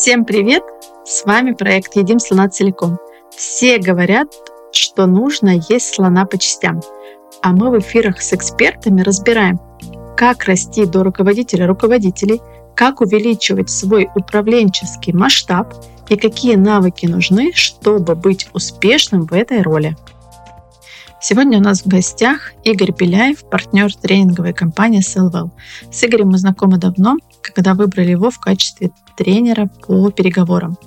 Всем 0.00 0.24
привет! 0.24 0.62
С 1.04 1.26
вами 1.26 1.52
проект 1.52 1.94
«Едим 1.94 2.20
слона 2.20 2.48
целиком». 2.48 2.96
Все 3.36 3.76
говорят, 3.76 4.28
что 4.72 5.04
нужно 5.04 5.58
есть 5.68 5.94
слона 5.94 6.24
по 6.24 6.38
частям. 6.38 6.80
А 7.42 7.52
мы 7.52 7.70
в 7.70 7.78
эфирах 7.78 8.22
с 8.22 8.32
экспертами 8.32 9.02
разбираем, 9.02 9.60
как 10.16 10.44
расти 10.44 10.86
до 10.86 11.04
руководителя 11.04 11.66
руководителей, 11.66 12.40
как 12.74 13.02
увеличивать 13.02 13.68
свой 13.68 14.08
управленческий 14.14 15.12
масштаб 15.12 15.74
и 16.08 16.16
какие 16.16 16.54
навыки 16.54 17.04
нужны, 17.04 17.52
чтобы 17.52 18.14
быть 18.14 18.48
успешным 18.54 19.26
в 19.26 19.34
этой 19.34 19.60
роли. 19.60 19.98
Сегодня 21.20 21.58
у 21.58 21.62
нас 21.62 21.82
в 21.82 21.88
гостях 21.88 22.52
Игорь 22.64 22.92
Беляев, 22.92 23.44
партнер 23.50 23.94
тренинговой 23.94 24.54
компании 24.54 25.02
Sellwell. 25.02 25.50
С 25.92 26.02
Игорем 26.02 26.28
мы 26.28 26.38
знакомы 26.38 26.78
давно, 26.78 27.18
когда 27.42 27.74
выбрали 27.74 28.10
его 28.10 28.30
в 28.30 28.38
качестве 28.38 28.90
тренера 29.16 29.70
по 29.86 30.10
переговорам. 30.10 30.78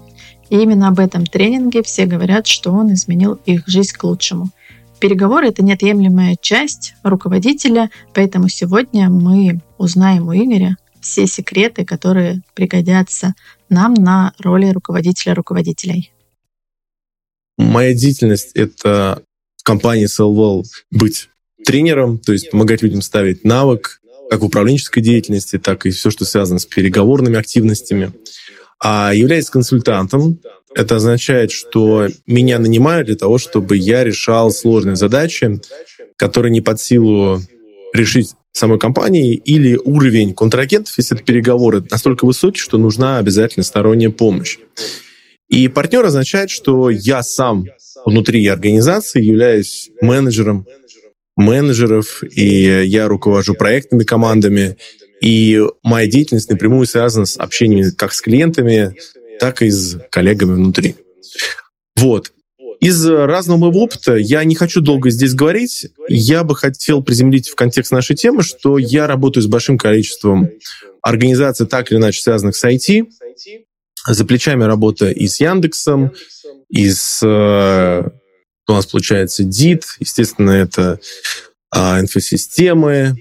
И 0.50 0.58
именно 0.58 0.88
об 0.88 1.00
этом 1.00 1.26
тренинге 1.26 1.84
все 1.84 2.06
говорят, 2.06 2.48
что 2.48 2.72
он 2.72 2.94
изменил 2.94 3.40
их 3.46 3.68
жизнь 3.68 3.94
к 3.94 4.04
лучшему. 4.04 4.50
Переговоры– 5.00 5.48
это 5.50 5.64
неотъемлемая 5.64 6.38
часть 6.40 6.96
руководителя, 7.04 7.90
поэтому 8.14 8.48
сегодня 8.48 9.10
мы 9.10 9.62
узнаем 9.78 10.28
у 10.28 10.34
Игоря 10.34 10.78
все 11.02 11.28
секреты, 11.28 11.84
которые 11.86 12.42
пригодятся 12.54 13.34
нам 13.70 13.94
на 13.94 14.34
роли 14.40 14.70
руководителя 14.70 15.36
руководителей. 15.36 16.14
Моя 17.58 17.94
деятельность— 17.94 18.52
это 18.56 19.24
в 19.58 19.64
компании 19.64 20.08
Sellwell 20.08 20.64
быть 20.90 21.30
тренером, 21.66 22.18
то 22.20 22.32
есть 22.32 22.52
помогать 22.52 22.82
людям 22.82 23.02
ставить 23.02 23.44
навык, 23.44 24.02
как 24.34 24.42
управленческой 24.42 25.04
деятельности, 25.04 25.60
так 25.60 25.86
и 25.86 25.92
все, 25.92 26.10
что 26.10 26.26
связано 26.26 26.58
с 26.58 26.66
переговорными 26.66 27.38
активностями. 27.38 28.14
А 28.80 29.14
являясь 29.14 29.48
консультантом, 29.52 30.40
это 30.74 30.96
означает, 30.96 31.52
что 31.52 32.08
меня 32.26 32.58
нанимают 32.58 33.06
для 33.06 33.16
того, 33.16 33.38
чтобы 33.38 33.78
я 33.78 34.04
решал 34.04 34.50
сложные 34.50 34.96
задачи, 34.96 35.62
которые 36.18 36.52
не 36.52 36.62
под 36.62 36.82
силу 36.82 37.42
решить 37.94 38.32
самой 38.52 38.80
компании, 38.80 39.36
или 39.36 39.76
уровень 39.76 40.34
контрагентов, 40.34 40.98
если 40.98 41.16
это 41.16 41.24
переговоры, 41.24 41.84
настолько 41.92 42.26
высокий, 42.26 42.60
что 42.60 42.80
нужна 42.80 43.20
обязательно 43.20 43.64
сторонняя 43.64 44.10
помощь. 44.10 44.58
И 45.48 45.68
партнер 45.68 46.04
означает, 46.06 46.50
что 46.50 46.90
я 46.90 47.22
сам 47.22 47.66
внутри 48.04 48.48
организации 48.48 49.24
являюсь 49.24 49.92
менеджером 50.02 50.66
менеджеров, 51.36 52.24
и 52.24 52.84
я 52.86 53.08
руковожу 53.08 53.56
проектными 53.56 54.04
командами, 54.04 54.78
и 55.22 55.62
моя 55.84 56.08
деятельность 56.08 56.50
напрямую 56.50 56.86
связана 56.86 57.26
с 57.26 57.38
общением 57.38 57.92
как 57.96 58.14
с 58.14 58.22
клиентами, 58.22 58.96
так 59.40 59.62
и 59.62 59.70
с 59.70 59.98
коллегами 60.10 60.54
внутри. 60.54 60.96
Вот. 61.96 62.32
Из 62.80 63.06
разного 63.06 63.58
моего 63.58 63.84
опыта 63.84 64.16
я 64.16 64.44
не 64.44 64.56
хочу 64.56 64.82
долго 64.82 65.10
здесь 65.10 65.34
говорить. 65.34 65.88
Я 66.10 66.44
бы 66.44 66.56
хотел 66.56 67.02
приземлить 67.02 67.48
в 67.48 67.56
контекст 67.56 67.94
нашей 67.94 68.16
темы, 68.16 68.44
что 68.44 68.78
я 68.78 69.08
работаю 69.08 69.42
с 69.42 69.48
большим 69.48 69.78
количеством 69.78 70.50
организаций, 71.02 71.66
так 71.66 71.92
или 71.92 72.00
иначе 72.00 72.22
связанных 72.22 72.58
с 72.58 72.66
IT. 72.66 73.06
За 74.06 74.26
плечами 74.26 74.66
работа 74.66 75.10
и 75.10 75.28
с 75.28 75.40
Яндексом, 75.40 76.12
и 76.70 76.90
с 76.90 77.22
э, 77.24 78.10
у 78.68 78.74
нас 78.74 78.86
получается 78.86 79.44
DIT, 79.44 79.84
естественно, 80.00 80.52
это 80.52 81.00
а, 81.72 82.00
инфосистемы. 82.00 83.16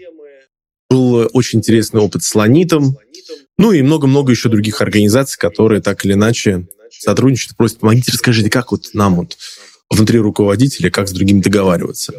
Был 0.89 1.29
очень 1.33 1.61
интересный 1.61 2.01
опыт 2.01 2.23
с 2.23 2.35
Ланитом. 2.35 2.97
Ну 3.59 3.73
и 3.73 3.83
много-много 3.83 4.33
еще 4.33 4.49
других 4.49 4.81
организаций, 4.81 5.39
которые 5.39 5.81
так 5.81 6.05
или 6.05 6.13
иначе 6.13 6.67
сотрудничают, 6.91 7.57
просят, 7.57 7.79
помогите, 7.79 8.13
расскажите, 8.13 8.51
как 8.51 8.73
вот 8.73 8.91
нам 8.93 9.17
вот 9.17 9.37
внутри 9.91 10.19
руководителя, 10.19 10.91
как 10.91 11.09
с 11.09 11.13
другими 11.13 11.41
договариваться. 11.41 12.15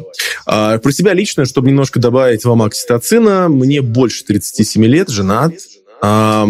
А, 0.46 0.78
про 0.78 0.92
себя 0.92 1.12
лично, 1.12 1.44
чтобы 1.44 1.68
немножко 1.68 1.98
добавить 1.98 2.44
вам 2.44 2.62
окситоцина, 2.62 3.48
мне 3.48 3.82
больше 3.82 4.24
37 4.24 4.84
лет, 4.84 5.08
женат. 5.08 5.54
А, 6.00 6.46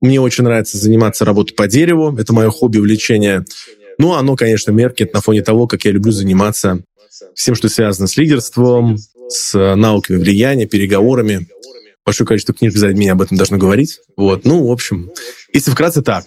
мне 0.00 0.20
очень 0.20 0.44
нравится 0.44 0.76
заниматься 0.76 1.24
работой 1.24 1.54
по 1.54 1.66
дереву. 1.66 2.16
Это 2.16 2.32
мое 2.32 2.50
хобби, 2.50 2.78
увлечение. 2.78 3.44
Ну, 3.98 4.14
оно, 4.14 4.36
конечно, 4.36 4.70
меркнет 4.70 5.12
на 5.12 5.20
фоне 5.20 5.42
того, 5.42 5.66
как 5.66 5.84
я 5.84 5.92
люблю 5.92 6.12
заниматься 6.12 6.80
всем, 7.34 7.54
что 7.54 7.68
связано 7.68 8.06
с 8.06 8.16
лидерством, 8.16 8.98
с 9.28 9.74
науками 9.74 10.18
влияния, 10.18 10.66
переговорами. 10.66 11.48
Большое 12.04 12.26
количество 12.26 12.54
книг 12.54 12.76
за 12.76 12.88
меня 12.88 13.12
об 13.12 13.22
этом 13.22 13.36
должно 13.36 13.58
говорить. 13.58 14.00
Вот, 14.16 14.44
ну, 14.44 14.66
в 14.66 14.70
общем, 14.70 15.10
если 15.52 15.70
вкратце 15.70 16.02
так. 16.02 16.26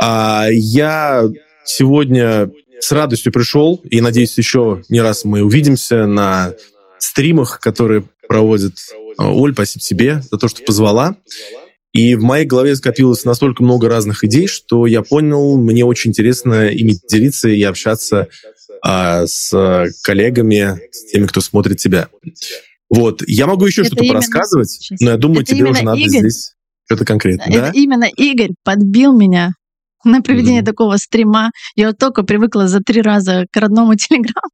А 0.00 0.48
я 0.50 1.28
сегодня 1.64 2.50
с 2.80 2.92
радостью 2.92 3.32
пришел, 3.32 3.80
и 3.84 4.00
надеюсь, 4.00 4.36
еще 4.36 4.82
не 4.88 5.00
раз 5.00 5.24
мы 5.24 5.42
увидимся 5.42 6.06
на 6.06 6.54
стримах, 6.98 7.60
которые 7.60 8.04
проводит 8.28 8.74
Оль, 9.18 9.52
спасибо 9.52 9.82
тебе 9.82 10.22
за 10.30 10.38
то, 10.38 10.48
что 10.48 10.62
позвала. 10.62 11.16
И 11.92 12.14
в 12.14 12.22
моей 12.22 12.44
голове 12.44 12.76
скопилось 12.76 13.24
настолько 13.24 13.62
много 13.62 13.88
разных 13.88 14.22
идей, 14.24 14.46
что 14.46 14.86
я 14.86 15.02
понял, 15.02 15.56
мне 15.56 15.84
очень 15.84 16.10
интересно 16.10 16.68
ими 16.68 16.94
делиться 17.10 17.48
и 17.48 17.62
общаться 17.62 18.28
а, 18.82 19.26
с 19.26 19.86
коллегами, 20.02 20.80
с 20.92 21.10
теми, 21.10 21.26
кто 21.26 21.40
смотрит 21.40 21.78
тебя. 21.78 22.08
Вот. 22.90 23.22
Я 23.26 23.46
могу 23.46 23.66
еще 23.66 23.84
что-то 23.84 24.04
именно... 24.04 24.14
порассказывать, 24.14 24.90
но 25.00 25.10
я 25.10 25.16
думаю, 25.16 25.42
Это 25.42 25.54
тебе 25.54 25.70
уже 25.70 25.82
надо 25.82 25.98
Игорь... 25.98 26.20
здесь 26.20 26.54
что-то 26.86 27.04
конкретное. 27.04 27.48
Это 27.48 27.60
да? 27.60 27.70
именно 27.74 28.08
Игорь 28.16 28.52
подбил 28.64 29.16
меня 29.16 29.52
на 30.04 30.22
проведение 30.22 30.62
mm-hmm. 30.62 30.66
такого 30.66 30.96
стрима. 30.96 31.50
Я 31.74 31.88
вот 31.88 31.98
только 31.98 32.22
привыкла 32.22 32.68
за 32.68 32.80
три 32.80 33.02
раза 33.02 33.46
к 33.50 33.56
родному 33.56 33.94
Телеграму. 33.96 34.50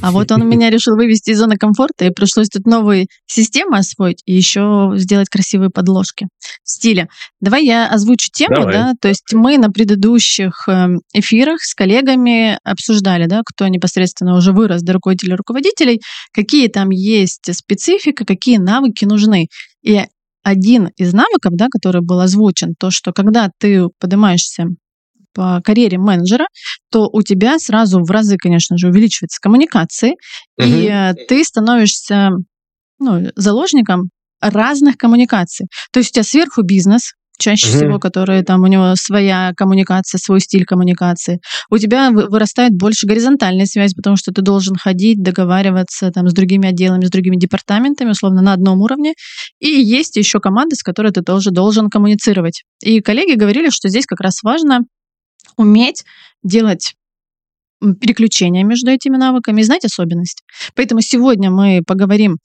А 0.00 0.10
вот 0.10 0.30
он 0.32 0.48
меня 0.48 0.70
решил 0.70 0.96
вывести 0.96 1.30
из 1.30 1.38
зоны 1.38 1.56
комфорта, 1.56 2.06
и 2.06 2.10
пришлось 2.10 2.48
тут 2.48 2.66
новые 2.66 3.06
системы 3.26 3.78
освоить 3.78 4.22
и 4.24 4.34
еще 4.34 4.92
сделать 4.96 5.28
красивые 5.28 5.70
подложки 5.70 6.26
в 6.64 6.70
стиле. 6.70 7.08
Давай 7.40 7.64
я 7.64 7.88
озвучу 7.88 8.28
тему, 8.32 8.56
Давай. 8.56 8.72
да, 8.72 8.92
то 9.00 9.08
есть 9.08 9.32
мы 9.32 9.58
на 9.58 9.70
предыдущих 9.70 10.68
эм, 10.68 11.00
эфирах 11.12 11.60
с 11.62 11.74
коллегами 11.74 12.58
обсуждали, 12.64 13.26
да, 13.26 13.42
кто 13.44 13.68
непосредственно 13.68 14.36
уже 14.36 14.52
вырос 14.52 14.82
до 14.82 14.94
руководителя 14.94 15.36
руководителей, 15.36 16.00
какие 16.32 16.68
там 16.68 16.90
есть 16.90 17.52
специфика, 17.54 18.24
какие 18.24 18.56
навыки 18.56 19.04
нужны. 19.04 19.48
И 19.82 20.00
один 20.42 20.88
из 20.96 21.12
навыков, 21.12 21.52
да, 21.54 21.68
который 21.70 22.02
был 22.02 22.20
озвучен, 22.20 22.74
то, 22.78 22.90
что 22.90 23.12
когда 23.12 23.50
ты 23.58 23.88
поднимаешься 24.00 24.66
по 25.34 25.60
карьере 25.64 25.98
менеджера, 25.98 26.46
то 26.90 27.08
у 27.12 27.22
тебя 27.22 27.58
сразу 27.58 28.02
в 28.02 28.10
разы, 28.10 28.36
конечно 28.36 28.76
же, 28.76 28.88
увеличивается 28.88 29.38
коммуникации, 29.40 30.12
угу. 30.58 30.66
и 30.66 30.86
э, 30.86 31.14
ты 31.28 31.44
становишься 31.44 32.30
ну, 32.98 33.30
заложником 33.36 34.10
разных 34.40 34.96
коммуникаций. 34.96 35.66
То 35.92 36.00
есть 36.00 36.10
у 36.10 36.14
тебя 36.14 36.24
сверху 36.24 36.62
бизнес, 36.62 37.12
чаще 37.38 37.68
угу. 37.68 37.76
всего, 37.76 37.98
который 37.98 38.42
там 38.42 38.62
у 38.62 38.66
него 38.66 38.94
своя 38.96 39.52
коммуникация, 39.56 40.18
свой 40.18 40.40
стиль 40.40 40.64
коммуникации. 40.64 41.40
У 41.70 41.78
тебя 41.78 42.10
вырастает 42.10 42.72
больше 42.72 43.06
горизонтальная 43.06 43.66
связь, 43.66 43.94
потому 43.94 44.16
что 44.16 44.32
ты 44.32 44.42
должен 44.42 44.76
ходить, 44.76 45.22
договариваться 45.22 46.10
там 46.10 46.28
с 46.28 46.32
другими 46.32 46.68
отделами, 46.68 47.04
с 47.04 47.10
другими 47.10 47.36
департаментами, 47.36 48.10
условно, 48.10 48.42
на 48.42 48.52
одном 48.52 48.80
уровне. 48.80 49.14
И 49.60 49.68
есть 49.68 50.16
еще 50.16 50.40
команды, 50.40 50.76
с 50.76 50.82
которой 50.82 51.12
ты 51.12 51.22
тоже 51.22 51.50
должен 51.50 51.90
коммуницировать. 51.90 52.62
И 52.82 53.00
коллеги 53.00 53.36
говорили, 53.36 53.70
что 53.70 53.88
здесь 53.88 54.06
как 54.06 54.20
раз 54.20 54.42
важно 54.42 54.80
уметь 55.56 56.04
делать 56.42 56.94
переключения 58.00 58.64
между 58.64 58.90
этими 58.90 59.16
навыками 59.16 59.60
и 59.60 59.64
знать 59.64 59.84
особенности. 59.84 60.42
Поэтому 60.74 61.00
сегодня 61.00 61.50
мы 61.50 61.82
поговорим 61.86 62.38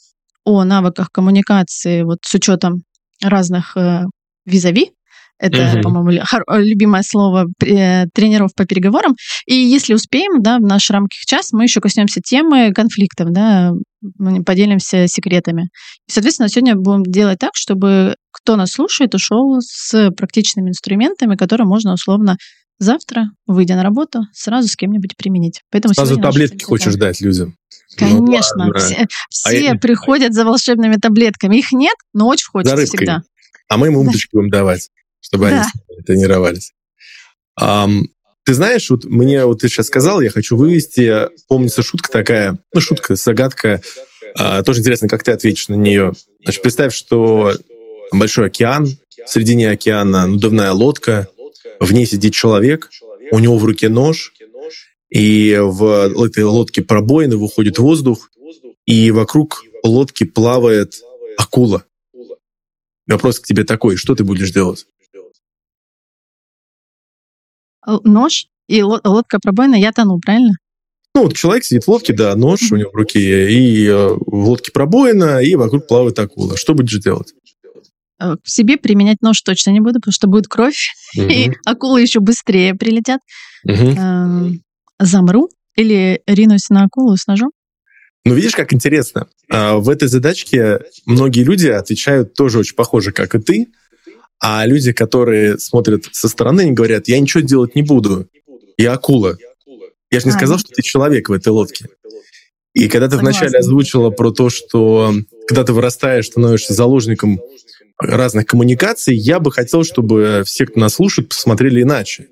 о 0.44 0.64
навыках 0.64 1.12
коммуникации 1.12 2.04
вот 2.04 2.20
с 2.24 2.34
учетом 2.34 2.82
разных 3.22 3.76
э, 3.78 4.06
визави. 4.46 4.92
Это, 5.40 5.74
угу. 5.74 5.82
по-моему, 5.84 6.24
любимое 6.58 7.04
слово 7.04 7.46
э, 7.64 8.06
тренеров 8.14 8.52
по 8.56 8.66
переговорам. 8.66 9.16
И 9.46 9.54
если 9.54 9.94
успеем, 9.94 10.42
да, 10.42 10.58
в 10.58 10.62
наших 10.62 10.92
рамках 10.92 11.20
час, 11.28 11.52
мы 11.52 11.66
еще 11.66 11.80
коснемся 11.80 12.22
темы 12.22 12.72
конфликтов, 12.74 13.32
да, 13.32 13.72
мы 14.18 14.44
поделимся 14.44 15.06
секретами. 15.08 15.70
И, 16.08 16.12
соответственно, 16.12 16.50
сегодня 16.50 16.76
будем 16.76 17.04
делать 17.04 17.38
так, 17.38 17.52
чтобы 17.54 18.16
кто 18.32 18.56
нас 18.56 18.72
слушает, 18.72 19.14
ушел 19.14 19.58
с 19.60 20.10
практичными 20.12 20.70
инструментами, 20.70 21.36
которые 21.36 21.68
можно 21.68 21.94
условно 21.94 22.38
завтра, 22.80 23.32
выйдя 23.46 23.76
на 23.76 23.84
работу, 23.84 24.22
сразу 24.34 24.68
с 24.68 24.76
кем-нибудь 24.76 25.16
применить. 25.18 25.64
Поэтому 25.72 25.94
сразу 25.94 26.20
таблетки 26.20 26.64
хочешь 26.64 26.96
дать 26.96 27.22
людям. 27.22 27.56
Конечно. 27.96 28.68
Ну, 28.68 28.74
все 28.78 29.04
а 29.04 29.08
все 29.30 29.64
я... 29.64 29.76
приходят 29.76 30.34
за 30.34 30.46
волшебными 30.46 30.96
таблетками. 30.96 31.58
Их 31.58 31.72
нет, 31.72 31.96
но 32.14 32.28
очень 32.28 32.48
хочется 32.48 32.86
всегда. 32.86 33.24
А 33.70 33.78
мы 33.78 33.88
им 33.88 33.98
удочки 33.98 34.30
будем 34.32 34.50
давать, 34.50 34.90
чтобы 35.20 35.50
да. 35.50 35.66
они 35.90 36.04
тренировались. 36.04 36.74
Um, 37.60 38.04
ты 38.46 38.54
знаешь, 38.54 38.90
вот 38.90 39.04
мне 39.04 39.46
вот 39.46 39.62
ты 39.62 39.68
сейчас 39.68 39.88
сказал, 39.88 40.22
я 40.22 40.30
хочу 40.30 40.56
вывести, 40.56 41.28
помнится 41.50 41.84
шутка 41.84 42.10
такая, 42.10 42.58
ну, 42.74 42.80
шутка, 42.80 43.16
загадка, 43.16 43.82
а, 44.36 44.64
тоже 44.64 44.80
интересно, 44.80 45.10
как 45.10 45.24
ты 45.24 45.32
ответишь 45.32 45.68
на 45.68 45.74
нее. 45.74 46.14
Значит, 46.44 46.62
представь, 46.62 46.94
что 46.94 47.54
большой 48.12 48.48
океан, 48.48 48.88
в 49.26 49.30
середине 49.30 49.72
океана 49.72 50.28
надувная 50.28 50.72
лодка, 50.72 51.28
в 51.80 51.94
ней 51.94 52.06
сидит 52.06 52.34
человек, 52.34 52.90
у 53.32 53.40
него 53.40 53.58
в 53.58 53.66
руке 53.66 53.90
нож, 53.90 54.34
и 55.10 55.58
в 55.60 56.26
этой 56.26 56.44
лодке 56.44 56.82
пробоины 56.82 57.38
выходит 57.38 57.80
воздух, 57.80 58.30
и 58.86 59.12
вокруг 59.12 59.64
лодки 59.84 60.24
плавает 60.24 60.96
акула. 61.38 61.86
Вопрос 63.08 63.40
к 63.40 63.46
тебе 63.46 63.64
такой, 63.64 63.96
что 63.96 64.16
ты 64.16 64.24
будешь 64.24 64.52
делать? 64.52 64.86
Нож 68.04 68.48
и 68.68 68.82
лодка 68.82 69.40
пробоина, 69.40 69.76
я 69.76 69.94
тону, 69.94 70.20
правильно? 70.20 70.54
Ну, 71.16 71.24
вот 71.24 71.36
человек 71.36 71.64
сидит 71.64 71.86
в 71.86 71.88
лодке, 71.88 72.14
да, 72.14 72.36
нож 72.36 72.72
у 72.72 72.76
него 72.76 72.92
в 72.92 72.96
руке, 72.96 73.50
и 73.50 73.88
э, 73.88 74.10
в 74.10 74.50
лодке 74.50 74.72
пробоина, 74.72 75.42
и 75.42 75.56
вокруг 75.56 75.88
плавает 75.88 76.20
акула. 76.20 76.58
Что 76.58 76.76
будешь 76.76 77.00
делать? 77.02 77.34
Э, 78.20 78.36
к 78.44 78.48
себе 78.48 78.78
применять 78.78 79.22
нож 79.22 79.42
точно 79.42 79.72
не 79.72 79.80
буду, 79.80 79.96
потому 80.00 80.12
что 80.12 80.28
будет 80.28 80.48
кровь, 80.48 80.90
угу. 81.16 81.28
и 81.30 81.52
акулы 81.66 82.02
еще 82.02 82.20
быстрее 82.20 82.74
прилетят. 82.74 83.22
Угу. 83.64 84.60
Замру 85.00 85.50
или 85.76 86.22
ринусь 86.26 86.70
на 86.70 86.86
акулу 86.86 87.16
с 87.16 87.28
ножом? 87.28 87.52
Ну, 88.26 88.34
видишь, 88.34 88.56
как 88.56 88.74
интересно. 88.74 89.28
А, 89.50 89.78
в 89.78 89.90
этой 89.90 90.08
задачке 90.08 90.80
многие 91.06 91.44
люди 91.44 91.68
отвечают 91.68 92.34
тоже 92.34 92.60
очень 92.60 92.76
похоже, 92.76 93.12
как 93.12 93.36
и 93.36 93.40
ты, 93.40 93.68
а 94.40 94.66
люди, 94.66 94.92
которые 94.92 95.60
смотрят 95.60 96.06
со 96.12 96.28
стороны, 96.28 96.62
они 96.62 96.72
говорят, 96.72 97.08
я 97.08 97.20
ничего 97.20 97.42
делать 97.42 97.76
не 97.76 97.84
буду, 97.84 98.28
я 98.78 98.94
акула. 98.94 99.38
Я 100.10 100.20
же 100.20 100.26
не 100.26 100.32
а, 100.32 100.36
сказал, 100.36 100.58
что 100.58 100.74
ты 100.74 100.82
человек 100.82 101.30
в 101.30 101.34
этой 101.34 101.50
лодке. 101.50 101.88
И 102.74 102.90
когда 102.90 103.08
ты 103.08 103.18
вначале 103.18 103.60
озвучила 103.60 104.10
про 104.10 104.32
то, 104.32 104.50
что 104.50 105.14
когда 105.48 105.64
ты 105.64 105.74
вырастаешь, 105.74 106.28
становишься 106.28 106.74
заложником 106.74 107.40
разных 108.00 108.46
коммуникаций, 108.46 109.16
я 109.16 109.40
бы 109.40 109.52
хотел, 109.52 109.84
чтобы 109.84 110.44
все, 110.46 110.66
кто 110.66 110.80
нас 110.80 110.96
слушает, 110.96 111.30
посмотрели 111.30 111.82
иначе. 111.82 112.28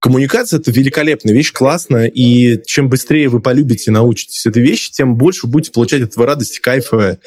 Коммуникация— 0.00 0.58
это 0.60 0.70
великолепная 0.72 1.32
вещь, 1.32 1.52
классная, 1.52 2.06
и 2.06 2.60
чем 2.64 2.88
быстрее 2.88 3.28
вы 3.28 3.40
полюбите 3.40 3.90
и 3.90 3.94
научитесь 3.94 4.44
этой 4.46 4.62
вещи, 4.62 4.90
тем 4.90 5.16
больше 5.16 5.46
будете 5.46 5.70
получать 5.70 6.02
от 6.02 6.10
этого 6.10 6.26
радости, 6.26 6.60
кайфа, 6.60 7.18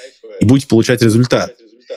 и 0.41 0.45
будете 0.45 0.67
получать 0.67 1.01
результат. 1.01 1.55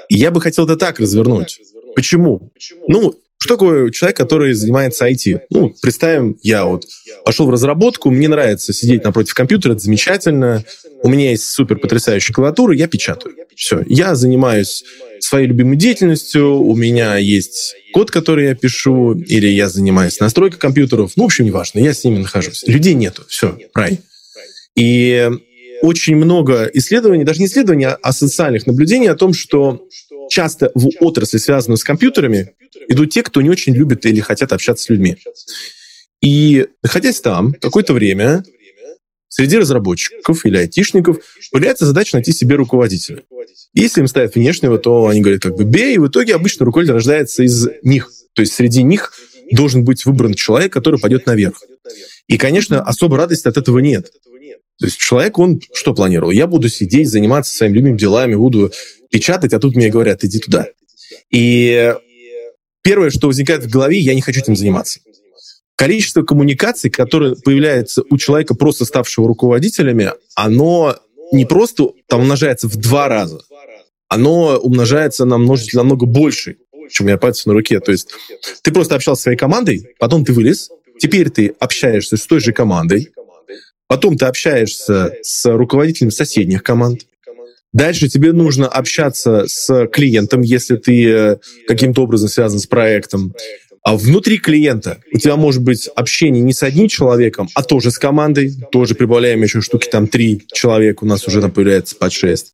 И 0.08 0.16
я 0.16 0.30
бы 0.30 0.40
хотел 0.40 0.64
это 0.64 0.76
так 0.76 1.00
развернуть. 1.00 1.60
Почему? 1.96 2.52
Ну, 2.86 3.14
что 3.38 3.54
такое 3.54 3.90
человек, 3.90 4.16
который 4.16 4.52
занимается 4.52 5.08
IT? 5.08 5.40
Ну, 5.50 5.74
представим, 5.80 6.36
я 6.42 6.64
вот 6.64 6.84
пошел 7.24 7.46
в 7.46 7.50
разработку, 7.50 8.10
мне 8.10 8.28
нравится 8.28 8.72
сидеть 8.72 9.04
напротив 9.04 9.34
компьютера, 9.34 9.72
это 9.72 9.82
замечательно, 9.82 10.64
у 11.02 11.08
меня 11.08 11.30
есть 11.30 11.44
супер 11.44 11.78
потрясающая 11.78 12.34
клавиатура, 12.34 12.74
я 12.74 12.88
печатаю. 12.88 13.34
Все, 13.54 13.82
я 13.86 14.14
занимаюсь 14.14 14.84
своей 15.28 15.46
любимой 15.46 15.76
деятельностью, 15.76 16.60
у 16.60 16.74
меня 16.74 17.16
есть 17.16 17.74
код, 17.92 18.10
который 18.10 18.46
я 18.46 18.54
пишу, 18.54 19.12
или 19.12 19.46
я 19.46 19.68
занимаюсь 19.68 20.20
настройкой 20.20 20.58
компьютеров, 20.58 21.12
ну, 21.16 21.24
в 21.24 21.26
общем, 21.26 21.44
неважно, 21.44 21.80
я 21.80 21.92
с 21.92 22.02
ними 22.02 22.18
нахожусь. 22.18 22.64
Людей 22.66 22.94
нету, 22.94 23.24
все, 23.28 23.58
рай. 23.74 24.00
И 24.74 25.30
очень 25.82 26.16
много 26.16 26.70
исследований, 26.72 27.24
даже 27.24 27.40
не 27.40 27.46
исследований, 27.46 27.86
а 27.86 28.12
социальных 28.12 28.66
наблюдений 28.66 29.08
о 29.08 29.14
том, 29.14 29.34
что 29.34 29.86
часто 30.30 30.70
в 30.74 30.88
отрасли, 31.00 31.38
связанную 31.38 31.76
с 31.76 31.84
компьютерами, 31.84 32.52
идут 32.88 33.10
те, 33.10 33.22
кто 33.22 33.40
не 33.42 33.50
очень 33.50 33.74
любит 33.74 34.06
или 34.06 34.20
хотят 34.20 34.52
общаться 34.52 34.84
с 34.84 34.88
людьми. 34.88 35.16
И 36.22 36.66
находясь 36.82 37.20
там 37.20 37.52
какое-то 37.52 37.92
время, 37.92 38.44
среди 39.28 39.58
разработчиков 39.58 40.44
или 40.44 40.56
айтишников 40.56 41.18
появляется 41.52 41.86
задача 41.86 42.16
найти 42.16 42.32
себе 42.32 42.56
руководителя. 42.56 43.22
Если 43.74 44.00
им 44.00 44.08
ставят 44.08 44.34
внешнего, 44.34 44.78
то 44.78 45.06
они 45.06 45.20
говорят 45.20 45.42
как 45.42 45.56
бы 45.56 45.64
«бей», 45.64 45.94
и 45.94 45.98
в 45.98 46.08
итоге 46.08 46.34
обычно 46.34 46.64
руководитель 46.64 46.94
рождается 46.94 47.42
из 47.42 47.66
них. 47.82 48.10
То 48.34 48.42
есть 48.42 48.54
среди 48.54 48.82
них 48.82 49.12
должен 49.52 49.84
быть 49.84 50.04
выбран 50.04 50.34
человек, 50.34 50.72
который 50.72 50.98
пойдет 50.98 51.26
наверх. 51.26 51.62
И, 52.26 52.36
конечно, 52.38 52.82
особой 52.82 53.18
радости 53.18 53.48
от 53.48 53.56
этого 53.56 53.78
нет. 53.78 54.10
То 54.78 54.86
есть 54.86 54.98
человек, 54.98 55.38
он 55.38 55.60
что 55.72 55.92
планировал? 55.92 56.30
Я 56.30 56.46
буду 56.46 56.68
сидеть, 56.68 57.08
заниматься 57.08 57.54
своими 57.54 57.74
любимыми 57.74 57.98
делами, 57.98 58.34
буду 58.36 58.72
печатать, 59.10 59.52
а 59.52 59.58
тут 59.58 59.74
мне 59.74 59.88
говорят, 59.88 60.22
иди 60.22 60.38
туда. 60.38 60.68
И 61.30 61.94
первое, 62.82 63.10
что 63.10 63.26
возникает 63.26 63.64
в 63.64 63.70
голове, 63.70 63.98
я 63.98 64.14
не 64.14 64.20
хочу 64.20 64.40
этим 64.40 64.54
заниматься. 64.54 65.00
Количество 65.78 66.22
коммуникаций, 66.22 66.90
которые 66.90 67.36
появляются 67.36 68.02
у 68.10 68.18
человека, 68.18 68.56
просто 68.56 68.84
ставшего 68.84 69.28
руководителями, 69.28 70.10
оно 70.34 70.96
не 71.30 71.44
просто 71.44 71.90
там 72.08 72.22
умножается 72.22 72.66
в 72.66 72.74
два 72.74 73.06
раза, 73.06 73.42
оно 74.08 74.58
умножается 74.58 75.24
на 75.24 75.38
множитель 75.38 75.76
намного 75.76 76.04
больше, 76.04 76.56
чем 76.90 77.06
у 77.06 77.08
меня 77.08 77.16
пальцы 77.16 77.48
на 77.48 77.54
руке. 77.54 77.78
То 77.78 77.92
есть 77.92 78.10
ты 78.62 78.72
просто 78.72 78.96
общался 78.96 79.20
со 79.20 79.22
своей 79.24 79.38
командой, 79.38 79.94
потом 80.00 80.24
ты 80.24 80.32
вылез, 80.32 80.68
теперь 80.98 81.30
ты 81.30 81.54
общаешься 81.60 82.16
с 82.16 82.26
той 82.26 82.40
же 82.40 82.52
командой, 82.52 83.10
потом 83.86 84.18
ты 84.18 84.24
общаешься 84.24 85.14
с 85.22 85.48
руководителем 85.48 86.10
соседних 86.10 86.64
команд, 86.64 87.02
Дальше 87.74 88.08
тебе 88.08 88.32
нужно 88.32 88.66
общаться 88.66 89.44
с 89.46 89.86
клиентом, 89.88 90.40
если 90.40 90.76
ты 90.76 91.10
э, 91.10 91.36
каким-то 91.66 92.02
образом 92.02 92.30
связан 92.30 92.60
с 92.60 92.66
проектом. 92.66 93.34
А 93.88 93.96
внутри 93.96 94.36
клиента 94.36 94.98
у 95.14 95.18
тебя 95.18 95.36
может 95.36 95.62
быть 95.62 95.88
общение 95.96 96.42
не 96.42 96.52
с 96.52 96.62
одним 96.62 96.88
человеком, 96.88 97.48
а 97.54 97.62
тоже 97.62 97.90
с 97.90 97.98
командой. 97.98 98.54
Тоже 98.70 98.94
прибавляем 98.94 99.42
еще 99.42 99.62
штуки, 99.62 99.88
там 99.90 100.08
три 100.08 100.42
человека, 100.52 101.04
у 101.04 101.06
нас 101.06 101.26
уже 101.26 101.40
там 101.40 101.50
появляется 101.50 101.96
под 101.96 102.12
шесть. 102.12 102.52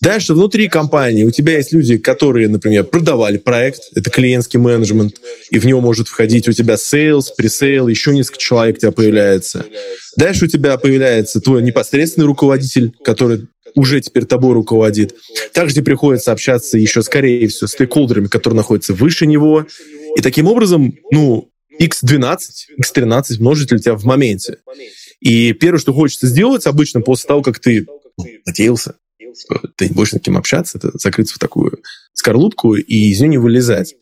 Дальше 0.00 0.34
внутри 0.34 0.68
компании 0.68 1.24
у 1.24 1.32
тебя 1.32 1.56
есть 1.56 1.72
люди, 1.72 1.98
которые, 1.98 2.46
например, 2.46 2.84
продавали 2.84 3.36
проект, 3.36 3.80
это 3.96 4.10
клиентский 4.10 4.60
менеджмент, 4.60 5.16
и 5.50 5.58
в 5.58 5.66
него 5.66 5.80
может 5.80 6.06
входить 6.06 6.46
у 6.46 6.52
тебя 6.52 6.74
sales, 6.74 7.24
пресейл, 7.36 7.88
еще 7.88 8.14
несколько 8.14 8.38
человек 8.38 8.76
у 8.76 8.80
тебя 8.82 8.92
появляется. 8.92 9.66
Дальше 10.16 10.44
у 10.44 10.48
тебя 10.48 10.76
появляется 10.76 11.40
твой 11.40 11.64
непосредственный 11.64 12.28
руководитель, 12.28 12.92
который 13.02 13.48
уже 13.76 14.00
теперь 14.00 14.24
тобой 14.24 14.54
руководит. 14.54 15.14
Также 15.52 15.82
приходится 15.82 16.32
общаться 16.32 16.78
еще, 16.78 17.02
скорее 17.02 17.46
всего, 17.46 17.68
с 17.68 17.72
стейкхолдерами, 17.72 18.26
которые 18.26 18.56
находятся 18.56 18.94
выше 18.94 19.26
него. 19.26 19.66
И 20.16 20.22
таким 20.22 20.48
образом, 20.48 20.94
ну, 21.12 21.50
x12, 21.80 22.38
x13 22.82 23.38
множитель 23.38 23.76
у 23.76 23.78
тебя 23.78 23.94
в 23.94 24.04
моменте. 24.04 24.58
И 25.20 25.52
первое, 25.52 25.78
что 25.78 25.92
хочется 25.92 26.26
сделать 26.26 26.66
обычно 26.66 27.02
после 27.02 27.28
того, 27.28 27.42
как 27.42 27.58
ты 27.60 27.86
ну, 28.16 28.24
надеялся, 28.46 28.96
ты 29.76 29.88
не 29.88 29.94
будешь 29.94 30.12
с 30.12 30.20
кем 30.20 30.38
общаться, 30.38 30.78
это 30.78 30.90
закрыться 30.94 31.34
в 31.34 31.38
такую 31.38 31.82
скорлупку 32.14 32.74
и 32.74 33.10
из 33.10 33.20
нее 33.20 33.28
не 33.28 33.38
вылезать. 33.38 33.94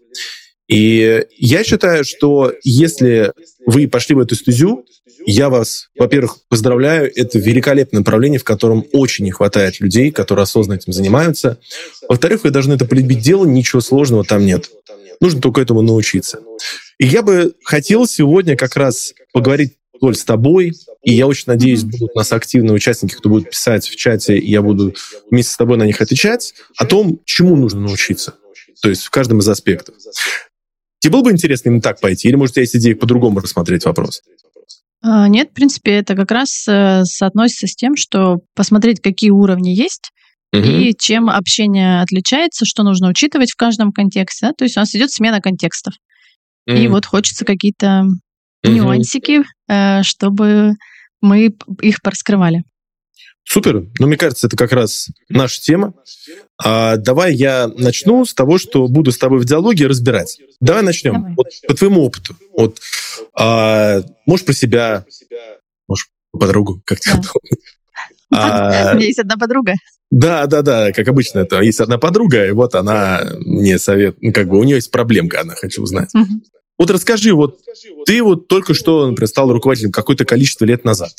И 0.68 1.26
я 1.36 1.64
считаю, 1.64 2.04
что 2.04 2.52
если 2.62 3.32
вы 3.66 3.88
пошли 3.88 4.14
в 4.14 4.18
эту 4.18 4.34
стезю, 4.34 4.84
я 5.26 5.48
вас, 5.48 5.88
во-первых, 5.98 6.38
поздравляю. 6.48 7.10
Это 7.14 7.38
великолепное 7.38 8.00
направление, 8.00 8.38
в 8.38 8.44
котором 8.44 8.84
очень 8.92 9.24
не 9.24 9.30
хватает 9.30 9.80
людей, 9.80 10.10
которые 10.10 10.42
осознанно 10.42 10.78
этим 10.78 10.92
занимаются. 10.92 11.58
Во-вторых, 12.08 12.44
вы 12.44 12.50
должны 12.50 12.74
это 12.74 12.84
полюбить 12.84 13.20
дело, 13.20 13.44
ничего 13.46 13.80
сложного 13.80 14.24
там 14.24 14.44
нет. 14.44 14.70
Нужно 15.20 15.40
только 15.40 15.60
этому 15.60 15.80
научиться. 15.80 16.40
И 16.98 17.06
я 17.06 17.22
бы 17.22 17.54
хотел 17.64 18.06
сегодня 18.06 18.56
как 18.56 18.76
раз 18.76 19.14
поговорить 19.32 19.74
Толь, 20.00 20.16
с 20.16 20.24
тобой, 20.24 20.72
и 21.02 21.14
я 21.14 21.26
очень 21.26 21.44
надеюсь, 21.46 21.84
будут 21.84 22.10
у 22.14 22.18
нас 22.18 22.32
активные 22.32 22.74
участники, 22.74 23.14
кто 23.14 23.28
будет 23.28 23.50
писать 23.50 23.88
в 23.88 23.96
чате, 23.96 24.36
и 24.36 24.50
я 24.50 24.60
буду 24.60 24.94
вместе 25.30 25.52
с 25.52 25.56
тобой 25.56 25.78
на 25.78 25.84
них 25.84 26.00
отвечать, 26.00 26.54
о 26.76 26.84
том, 26.84 27.20
чему 27.24 27.56
нужно 27.56 27.80
научиться. 27.80 28.34
То 28.82 28.88
есть 28.88 29.02
в 29.04 29.10
каждом 29.10 29.38
из 29.38 29.48
аспектов. 29.48 29.94
Тебе 31.04 31.12
было 31.12 31.22
бы 31.24 31.32
интересно 31.32 31.68
именно 31.68 31.82
так 31.82 32.00
пойти? 32.00 32.28
Или, 32.28 32.36
может, 32.36 32.52
у 32.52 32.54
тебя 32.54 32.62
есть 32.62 32.76
идея 32.76 32.96
по-другому 32.96 33.40
рассмотреть 33.40 33.84
вопрос? 33.84 34.22
А, 35.02 35.28
нет, 35.28 35.50
в 35.50 35.52
принципе, 35.52 35.92
это 35.96 36.16
как 36.16 36.30
раз 36.30 36.66
э, 36.66 37.02
соотносится 37.04 37.66
с 37.66 37.74
тем, 37.74 37.94
что 37.94 38.38
посмотреть, 38.54 39.02
какие 39.02 39.28
уровни 39.28 39.68
есть, 39.68 40.12
угу. 40.54 40.62
и 40.62 40.94
чем 40.98 41.28
общение 41.28 42.00
отличается, 42.00 42.64
что 42.64 42.84
нужно 42.84 43.10
учитывать 43.10 43.50
в 43.50 43.56
каждом 43.56 43.92
контексте. 43.92 44.46
Да? 44.46 44.52
То 44.56 44.64
есть 44.64 44.78
у 44.78 44.80
нас 44.80 44.94
идет 44.94 45.10
смена 45.10 45.42
контекстов. 45.42 45.92
Угу. 46.66 46.74
И 46.74 46.88
вот 46.88 47.04
хочется 47.04 47.44
какие-то 47.44 48.06
угу. 48.62 48.72
нюансики, 48.72 49.42
э, 49.68 50.02
чтобы 50.04 50.72
мы 51.20 51.54
их 51.82 52.00
пораскрывали. 52.02 52.62
Супер. 53.46 53.88
Ну, 53.98 54.06
мне 54.06 54.16
кажется, 54.16 54.46
это 54.46 54.56
как 54.56 54.72
раз 54.72 55.08
наша 55.28 55.60
тема. 55.60 55.92
А, 56.62 56.96
давай 56.96 57.34
я 57.34 57.68
начну 57.68 58.24
с 58.24 58.32
того, 58.32 58.58
что 58.58 58.86
буду 58.86 59.10
с 59.10 59.18
тобой 59.18 59.40
в 59.40 59.44
диалоге 59.44 59.86
разбирать. 59.86 60.38
Давай 60.60 60.82
начнем. 60.82 61.14
Давай. 61.14 61.34
Вот 61.36 61.46
по 61.66 61.74
твоему 61.74 62.02
опыту. 62.02 62.36
Вот, 62.56 62.78
а, 63.36 64.02
можешь 64.26 64.46
про 64.46 64.52
себя, 64.52 65.04
можешь 65.88 66.10
подругу, 66.32 66.80
как 66.84 67.00
да. 67.04 67.12
тебе 67.12 67.28
а, 68.32 68.92
У 68.92 68.96
меня 68.96 69.06
есть 69.06 69.18
одна 69.18 69.36
подруга. 69.36 69.74
Да, 70.10 70.46
да, 70.46 70.62
да, 70.62 70.92
как 70.92 71.08
обычно, 71.08 71.40
это 71.40 71.60
есть 71.60 71.80
одна 71.80 71.98
подруга, 71.98 72.46
и 72.46 72.52
вот 72.52 72.76
она 72.76 73.22
мне 73.40 73.78
совет, 73.78 74.16
ну, 74.20 74.32
как 74.32 74.48
бы 74.48 74.58
у 74.58 74.62
нее 74.62 74.76
есть 74.76 74.92
проблемка, 74.92 75.40
она 75.40 75.54
хочу 75.54 75.82
узнать. 75.82 76.12
Вот 76.78 76.90
расскажи, 76.90 77.32
вот 77.32 77.60
ты 78.06 78.22
вот 78.22 78.48
только 78.48 78.74
что, 78.74 79.08
например, 79.08 79.28
стал 79.28 79.52
руководителем 79.52 79.92
какое-то 79.92 80.24
количество 80.24 80.64
лет 80.64 80.84
назад. 80.84 81.12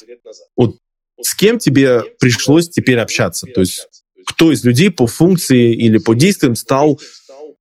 Вот 0.56 0.78
с 1.22 1.34
кем 1.36 1.60
тебе 1.60 2.04
пришлось 2.20 2.70
теперь 2.70 3.00
общаться? 3.00 3.48
То 3.48 3.62
есть 3.62 3.88
кто 4.26 4.52
из 4.52 4.64
людей 4.64 4.90
по 4.92 5.08
функции 5.08 5.74
или 5.74 5.98
по 5.98 6.14
действиям 6.14 6.56
стал 6.56 7.00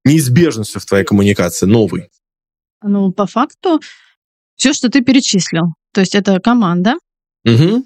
неизбежностью 0.05 0.81
в 0.81 0.87
твоей 0.87 1.05
коммуникации 1.05 1.67
новой? 1.67 2.09
Ну, 2.83 3.13
по 3.13 3.27
факту, 3.27 3.81
все, 4.57 4.73
что 4.73 4.89
ты 4.89 5.03
перечислил. 5.03 5.75
То 5.93 6.01
есть 6.01 6.15
это 6.15 6.39
команда, 6.41 6.95
Угу. 7.47 7.85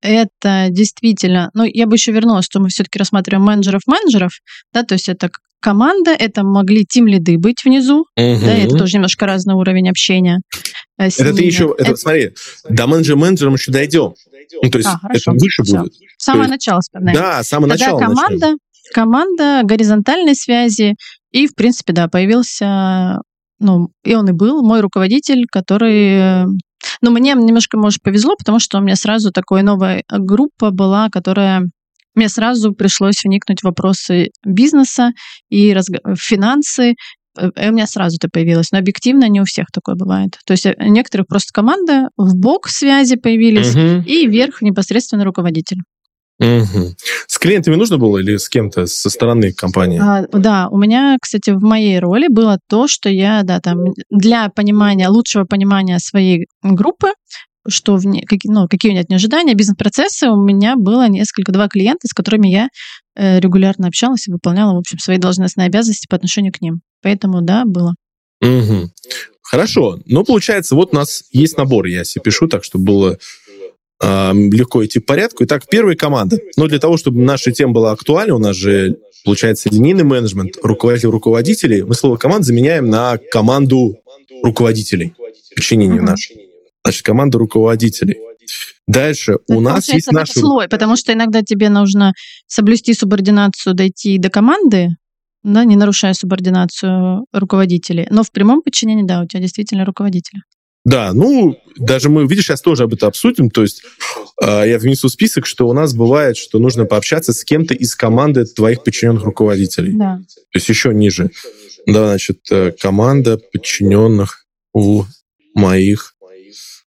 это 0.00 0.66
действительно, 0.70 1.50
ну, 1.54 1.64
я 1.64 1.86
бы 1.86 1.94
еще 1.94 2.10
вернулась, 2.12 2.44
что 2.44 2.58
мы 2.60 2.68
все-таки 2.68 2.98
рассматриваем 2.98 3.44
менеджеров-менеджеров, 3.44 4.32
да, 4.72 4.82
то 4.82 4.94
есть 4.94 5.08
это 5.08 5.30
команда, 5.60 6.10
это 6.10 6.42
могли 6.42 6.84
тим-лиды 6.84 7.38
быть 7.38 7.64
внизу, 7.64 8.06
да, 8.16 8.56
это 8.56 8.76
тоже 8.76 8.94
немножко 8.94 9.26
разный 9.26 9.54
уровень 9.54 9.88
общения. 9.88 10.40
С 11.10 11.18
Это 11.18 11.34
ты 11.34 11.42
еще, 11.44 11.74
это, 11.78 11.96
смотри, 11.96 12.30
до 12.68 12.86
менеджера 12.86 13.16
менеджером 13.16 13.54
еще 13.54 13.72
дойдем. 13.72 14.14
Ну, 14.62 14.70
то 14.70 14.78
есть 14.78 14.88
А, 14.90 14.98
хорошо. 14.98 15.32
это 15.32 15.40
выше 15.40 15.62
Всё. 15.62 15.78
будет. 15.80 15.92
Самое 16.18 16.44
то 16.44 16.50
начало 16.50 16.80
вспоминаем. 16.80 17.16
Да, 17.18 17.42
с 17.42 17.48
самого 17.48 17.70
Тогда 17.70 17.84
начала 17.86 18.00
начнем. 18.00 18.16
команда, 18.16 18.56
команда 18.92 19.60
горизонтальной 19.64 20.34
связи, 20.34 20.94
и, 21.30 21.46
в 21.46 21.54
принципе, 21.54 21.92
да, 21.92 22.08
появился, 22.08 23.18
ну, 23.58 23.88
и 24.04 24.14
он 24.14 24.28
и 24.28 24.32
был, 24.32 24.62
мой 24.62 24.80
руководитель, 24.80 25.46
который... 25.50 26.44
Ну, 27.00 27.10
мне 27.10 27.32
немножко, 27.32 27.78
может, 27.78 28.02
повезло, 28.02 28.34
потому 28.36 28.58
что 28.58 28.78
у 28.78 28.82
меня 28.82 28.96
сразу 28.96 29.30
такая 29.32 29.62
новая 29.62 30.02
группа 30.10 30.70
была, 30.70 31.08
которая... 31.10 31.62
Мне 32.14 32.28
сразу 32.28 32.72
пришлось 32.74 33.24
вникнуть 33.24 33.60
в 33.60 33.64
вопросы 33.64 34.28
бизнеса 34.44 35.12
и 35.48 35.72
разг- 35.72 36.14
финансы, 36.18 36.94
и 37.40 37.68
у 37.68 37.72
меня 37.72 37.86
сразу 37.86 38.16
это 38.16 38.28
появилось. 38.28 38.72
Но 38.72 38.78
объективно 38.78 39.28
не 39.28 39.40
у 39.40 39.44
всех 39.44 39.66
такое 39.72 39.94
бывает. 39.94 40.38
То 40.44 40.52
есть 40.52 40.66
э, 40.66 40.74
у 40.78 40.84
некоторых 40.84 41.26
просто 41.26 41.52
команда, 41.52 42.08
в 42.16 42.34
бок 42.36 42.68
связи 42.68 43.16
появились, 43.16 43.74
Мгм, 43.74 44.02
и 44.02 44.26
вверх 44.26 44.62
непосредственно 44.62 45.24
руководитель. 45.24 45.78
мгм. 46.38 46.94
С 47.26 47.38
клиентами 47.38 47.76
нужно 47.76 47.98
было 47.98 48.18
или 48.18 48.36
с 48.36 48.48
кем-то 48.48 48.86
со 48.86 49.10
стороны 49.10 49.52
компании? 49.52 50.00
А, 50.02 50.26
да, 50.32 50.68
у 50.70 50.78
меня, 50.78 51.16
кстати, 51.20 51.50
в 51.50 51.62
моей 51.62 51.98
роли 51.98 52.28
было 52.28 52.58
то, 52.68 52.88
что 52.88 53.08
я, 53.08 53.42
да, 53.44 53.60
там, 53.60 53.84
для 54.10 54.48
понимания, 54.48 55.08
лучшего 55.08 55.44
понимания 55.44 55.98
своей 55.98 56.46
группы, 56.62 57.08
что 57.68 57.96
в 57.96 58.06
не- 58.06 58.22
какие, 58.22 58.50
ну, 58.52 58.66
какие 58.68 58.90
у 58.90 58.92
меня 58.92 59.02
от 59.02 59.08
нее 59.08 59.16
ожидания, 59.16 59.54
бизнес-процессы, 59.54 60.28
у 60.28 60.36
меня 60.36 60.76
было 60.76 61.08
несколько, 61.08 61.52
два 61.52 61.68
клиента, 61.68 62.06
с 62.06 62.12
которыми 62.12 62.48
я 62.48 62.68
э, 63.14 63.40
регулярно 63.40 63.88
общалась 63.88 64.26
и 64.28 64.32
выполняла, 64.32 64.74
в 64.74 64.78
общем, 64.78 64.98
свои 64.98 65.18
должностные 65.18 65.66
обязанности 65.66 66.06
по 66.08 66.16
отношению 66.16 66.52
к 66.52 66.60
ним. 66.60 66.80
Поэтому, 67.02 67.42
да, 67.42 67.64
было. 67.64 67.94
Мгм. 68.40 68.90
Хорошо. 69.42 70.00
Ну, 70.06 70.24
получается, 70.24 70.74
вот 70.74 70.92
у 70.92 70.96
нас 70.96 71.24
есть 71.30 71.56
набор, 71.58 71.86
я 71.86 72.04
себе 72.04 72.22
пишу, 72.22 72.48
так, 72.48 72.64
чтобы 72.64 72.84
было 72.84 73.18
а, 74.02 74.32
легко 74.34 74.84
идти 74.84 74.98
по 74.98 75.08
порядку. 75.08 75.44
Итак, 75.44 75.64
первая 75.70 75.94
команда. 75.94 76.38
Но 76.56 76.66
для 76.66 76.78
того, 76.78 76.96
чтобы 76.96 77.20
наша 77.20 77.52
тема 77.52 77.72
была 77.72 77.92
актуальна, 77.92 78.34
у 78.34 78.38
нас 78.38 78.56
же, 78.56 78.96
получается, 79.24 79.68
линейный 79.70 80.04
менеджмент, 80.04 80.56
руководитель 80.62 81.10
руководителей, 81.10 81.82
мы 81.82 81.94
слово 81.94 82.16
команда 82.16 82.46
заменяем 82.46 82.88
на 82.88 83.18
команду 83.30 83.96
руководителей, 84.42 85.14
подчинению 85.54 85.98
Мгм. 85.98 86.06
нашу. 86.06 86.32
Значит, 86.84 87.02
команда 87.02 87.38
руководителей. 87.38 88.16
Дальше 88.86 89.38
у 89.48 89.54
Это, 89.54 89.62
нас 89.62 89.88
есть 89.88 90.10
наши... 90.10 90.40
слой, 90.40 90.68
потому 90.68 90.96
что 90.96 91.12
иногда 91.12 91.42
тебе 91.42 91.68
нужно 91.68 92.12
соблюсти 92.46 92.94
субординацию, 92.94 93.74
дойти 93.74 94.18
до 94.18 94.28
команды, 94.28 94.88
да, 95.44 95.64
не 95.64 95.76
нарушая 95.76 96.14
субординацию 96.14 97.24
руководителей. 97.32 98.06
Но 98.10 98.22
в 98.24 98.32
прямом 98.32 98.62
подчинении, 98.62 99.04
да, 99.04 99.22
у 99.22 99.26
тебя 99.26 99.40
действительно 99.40 99.84
руководитель. 99.84 100.40
Да, 100.84 101.12
ну, 101.12 101.56
даже 101.76 102.08
мы, 102.08 102.26
видишь, 102.26 102.46
сейчас 102.46 102.60
тоже 102.60 102.84
об 102.84 102.94
этом 102.94 103.08
обсудим. 103.08 103.50
То 103.50 103.62
есть 103.62 103.82
э, 104.42 104.68
я 104.68 104.78
внесу 104.78 105.08
список, 105.08 105.46
что 105.46 105.68
у 105.68 105.72
нас 105.72 105.94
бывает, 105.94 106.36
что 106.36 106.58
нужно 106.58 106.86
пообщаться 106.86 107.32
с 107.32 107.44
кем-то 107.44 107.72
из 107.74 107.94
команды 107.94 108.44
твоих 108.44 108.82
подчиненных 108.82 109.22
руководителей. 109.22 109.92
Да. 109.92 110.16
То 110.16 110.56
есть 110.56 110.68
еще 110.68 110.92
ниже. 110.92 111.30
Да, 111.86 112.08
значит, 112.08 112.40
э, 112.50 112.72
команда 112.72 113.38
подчиненных 113.52 114.44
у 114.72 115.04
моих 115.54 116.14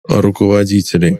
руководителей. 0.09 1.19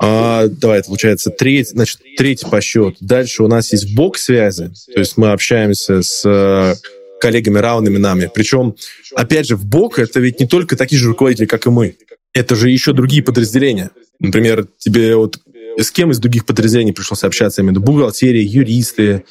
А, 0.00 0.46
давай, 0.48 0.80
это 0.80 0.88
получается 0.88 1.30
третий, 1.30 1.70
значит, 1.70 2.00
третий 2.16 2.46
по 2.46 2.60
счету. 2.60 2.96
Дальше 3.00 3.42
у 3.42 3.48
нас 3.48 3.72
есть 3.72 3.94
бок-связи, 3.94 4.72
то 4.92 5.00
есть 5.00 5.16
мы 5.16 5.30
общаемся 5.30 6.02
с 6.02 6.22
э, 6.24 6.74
коллегами, 7.20 7.58
равными 7.58 7.98
нами. 7.98 8.30
Причем, 8.32 8.74
опять 9.14 9.46
же, 9.46 9.56
в 9.56 9.64
бок 9.64 9.98
это 9.98 10.20
ведь 10.20 10.40
не 10.40 10.46
только 10.46 10.76
такие 10.76 10.98
же 10.98 11.08
руководители, 11.08 11.46
как 11.46 11.66
и 11.66 11.70
мы. 11.70 11.96
Это 12.32 12.56
же 12.56 12.70
еще 12.70 12.92
другие 12.92 13.22
подразделения. 13.22 13.90
Например, 14.18 14.66
тебе 14.78 15.16
вот 15.16 15.38
с 15.78 15.90
кем 15.90 16.10
из 16.10 16.18
других 16.18 16.46
подразделений 16.46 16.92
пришлось 16.92 17.24
общаться? 17.24 17.62
Именно 17.62 17.80
бухгалтерия, 17.80 18.42
юристы, 18.42 19.24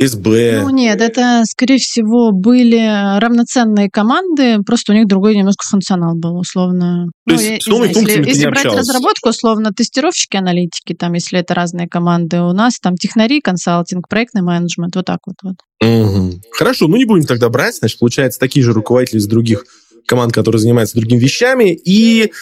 СБ. 0.00 0.60
Ну 0.62 0.70
нет, 0.70 1.00
это, 1.00 1.42
скорее 1.44 1.76
всего, 1.78 2.32
были 2.32 3.18
равноценные 3.20 3.90
команды, 3.90 4.58
просто 4.64 4.92
у 4.92 4.96
них 4.96 5.06
другой 5.06 5.36
немножко 5.36 5.64
функционал 5.68 6.16
был, 6.16 6.38
условно. 6.38 7.06
То 7.26 7.34
Ну, 7.34 7.40
есть 7.40 7.50
я 7.50 7.58
с 7.60 7.64
знаю, 7.64 7.88
если, 7.88 8.28
если 8.28 8.44
брать 8.46 8.58
общалась? 8.66 8.78
разработку, 8.80 9.28
условно, 9.30 9.70
тестировщики, 9.72 10.36
аналитики, 10.36 10.94
там, 10.94 11.12
если 11.14 11.38
это 11.38 11.54
разные 11.54 11.88
команды, 11.88 12.40
у 12.40 12.52
нас 12.52 12.78
там 12.80 12.96
технари, 12.96 13.40
консалтинг, 13.40 14.08
проектный 14.08 14.42
менеджмент, 14.42 14.96
вот 14.96 15.04
так 15.04 15.18
вот. 15.26 15.36
вот. 15.42 15.56
Мгм. 15.82 16.40
Хорошо, 16.52 16.88
ну 16.88 16.96
не 16.96 17.04
будем 17.04 17.26
тогда 17.26 17.48
брать. 17.48 17.76
Значит, 17.76 17.98
получается, 17.98 18.40
такие 18.40 18.64
же 18.64 18.72
руководители 18.72 19.18
из 19.18 19.26
других 19.26 19.64
команд, 20.06 20.32
которые 20.32 20.60
занимаются 20.60 20.96
другими 20.96 21.18
вещами. 21.18 21.78
И 21.84 22.32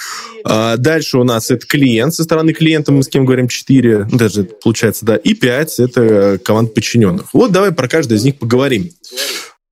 а, 0.45 0.77
дальше 0.77 1.19
у 1.19 1.25
нас 1.25 1.51
это 1.51 1.67
клиент. 1.67 2.15
Со 2.15 2.25
стороны 2.25 2.53
клиента 2.53 2.93
мы 2.93 3.03
с 3.03 3.09
кем 3.09 3.25
говорим 3.25 3.49
4, 3.49 4.09
ну, 4.11 4.19
даже 4.19 4.45
получается, 4.45 5.05
да. 5.05 5.17
И 5.17 5.35
5 5.35 5.81
это 5.81 6.39
команд 6.45 6.75
подчиненных. 6.75 7.33
Вот 7.33 7.53
давай 7.53 7.73
про 7.73 7.89
каждый 7.89 8.19
из 8.19 8.25
них 8.25 8.39
поговорим. 8.39 8.91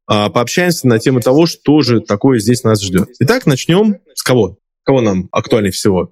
А, 0.06 0.30
пообщаемся 0.30 0.88
на 0.88 0.99
тему 0.99 1.20
того, 1.20 1.46
что 1.46 1.82
же 1.82 2.00
такое 2.00 2.38
здесь 2.40 2.64
нас 2.64 2.82
ждет. 2.82 3.08
Итак, 3.20 3.46
начнем 3.46 3.96
с 4.14 4.22
кого? 4.22 4.58
Кого 4.84 5.00
нам 5.00 5.28
актуальнее 5.30 5.72
всего? 5.72 6.11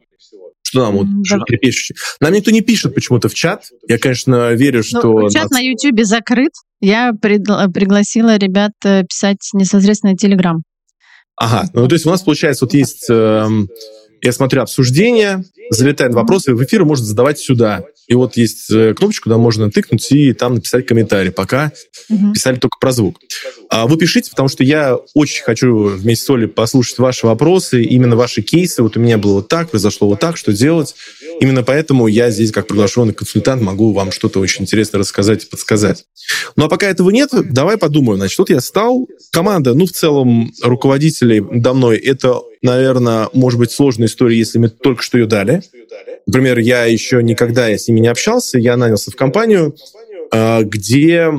Что 0.62 0.82
нам 0.82 0.96
вот 0.99 1.46
трепещущее? 1.46 1.96
Нам 2.20 2.32
никто 2.32 2.52
не 2.52 2.60
пишет 2.60 2.94
почему-то 2.94 3.28
в 3.28 3.34
чат. 3.34 3.64
Я, 3.88 3.99
конечно, 3.99 4.52
верю, 4.52 4.84
что... 4.84 5.02
Ну, 5.02 5.30
чат 5.30 5.44
нас- 5.44 5.50
на 5.50 5.60
YouTube 5.60 6.04
закрыт. 6.04 6.52
Я 6.80 7.10
пригла- 7.10 7.68
пригласила 7.70 8.37
ребят 8.37 8.72
э, 8.84 9.02
писать 9.02 9.50
непосредственно 9.52 10.16
Телеграм. 10.16 10.62
Ага, 11.40 11.70
ну 11.73 11.88
то 11.88 11.94
есть 11.94 12.04
у 12.04 12.11
нас 12.11 12.20
получается 12.20 12.66
вот 12.66 12.75
есть, 12.75 13.06
эм, 13.09 13.70
я 14.22 14.32
смотрю 14.32 14.62
обсуждение, 14.62 15.44
залетают 15.70 16.14
вопросы, 16.14 16.54
в 16.54 16.64
эфир 16.64 16.84
можно 16.84 17.04
задавать 17.04 17.38
сюда. 17.38 17.84
И 18.08 18.14
вот 18.14 18.36
есть 18.36 18.70
э, 18.72 18.92
кнопочку, 18.92 19.24
куда 19.24 19.38
можно 19.38 19.70
тыкнуть 19.70 20.10
и 20.10 20.32
там 20.32 20.56
написать 20.56 20.84
комментарий. 20.84 21.30
Пока 21.30 21.70
Мгм. 22.08 22.32
писали 22.32 22.56
только 22.56 22.76
про 22.80 22.90
звук. 22.90 23.20
А 23.68 23.86
вы 23.86 23.96
пишите, 23.98 24.30
потому 24.30 24.48
что 24.48 24.64
я 24.64 24.96
очень 25.14 25.44
хочу 25.44 25.84
вместе 25.84 26.24
с 26.24 26.30
Олей 26.30 26.48
послушать 26.48 26.98
ваши 26.98 27.24
вопросы, 27.26 27.84
именно 27.84 28.16
ваши 28.16 28.42
кейсы. 28.42 28.82
Вот 28.82 28.96
у 28.96 29.00
меня 29.00 29.16
было 29.16 29.34
вот 29.34 29.48
так, 29.48 29.70
произошло 29.70 30.08
вот 30.08 30.18
так, 30.18 30.36
что 30.36 30.52
делать. 30.52 30.96
Именно 31.40 31.62
поэтому 31.62 32.08
я 32.08 32.30
здесь, 32.30 32.50
как 32.50 32.66
приглашенный 32.66 33.14
консультант, 33.14 33.62
могу 33.62 33.92
вам 33.92 34.10
что-то 34.10 34.40
очень 34.40 34.62
интересное 34.62 34.98
рассказать 34.98 35.44
и 35.44 35.46
подсказать. 35.46 36.04
Ну 36.56 36.64
а 36.64 36.68
пока 36.68 36.88
этого 36.88 37.10
нет, 37.10 37.30
давай 37.32 37.76
подумаем. 37.76 38.18
Значит, 38.18 38.38
вот 38.40 38.50
я 38.50 38.60
стал. 38.60 39.06
Команда, 39.30 39.74
ну, 39.74 39.86
в 39.86 39.92
целом, 39.92 40.52
руководителей 40.62 41.40
до 41.40 41.74
мной, 41.74 41.96
это, 41.98 42.40
наверное, 42.62 43.28
может 43.32 43.58
быть 43.58 43.70
сложная 43.70 44.08
история, 44.08 44.36
если 44.36 44.58
мне 44.58 44.68
только 44.68 45.02
что 45.02 45.18
ее 45.18 45.26
дали. 45.26 45.62
Например, 46.26 46.58
я 46.58 46.84
еще 46.84 47.22
никогда 47.22 47.68
с 47.70 47.88
ними 47.88 48.00
не 48.00 48.08
общался, 48.08 48.58
я 48.58 48.76
нанялся 48.76 49.10
в 49.10 49.16
компанию, 49.16 49.74
а, 50.32 50.62
где 50.62 51.30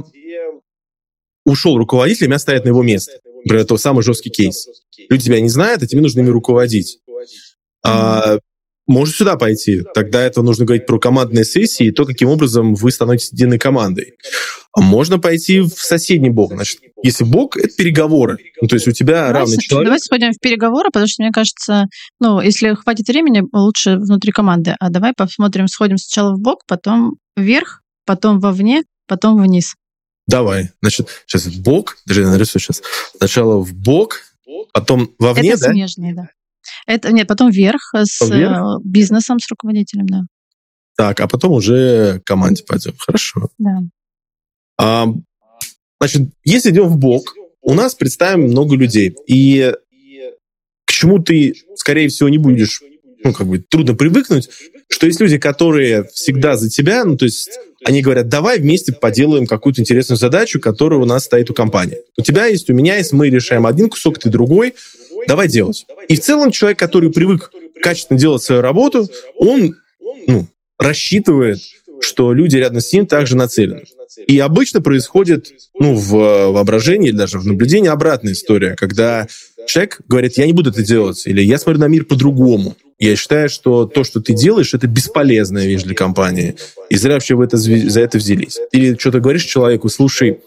ушел 1.46 1.78
руководитель, 1.78 2.26
и 2.26 2.28
меня 2.28 2.40
ставят 2.40 2.66
на 2.66 2.70
его 2.70 2.84
место. 2.84 3.14
Например, 3.44 3.64
это 3.64 3.78
самый 3.78 4.04
жесткий 4.04 4.30
кейс. 4.30 4.68
Люди 5.10 5.26
тебя 5.26 5.40
не 5.40 5.50
знают, 5.50 5.82
а 5.82 5.88
тебе 5.88 6.02
нужно 6.02 6.20
ими 6.20 6.30
руководить. 6.30 7.00
А, 7.84 8.38
может 8.92 9.16
сюда 9.16 9.36
пойти. 9.38 9.84
Тогда 9.94 10.22
это 10.22 10.42
нужно 10.42 10.66
говорить 10.66 10.86
про 10.86 11.00
командные 11.00 11.46
сессии 11.46 11.88
и 11.88 11.92
то, 11.92 12.06
каким 12.06 12.30
образом 12.30 12.76
вы 12.76 12.92
становитесь 12.92 13.32
единой 13.32 13.58
командой. 13.58 14.14
А 14.74 14.82
можно 14.82 15.20
пойти 15.20 15.62
в 15.62 15.70
соседний 15.70 16.30
бок. 16.30 16.54
Значит, 16.54 16.80
если 17.04 17.24
бок— 17.24 17.58
это 17.58 17.74
переговоры. 17.76 18.38
Ну, 18.62 18.68
то 18.68 18.76
есть 18.76 18.88
у 18.88 18.92
тебя 18.92 19.28
Давай, 19.28 19.34
равный 19.34 19.58
человек. 19.58 19.88
давай 19.88 20.00
сходим 20.00 20.32
в 20.32 20.40
переговоры, 20.40 20.90
потому 20.92 21.08
что, 21.08 21.24
мне 21.24 21.32
кажется, 21.32 21.86
ну, 22.20 22.40
если 22.40 22.74
хватит 22.74 23.08
времени, 23.08 23.44
лучше 23.54 23.96
внутри 23.98 24.32
команды. 24.32 24.76
А 24.80 24.90
давай 24.90 25.14
посмотрим, 25.16 25.68
сходим 25.68 25.98
сначала 25.98 26.36
в 26.36 26.40
бок, 26.40 26.62
потом 26.68 27.16
вверх, 27.36 27.82
потом 28.06 28.40
вовне, 28.40 28.84
потом 29.08 29.42
вниз. 29.42 29.76
Давай. 30.28 30.70
Значит, 30.82 31.10
сейчас 31.26 31.46
в 31.46 31.62
бок. 31.62 31.98
Даже 32.06 32.22
я 32.22 32.30
нарисую 32.30 32.62
сейчас. 32.62 32.82
Сначала 33.18 33.62
в 33.62 33.74
бок, 33.74 34.22
потом 34.74 35.14
вовне, 35.20 35.52
это 35.52 35.62
да? 35.62 35.72
смежные, 35.72 36.14
да. 36.14 36.30
Это, 36.86 37.12
нет, 37.12 37.28
потом 37.28 37.50
вверх 37.50 37.94
с 37.96 38.20
Потом 38.20 38.38
вверх? 38.38 38.58
э, 38.58 38.82
бизнесом, 38.84 39.40
с 39.40 39.50
руководителем, 39.50 40.06
да. 40.08 40.22
Так, 40.98 41.20
а 41.20 41.28
потом 41.28 41.54
уже 41.54 42.20
к 42.20 42.24
команде 42.26 42.64
пойдем. 42.64 42.94
Хорошо. 42.98 43.50
да. 43.58 43.80
А, 44.78 45.08
значит, 46.00 46.30
если 46.44 46.72
идем 46.72 46.88
в 46.88 46.98
бок, 46.98 47.36
у 47.62 47.74
нас 47.74 47.94
представим 47.96 48.44
много 48.44 48.76
людей. 48.76 49.16
И 49.28 49.74
к 50.86 50.92
чему 50.92 51.20
ты, 51.20 51.54
скорее 51.76 52.10
всего, 52.10 52.30
не 52.30 52.38
будешь 52.38 52.82
ну, 53.24 53.34
как 53.34 53.48
бы 53.48 53.60
трудно 53.60 53.94
привыкнуть, 53.94 54.50
что 54.90 55.06
есть 55.06 55.20
люди, 55.20 55.38
которые 55.38 56.06
всегда 56.14 56.58
за 56.58 56.70
тебя, 56.70 57.04
ну, 57.06 57.18
то 57.18 57.26
есть 57.26 57.50
они 57.84 58.02
говорят, 58.02 58.30
давай 58.30 58.60
вместе 58.60 58.94
поделаем 58.94 59.48
какую-то 59.48 59.82
интересную 59.82 60.18
задачу, 60.18 60.60
которая 60.60 61.00
у 61.00 61.06
нас 61.06 61.26
стоит 61.26 61.50
у 61.50 61.54
компании. 61.54 62.00
У 62.18 62.22
тебя 62.22 62.46
есть, 62.46 62.70
у 62.70 62.74
меня 62.74 62.98
есть, 62.98 63.12
мы 63.14 63.30
решаем 63.30 63.66
один 63.66 63.90
кусок, 63.90 64.20
ты 64.20 64.30
другой, 64.30 64.76
давай 65.28 65.48
делать. 65.48 65.86
И 66.08 66.16
в 66.16 66.20
целом 66.20 66.52
человек, 66.52 66.80
который 66.80 67.12
привык 67.12 67.52
качественно 67.82 68.20
делать 68.20 68.42
свою 68.42 68.62
работу, 68.62 69.10
он 69.36 69.76
ну, 70.28 70.48
рассчитывает, 70.78 71.60
что 72.02 72.34
люди 72.34 72.58
рядом 72.58 72.82
с 72.82 72.92
ним 72.92 73.06
также 73.06 73.36
нацелены. 73.36 73.84
И 74.28 74.40
обычно 74.40 74.82
происходит 74.82 75.52
ну, 75.80 75.96
в 75.96 76.12
воображении 76.52 77.10
или 77.10 77.16
даже 77.16 77.40
в 77.40 77.46
наблюдении 77.46 77.90
обратная 77.90 78.34
история, 78.34 78.76
когда 78.76 79.28
человек 79.68 80.02
говорит, 80.08 80.38
я 80.38 80.46
не 80.46 80.54
буду 80.54 80.72
это 80.72 80.84
делать, 80.84 81.26
или 81.26 81.42
я 81.42 81.58
смотрю 81.58 81.82
на 81.82 81.88
мир 81.88 82.06
по-другому. 82.06 82.76
Я 83.02 83.16
считаю, 83.16 83.50
что 83.50 83.88
то, 83.88 84.04
что 84.04 84.22
ты 84.22 84.34
делаешь, 84.34 84.76
это 84.76 84.86
бесполезная 84.86 85.66
вещь 85.66 85.82
для 85.82 85.96
компании. 85.96 86.56
И 86.92 86.98
зря 86.98 87.16
вообще 87.16 87.34
в 87.34 87.42
это, 87.42 87.58
за 87.58 88.00
это 88.00 88.20
взялись. 88.20 88.60
Или 88.72 88.96
что-то 88.96 89.20
говоришь 89.20 89.46
человеку, 89.46 89.90
слушай, 89.90 90.42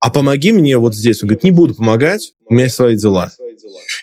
а 0.00 0.08
помоги 0.08 0.52
мне 0.52 0.78
вот 0.78 0.94
здесь. 0.94 1.22
Он 1.22 1.28
говорит, 1.28 1.44
не 1.44 1.50
буду 1.50 1.74
помогать, 1.74 2.32
у 2.46 2.54
меня 2.54 2.64
есть 2.64 2.76
свои 2.76 2.96
дела. 2.96 3.30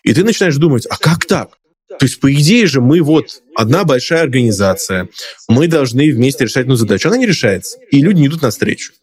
И 0.03 0.13
ты 0.13 0.23
начинаешь 0.23 0.55
думать, 0.57 0.85
а 0.85 0.95
как 0.95 1.25
так? 1.25 1.57
То 1.99 2.05
есть, 2.05 2.19
по 2.19 2.33
идее 2.33 2.67
же, 2.67 2.81
мы 2.81 3.01
вот 3.01 3.41
одна 3.55 3.83
большая 3.83 4.21
организация, 4.21 5.09
мы 5.47 5.67
должны 5.67 6.11
вместе 6.11 6.45
решать 6.45 6.63
одну 6.63 6.75
задачу. 6.75 7.07
Она 7.07 7.17
не 7.17 7.25
решается, 7.25 7.77
и 7.91 8.01
люди 8.01 8.19
не 8.19 8.27
идут 8.27 8.41
навстречу. 8.41 8.93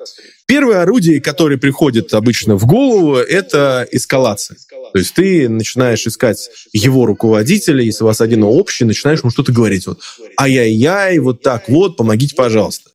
Первое 0.46 0.82
орудие, 0.82 1.20
которое 1.20 1.56
приходит 1.56 2.12
обычно 2.12 2.56
в 2.56 2.66
голову, 2.66 3.16
это 3.16 3.88
эскалация. 3.90 4.58
То 4.92 4.98
есть 4.98 5.14
ты 5.14 5.48
начинаешь 5.48 6.06
искать 6.06 6.50
его 6.72 7.06
руководителя, 7.06 7.82
если 7.82 8.04
у 8.04 8.06
вас 8.06 8.20
один 8.20 8.44
общий, 8.44 8.84
начинаешь 8.84 9.20
ему 9.20 9.30
что-то 9.30 9.52
говорить. 9.52 9.86
Вот, 9.86 10.00
ай-яй-яй, 10.38 11.18
вот 11.18 11.42
так 11.42 11.68
вот, 11.68 11.96
помогите, 11.96 12.36
пожалуйста. 12.36 12.90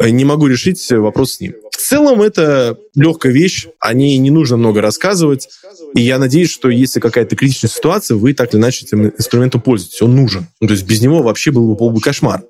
Не 0.00 0.24
могу 0.24 0.46
решить 0.46 0.84
вопрос 0.90 1.34
с 1.34 1.40
ним. 1.40 1.54
В 1.78 1.80
целом 1.80 2.22
это 2.22 2.76
легкая 2.96 3.30
вещь, 3.30 3.68
о 3.78 3.94
ней 3.94 4.18
не 4.18 4.32
нужно 4.32 4.56
много 4.56 4.80
рассказывать. 4.80 5.48
И 5.94 6.00
я 6.00 6.18
надеюсь, 6.18 6.50
что 6.50 6.68
если 6.70 6.98
какая-то 6.98 7.36
критичная 7.36 7.70
ситуация, 7.70 8.16
вы 8.16 8.34
так 8.34 8.52
или 8.52 8.60
иначе 8.60 8.84
этим 8.84 9.06
инструментом 9.06 9.60
пользуетесь. 9.60 10.02
Он 10.02 10.16
нужен. 10.16 10.48
Ну, 10.60 10.66
то 10.66 10.74
есть 10.74 10.84
без 10.84 11.00
него 11.00 11.22
вообще 11.22 11.52
был 11.52 11.68
бы 11.68 11.76
полный 11.76 12.00
кошмар. 12.00 12.42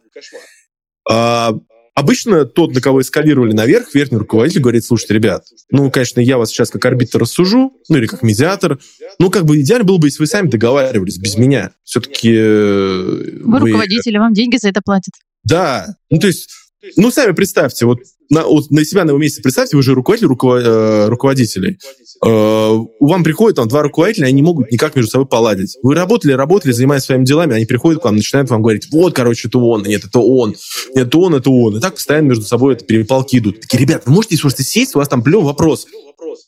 А, 1.11 1.59
Обычно 1.95 2.45
тот, 2.45 2.73
на 2.75 2.81
кого 2.81 3.01
эскалировали 3.01 3.53
наверх, 3.53 3.93
верхний 3.93 4.19
руководитель 4.19 4.61
говорит, 4.61 4.85
слушайте, 4.85 5.15
ребят, 5.15 5.45
ну, 5.69 5.91
конечно, 5.91 6.21
я 6.21 6.39
вас 6.39 6.51
сейчас 6.51 6.71
как 6.71 6.85
арбитр 6.85 7.19
рассужу, 7.19 7.73
ну, 7.89 7.97
или 7.97 8.07
как 8.07 8.23
медиатор, 8.23 8.79
ну, 9.19 9.31
как 9.31 9.45
бы 9.45 9.61
идеально 9.61 9.85
было 9.85 9.99
бы, 9.99 10.07
если 10.07 10.21
вы 10.21 10.29
сами 10.29 10.49
договаривались 10.49 11.19
без 11.19 11.37
меня. 11.37 11.73
Все-таки... 11.83 12.33
Э, 12.33 13.41
вы, 13.43 13.51
вы 13.51 13.59
руководители, 13.59 14.17
вам 14.17 14.33
деньги 14.33 14.59
за 14.59 14.69
это 14.69 14.81
платят. 14.81 15.15
Да, 15.43 15.97
ну, 16.09 16.21
то 16.21 16.29
есть, 16.29 16.49
ну, 16.97 17.11
сами 17.11 17.33
представьте, 17.33 17.87
вот 17.87 18.01
на, 18.31 18.45
вот 18.45 18.71
на 18.71 18.85
себя 18.85 19.05
на 19.05 19.11
его 19.11 19.19
месте 19.19 19.43
представьте, 19.43 19.77
вы 19.77 19.83
же 19.83 19.95
руководитель 19.95 20.29
руковод, 20.29 20.63
э, 20.65 21.07
руководителей. 21.09 21.79
Э, 22.25 22.79
вам 23.01 23.25
приходят 23.25 23.57
там 23.57 23.69
два 23.69 23.83
руководителя, 23.83 24.27
они 24.27 24.35
не 24.35 24.43
могут 24.43 24.71
никак 24.71 24.95
между 24.95 25.11
собой 25.11 25.27
поладить. 25.27 25.77
Вы 25.83 25.95
работали, 25.95 26.33
работали, 26.33 26.73
занимаясь 26.73 27.05
своими 27.05 27.25
делами, 27.25 27.55
они 27.55 27.67
приходят 27.67 28.01
к 28.01 28.05
вам, 28.05 28.17
начинают 28.17 28.51
вам 28.51 28.63
говорить, 28.63 28.89
вот, 28.93 29.15
короче, 29.15 29.49
это 29.49 29.59
он, 29.59 29.83
нет, 29.83 30.05
это 30.05 30.21
он, 30.21 30.55
нет, 30.95 31.09
это 31.09 31.19
он, 31.19 31.35
это 31.35 31.51
он. 31.51 31.77
И 31.77 31.81
так 31.81 31.95
постоянно 31.95 32.29
между 32.29 32.45
собой 32.45 32.75
это 32.75 32.85
перепалки 32.85 33.39
идут. 33.39 33.61
Такие, 33.61 33.81
ребята, 33.81 34.05
вы 34.07 34.15
можете 34.15 34.39
просто 34.39 34.63
сесть, 34.63 34.95
у 34.95 34.99
вас 34.99 35.09
там 35.09 35.23
плев 35.23 35.43
вопрос. 35.43 35.87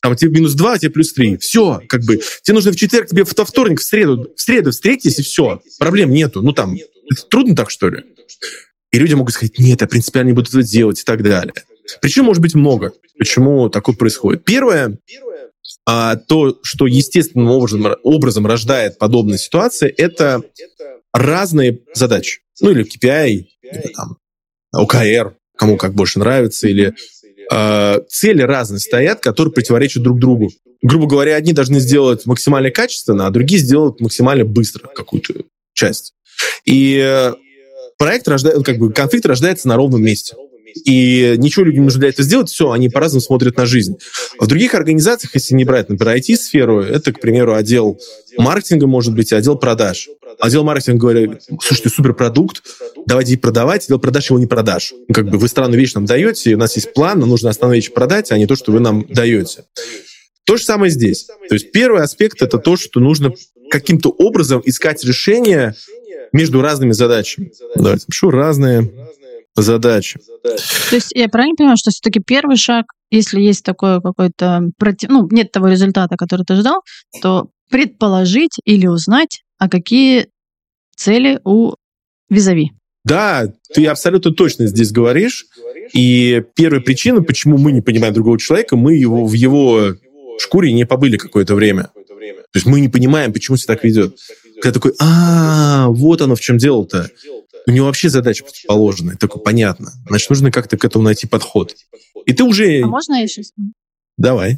Там 0.01 0.15
тебе 0.15 0.31
минус 0.31 0.53
два, 0.53 0.73
а 0.73 0.79
тебе 0.79 0.91
плюс 0.91 1.13
три. 1.13 1.37
Все, 1.37 1.81
как 1.87 2.03
бы. 2.03 2.21
Тебе 2.43 2.55
нужно 2.55 2.71
в 2.71 2.75
четверг, 2.75 3.07
тебе 3.07 3.23
во 3.23 3.45
вторник, 3.45 3.79
в 3.79 3.83
среду. 3.83 4.27
В 4.35 4.41
среду 4.41 4.71
встретитесь, 4.71 5.19
и 5.19 5.23
все. 5.23 5.61
Проблем 5.79 6.11
нету. 6.11 6.41
Ну 6.41 6.53
там, 6.53 6.75
трудно 7.29 7.55
так, 7.55 7.69
что 7.69 7.89
ли? 7.89 8.03
И 8.91 8.99
люди 8.99 9.13
могут 9.13 9.33
сказать, 9.33 9.57
нет, 9.57 9.81
я 9.81 9.87
принципиально 9.87 10.29
не 10.29 10.33
буду 10.33 10.49
это 10.49 10.63
делать 10.63 10.99
и 10.99 11.03
так 11.03 11.23
далее. 11.23 11.53
Причин 12.01 12.25
может 12.25 12.41
быть 12.41 12.55
много, 12.55 12.93
почему 13.17 13.69
такое 13.69 13.95
происходит. 13.95 14.43
Первое, 14.43 14.97
а, 15.85 16.15
то, 16.15 16.57
что 16.61 16.87
естественным 16.87 17.49
образом, 17.49 17.95
образом 18.03 18.45
рождает 18.45 18.97
подобные 18.97 19.37
ситуации, 19.37 19.89
это 19.89 20.41
разные 21.13 21.79
задачи. 21.93 22.41
Ну, 22.59 22.71
или 22.71 22.83
KPI, 22.83 23.45
или 23.63 23.93
там 23.93 24.17
ОКР, 24.73 25.35
кому 25.57 25.77
как 25.77 25.93
больше 25.93 26.19
нравится, 26.19 26.67
или 26.67 26.93
э, 27.51 27.99
цели 28.07 28.41
разные 28.41 28.79
стоят, 28.79 29.19
которые 29.19 29.53
противоречат 29.53 30.03
друг 30.03 30.19
другу. 30.19 30.51
Грубо 30.81 31.07
говоря, 31.07 31.35
одни 31.35 31.53
должны 31.53 31.79
сделать 31.79 32.25
максимально 32.25 32.71
качественно, 32.71 33.27
а 33.27 33.31
другие 33.31 33.59
сделать 33.59 33.99
максимально 33.99 34.45
быстро 34.45 34.87
какую-то 34.87 35.43
часть. 35.73 36.13
И 36.65 37.31
проект 38.01 38.27
рождается, 38.27 38.63
как 38.63 38.79
бы 38.79 38.91
конфликт 38.91 39.25
рождается 39.27 39.67
на 39.67 39.75
ровном 39.75 40.01
месте 40.01 40.35
и 40.85 41.35
ничего 41.37 41.65
людям 41.65 41.81
не 41.81 41.85
нужно 41.85 41.99
для 41.99 42.09
этого 42.09 42.23
сделать, 42.23 42.49
все, 42.49 42.71
они 42.71 42.89
по-разному 42.89 43.21
смотрят 43.21 43.57
на 43.57 43.65
жизнь. 43.65 43.97
В 44.39 44.47
других 44.47 44.73
организациях, 44.73 45.35
если 45.35 45.53
не 45.53 45.65
брать, 45.65 45.89
например, 45.89 46.15
IT-сферу, 46.15 46.81
это, 46.81 47.13
к 47.13 47.19
примеру, 47.19 47.53
отдел 47.53 47.99
маркетинга, 48.37 48.87
может 48.87 49.13
быть, 49.13 49.33
отдел 49.33 49.57
продаж. 49.57 50.09
Отдел 50.39 50.63
маркетинга 50.63 50.99
говорит, 50.99 51.41
слушайте, 51.61 51.89
суперпродукт, 51.89 52.63
давайте 53.05 53.37
продавать, 53.37 53.85
отдел 53.85 53.99
продаж 53.99 54.29
его 54.29 54.39
не 54.39 54.47
продашь. 54.47 54.93
Ну, 55.07 55.13
как 55.13 55.29
бы 55.29 55.37
вы 55.37 55.47
странную 55.47 55.79
вещь 55.79 55.93
нам 55.93 56.05
даете, 56.05 56.55
у 56.55 56.57
нас 56.57 56.75
есть 56.75 56.93
план, 56.93 57.19
нам 57.19 57.29
нужно 57.29 57.49
основную 57.49 57.81
вещь 57.81 57.91
продать, 57.91 58.31
а 58.31 58.37
не 58.37 58.47
то, 58.47 58.55
что 58.55 58.71
вы 58.71 58.79
нам 58.79 59.05
даете. 59.09 59.65
То 60.45 60.57
же 60.57 60.63
самое 60.63 60.91
здесь. 60.91 61.27
То 61.49 61.53
есть 61.53 61.71
первый 61.71 62.01
аспект— 62.01 62.41
это 62.43 62.57
то, 62.57 62.77
что 62.77 62.99
нужно 62.99 63.33
каким-то 63.69 64.09
образом 64.09 64.61
искать 64.65 65.03
решение 65.03 65.75
между 66.31 66.61
разными 66.61 66.91
задачами. 66.91 67.51
Давайте 67.75 68.05
напишу 68.07 68.29
разные 68.29 68.91
задачи. 69.55 70.19
То 70.43 70.95
есть 70.95 71.11
я 71.13 71.27
правильно 71.27 71.55
понимаю, 71.55 71.77
что 71.77 71.91
все-таки 71.91 72.21
первый 72.25 72.57
шаг, 72.57 72.85
если 73.09 73.41
есть 73.41 73.63
такое 73.63 73.99
какой-то 73.99 74.69
против... 74.77 75.09
ну, 75.09 75.27
нет 75.29 75.51
того 75.51 75.67
результата, 75.67 76.15
который 76.17 76.45
ты 76.45 76.55
ждал, 76.55 76.81
то 77.21 77.49
предположить 77.69 78.57
или 78.65 78.87
узнать, 78.87 79.43
а 79.57 79.69
какие 79.69 80.27
цели 80.95 81.39
у 81.43 81.73
визави. 82.29 82.71
Да, 83.03 83.51
ты 83.73 83.85
абсолютно 83.87 84.31
точно 84.31 84.67
здесь 84.67 84.91
говоришь. 84.91 85.45
И 85.93 86.43
первая 86.55 86.81
причина, 86.81 87.21
почему 87.21 87.57
мы 87.57 87.71
не 87.71 87.81
понимаем 87.81 88.13
другого 88.13 88.39
человека, 88.39 88.75
мы 88.75 88.95
его 88.95 89.25
в 89.25 89.33
его 89.33 89.95
шкуре 90.39 90.71
не 90.71 90.85
побыли 90.85 91.17
какое-то 91.17 91.55
время. 91.55 91.89
То 91.93 92.57
есть 92.57 92.65
мы 92.65 92.81
не 92.81 92.89
понимаем, 92.89 93.33
почему 93.33 93.57
себя 93.57 93.75
так 93.75 93.83
ведет. 93.83 94.17
Когда 94.61 94.73
такой, 94.73 94.93
а, 94.99 95.87
вот 95.89 96.21
оно 96.21 96.35
в 96.35 96.41
чем 96.41 96.57
дело-то. 96.57 97.09
У 97.67 97.71
него 97.71 97.85
вообще 97.85 98.09
задача 98.09 98.43
положена, 98.67 99.15
только 99.17 99.37
понятно. 99.37 99.91
Значит, 100.07 100.29
нужно 100.29 100.51
как-то 100.51 100.77
к 100.77 100.85
этому 100.85 101.03
найти 101.03 101.27
подход. 101.27 101.75
И 102.25 102.33
ты 102.33 102.43
уже... 102.43 102.81
А 102.81 102.87
можно 102.87 103.15
я 103.15 103.27
сейчас? 103.27 103.51
Давай. 104.17 104.57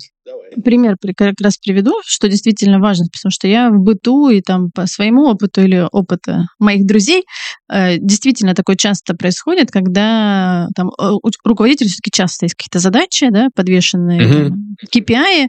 Пример 0.63 0.95
как 1.17 1.35
раз 1.41 1.57
приведу, 1.57 1.93
что 2.05 2.27
действительно 2.29 2.79
важно, 2.79 3.05
потому 3.11 3.31
что 3.31 3.47
я 3.47 3.69
в 3.69 3.79
быту 3.79 4.29
и 4.29 4.41
там 4.41 4.71
по 4.71 4.85
своему 4.87 5.23
опыту 5.23 5.61
или 5.61 5.87
опыту 5.91 6.45
моих 6.59 6.85
друзей 6.85 7.23
э, 7.71 7.97
действительно 7.97 8.53
такое 8.53 8.75
часто 8.75 9.15
происходит, 9.15 9.71
когда 9.71 10.67
там 10.75 10.89
у 10.89 11.29
руководителя 11.43 11.87
все-таки 11.87 12.11
часто 12.11 12.45
есть 12.45 12.55
какие-то 12.55 12.79
задачи, 12.79 13.29
да, 13.29 13.47
подвешенные 13.55 14.25
угу. 14.25 14.49
там, 14.49 14.75
KPI, 14.93 15.47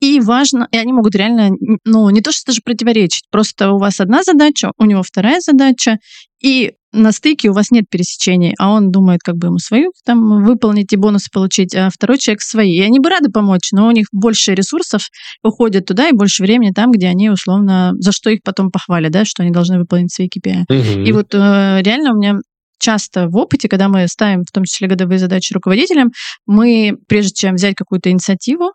и 0.00 0.20
важно, 0.20 0.68
и 0.70 0.76
они 0.76 0.92
могут 0.92 1.14
реально, 1.14 1.50
ну, 1.84 2.08
не 2.10 2.20
то 2.20 2.32
что 2.32 2.46
даже 2.46 2.60
противоречить, 2.64 3.24
просто 3.30 3.72
у 3.72 3.78
вас 3.78 4.00
одна 4.00 4.22
задача, 4.22 4.72
у 4.78 4.84
него 4.84 5.02
вторая 5.02 5.40
задача, 5.40 5.98
и 6.40 6.74
на 6.92 7.12
стыке 7.12 7.50
у 7.50 7.52
вас 7.52 7.70
нет 7.70 7.84
пересечений, 7.90 8.54
а 8.58 8.70
он 8.72 8.90
думает, 8.90 9.20
как 9.22 9.36
бы 9.36 9.48
ему 9.48 9.58
свою 9.58 9.92
там 10.04 10.44
выполнить 10.44 10.92
и 10.92 10.96
бонусы 10.96 11.28
получить, 11.32 11.74
а 11.74 11.90
второй 11.90 12.18
человек 12.18 12.40
свои. 12.40 12.76
И 12.76 12.80
они 12.80 12.98
бы 12.98 13.10
рады 13.10 13.30
помочь, 13.30 13.72
но 13.72 13.88
у 13.88 13.90
них 13.90 14.06
больше 14.12 14.54
ресурсов 14.54 15.02
уходит 15.42 15.84
туда 15.86 16.08
и 16.08 16.12
больше 16.12 16.42
времени 16.42 16.70
там, 16.70 16.90
где 16.90 17.08
они 17.08 17.28
условно, 17.28 17.92
за 17.98 18.12
что 18.12 18.30
их 18.30 18.40
потом 18.42 18.70
похвалят, 18.70 19.12
да, 19.12 19.24
что 19.24 19.42
они 19.42 19.52
должны 19.52 19.78
выполнить 19.78 20.14
свои 20.14 20.28
KPI. 20.28 20.64
Угу. 20.68 21.00
И 21.02 21.12
вот 21.12 21.34
э, 21.34 21.82
реально 21.82 22.14
у 22.14 22.16
меня 22.16 22.36
часто 22.78 23.28
в 23.28 23.36
опыте, 23.36 23.68
когда 23.68 23.88
мы 23.88 24.06
ставим 24.08 24.44
в 24.44 24.52
том 24.52 24.64
числе 24.64 24.88
годовые 24.88 25.18
задачи 25.18 25.52
руководителям, 25.52 26.10
мы, 26.46 26.96
прежде 27.06 27.34
чем 27.34 27.56
взять 27.56 27.74
какую-то 27.74 28.10
инициативу, 28.10 28.72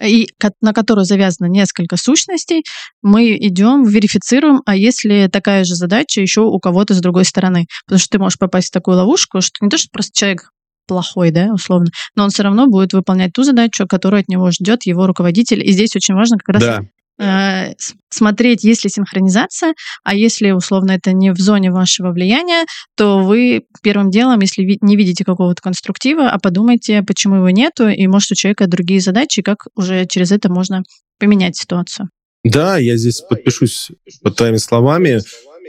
и 0.00 0.28
на 0.60 0.72
которую 0.72 1.04
завязано 1.04 1.46
несколько 1.46 1.96
сущностей, 1.96 2.64
мы 3.02 3.36
идем, 3.36 3.84
верифицируем, 3.84 4.62
а 4.66 4.76
если 4.76 5.28
такая 5.32 5.64
же 5.64 5.74
задача 5.74 6.20
еще 6.20 6.42
у 6.42 6.58
кого-то 6.58 6.94
с 6.94 7.00
другой 7.00 7.24
стороны. 7.24 7.66
Потому 7.86 7.98
что 7.98 8.08
ты 8.10 8.18
можешь 8.18 8.38
попасть 8.38 8.68
в 8.68 8.72
такую 8.72 8.96
ловушку, 8.96 9.40
что 9.40 9.54
не 9.60 9.68
то, 9.68 9.78
что 9.78 9.88
просто 9.92 10.12
человек 10.14 10.50
плохой, 10.86 11.30
да, 11.30 11.52
условно, 11.52 11.90
но 12.16 12.24
он 12.24 12.30
все 12.30 12.42
равно 12.42 12.66
будет 12.66 12.92
выполнять 12.92 13.32
ту 13.32 13.44
задачу, 13.44 13.86
которую 13.88 14.20
от 14.20 14.28
него 14.28 14.50
ждет 14.50 14.86
его 14.86 15.06
руководитель. 15.06 15.64
И 15.64 15.70
здесь 15.70 15.94
очень 15.94 16.14
важно 16.14 16.36
как 16.36 16.54
раз 16.54 16.62
да. 16.62 16.80
Э, 17.20 17.74
смотреть, 18.08 18.64
есть 18.64 18.84
ли 18.84 18.90
синхронизация, 18.90 19.74
а 20.04 20.14
если, 20.14 20.52
условно, 20.52 20.92
это 20.92 21.12
не 21.12 21.32
в 21.32 21.38
зоне 21.38 21.70
вашего 21.70 22.12
влияния, 22.12 22.64
то 22.96 23.20
вы 23.20 23.64
первым 23.82 24.10
делом, 24.10 24.40
если 24.40 24.78
не 24.80 24.96
видите 24.96 25.24
какого-то 25.24 25.60
конструктива, 25.60 26.30
а 26.30 26.38
подумайте, 26.38 27.02
почему 27.02 27.36
его 27.36 27.50
нету, 27.50 27.88
и 27.88 28.06
может 28.06 28.32
у 28.32 28.34
человека 28.34 28.66
другие 28.66 29.00
задачи, 29.00 29.42
как 29.42 29.66
уже 29.74 30.06
через 30.06 30.32
это 30.32 30.50
можно 30.50 30.82
поменять 31.18 31.56
ситуацию. 31.56 32.08
Да, 32.42 32.78
я 32.78 32.96
здесь 32.96 33.20
подпишусь 33.20 33.90
под 34.22 34.36
твоими 34.36 34.56
словами. 34.56 35.20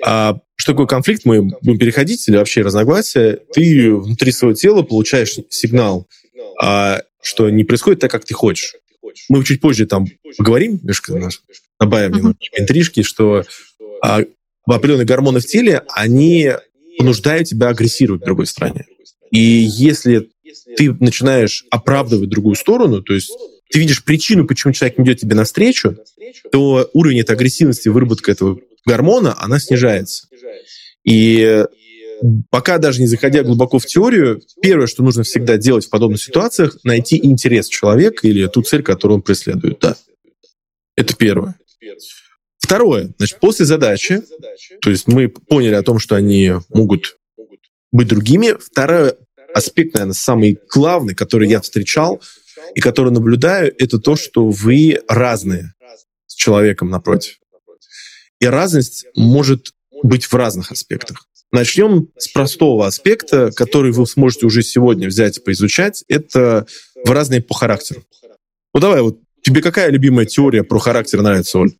А 0.06 0.38
что 0.56 0.72
такое 0.72 0.88
конфликт, 0.88 1.26
мы 1.26 1.42
будем 1.62 1.78
переходить, 1.78 2.28
или 2.30 2.38
вообще 2.38 2.62
разногласия, 2.62 3.40
ты 3.54 3.94
внутри 3.94 4.32
своего 4.32 4.56
тела 4.56 4.84
получаешь 4.84 5.36
сигнал, 5.50 6.08
а, 6.62 7.02
что 7.22 7.50
не 7.50 7.66
происходит 7.66 8.00
так, 8.00 8.10
как 8.10 8.24
ты 8.24 8.34
хочешь. 8.34 8.76
Мы 9.30 9.44
чуть 9.44 9.62
позже 9.62 9.86
там 9.86 10.06
поговорим, 10.38 10.80
немножко 10.82 11.30
добавим 11.80 12.28
uh-huh. 12.28 12.36
интрижки, 12.58 13.02
что 13.04 13.44
а, 14.04 14.22
определенные 14.66 15.06
гормоны 15.06 15.40
в 15.40 15.46
теле, 15.46 15.84
они 15.96 16.52
понуждают 16.98 17.48
тебя 17.48 17.70
агрессировать 17.70 18.22
в 18.22 18.26
другой 18.26 18.48
стране. 18.48 18.86
И 19.32 19.40
если 19.40 20.30
ты 20.78 20.94
начинаешь 20.94 21.66
оправдывать 21.72 22.30
другую 22.30 22.56
сторону, 22.56 23.02
то 23.02 23.14
есть 23.14 23.32
ты 23.72 23.80
видишь 23.80 24.04
причину, 24.04 24.46
почему 24.46 24.74
человек 24.74 24.98
не 24.98 25.06
идет 25.06 25.20
тебе 25.20 25.36
навстречу, 25.36 25.98
то 26.52 26.90
уровень 26.94 27.22
этой 27.22 27.36
агрессивности, 27.36 27.90
выработка 27.90 28.32
этого 28.32 28.60
гормона, 28.86 29.36
она 29.42 29.60
снижается. 29.60 30.28
И 31.04 31.66
пока 32.50 32.78
даже 32.78 33.02
не 33.02 33.08
заходя 33.08 33.44
глубоко 33.44 33.80
в 33.80 33.86
теорию, 33.86 34.42
первое, 34.62 34.88
что 34.88 35.04
нужно 35.04 35.24
всегда 35.24 35.58
делать 35.58 35.86
в 35.86 35.90
подобных 35.90 36.22
ситуациях, 36.22 36.78
найти 36.84 37.20
интерес 37.24 37.68
человека 37.68 38.28
или 38.28 38.48
ту 38.48 38.62
цель, 38.62 38.84
которую 38.84 39.18
он 39.18 39.22
преследует. 39.22 39.80
Да. 39.80 39.96
Это 40.96 41.16
первое. 41.16 41.56
Второе, 42.58 43.12
значит, 43.18 43.40
после 43.40 43.66
задачи, 43.66 44.22
то 44.82 44.90
есть 44.90 45.08
мы 45.08 45.28
поняли 45.28 45.74
о 45.74 45.84
том, 45.84 46.00
что 46.00 46.16
они 46.16 46.54
могут 46.70 47.18
быть 47.92 48.08
другими. 48.08 48.56
Второй 48.58 49.16
аспект, 49.54 49.96
наверное, 49.96 50.14
самый 50.14 50.60
главный, 50.70 51.16
который 51.16 51.50
я 51.50 51.60
встречал 51.60 52.22
и 52.76 52.80
который 52.80 53.12
наблюдаю, 53.12 53.74
это 53.78 54.00
то, 54.00 54.16
что 54.16 54.48
вы 54.50 55.02
разные 55.08 55.74
с 56.28 56.36
человеком 56.36 56.90
напротив. 56.90 57.40
И 58.40 58.46
разность 58.46 59.06
может 59.16 59.74
быть 60.04 60.26
в 60.26 60.34
разных 60.34 60.72
аспектах. 60.72 61.28
Начнем 61.52 62.08
с 62.18 62.30
простого 62.30 62.88
аспекта, 62.88 63.52
который 63.52 63.92
вы 63.92 64.06
сможете 64.08 64.46
уже 64.46 64.64
сегодня 64.64 65.08
взять 65.08 65.38
и 65.38 65.42
поизучать. 65.42 66.04
Это 66.08 66.66
в 67.04 67.12
разные 67.12 67.42
по 67.42 67.54
характеру. 67.54 68.04
Ну 68.74 68.80
давай, 68.80 69.02
вот 69.02 69.20
тебе 69.44 69.62
какая 69.62 69.90
любимая 69.90 70.26
теория 70.26 70.64
про 70.64 70.80
характер 70.80 71.22
нравится, 71.22 71.60
Оль? 71.60 71.72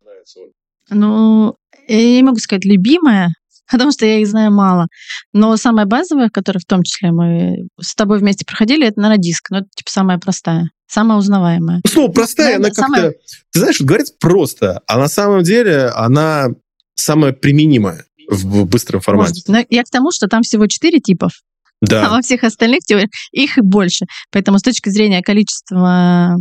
Ну, 0.90 1.56
я 1.88 2.04
не 2.04 2.22
могу 2.22 2.36
сказать 2.38 2.66
любимая, 2.66 3.32
потому 3.70 3.92
что 3.92 4.04
я 4.04 4.18
их 4.18 4.26
знаю 4.26 4.52
мало. 4.52 4.88
Но 5.32 5.56
самая 5.56 5.86
базовая, 5.86 6.28
которая 6.28 6.60
в 6.60 6.66
том 6.66 6.82
числе 6.82 7.10
мы 7.10 7.66
с 7.80 7.94
тобой 7.94 8.18
вместе 8.18 8.44
проходили, 8.44 8.86
это, 8.86 9.00
наверное, 9.00 9.22
диск. 9.22 9.48
Ну, 9.50 9.58
это 9.58 9.68
типа 9.74 9.90
самая 9.90 10.18
простая, 10.18 10.70
самая 10.86 11.16
узнаваемая. 11.16 11.80
Ну, 11.82 11.90
слово 11.90 12.12
простая, 12.12 12.56
она 12.56 12.70
как-то... 12.70 13.14
Ты 13.52 13.58
знаешь, 13.58 13.80
говорится 13.80 14.14
просто, 14.20 14.82
а 14.86 14.98
на 14.98 15.08
самом 15.08 15.42
деле 15.44 15.86
она 15.86 16.48
самая 16.94 17.32
применимая 17.32 18.04
в 18.28 18.64
быстром 18.64 19.00
формате. 19.00 19.42
Но 19.48 19.64
я 19.68 19.82
к 19.84 19.90
тому, 19.90 20.10
что 20.12 20.28
там 20.28 20.42
всего 20.42 20.66
четыре 20.66 21.00
типов. 21.00 21.32
Да. 21.80 22.06
А 22.06 22.10
во 22.10 22.22
всех 22.22 22.44
остальных 22.44 22.80
теориях 22.80 23.10
их 23.32 23.58
и 23.58 23.60
больше. 23.60 24.06
Поэтому 24.30 24.58
с 24.58 24.62
точки 24.62 24.88
зрения 24.88 25.20
количества 25.20 26.36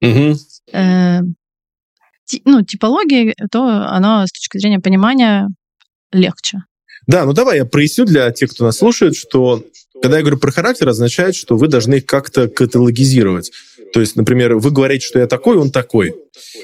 угу. 0.00 0.36
э, 0.72 1.20
ну, 2.44 2.62
типологии, 2.62 3.34
то 3.50 3.62
оно 3.62 4.26
с 4.26 4.32
точки 4.32 4.58
зрения 4.58 4.80
понимания 4.80 5.48
легче. 6.12 6.62
Да, 7.06 7.24
ну 7.24 7.34
давай 7.34 7.58
я 7.58 7.66
проясню 7.66 8.04
для 8.04 8.30
тех, 8.32 8.50
кто 8.50 8.64
нас 8.64 8.78
слушает, 8.78 9.14
что 9.14 9.62
когда 10.02 10.16
я 10.16 10.22
говорю 10.22 10.38
про 10.38 10.50
характер, 10.50 10.88
означает, 10.88 11.34
что 11.34 11.56
вы 11.56 11.68
должны 11.68 11.96
их 11.96 12.06
как-то 12.06 12.48
каталогизировать. 12.48 13.52
То 13.92 14.00
есть, 14.00 14.16
например, 14.16 14.56
вы 14.56 14.70
говорите, 14.70 15.06
что 15.06 15.18
я 15.18 15.26
такой, 15.26 15.56
он 15.56 15.70
такой. 15.70 16.14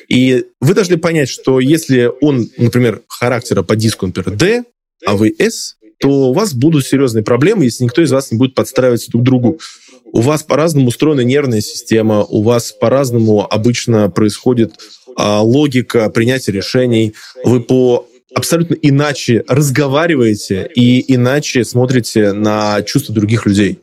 И 0.08 0.44
вы 0.61 0.74
должны 0.74 0.98
понять, 0.98 1.28
что 1.28 1.61
если 1.61 2.11
он, 2.20 2.48
например, 2.56 3.02
характера 3.08 3.62
по 3.62 3.76
диску, 3.76 4.06
например, 4.06 4.30
D, 4.37 4.64
а 5.04 5.16
вы 5.16 5.35
S, 5.38 5.76
то 5.98 6.08
у 6.08 6.32
вас 6.32 6.52
будут 6.52 6.87
серьезные 6.87 7.22
проблемы, 7.22 7.64
если 7.64 7.85
никто 7.85 8.02
из 8.02 8.11
вас 8.11 8.30
не 8.30 8.38
будет 8.38 8.54
подстраиваться 8.54 9.11
друг 9.11 9.22
к 9.22 9.26
другу. 9.26 9.61
У 10.04 10.20
вас 10.20 10.42
по-разному 10.42 10.88
устроена 10.88 11.20
нервная 11.20 11.61
система, 11.61 12.24
у 12.24 12.42
вас 12.42 12.72
по-разному 12.72 13.46
обычно 13.50 14.11
происходит 14.11 14.74
а, 15.16 15.40
логика 15.42 16.11
принятия 16.11 16.52
решений, 16.52 17.14
вы 17.44 17.61
по 17.61 18.06
абсолютно 18.35 18.74
иначе 18.74 19.44
разговариваете 19.46 20.70
и 20.74 21.14
иначе 21.14 21.64
смотрите 21.64 22.32
на 22.32 22.82
чувства 22.82 23.14
других 23.14 23.46
людей. 23.46 23.78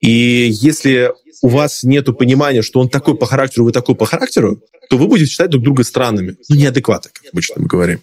И 0.00 0.48
если 0.50 1.12
у 1.42 1.48
вас 1.48 1.82
нет 1.82 2.06
понимания, 2.16 2.62
что 2.62 2.80
он 2.80 2.88
такой 2.88 3.16
по 3.16 3.26
характеру, 3.26 3.64
вы 3.64 3.72
такой 3.72 3.94
по 3.94 4.06
характеру, 4.06 4.60
то 4.88 4.96
вы 4.96 5.06
будете 5.06 5.30
считать 5.30 5.50
друг 5.50 5.62
друга 5.62 5.84
странными, 5.84 6.36
ну, 6.48 6.56
неадекватно, 6.56 7.10
как 7.12 7.32
обычно 7.32 7.62
мы 7.62 7.66
говорим. 7.66 8.00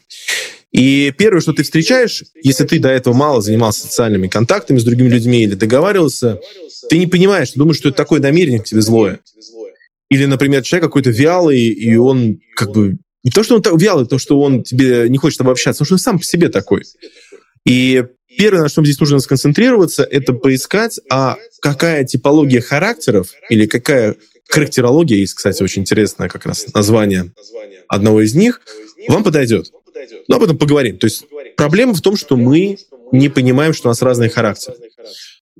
И 0.71 1.13
первое, 1.17 1.39
что 1.39 1.53
ты 1.53 1.63
встречаешь, 1.63 2.23
если 2.41 2.65
ты 2.65 2.79
до 2.79 2.89
этого 2.89 3.13
мало 3.13 3.41
занимался 3.41 3.81
социальными 3.81 4.27
контактами 4.27 4.79
с 4.79 4.83
другими 4.83 5.07
людьми 5.07 5.43
или 5.43 5.53
договаривался, 5.53 6.39
ты 6.89 6.97
не 6.97 7.05
понимаешь, 7.05 7.51
ты 7.51 7.59
думаешь, 7.59 7.77
что 7.77 7.89
это 7.89 7.97
такое 7.97 8.19
намерение 8.19 8.59
к 8.59 8.65
тебе 8.65 8.81
злое. 8.81 9.19
Или, 10.09 10.25
например, 10.25 10.63
человек 10.63 10.85
какой-то 10.85 11.11
вялый, 11.11 11.59
и 11.59 11.95
он 11.95 12.39
как 12.55 12.71
бы... 12.71 12.97
Не 13.23 13.31
то, 13.31 13.43
что 13.43 13.55
он 13.55 13.61
так 13.61 13.79
вялый, 13.79 14.05
то, 14.05 14.17
что 14.17 14.39
он 14.41 14.63
тебе 14.63 15.07
не 15.09 15.17
хочет 15.17 15.39
обобщаться, 15.41 15.79
потому 15.83 15.85
что 15.85 15.93
он 15.95 15.99
сам 15.99 16.19
по 16.19 16.25
себе 16.25 16.49
такой. 16.49 16.83
И 17.65 18.03
первое, 18.37 18.63
на 18.63 18.69
чем 18.69 18.85
здесь 18.85 18.99
нужно 18.99 19.19
сконцентрироваться, 19.19 20.03
это 20.03 20.33
поискать, 20.33 20.99
а 21.11 21.37
какая 21.61 22.03
типология 22.03 22.61
характеров 22.61 23.29
или 23.49 23.65
какая 23.65 24.15
характерология, 24.49 25.17
есть, 25.17 25.33
кстати, 25.33 25.63
очень 25.63 25.81
интересное 25.81 26.29
как 26.29 26.45
раз 26.45 26.65
название 26.73 27.31
одного 27.87 28.21
из 28.21 28.35
них, 28.35 28.61
вам 29.07 29.23
подойдет. 29.23 29.71
Но 30.27 30.35
об 30.35 30.43
этом 30.43 30.57
поговорим. 30.57 30.97
То 30.97 31.05
есть 31.05 31.25
проблема 31.55 31.93
в 31.93 32.01
том, 32.01 32.15
что 32.15 32.35
мы 32.35 32.77
не 33.11 33.29
понимаем, 33.29 33.73
что 33.73 33.87
у 33.87 33.91
нас 33.91 34.01
разные 34.01 34.29
характеры. 34.29 34.77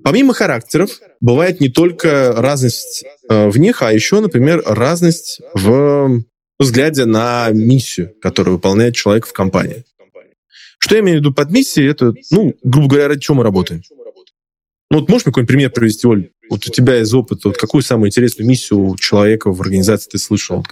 Помимо 0.04 0.34
характеров, 0.34 1.00
бывает 1.22 1.62
не 1.62 1.70
только 1.70 2.34
разность 2.36 3.06
э, 3.30 3.48
в 3.48 3.58
них, 3.58 3.82
а 3.82 3.94
еще, 3.94 4.20
например, 4.20 4.62
разность 4.66 5.40
в 5.54 6.24
взгляде 6.60 7.06
на 7.06 7.50
миссию, 7.52 8.14
которую 8.22 8.56
выполняет 8.56 8.96
человек 8.96 9.26
в 9.28 9.34
компании. 9.34 9.86
Что 10.84 10.96
я 10.96 11.02
имею 11.02 11.20
в 11.20 11.22
виду 11.22 11.34
под 11.34 11.50
миссией? 11.50 11.88
Это, 11.88 12.14
ну, 12.30 12.56
грубо 12.62 12.90
говоря, 12.90 13.08
ради 13.08 13.22
чего 13.22 13.38
мы 13.38 13.44
работаем. 13.46 13.84
Ну, 14.92 15.00
вот 15.00 15.08
можешь 15.08 15.26
мне 15.26 15.32
какой-нибудь 15.32 15.48
пример 15.48 15.72
привести, 15.72 16.06
Оль? 16.06 16.32
Вот 16.50 16.68
у 16.68 16.70
тебя 16.70 17.00
из 17.00 17.14
опыта, 17.14 17.48
вот 17.48 17.58
какую 17.58 17.84
самую 17.84 18.10
интересную 18.10 18.46
миссию 18.50 18.88
у 18.88 18.98
человека 18.98 19.54
в 19.54 19.62
организации 19.62 20.10
ты 20.10 20.18
слышал? 20.18 20.66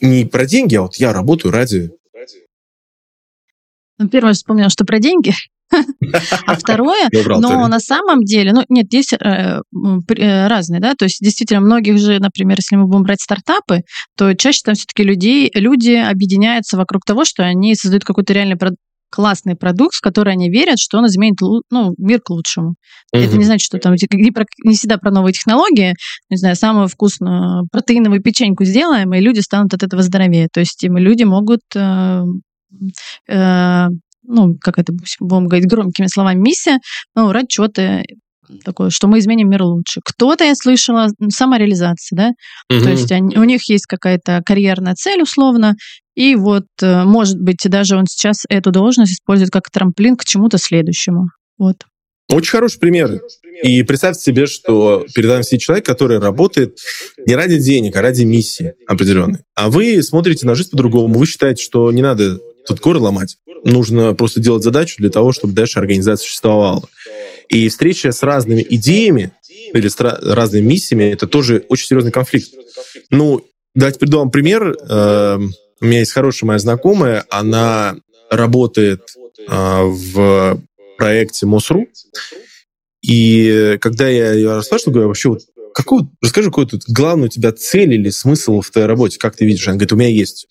Не 0.00 0.24
про 0.24 0.46
деньги, 0.46 0.76
а 0.76 0.82
вот 0.82 0.94
я 0.96 1.12
работаю 1.12 1.52
ради... 1.52 1.90
Ну, 3.98 4.08
первое, 4.08 4.32
вспомнила, 4.32 4.70
что 4.70 4.86
про 4.86 4.98
деньги. 4.98 5.34
А 6.46 6.56
второе, 6.56 7.10
но 7.12 7.68
на 7.68 7.80
самом 7.80 8.24
деле, 8.24 8.52
ну 8.52 8.64
нет, 8.68 8.92
есть 8.92 9.12
э, 9.12 9.16
э, 9.18 10.46
разные, 10.46 10.80
да, 10.80 10.94
то 10.94 11.06
есть 11.06 11.18
действительно 11.20 11.60
многих 11.60 11.98
же, 11.98 12.18
например, 12.20 12.58
если 12.58 12.76
мы 12.76 12.86
будем 12.86 13.02
брать 13.02 13.20
стартапы, 13.20 13.80
то 14.16 14.34
чаще 14.34 14.60
там 14.64 14.74
все-таки 14.74 15.02
людей, 15.02 15.50
люди 15.54 15.92
объединяются 15.92 16.76
вокруг 16.76 17.04
того, 17.04 17.24
что 17.24 17.42
они 17.42 17.74
создают 17.74 18.04
какой-то 18.04 18.32
реальный 18.32 18.56
классный 19.14 19.54
продукт, 19.54 19.94
в 19.94 20.00
который 20.00 20.32
они 20.32 20.50
верят, 20.50 20.80
что 20.80 20.98
он 20.98 21.06
изменит 21.06 21.36
ну, 21.70 21.94
мир 21.98 22.20
к 22.20 22.30
лучшему. 22.30 22.70
Угу. 23.12 23.22
Это 23.22 23.38
не 23.38 23.44
значит, 23.44 23.64
что 23.64 23.78
там 23.78 23.94
не, 24.12 24.32
про, 24.32 24.44
не 24.64 24.74
всегда 24.74 24.98
про 24.98 25.12
новые 25.12 25.32
технологии, 25.32 25.94
не 26.30 26.36
знаю, 26.36 26.56
самую 26.56 26.88
вкусную 26.88 27.68
протеиновую 27.70 28.20
печеньку 28.20 28.64
сделаем, 28.64 29.14
и 29.14 29.20
люди 29.20 29.38
станут 29.38 29.72
от 29.72 29.84
этого 29.84 30.02
здоровее. 30.02 30.48
То 30.52 30.58
есть 30.58 30.82
люди 30.82 31.22
могут 31.22 31.60
э, 31.76 32.24
э, 33.28 33.86
ну, 34.26 34.56
как 34.60 34.78
это 34.80 34.92
будем 35.20 35.46
говорить 35.46 35.68
громкими 35.68 36.08
словами, 36.08 36.40
миссия, 36.40 36.78
ну, 37.14 37.30
ради 37.30 37.46
чего-то 37.50 38.02
такое, 38.64 38.90
что 38.90 39.08
мы 39.08 39.18
изменим 39.18 39.50
мир 39.50 39.62
лучше. 39.62 40.00
Кто-то, 40.04 40.44
я 40.44 40.54
слышала, 40.54 41.08
самореализация, 41.28 42.16
да, 42.16 42.28
угу. 42.70 42.84
то 42.84 42.90
есть 42.90 43.10
они, 43.12 43.36
у 43.36 43.44
них 43.44 43.68
есть 43.68 43.86
какая-то 43.86 44.42
карьерная 44.44 44.94
цель 44.94 45.22
условно, 45.22 45.74
и 46.14 46.36
вот, 46.36 46.66
э, 46.80 47.04
может 47.04 47.40
быть, 47.40 47.60
даже 47.64 47.96
он 47.96 48.06
сейчас 48.06 48.44
эту 48.48 48.70
должность 48.70 49.12
использует 49.12 49.50
как 49.50 49.70
трамплин 49.70 50.16
к 50.16 50.24
чему-то 50.24 50.58
следующему. 50.58 51.26
Вот. 51.58 51.76
Очень 52.30 52.50
хороший 52.52 52.78
пример. 52.78 53.20
И 53.62 53.82
представьте 53.82 54.22
себе, 54.22 54.46
что 54.46 55.04
перед 55.14 55.28
вами 55.28 55.42
сидит 55.42 55.60
человек, 55.60 55.84
который 55.84 56.18
работает 56.18 56.78
не 57.26 57.34
ради 57.34 57.58
денег, 57.58 57.94
а 57.96 58.02
ради 58.02 58.24
миссии 58.24 58.74
определенной. 58.86 59.40
А 59.54 59.68
вы 59.68 60.02
смотрите 60.02 60.46
на 60.46 60.54
жизнь 60.54 60.70
по-другому. 60.70 61.18
Вы 61.18 61.26
считаете, 61.26 61.62
что 61.62 61.90
не 61.92 62.02
надо 62.02 62.38
тут 62.66 62.80
горы 62.80 62.98
ломать. 62.98 63.36
Нужно 63.64 64.14
просто 64.14 64.40
делать 64.40 64.62
задачу 64.62 64.96
для 64.98 65.10
того, 65.10 65.32
чтобы 65.32 65.54
дальше 65.54 65.78
организация 65.78 66.24
существовала. 66.24 66.82
И 67.48 67.68
встреча 67.68 68.12
с 68.12 68.22
разными 68.22 68.64
идеями 68.68 69.32
или 69.72 69.88
с 69.88 69.98
разными 70.00 70.64
миссиями— 70.64 71.04
это 71.12 71.26
тоже 71.26 71.64
очень 71.68 71.86
серьезный 71.86 72.12
конфликт. 72.12 72.50
Ну, 73.10 73.44
давайте 73.74 73.98
приду 73.98 74.18
вам 74.18 74.30
пример. 74.30 74.76
Эм, 74.88 75.52
у 75.80 75.84
меня 75.84 76.00
есть 76.00 76.12
хорошая 76.12 76.48
моя 76.48 76.58
знакомая, 76.58 77.24
она 77.30 77.96
работает 78.30 79.02
э, 79.46 79.82
в 79.82 80.60
проекте 80.96 81.46
МОСРУ, 81.46 81.88
и 83.02 83.76
когда 83.80 84.08
я 84.08 84.32
ее 84.32 84.54
расспрашивал, 84.54 84.92
говорю, 84.92 85.08
вообще, 85.08 85.28
вот 85.28 85.42
какой, 85.74 86.02
расскажи, 86.22 86.48
какой 86.48 86.66
тут 86.66 86.84
главный 86.88 87.26
у 87.26 87.28
тебя 87.28 87.52
цель 87.52 87.92
или 87.92 88.08
смысл 88.08 88.60
в 88.60 88.70
твоей 88.70 88.86
работе, 88.86 89.18
как 89.18 89.36
ты 89.36 89.44
видишь? 89.44 89.66
Она 89.66 89.76
говорит, 89.76 89.92
у 89.92 89.96
меня 89.96 90.08
есть. 90.08 90.46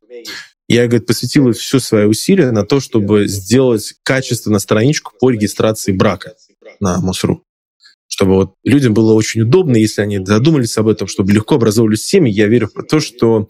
Я, 0.67 0.85
говорит, 0.85 1.07
посвятила 1.07 1.51
все 1.53 1.79
свои 1.79 2.05
усилия 2.05 2.51
на 2.51 2.65
то, 2.65 2.79
чтобы 2.79 3.27
сделать 3.27 3.95
качественно 4.03 4.59
страничку 4.59 5.13
по 5.19 5.29
регистрации 5.31 5.91
брака 5.93 6.35
на 6.79 6.99
МОСРУ. 6.99 7.43
Чтобы 8.07 8.35
вот 8.35 8.53
людям 8.63 8.93
было 8.93 9.13
очень 9.13 9.41
удобно, 9.41 9.75
если 9.75 10.01
они 10.01 10.23
задумались 10.23 10.77
об 10.77 10.87
этом, 10.87 11.07
чтобы 11.07 11.31
легко 11.31 11.55
образовывались 11.55 12.05
семьи. 12.05 12.31
Я 12.31 12.47
верю 12.47 12.69
в 12.73 12.83
то, 12.83 12.99
что 12.99 13.47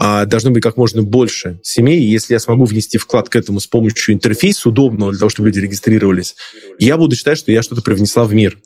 а, 0.00 0.24
должно 0.24 0.50
быть 0.50 0.62
как 0.62 0.76
можно 0.76 1.02
больше 1.02 1.60
семей. 1.62 2.00
И 2.00 2.10
если 2.10 2.32
я 2.32 2.40
смогу 2.40 2.64
внести 2.64 2.98
вклад 2.98 3.28
к 3.28 3.36
этому 3.36 3.60
с 3.60 3.66
помощью 3.66 4.14
интерфейса 4.14 4.70
удобного 4.70 5.12
для 5.12 5.18
того, 5.20 5.28
чтобы 5.28 5.48
люди 5.48 5.60
регистрировались, 5.60 6.34
я 6.78 6.96
буду 6.96 7.14
считать, 7.14 7.38
что 7.38 7.52
я 7.52 7.62
что-то 7.62 7.82
привнесла 7.82 8.24
в 8.24 8.34
мир. 8.34 8.58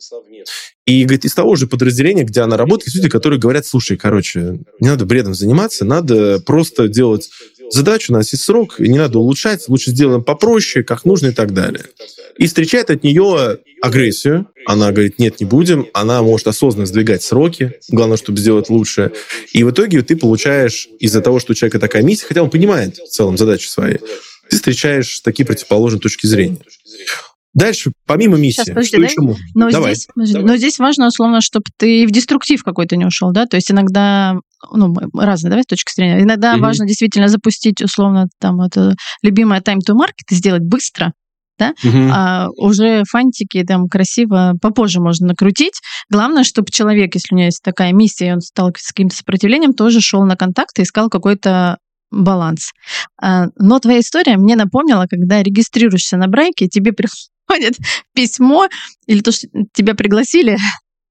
И, 0.86 1.02
говорит, 1.04 1.24
из 1.24 1.34
того 1.34 1.56
же 1.56 1.66
подразделения, 1.66 2.24
где 2.24 2.42
она 2.42 2.56
работает, 2.56 2.88
есть 2.88 2.96
люди, 2.96 3.08
которые 3.08 3.40
говорят, 3.40 3.66
слушай, 3.66 3.96
короче, 3.96 4.60
не 4.80 4.88
надо 4.88 5.06
бредом 5.06 5.34
заниматься, 5.34 5.84
надо 5.84 6.40
просто 6.40 6.88
делать 6.88 7.30
задачу, 7.70 8.12
у 8.12 8.16
нас 8.16 8.32
есть 8.32 8.44
срок, 8.44 8.78
не 8.78 8.98
надо 8.98 9.18
улучшать, 9.18 9.68
лучше 9.68 9.90
сделаем 9.90 10.22
попроще, 10.22 10.84
как 10.84 11.04
нужно 11.04 11.28
и 11.28 11.32
так 11.32 11.54
далее. 11.54 11.84
И 12.36 12.46
встречает 12.46 12.90
от 12.90 13.02
нее 13.02 13.58
агрессию. 13.84 14.46
Она 14.66 14.92
говорит, 14.92 15.18
нет, 15.18 15.40
не 15.40 15.46
будем. 15.46 15.86
Она 15.92 16.22
может 16.22 16.46
осознанно 16.46 16.86
сдвигать 16.86 17.22
сроки. 17.22 17.74
Главное, 17.90 18.16
чтобы 18.16 18.38
сделать 18.38 18.70
лучше. 18.70 19.12
И 19.52 19.62
в 19.62 19.70
итоге 19.70 20.00
ты 20.02 20.16
получаешь 20.16 20.88
из-за 20.98 21.20
того, 21.20 21.38
что 21.38 21.52
у 21.52 21.54
человека 21.54 21.78
такая 21.78 22.02
миссия, 22.02 22.26
хотя 22.26 22.42
он 22.42 22.50
понимает 22.50 22.96
в 22.96 23.08
целом 23.08 23.36
задачи 23.36 23.68
свои, 23.68 23.98
ты 24.48 24.56
встречаешь 24.56 25.20
такие 25.20 25.44
противоположные 25.44 26.00
точки 26.00 26.26
зрения. 26.26 26.60
Дальше, 27.52 27.92
помимо 28.06 28.36
миссии, 28.36 28.62
Сейчас, 28.62 28.68
подожди, 28.68 28.88
что 28.88 29.00
дай, 29.00 29.10
еще 29.10 29.42
но 29.54 29.70
Давай. 29.70 29.94
Здесь, 29.94 30.08
подожди, 30.12 30.32
Давай. 30.34 30.48
Но 30.48 30.56
здесь 30.56 30.78
важно, 30.78 31.06
условно, 31.06 31.40
чтобы 31.40 31.66
ты 31.76 32.06
в 32.06 32.10
деструктив 32.10 32.64
какой-то 32.64 32.96
не 32.96 33.04
ушел, 33.04 33.32
да? 33.32 33.46
То 33.46 33.56
есть 33.56 33.70
иногда, 33.70 34.34
ну, 34.72 34.92
разные, 35.14 35.50
давай, 35.50 35.62
с 35.62 35.66
точки 35.66 35.94
зрения. 35.94 36.20
Иногда 36.20 36.54
угу. 36.54 36.62
важно 36.62 36.86
действительно 36.86 37.28
запустить, 37.28 37.80
условно, 37.80 38.28
там, 38.40 38.60
это 38.60 38.94
любимое 39.22 39.60
time 39.60 39.78
to 39.86 39.94
market, 39.94 40.34
сделать 40.34 40.62
быстро, 40.62 41.12
да, 41.58 41.74
угу. 41.84 42.10
а 42.12 42.48
уже 42.56 43.04
фантики 43.08 43.62
там 43.64 43.88
красиво 43.88 44.54
попозже 44.60 45.00
можно 45.00 45.28
накрутить. 45.28 45.80
Главное, 46.10 46.44
чтобы 46.44 46.70
человек, 46.70 47.14
если 47.14 47.34
у 47.34 47.38
него 47.38 47.46
есть 47.46 47.62
такая 47.62 47.92
миссия, 47.92 48.28
и 48.28 48.32
он 48.32 48.40
сталкивается 48.40 48.88
с 48.88 48.92
каким-то 48.92 49.16
сопротивлением, 49.16 49.72
тоже 49.72 50.00
шел 50.00 50.24
на 50.24 50.36
контакт 50.36 50.78
и 50.78 50.82
искал 50.82 51.08
какой-то 51.08 51.78
баланс. 52.10 52.72
А, 53.20 53.46
но 53.56 53.78
твоя 53.78 54.00
история 54.00 54.36
мне 54.36 54.56
напомнила, 54.56 55.06
когда 55.08 55.42
регистрируешься 55.42 56.16
на 56.16 56.28
брайке, 56.28 56.68
тебе 56.68 56.92
приходит 57.46 57.76
письмо 58.14 58.68
или 59.06 59.20
то, 59.20 59.32
что 59.32 59.48
тебя 59.72 59.94
пригласили, 59.94 60.56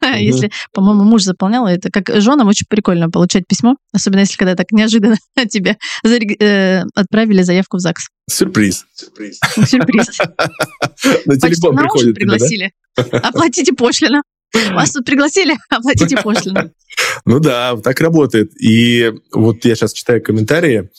Если, 0.20 0.52
по-моему, 0.74 1.04
муж 1.04 1.24
заполнял 1.24 1.68
это, 1.68 1.90
как 1.92 2.10
женам 2.22 2.48
очень 2.48 2.66
прикольно 2.68 3.10
получать 3.10 3.48
письмо, 3.48 3.76
особенно 3.94 4.22
если 4.22 4.38
когда 4.38 4.56
так 4.56 4.72
неожиданно 4.72 5.18
тебе 5.50 5.78
э, 6.06 6.84
отправили 6.96 7.42
заявку 7.42 7.78
в 7.78 7.80
ЗАГС. 7.80 8.10
Сюрприз. 8.30 8.86
Сюрприз. 8.94 9.40
Сюрприз. 9.66 10.08
На 11.26 11.38
телефон 11.38 11.78
приходит. 11.78 12.16
пригласили. 12.16 12.72
Оплатите 12.96 13.74
пошлину. 13.74 14.22
Вас 14.74 14.92
тут 14.92 15.06
пригласили, 15.06 15.56
оплатите 15.70 16.18
пошлину. 16.18 16.72
Ну 17.26 17.40
да, 17.40 17.76
так 17.78 18.00
работает. 18.02 18.52
И 18.62 19.12
вот 19.32 19.66
я 19.66 19.76
сейчас 19.76 19.94
читаю 19.94 20.22
комментарии. 20.22 20.90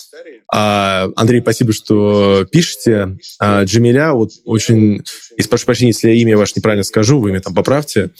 А, 0.52 1.08
Андрей, 1.14 1.40
спасибо, 1.40 1.72
что 1.72 2.46
пишете. 2.50 3.16
А, 3.38 3.62
Джамиля, 3.62 4.12
вот 4.12 4.30
очень, 4.44 5.04
и 5.36 5.42
прошу 5.44 5.66
прощения, 5.66 5.90
если 5.90 6.08
я 6.08 6.14
имя 6.14 6.36
ваше 6.36 6.54
неправильно 6.56 6.82
скажу, 6.82 7.20
вы 7.20 7.30
меня 7.30 7.40
там 7.40 7.54
поправьте. 7.54 8.10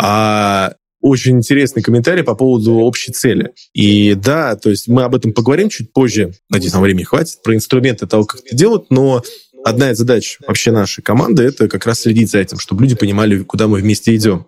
А, 0.00 0.74
очень 1.00 1.36
интересный 1.36 1.82
комментарий 1.82 2.24
по 2.24 2.34
поводу 2.34 2.74
общей 2.78 3.12
цели. 3.12 3.52
И 3.74 4.14
да, 4.14 4.56
то 4.56 4.70
есть 4.70 4.88
мы 4.88 5.02
об 5.02 5.14
этом 5.14 5.32
поговорим 5.32 5.68
чуть 5.68 5.92
позже. 5.92 6.32
Надеюсь, 6.48 6.72
нам 6.72 6.82
времени 6.82 7.04
хватит. 7.04 7.42
Про 7.42 7.54
инструменты 7.54 8.06
того, 8.06 8.24
как 8.24 8.40
это 8.44 8.56
делать, 8.56 8.86
но 8.90 9.22
одна 9.66 9.90
из 9.90 9.98
задач 9.98 10.38
вообще 10.46 10.70
нашей 10.70 11.02
команды— 11.02 11.42
это 11.44 11.68
как 11.68 11.86
раз 11.86 12.00
следить 12.00 12.30
за 12.30 12.38
этим, 12.38 12.58
чтобы 12.58 12.82
люди 12.82 12.94
понимали, 12.94 13.42
куда 13.42 13.66
мы 13.66 13.80
вместе 13.80 14.14
идем. 14.14 14.46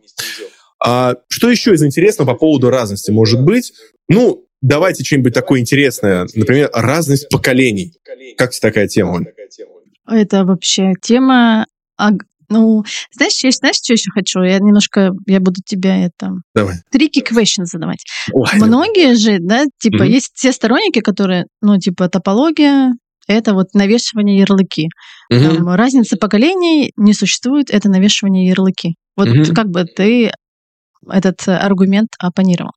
А 0.84 1.16
что 1.28 1.50
еще 1.50 1.74
из 1.74 1.82
интересного 1.82 2.32
по 2.32 2.38
поводу 2.38 2.70
разности 2.70 3.10
может 3.10 3.42
быть? 3.42 3.72
Ну, 4.08 4.44
давайте 4.62 5.04
что-нибудь 5.04 5.34
такое 5.34 5.60
интересное. 5.60 6.28
Например, 6.34 6.70
разность 6.72 7.28
поколений. 7.30 7.94
Как 8.36 8.52
тебе 8.52 8.68
такая 8.68 8.86
тема? 8.86 9.24
Это 10.06 10.44
вообще 10.44 10.92
тема... 11.02 11.66
Ну, 12.50 12.82
знаешь, 13.12 13.44
я, 13.44 13.50
знаешь, 13.50 13.76
что 13.76 13.92
еще 13.92 14.10
хочу? 14.10 14.40
Я 14.40 14.58
немножко, 14.58 15.10
я 15.26 15.38
буду 15.38 15.60
тебя 15.62 16.06
это... 16.06 16.30
Давай. 16.54 16.76
Трики 16.90 17.18
question 17.20 17.64
задавать. 17.64 18.02
Ой, 18.32 18.48
Многие 18.54 19.16
же, 19.16 19.36
да, 19.38 19.66
типа, 19.78 20.04
mm 20.04 20.08
есть 20.08 20.32
те 20.34 20.52
сторонники, 20.52 21.00
которые, 21.00 21.44
ну, 21.60 21.78
типа, 21.78 22.08
топология, 22.08 22.94
это 23.28 23.54
вот 23.54 23.74
навешивание 23.74 24.38
ярлыки. 24.38 24.88
Угу. 25.30 25.40
Там, 25.40 25.68
разница 25.74 26.16
поколений 26.16 26.92
не 26.96 27.14
существует, 27.14 27.70
это 27.70 27.88
навешивание 27.88 28.48
ярлыки. 28.48 28.96
Вот 29.16 29.28
угу. 29.28 29.54
как 29.54 29.68
бы 29.68 29.84
ты 29.84 30.32
этот 31.08 31.46
аргумент 31.46 32.08
оппонировал? 32.18 32.72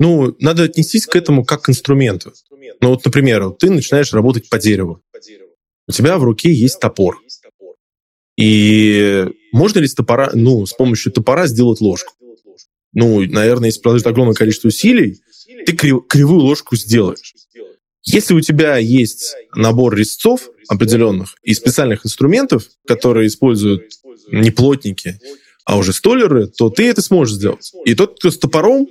Ну, 0.00 0.36
надо 0.38 0.64
отнестись 0.64 1.06
к 1.06 1.16
этому 1.16 1.44
как 1.44 1.62
к 1.62 1.70
инструменту. 1.70 2.32
Ну 2.80 2.90
вот, 2.90 3.04
например, 3.04 3.50
ты 3.50 3.70
начинаешь 3.70 4.12
работать 4.12 4.48
по 4.48 4.58
дереву. 4.58 5.02
У 5.88 5.92
тебя 5.92 6.18
в 6.18 6.22
руке 6.22 6.52
есть 6.52 6.78
топор. 6.78 7.18
И 8.36 9.26
можно 9.52 9.80
ли 9.80 9.88
с 9.88 9.94
топора, 9.94 10.30
ну, 10.34 10.64
с 10.64 10.72
помощью 10.72 11.10
топора 11.10 11.48
сделать 11.48 11.80
ложку? 11.80 12.14
Ну, 12.92 13.20
наверное, 13.20 13.68
если 13.68 13.80
приложить 13.80 14.06
огромное 14.06 14.34
количество 14.34 14.68
усилий, 14.68 15.20
ты 15.66 15.76
крив, 15.76 16.06
кривую 16.08 16.42
ложку 16.42 16.76
сделаешь. 16.76 17.34
Если 18.10 18.32
у 18.32 18.40
тебя 18.40 18.78
есть 18.78 19.36
набор 19.54 19.94
резцов 19.94 20.48
определенных 20.68 21.34
и 21.42 21.52
специальных 21.52 22.06
инструментов, 22.06 22.64
которые 22.86 23.26
используют 23.26 23.82
не 24.32 24.50
плотники, 24.50 25.20
а 25.66 25.76
уже 25.76 25.92
столеры, 25.92 26.46
то 26.46 26.70
ты 26.70 26.88
это 26.88 27.02
сможешь 27.02 27.34
сделать. 27.34 27.70
И 27.84 27.94
тот, 27.94 28.18
кто 28.18 28.30
с 28.30 28.38
топором, 28.38 28.88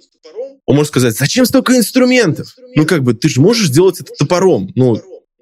он 0.68 0.76
может 0.76 0.90
сказать, 0.90 1.18
зачем 1.18 1.48
столько 1.48 1.76
инструментов? 1.76 2.56
Ну, 2.76 2.86
как 2.86 3.02
бы, 3.02 3.16
ты 3.16 3.28
же 3.28 3.42
можешь 3.42 3.70
сделать 3.70 4.00
это 4.02 4.14
топором. 4.14 4.72
Ну, 4.76 5.02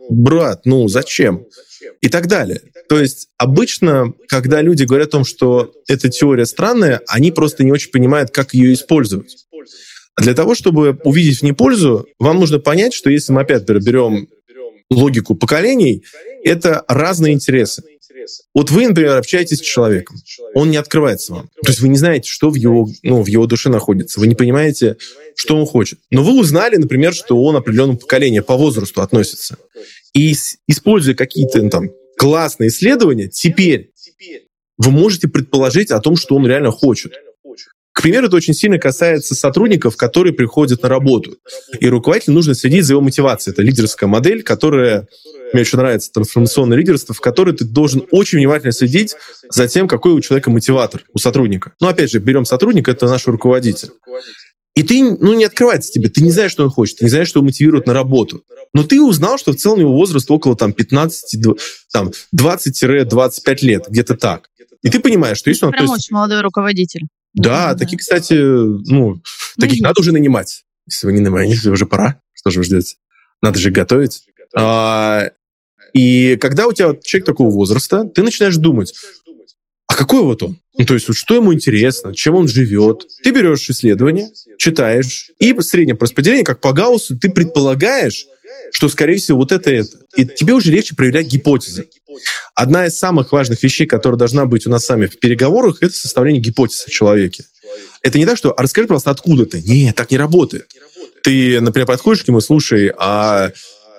брат, 0.10 0.62
ну, 0.66 0.88
зачем? 0.88 1.46
И 2.00 2.08
так 2.08 2.28
далее. 2.28 2.62
То 2.88 3.02
есть 3.02 3.28
обычно, 3.38 4.14
когда 4.30 4.62
люди 4.62 4.84
говорят 4.84 5.10
о 5.10 5.12
том, 5.12 5.26
что 5.26 5.74
эта 5.90 6.08
теория 6.08 6.46
странная, 6.46 7.02
они 7.08 7.34
просто 7.34 7.66
не 7.66 7.74
очень 7.74 7.92
понимают, 7.92 8.32
как 8.32 8.54
ее 8.54 8.74
использовать. 8.74 9.36
Для 10.18 10.34
того, 10.34 10.56
чтобы 10.56 10.98
увидеть 11.04 11.40
в 11.40 11.44
ней 11.44 11.54
пользу, 11.54 12.08
вам 12.20 12.40
нужно 12.40 12.60
понять, 12.60 12.94
что 12.94 13.10
если 13.10 13.34
мы 13.34 13.42
опять 13.42 13.64
берем 13.64 14.28
логику 14.90 15.36
поколений, 15.36 16.04
это 16.44 16.84
разные 16.88 17.34
интересы. 17.34 17.84
Вот 18.54 18.72
вы, 18.72 18.88
например, 18.88 19.18
общаетесь 19.18 19.60
с 19.60 19.62
человеком, 19.62 20.18
он 20.54 20.72
не 20.72 20.78
открывается 20.78 21.34
вам. 21.34 21.50
То 21.64 21.70
есть 21.70 21.80
вы 21.80 21.90
не 21.90 21.98
знаете, 21.98 22.30
что 22.30 22.50
в 22.50 22.56
его, 22.56 22.88
ну, 23.04 23.22
в 23.22 23.28
его 23.28 23.46
душе 23.46 23.70
находится, 23.70 24.20
вы 24.20 24.28
не 24.28 24.36
понимаете, 24.36 24.98
что 25.36 25.58
он 25.58 25.66
хочет. 25.66 26.00
Но 26.12 26.24
вы 26.24 26.40
узнали, 26.40 26.78
например, 26.78 27.14
что 27.14 27.42
он 27.44 27.56
определенному 27.56 27.98
поколению 27.98 28.44
по 28.44 28.56
возрасту 28.56 29.02
относится. 29.02 29.58
И 30.14 30.34
используя 30.68 31.14
какие-то 31.14 31.62
ну, 31.62 31.70
там 31.70 31.90
классные 32.18 32.70
исследования, 32.70 33.28
теперь 33.28 33.92
вы 34.78 34.92
можете 34.92 35.28
предположить 35.28 35.92
о 35.92 36.00
том, 36.00 36.16
что 36.16 36.36
он 36.36 36.48
реально 36.48 36.72
хочет. 36.72 37.14
К 37.96 38.02
примеру, 38.02 38.28
это 38.28 38.36
очень 38.36 38.54
сильно 38.54 38.78
касается 38.78 39.36
сотрудников, 39.36 39.96
которые 39.96 40.34
приходят 40.34 40.84
на 40.84 40.90
работу. 40.90 41.38
И 41.80 41.88
руководителю 41.88 42.36
нужно 42.36 42.54
следить 42.54 42.84
за 42.84 42.94
его 42.94 43.02
мотивацией. 43.02 43.54
Это 43.54 43.62
лидерская 43.62 44.10
модель, 44.10 44.44
которая 44.44 45.08
мне 45.54 45.62
очень 45.62 45.78
нравится 45.78 46.12
трансформационное 46.12 46.78
лидерство, 46.78 47.16
в 47.16 47.22
которой 47.22 47.56
ты 47.56 47.64
должен 47.64 48.04
очень 48.12 48.40
внимательно 48.40 48.74
следить 48.74 49.16
за 49.50 49.70
тем, 49.70 49.88
какой 49.88 50.12
у 50.12 50.20
человека 50.20 50.52
мотиватор, 50.52 51.06
у 51.14 51.20
сотрудника. 51.20 51.72
Но 51.80 51.88
опять 51.88 52.12
же, 52.12 52.20
берем 52.20 52.44
сотрудника, 52.44 52.92
это 52.92 53.08
наш 53.08 53.26
руководитель. 53.28 53.92
И 54.76 54.84
ты, 54.84 55.02
ну, 55.02 55.34
не 55.34 55.46
открывается 55.46 55.90
тебе, 55.90 56.10
ты 56.10 56.22
не 56.22 56.32
знаешь, 56.32 56.52
что 56.52 56.66
он 56.66 56.72
хочет, 56.72 56.98
ты 56.98 57.06
не 57.06 57.10
знаешь, 57.10 57.30
что 57.30 57.40
его 57.40 57.46
мотивирует 57.46 57.88
на 57.88 57.94
работу. 57.94 58.44
Но 58.74 58.84
ты 58.84 59.02
узнал, 59.02 59.38
что 59.38 59.54
в 59.54 59.56
целом 59.56 59.80
его 59.80 59.94
возраст 59.94 60.30
около 60.30 60.58
там 60.58 60.74
15, 60.74 61.38
там 61.94 62.12
20-25 62.38 63.58
лет, 63.62 63.86
где-то 63.88 64.16
так. 64.16 64.50
И 64.84 64.90
ты 64.90 65.00
понимаешь, 65.00 65.38
что 65.38 65.50
если 65.50 65.66
он... 65.66 65.72
Прям 65.72 65.90
очень 65.90 66.14
молодой 66.14 66.42
руководитель. 66.42 67.08
Да, 67.36 67.74
да, 67.74 67.80
такие, 67.80 67.98
кстати, 67.98 68.34
ну, 68.34 69.22
таких 69.60 69.82
надо 69.82 70.02
уже 70.02 70.12
нанимать. 70.12 70.64
Если 70.88 71.06
вы 71.06 71.14
не 71.14 71.20
нанимаете, 71.20 71.70
уже 71.72 71.86
пора. 71.86 72.22
Что 72.34 72.50
же 72.50 72.60
вы 72.60 72.64
ждете? 72.64 72.96
Надо 73.42 73.60
же 73.60 73.72
готовить. 73.72 74.24
А, 74.56 75.30
и 75.94 76.38
когда 76.38 76.68
у 76.68 76.74
тебя 76.74 76.96
человек 77.04 77.26
такого 77.26 77.52
возраста, 77.52 78.06
ты 78.06 78.24
начинаешь 78.24 78.56
думать, 78.56 78.94
а 79.88 79.96
какой 79.96 80.22
вот 80.22 80.44
он? 80.44 80.60
Ну, 80.78 80.86
то 80.86 80.94
есть, 80.94 81.08
вот 81.08 81.16
что 81.16 81.36
ему 81.36 81.54
интересно, 81.54 82.14
чем 82.14 82.36
он 82.36 82.48
живет. 82.48 83.06
Ты 83.24 83.32
берешь 83.32 83.70
исследование, 83.70 84.30
читаешь, 84.58 85.32
и 85.40 85.54
по 85.54 85.62
среднему 85.62 86.00
распределению, 86.00 86.46
как 86.46 86.60
по 86.60 86.74
Гауссу, 86.74 87.18
ты 87.18 87.30
предполагаешь, 87.30 88.26
что, 88.72 88.90
скорее 88.90 89.18
всего, 89.18 89.38
вот 89.38 89.52
это 89.52 89.72
это. 89.72 90.00
И 90.18 90.26
тебе 90.26 90.54
уже 90.54 90.72
легче 90.72 90.96
проявлять 90.96 91.28
гипотезы. 91.28 91.88
Одна 92.54 92.88
из 92.88 92.98
самых 92.98 93.32
важных 93.32 93.62
вещей, 93.64 93.86
которая 93.86 94.18
должна 94.18 94.46
быть 94.46 94.66
у 94.68 94.70
нас 94.70 94.86
сами 94.86 95.08
в 95.08 95.20
переговорах, 95.20 95.82
это 95.82 95.94
составление 95.94 96.42
гипотез 96.42 96.86
о 96.88 96.92
человеке. 96.92 97.46
Это 98.02 98.18
не 98.18 98.26
так, 98.26 98.38
что 98.38 98.52
а 98.52 98.62
расскажи, 98.62 98.88
пожалуйста, 98.88 99.12
откуда 99.12 99.46
ты. 99.46 99.62
Нет, 99.62 99.96
так 99.96 100.12
не 100.12 100.18
работает. 100.18 100.72
Ты, 101.24 101.60
например, 101.60 101.88
подходишь 101.88 102.24
к 102.24 102.28
нему, 102.28 102.40
слушай, 102.40 102.92
а 102.98 103.52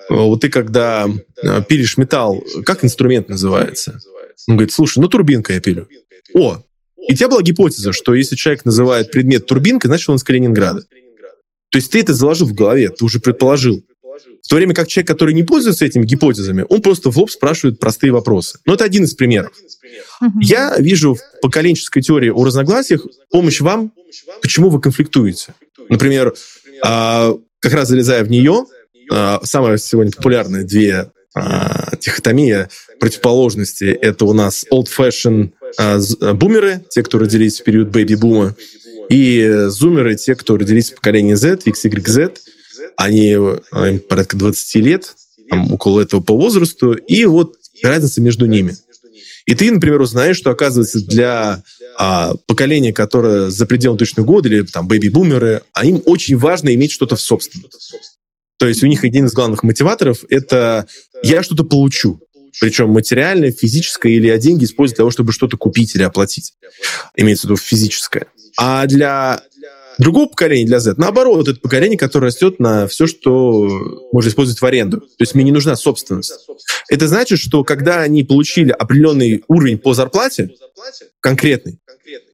вот 0.09 0.41
ты 0.41 0.49
когда 0.49 1.09
э, 1.41 1.61
пилишь 1.67 1.97
металл, 1.97 2.43
как 2.65 2.85
инструмент 2.85 3.27
называется? 3.29 3.99
Он 4.47 4.55
говорит, 4.55 4.73
слушай, 4.73 4.99
ну 4.99 5.07
турбинка 5.07 5.53
я 5.53 5.59
пилю. 5.59 5.87
О, 6.33 6.63
и 7.07 7.13
у 7.13 7.15
тебя 7.15 7.27
была 7.27 7.41
гипотеза, 7.41 7.93
что 7.93 8.13
если 8.13 8.35
человек 8.35 8.65
называет 8.65 9.11
предмет 9.11 9.45
турбинкой, 9.45 9.87
значит 9.87 10.09
он 10.09 10.15
из 10.15 10.23
Калининграда. 10.23 10.83
То 11.69 11.77
есть 11.77 11.91
ты 11.91 11.99
это 11.99 12.13
заложил 12.13 12.47
в 12.47 12.53
голове, 12.53 12.89
ты 12.89 13.03
уже 13.03 13.19
предположил. 13.19 13.83
В 14.43 14.47
то 14.47 14.55
время 14.55 14.73
как 14.73 14.87
человек, 14.87 15.07
который 15.07 15.33
не 15.33 15.43
пользуется 15.43 15.85
этими 15.85 16.05
гипотезами, 16.05 16.65
он 16.69 16.81
просто 16.81 17.11
в 17.11 17.17
лоб 17.17 17.29
спрашивает 17.29 17.79
простые 17.79 18.11
вопросы. 18.11 18.59
Но 18.65 18.73
это 18.73 18.83
один 18.83 19.03
из 19.03 19.13
примеров. 19.13 19.51
Я 20.41 20.77
вижу 20.77 21.15
в 21.15 21.41
поколенческой 21.41 22.01
теории 22.01 22.29
о 22.29 22.43
разногласиях 22.43 23.05
помощь 23.29 23.61
вам, 23.61 23.91
почему 24.41 24.69
вы 24.69 24.79
конфликтуете. 24.81 25.53
Например, 25.89 26.33
а, 26.83 27.33
как 27.59 27.73
раз 27.73 27.89
залезая 27.89 28.23
в 28.23 28.29
нее, 28.29 28.65
а, 29.11 29.39
самая 29.43 29.77
сегодня 29.77 30.11
популярная 30.11 30.63
две 30.63 31.11
а, 31.33 31.95
дихотомия 31.99 32.69
противоположности. 32.99 33.85
Это 33.85 34.25
у 34.25 34.33
нас 34.33 34.65
old-fashion 34.71 35.51
бумеры, 36.33 36.81
те, 36.89 37.03
кто 37.03 37.19
родились 37.19 37.59
в 37.59 37.63
период 37.63 37.89
бэби-бума, 37.89 38.55
и 39.09 39.65
зумеры, 39.67 40.15
те, 40.15 40.35
кто 40.35 40.57
родились 40.57 40.91
в 40.91 40.95
поколении 40.95 41.33
Z, 41.33 41.59
X, 41.65 41.85
Y, 41.85 42.07
Z. 42.07 42.33
Они 42.97 43.31
им 43.31 43.99
порядка 44.09 44.35
20 44.35 44.75
лет, 44.75 45.15
там, 45.49 45.71
около 45.71 46.01
этого 46.01 46.21
по 46.21 46.35
возрасту, 46.35 46.93
и 46.93 47.25
вот 47.25 47.55
разница 47.81 48.21
между 48.21 48.45
ними. 48.47 48.75
И 49.45 49.55
ты, 49.55 49.71
например, 49.71 50.01
узнаешь, 50.01 50.35
что, 50.35 50.49
оказывается, 50.49 50.99
для 50.99 51.63
а, 51.97 52.33
поколения, 52.47 52.91
которое 52.91 53.49
за 53.49 53.65
пределом 53.65 53.97
точного 53.97 54.25
года, 54.25 54.49
или 54.49 54.63
там 54.63 54.87
бэби-бумеры, 54.87 55.61
а 55.71 55.85
им 55.85 56.01
очень 56.05 56.37
важно 56.37 56.73
иметь 56.75 56.91
что-то 56.91 57.15
в 57.15 57.21
собственном. 57.21 57.69
То 58.57 58.67
есть 58.67 58.83
у 58.83 58.87
них 58.87 59.03
один 59.05 59.25
из 59.27 59.33
главных 59.33 59.63
мотиваторов— 59.63 60.25
это 60.29 60.87
«я 61.23 61.43
что-то 61.43 61.63
получу». 61.63 62.19
Причем 62.59 62.89
материальное, 62.89 63.51
физическое 63.51 64.13
или 64.13 64.29
а 64.29 64.37
деньги 64.39 64.65
использовать 64.65 64.95
для 64.95 65.03
того, 65.03 65.11
чтобы 65.11 65.31
что-то 65.31 65.57
купить 65.57 65.95
или 65.95 66.01
оплатить. 66.03 66.53
Имеется 67.15 67.45
в 67.45 67.51
виду 67.51 67.57
физическое. 67.57 68.27
А 68.57 68.87
для 68.87 69.43
другого 69.97 70.27
поколения, 70.27 70.65
для 70.65 70.79
Z, 70.79 70.95
наоборот, 70.97 71.47
это 71.47 71.59
поколение, 71.59 71.97
которое 71.97 72.27
растет 72.27 72.59
на 72.59 72.87
все, 72.87 73.07
что 73.07 73.67
можно 74.11 74.29
использовать 74.29 74.61
в 74.61 74.65
аренду. 74.65 74.99
То 74.99 75.21
есть 75.21 75.35
мне 75.35 75.43
не 75.43 75.51
нужна 75.51 75.75
собственность. 75.75 76.33
Это 76.89 77.07
значит, 77.07 77.39
что 77.39 77.63
когда 77.63 78.01
они 78.01 78.23
получили 78.23 78.71
определенный 78.71 79.43
уровень 79.47 79.77
по 79.77 79.93
зарплате, 79.93 80.51
конкретный, 81.19 81.79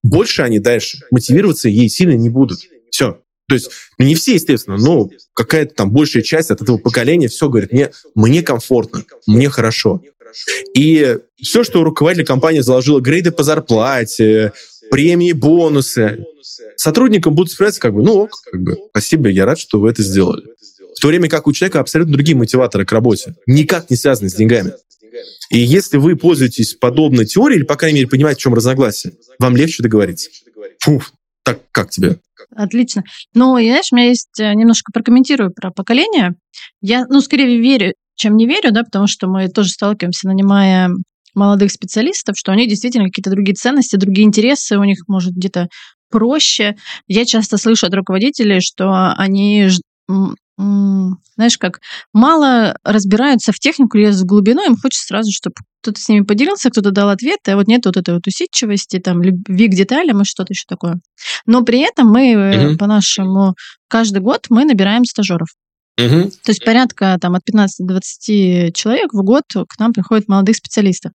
больше 0.04 0.42
они 0.42 0.60
дальше 0.60 1.00
мотивироваться 1.12 1.70
ей 1.70 1.90
сильно 1.90 2.14
не 2.14 2.30
будут. 2.30 2.60
Все. 2.92 3.20
То 3.48 3.56
есть 3.56 3.70
ну, 3.98 4.06
не 4.06 4.16
все, 4.16 4.36
естественно, 4.36 4.78
но 4.78 5.10
какая-то 5.34 5.76
там 5.76 5.92
большая 5.92 6.24
часть 6.24 6.50
от 6.50 6.62
этого 6.62 6.78
поколения 6.78 7.28
все 7.28 7.50
говорит, 7.50 7.72
мне, 7.72 7.92
мне 8.16 8.42
комфортно, 8.42 9.04
мне 9.28 9.50
хорошо. 9.50 10.02
И 10.76 11.18
все, 11.42 11.64
что 11.64 11.84
руководитель 11.84 12.26
компании 12.26 12.62
заложила, 12.62 13.00
грейды 13.00 13.32
по 13.32 13.44
зарплате, 13.44 14.54
премии, 14.94 15.32
бонусы. 15.32 16.24
Сотрудникам 16.76 17.34
будут 17.34 17.52
справляться 17.52 17.82
как 17.82 17.96
бы, 17.96 18.04
ну 18.04 18.14
ок, 18.14 18.32
как 18.52 18.62
бы, 18.62 18.78
спасибо, 18.92 19.28
я 19.28 19.46
рад, 19.46 19.58
что 19.58 19.80
вы 19.80 19.90
это 19.90 20.04
сделали. 20.04 20.44
В 20.96 21.02
то 21.02 21.08
время 21.08 21.28
как 21.30 21.48
у 21.48 21.52
человека 21.52 21.80
абсолютно 21.80 22.14
другие 22.14 22.38
мотиваторы 22.38 22.86
к 22.86 22.92
работе, 22.92 23.36
никак 23.48 23.90
не 23.90 23.96
связаны 23.96 24.30
с 24.30 24.36
деньгами. 24.36 24.74
И 25.50 25.58
если 25.58 25.98
вы 25.98 26.16
пользуетесь 26.16 26.76
подобной 26.76 27.26
теорией, 27.26 27.60
или, 27.60 27.66
по 27.66 27.76
крайней 27.76 28.00
мере, 28.00 28.08
понимаете, 28.08 28.40
в 28.40 28.44
чем 28.44 28.54
разногласие, 28.54 29.14
вам 29.40 29.56
легче 29.56 29.82
договориться. 29.82 30.30
Фу, 30.82 31.02
так 31.44 31.60
как 31.72 31.90
тебе? 31.90 32.20
Отлично. 32.56 33.04
Ну, 33.34 33.58
и, 33.58 33.66
знаешь, 33.66 33.90
у 33.92 33.96
меня 33.96 34.10
есть 34.10 34.40
э, 34.40 34.54
немножко 34.54 34.92
прокомментирую 34.94 35.52
про 35.52 35.72
поколение. 35.72 36.36
Я, 36.82 37.06
ну, 37.08 37.20
скорее 37.22 37.60
верю, 37.60 37.94
чем 38.16 38.38
не 38.38 38.46
верю, 38.46 38.72
да, 38.72 38.84
потому 38.84 39.08
что 39.08 39.28
мы 39.28 39.48
тоже 39.48 39.70
сталкиваемся, 39.70 40.28
нанимая 40.28 40.92
молодых 41.36 41.72
специалистов, 41.72 42.36
что 42.38 42.52
у 42.52 42.56
них 42.56 42.70
действительно 42.70 43.06
какие-то 43.06 43.32
другие 43.32 43.56
ценности, 43.56 43.96
другие 43.96 44.26
интересы, 44.26 44.78
у 44.78 44.84
них, 44.84 45.00
может, 45.08 45.34
где-то 45.34 45.68
проще. 46.10 46.76
Я 47.08 47.26
часто 47.26 47.58
слышу 47.58 47.88
от 47.88 47.94
руководителей, 47.94 48.60
что 48.62 49.14
они 49.18 49.70
знаешь, 50.58 51.58
как 51.58 51.80
мало 52.14 52.78
разбираются 52.84 53.52
в 53.52 53.60
технику, 53.60 53.98
лезут 53.98 54.24
в 54.24 54.26
глубину, 54.28 54.64
им 54.64 54.78
хочется 54.78 55.08
сразу, 55.08 55.32
чтобы 55.32 55.56
кто-то 55.82 56.00
с 56.00 56.08
ними 56.08 56.24
поделился, 56.24 56.70
кто-то 56.70 56.92
дал 56.92 57.10
ответ, 57.10 57.40
а 57.48 57.56
вот 57.56 57.68
нет 57.68 57.86
вот 57.86 57.98
этой 57.98 58.14
вот 58.14 58.28
усидчивости, 58.28 59.00
там, 59.00 59.22
любви 59.22 59.68
к 59.68 59.76
деталям 59.76 60.22
и 60.22 60.26
что-то 60.26 60.54
еще 60.54 60.66
такое. 60.68 61.00
Но 61.46 61.64
при 61.64 61.80
этом 61.80 62.08
мы, 62.08 62.70
угу. 62.70 62.78
по-нашему, 62.78 63.56
каждый 63.88 64.22
год 64.22 64.46
мы 64.50 64.66
набираем 64.66 65.06
стажеров. 65.06 65.48
Угу. 65.98 66.32
То 66.44 66.50
есть 66.50 66.66
порядка 66.66 67.18
там, 67.22 67.36
от 67.36 67.44
15 67.44 67.86
до 67.86 67.94
20 67.94 68.76
человек 68.76 69.14
в 69.14 69.22
год 69.24 69.44
к 69.54 69.80
нам 69.80 69.94
приходят 69.94 70.28
молодых 70.28 70.56
специалистов. 70.56 71.12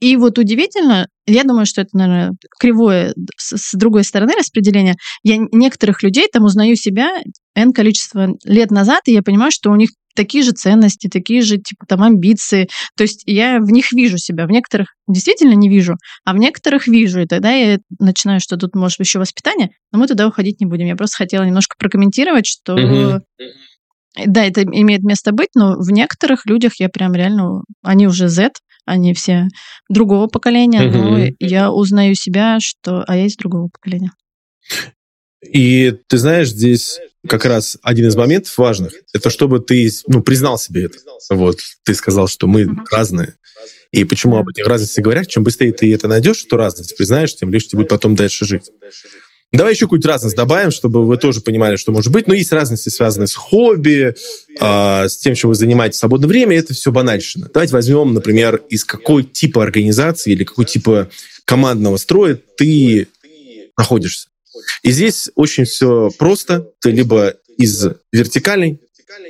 И 0.00 0.16
вот 0.16 0.38
удивительно, 0.38 1.08
я 1.26 1.44
думаю, 1.44 1.66
что 1.66 1.80
это, 1.80 1.96
наверное, 1.96 2.32
кривое 2.60 3.14
с, 3.36 3.74
другой 3.74 4.04
стороны 4.04 4.34
распределения. 4.38 4.96
Я 5.22 5.38
некоторых 5.50 6.02
людей 6.02 6.28
там 6.32 6.44
узнаю 6.44 6.76
себя 6.76 7.10
N 7.56 7.72
количество 7.72 8.36
лет 8.44 8.70
назад, 8.70 9.00
и 9.06 9.12
я 9.12 9.22
понимаю, 9.22 9.50
что 9.50 9.70
у 9.70 9.76
них 9.76 9.90
такие 10.14 10.44
же 10.44 10.50
ценности, 10.50 11.08
такие 11.08 11.42
же, 11.42 11.58
типа, 11.58 11.86
там, 11.86 12.02
амбиции. 12.02 12.68
То 12.96 13.02
есть 13.02 13.22
я 13.26 13.60
в 13.60 13.70
них 13.70 13.92
вижу 13.92 14.18
себя. 14.18 14.46
В 14.46 14.50
некоторых 14.50 14.88
действительно 15.06 15.54
не 15.54 15.68
вижу, 15.68 15.94
а 16.24 16.32
в 16.32 16.38
некоторых 16.38 16.86
вижу. 16.86 17.20
И 17.20 17.26
тогда 17.26 17.52
я 17.52 17.78
начинаю, 17.98 18.40
что 18.40 18.56
тут, 18.56 18.74
может, 18.74 18.98
еще 19.00 19.20
воспитание, 19.20 19.70
но 19.92 19.98
мы 19.98 20.06
туда 20.06 20.26
уходить 20.26 20.60
не 20.60 20.66
будем. 20.66 20.86
Я 20.86 20.96
просто 20.96 21.18
хотела 21.18 21.44
немножко 21.44 21.76
прокомментировать, 21.78 22.46
что... 22.46 22.76
Mm-hmm. 22.76 23.20
Да, 24.26 24.44
это 24.44 24.62
имеет 24.62 25.02
место 25.02 25.32
быть, 25.32 25.50
но 25.54 25.76
в 25.78 25.90
некоторых 25.90 26.46
людях 26.46 26.80
я 26.80 26.88
прям 26.88 27.14
реально... 27.14 27.62
Они 27.82 28.06
уже 28.06 28.28
Z, 28.28 28.50
они 28.84 29.14
все 29.14 29.48
другого 29.88 30.26
поколения, 30.26 30.82
mm-hmm. 30.82 30.92
но 30.92 31.34
я 31.38 31.70
узнаю 31.70 32.14
себя, 32.14 32.58
что... 32.60 33.04
А 33.06 33.16
я 33.16 33.26
из 33.26 33.36
другого 33.36 33.68
поколения. 33.68 34.12
И 35.44 35.94
ты 36.08 36.18
знаешь, 36.18 36.48
здесь 36.48 36.98
как 37.26 37.44
раз 37.44 37.78
один 37.82 38.08
из 38.08 38.16
моментов 38.16 38.56
важных, 38.58 38.92
это 39.12 39.30
чтобы 39.30 39.60
ты 39.60 39.88
ну, 40.06 40.22
признал 40.22 40.58
себе 40.58 40.84
это. 40.84 40.98
Вот, 41.30 41.60
ты 41.84 41.94
сказал, 41.94 42.26
что 42.26 42.46
мы 42.46 42.62
uh-huh. 42.62 42.84
разные. 42.90 43.34
И 43.92 44.04
почему 44.04 44.36
об 44.36 44.48
этих 44.48 44.66
разностях 44.66 45.04
говорят, 45.04 45.28
чем 45.28 45.44
быстрее 45.44 45.72
ты 45.72 45.92
это 45.94 46.08
найдешь, 46.08 46.44
эту 46.44 46.56
разность 46.56 46.96
признаешь, 46.96 47.34
тем 47.34 47.50
легче 47.50 47.68
тебе 47.68 47.78
будет 47.78 47.90
потом 47.90 48.16
дальше 48.16 48.44
жить. 48.44 48.70
Давай 49.50 49.72
еще 49.72 49.86
какую-то 49.86 50.08
разность 50.08 50.36
добавим, 50.36 50.70
чтобы 50.70 51.06
вы 51.06 51.16
тоже 51.16 51.40
понимали, 51.40 51.76
что 51.76 51.90
может 51.90 52.12
быть. 52.12 52.26
Но 52.26 52.34
есть 52.34 52.52
разности, 52.52 52.90
связанные 52.90 53.28
с 53.28 53.34
хобби, 53.34 54.14
э, 54.60 55.08
с 55.08 55.16
тем, 55.16 55.34
чем 55.34 55.48
вы 55.48 55.54
занимаетесь 55.54 55.96
в 55.96 56.00
свободное 56.00 56.28
время. 56.28 56.58
Это 56.58 56.74
все 56.74 56.92
банальщина. 56.92 57.48
Давайте 57.52 57.72
возьмем, 57.72 58.12
например, 58.12 58.56
из 58.68 58.84
какой 58.84 59.24
типа 59.24 59.62
организации 59.62 60.32
или 60.32 60.44
какой 60.44 60.66
типа 60.66 61.08
командного 61.46 61.96
строя 61.96 62.38
ты 62.58 63.08
находишься. 63.76 64.28
И 64.82 64.90
здесь 64.90 65.30
очень 65.34 65.64
все 65.64 66.10
просто. 66.18 66.68
Ты 66.80 66.90
либо 66.90 67.34
из 67.56 67.86
вертикальной 68.12 68.80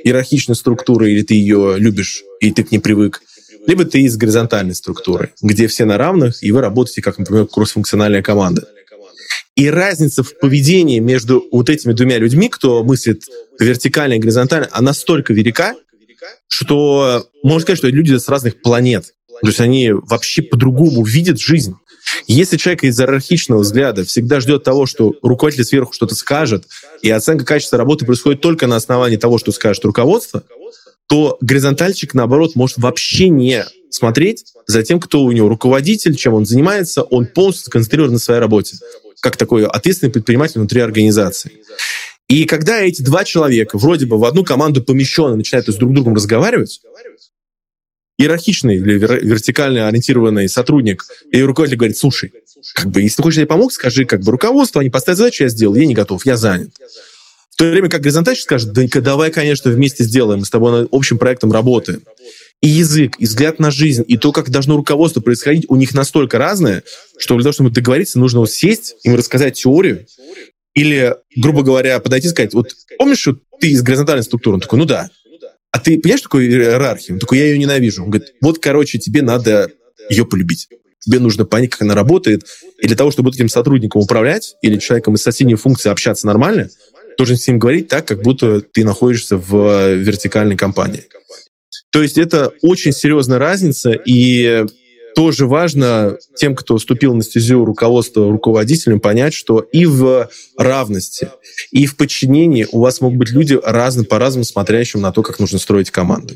иерархичной 0.03 0.55
структуры, 0.55 1.11
или 1.11 1.21
ты 1.21 1.35
ее 1.35 1.75
любишь, 1.77 2.23
и 2.41 2.51
ты 2.51 2.63
к 2.63 2.71
ней 2.71 2.79
привык, 2.79 3.21
либо 3.67 3.85
ты 3.85 4.01
из 4.01 4.17
горизонтальной 4.17 4.75
структуры, 4.75 5.33
где 5.41 5.67
все 5.67 5.85
на 5.85 5.97
равных, 5.97 6.43
и 6.43 6.51
вы 6.51 6.61
работаете 6.61 7.01
как, 7.01 7.17
например, 7.17 7.45
кроссфункциональная 7.45 8.21
команда. 8.21 8.67
И 9.59 9.69
разница 9.69 10.23
в 10.23 10.39
поведении 10.39 10.99
между 10.99 11.45
вот 11.51 11.69
этими 11.69 11.91
двумя 11.91 12.17
людьми, 12.17 12.47
кто 12.47 12.81
мыслит 12.81 13.23
вертикально 13.59 14.13
и 14.13 14.19
горизонтально, 14.19 14.69
она 14.71 14.91
настолько 14.91 15.33
велика, 15.33 15.75
что 16.47 17.27
можно 17.43 17.59
сказать, 17.59 17.79
что 17.79 17.89
люди 17.89 18.15
с 18.15 18.29
разных 18.29 18.61
планет. 18.61 19.15
То 19.41 19.47
есть 19.47 19.59
они 19.59 19.91
вообще 19.91 20.43
по-другому 20.43 21.03
видят 21.03 21.41
жизнь. 21.41 21.75
Если 22.25 22.55
человек 22.55 22.85
из 22.85 22.97
иерархичного 22.97 23.59
взгляда 23.59 24.05
всегда 24.05 24.39
ждет 24.39 24.63
того, 24.63 24.85
что 24.85 25.15
руководитель 25.21 25.65
сверху 25.65 25.91
что-то 25.91 26.15
скажет, 26.15 26.63
и 27.01 27.09
оценка 27.09 27.43
качества 27.43 27.77
работы 27.77 28.05
происходит 28.05 28.39
только 28.39 28.65
на 28.65 28.77
основании 28.77 29.17
того, 29.17 29.39
что 29.39 29.51
скажет 29.51 29.83
руководство, 29.83 30.41
то 31.09 31.37
горизонтальчик, 31.41 32.13
наоборот, 32.13 32.55
может 32.55 32.77
вообще 32.77 33.27
не 33.27 33.65
смотреть 33.89 34.45
за 34.67 34.83
тем, 34.83 35.01
кто 35.01 35.21
у 35.21 35.33
него 35.33 35.49
руководитель, 35.49 36.15
чем 36.15 36.33
он 36.35 36.45
занимается, 36.45 37.01
он 37.01 37.25
полностью 37.25 37.65
сконцентрирован 37.65 38.13
на 38.13 38.19
своей 38.19 38.39
работе 38.39 38.77
как 39.21 39.37
такой 39.37 39.65
ответственный 39.65 40.11
предприниматель 40.11 40.59
внутри 40.59 40.81
организации. 40.81 41.61
И 42.27 42.45
когда 42.45 42.79
эти 42.79 43.01
два 43.01 43.23
человека 43.23 43.77
вроде 43.77 44.05
бы 44.05 44.17
в 44.17 44.25
одну 44.25 44.43
команду 44.43 44.83
помещены, 44.83 45.35
начинают 45.35 45.67
с 45.67 45.75
друг 45.75 45.93
другом 45.93 46.13
разговаривать, 46.13 46.81
иерархичный 48.17 48.75
или 48.75 48.97
вертикально 48.97 49.87
ориентированный 49.87 50.49
сотрудник 50.49 51.05
и 51.31 51.41
руководитель 51.41 51.77
говорит, 51.77 51.97
слушай, 51.97 52.33
как 52.75 52.89
бы, 52.89 53.01
если 53.01 53.17
ты 53.17 53.23
хочешь, 53.23 53.39
я 53.39 53.47
помог, 53.47 53.71
скажи, 53.71 54.05
как 54.05 54.21
бы, 54.21 54.31
руководство, 54.31 54.81
они 54.81 54.89
поставят 54.89 55.17
задачу, 55.17 55.43
я 55.43 55.49
сделал, 55.49 55.75
я 55.75 55.85
не 55.85 55.93
готов, 55.93 56.25
я 56.25 56.35
занят. 56.35 56.71
В 57.49 57.55
то 57.55 57.65
время 57.65 57.89
как 57.89 58.01
горизонтальщик 58.01 58.43
скажет, 58.43 58.73
да 58.73 58.85
давай, 59.01 59.31
конечно, 59.31 59.71
вместе 59.71 60.03
сделаем, 60.03 60.39
мы 60.39 60.45
с 60.45 60.49
тобой 60.49 60.71
над 60.71 60.89
общим 60.91 61.17
проектом 61.17 61.51
работаем 61.51 62.01
и 62.61 62.67
язык, 62.67 63.15
и 63.19 63.25
взгляд 63.25 63.59
на 63.59 63.71
жизнь, 63.71 64.03
и 64.05 64.17
то, 64.17 64.31
как 64.31 64.49
должно 64.49 64.75
руководство 64.75 65.21
происходить, 65.21 65.65
у 65.69 65.75
них 65.75 65.93
настолько 65.93 66.37
разное, 66.37 66.83
что 67.17 67.35
для 67.35 67.43
того, 67.43 67.53
чтобы 67.53 67.69
договориться, 67.69 68.19
нужно 68.19 68.39
вот 68.41 68.51
сесть, 68.51 68.95
им 69.03 69.15
рассказать 69.15 69.55
теорию, 69.55 70.05
или, 70.73 71.15
грубо 71.35 71.63
говоря, 71.63 71.99
подойти 71.99 72.27
и 72.27 72.29
сказать, 72.29 72.53
вот 72.53 72.75
помнишь, 72.97 73.19
что 73.19 73.37
ты 73.59 73.69
из 73.69 73.81
горизонтальной 73.81 74.23
структуры? 74.23 74.55
Он 74.55 74.61
такой, 74.61 74.79
ну 74.79 74.85
да. 74.85 75.09
а 75.71 75.79
ты 75.79 75.99
понимаешь 75.99 76.21
такую 76.21 76.49
иерархию? 76.49 77.15
Он 77.15 77.19
такой, 77.19 77.39
я 77.39 77.45
ее 77.45 77.57
ненавижу. 77.57 78.03
Он 78.03 78.09
говорит, 78.09 78.33
вот, 78.41 78.59
короче, 78.59 78.99
тебе 78.99 79.21
надо 79.21 79.71
ее 80.09 80.25
полюбить. 80.25 80.67
Тебе 80.99 81.19
нужно 81.19 81.45
понять, 81.45 81.71
как 81.71 81.81
она 81.81 81.95
работает. 81.95 82.45
И 82.81 82.87
для 82.87 82.95
того, 82.95 83.11
чтобы 83.11 83.29
этим 83.29 83.49
сотрудником 83.49 84.01
управлять 84.01 84.55
или 84.61 84.77
человеком 84.77 85.15
из 85.15 85.21
соседней 85.21 85.55
функции 85.55 85.89
общаться 85.89 86.27
нормально, 86.27 86.69
должен 87.17 87.37
с 87.37 87.47
ним 87.47 87.57
говорить 87.59 87.87
так, 87.87 88.05
как 88.05 88.21
будто 88.21 88.61
ты 88.61 88.83
находишься 88.83 89.37
в 89.37 89.95
вертикальной 89.95 90.55
компании. 90.55 91.05
То 91.91 92.01
есть 92.01 92.17
это 92.17 92.51
очень 92.61 92.91
серьезная 92.91 93.39
разница, 93.39 93.91
и 93.91 94.65
тоже 95.15 95.47
важно 95.47 96.17
тем, 96.35 96.55
кто 96.55 96.77
вступил 96.77 97.13
на 97.15 97.23
стезю 97.23 97.65
руководства 97.65 98.31
руководителем, 98.31 98.99
понять, 98.99 99.33
что 99.33 99.59
и 99.59 99.85
в 99.85 100.29
равности, 100.57 101.29
и 101.71 101.85
в 101.87 101.97
подчинении 101.97 102.67
у 102.71 102.79
вас 102.79 103.01
могут 103.01 103.17
быть 103.17 103.31
люди 103.31 103.59
разные, 103.63 104.05
по-разному 104.05 104.45
смотрящим 104.45 105.01
на 105.01 105.11
то, 105.11 105.23
как 105.23 105.39
нужно 105.39 105.59
строить 105.59 105.91
команду. 105.91 106.35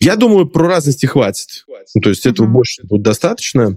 Я 0.00 0.16
думаю, 0.16 0.46
про 0.46 0.66
разности 0.66 1.06
хватит. 1.06 1.64
Ну, 1.94 2.00
то 2.00 2.10
есть 2.10 2.26
этого 2.26 2.46
больше 2.46 2.82
будет 2.84 3.02
достаточно. 3.02 3.76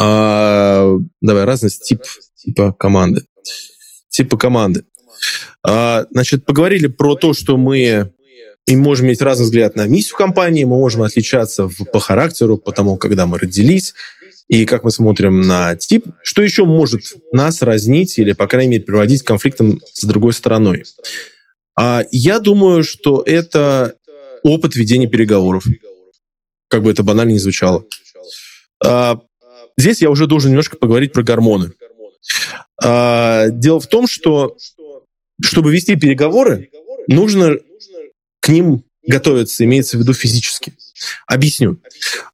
А, 0.00 0.96
давай, 1.20 1.44
разность 1.44 1.82
тип, 1.82 2.02
типа 2.36 2.72
команды. 2.72 3.24
Типа 4.08 4.36
команды. 4.36 4.84
А, 5.62 6.06
значит, 6.10 6.46
поговорили 6.46 6.86
про 6.86 7.14
то, 7.14 7.32
что 7.32 7.56
мы 7.56 8.12
и 8.70 8.76
можем 8.76 9.08
иметь 9.08 9.20
разный 9.20 9.46
взгляд 9.46 9.74
на 9.74 9.88
миссию 9.88 10.16
компании, 10.16 10.62
мы 10.62 10.78
можем 10.78 11.02
отличаться 11.02 11.66
в, 11.66 11.84
по 11.92 11.98
характеру, 11.98 12.56
по 12.56 12.70
тому, 12.70 12.96
когда 12.96 13.26
мы 13.26 13.36
родились, 13.36 13.94
и 14.46 14.64
как 14.64 14.84
мы 14.84 14.92
смотрим 14.92 15.40
на 15.40 15.74
тип. 15.74 16.06
Что 16.22 16.40
еще 16.40 16.64
может 16.64 17.14
нас 17.32 17.62
разнить 17.62 18.16
или, 18.20 18.32
по 18.32 18.46
крайней 18.46 18.70
мере, 18.70 18.84
приводить 18.84 19.24
к 19.24 19.26
конфликтам 19.26 19.80
с 19.92 20.04
другой 20.04 20.34
стороной? 20.34 20.84
А, 21.76 22.04
я 22.12 22.38
думаю, 22.38 22.84
что 22.84 23.24
это 23.26 23.94
опыт 24.44 24.76
ведения 24.76 25.08
переговоров. 25.08 25.64
Как 26.68 26.84
бы 26.84 26.92
это 26.92 27.02
банально 27.02 27.32
не 27.32 27.40
звучало. 27.40 27.86
А, 28.84 29.18
здесь 29.76 30.00
я 30.00 30.10
уже 30.10 30.28
должен 30.28 30.52
немножко 30.52 30.76
поговорить 30.76 31.12
про 31.12 31.24
гормоны. 31.24 31.72
А, 32.80 33.48
дело 33.48 33.80
в 33.80 33.88
том, 33.88 34.06
что 34.06 34.56
чтобы 35.42 35.72
вести 35.72 35.96
переговоры, 35.96 36.70
нужно 37.08 37.56
к 38.40 38.48
ним 38.48 38.84
готовиться, 39.06 39.64
имеется 39.64 39.96
в 39.96 40.00
виду 40.00 40.12
физически. 40.12 40.74
Объясню. 41.26 41.78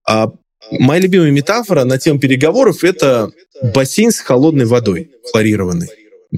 А, 0.06 0.32
моя 0.70 1.00
любимая 1.00 1.30
метафора 1.30 1.84
на 1.84 1.98
тему 1.98 2.18
переговоров– 2.18 2.78
это 2.84 3.30
бассейн 3.62 4.10
с 4.10 4.18
холодной 4.18 4.66
водой, 4.66 5.12
хлорированный. 5.30 5.88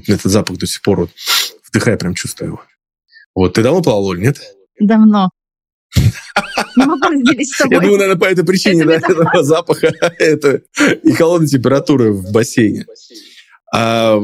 Этот 0.07 0.31
запах 0.31 0.57
до 0.57 0.67
сих 0.67 0.81
пор 0.81 1.01
вот, 1.01 1.11
вдыхая, 1.67 1.97
прям 1.97 2.13
чувствую 2.13 2.49
его. 2.49 2.61
Вот, 3.35 3.53
ты 3.53 3.63
давно 3.63 3.81
плавал, 3.81 4.05
Оль, 4.07 4.19
нет? 4.19 4.39
Давно. 4.79 5.29
Я 6.75 7.79
думаю, 7.79 7.97
наверное, 7.97 8.15
по 8.15 8.25
этой 8.25 8.45
причине, 8.45 8.85
да, 8.85 8.95
этого 8.95 9.43
запаха 9.43 9.87
это, 10.19 10.61
и 11.03 11.11
холодной 11.11 11.47
температуры 11.47 12.11
в 12.13 12.31
бассейне. 12.31 12.85
А, 13.73 14.19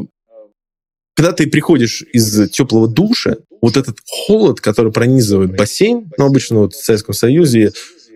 когда 1.15 1.31
ты 1.31 1.47
приходишь 1.47 2.03
из 2.13 2.49
теплого 2.51 2.87
душа, 2.87 3.37
вот 3.61 3.77
этот 3.77 3.97
холод, 4.05 4.59
который 4.59 4.91
пронизывает 4.91 5.55
бассейн, 5.55 6.11
ну, 6.17 6.25
обычно 6.25 6.59
вот 6.59 6.73
в 6.73 6.83
Советском 6.83 7.13
Союзе 7.15 7.71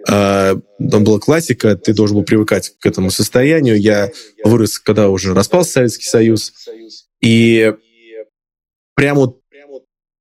э, 0.08 0.56
там 0.92 1.04
была 1.04 1.20
классика, 1.20 1.76
ты 1.78 1.94
должен 1.94 2.18
был 2.18 2.24
привыкать 2.24 2.74
к 2.78 2.86
этому 2.86 3.10
состоянию. 3.10 3.80
Я 3.80 4.12
вырос, 4.44 4.80
когда 4.80 5.10
уже 5.10 5.34
распался 5.34 5.72
Советский 5.72 6.06
Союз, 6.06 6.54
и 7.22 7.74
прямо 8.96 9.20
вот 9.20 9.40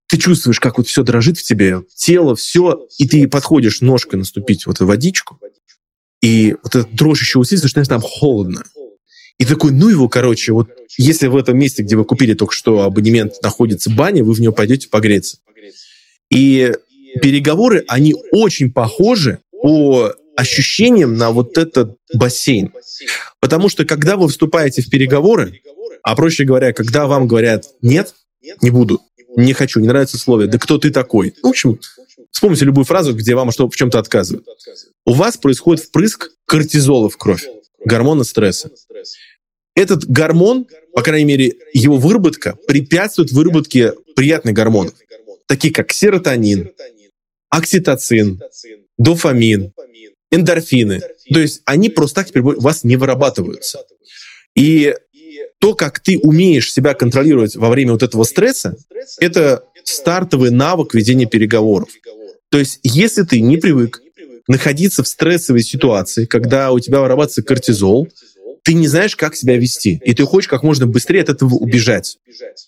ты 0.08 0.16
чувствуешь, 0.16 0.60
как 0.60 0.78
вот 0.78 0.86
все 0.86 1.02
дрожит 1.02 1.36
в 1.36 1.42
тебе, 1.42 1.82
тело, 1.94 2.34
все, 2.34 2.86
и 2.96 3.06
ты 3.06 3.28
подходишь 3.28 3.82
ножкой 3.82 4.18
наступить 4.18 4.66
вот 4.66 4.80
в 4.80 4.86
водичку, 4.86 5.38
и 6.22 6.56
вот 6.62 6.74
этот 6.74 6.94
дрожь 6.94 7.20
еще 7.20 7.38
усиливается, 7.38 7.68
что 7.68 7.84
там 7.84 8.00
холодно. 8.00 8.64
И 9.38 9.44
такой, 9.44 9.70
ну 9.70 9.88
его, 9.88 10.08
короче, 10.08 10.52
вот 10.52 10.68
если 10.96 11.28
в 11.28 11.36
этом 11.36 11.58
месте, 11.58 11.82
где 11.82 11.96
вы 11.96 12.04
купили 12.04 12.34
только 12.34 12.52
что 12.52 12.82
абонемент, 12.82 13.34
находится 13.42 13.90
баня, 13.90 14.24
вы 14.24 14.32
в 14.32 14.40
нее 14.40 14.52
пойдете 14.52 14.88
погреться. 14.88 15.38
И 16.30 16.72
переговоры, 17.22 17.84
они 17.88 18.14
очень 18.32 18.72
похожи 18.72 19.38
по 19.50 20.12
ощущениям 20.36 21.16
на 21.16 21.30
вот 21.30 21.56
этот 21.56 21.96
бассейн. 22.14 22.72
Потому 23.40 23.68
что 23.68 23.84
когда 23.84 24.16
вы 24.16 24.28
вступаете 24.28 24.82
в 24.82 24.90
переговоры, 24.90 25.60
а 26.02 26.16
проще 26.16 26.44
говоря, 26.44 26.72
когда 26.72 27.06
вам 27.06 27.26
говорят 27.26 27.64
«нет, 27.82 28.14
не 28.62 28.70
буду», 28.70 29.00
«не 29.36 29.52
хочу», 29.52 29.80
«не 29.80 29.88
нравится 29.88 30.16
условия», 30.16 30.46
«да 30.46 30.58
кто 30.58 30.78
ты 30.78 30.90
такой?» 30.90 31.34
В 31.42 31.46
общем, 31.46 31.80
вспомните 32.30 32.64
любую 32.64 32.84
фразу, 32.84 33.14
где 33.14 33.34
вам 33.34 33.50
что 33.50 33.68
в 33.68 33.74
чем-то 33.74 33.98
отказывают. 33.98 34.46
У 35.04 35.12
вас 35.12 35.36
происходит 35.36 35.84
впрыск 35.84 36.30
кортизола 36.46 37.08
в 37.08 37.16
кровь, 37.16 37.46
гормона 37.84 38.24
стресса. 38.24 38.70
Этот 39.74 40.06
гормон, 40.06 40.66
по 40.92 41.02
крайней 41.02 41.24
мере, 41.24 41.54
его 41.72 41.96
выработка 41.98 42.56
препятствует 42.66 43.30
выработке 43.30 43.94
приятных 44.16 44.54
гормонов, 44.54 44.94
таких 45.46 45.72
как 45.72 45.92
серотонин, 45.92 46.72
окситоцин, 47.48 48.40
дофамин, 48.96 49.72
эндорфины. 50.30 51.00
То 51.32 51.40
есть 51.40 51.62
они 51.64 51.90
просто 51.90 52.16
так 52.16 52.28
теперь 52.28 52.42
у 52.42 52.60
вас 52.60 52.84
не 52.84 52.96
вырабатываются. 52.96 53.84
И 54.56 54.94
то, 55.60 55.74
как 55.74 56.00
ты 56.00 56.18
умеешь 56.18 56.72
себя 56.72 56.94
контролировать 56.94 57.56
во 57.56 57.68
время 57.68 57.92
вот 57.92 58.02
этого 58.02 58.24
стресса, 58.24 58.76
это 59.20 59.64
стартовый 59.84 60.50
навык 60.50 60.94
ведения 60.94 61.26
переговоров. 61.26 61.88
То 62.50 62.58
есть 62.58 62.80
если 62.82 63.22
ты 63.22 63.40
не 63.40 63.56
привык 63.56 64.00
находиться 64.48 65.02
в 65.02 65.08
стрессовой 65.08 65.62
ситуации, 65.62 66.24
когда 66.24 66.72
у 66.72 66.80
тебя 66.80 67.00
вырабатывается 67.00 67.42
кортизол, 67.42 68.08
ты 68.64 68.74
не 68.74 68.88
знаешь, 68.88 69.14
как 69.14 69.36
себя 69.36 69.56
вести, 69.56 70.00
и 70.04 70.14
ты 70.14 70.24
хочешь 70.24 70.48
как 70.48 70.62
можно 70.62 70.86
быстрее 70.86 71.22
от 71.22 71.28
этого 71.28 71.54
убежать. 71.54 72.18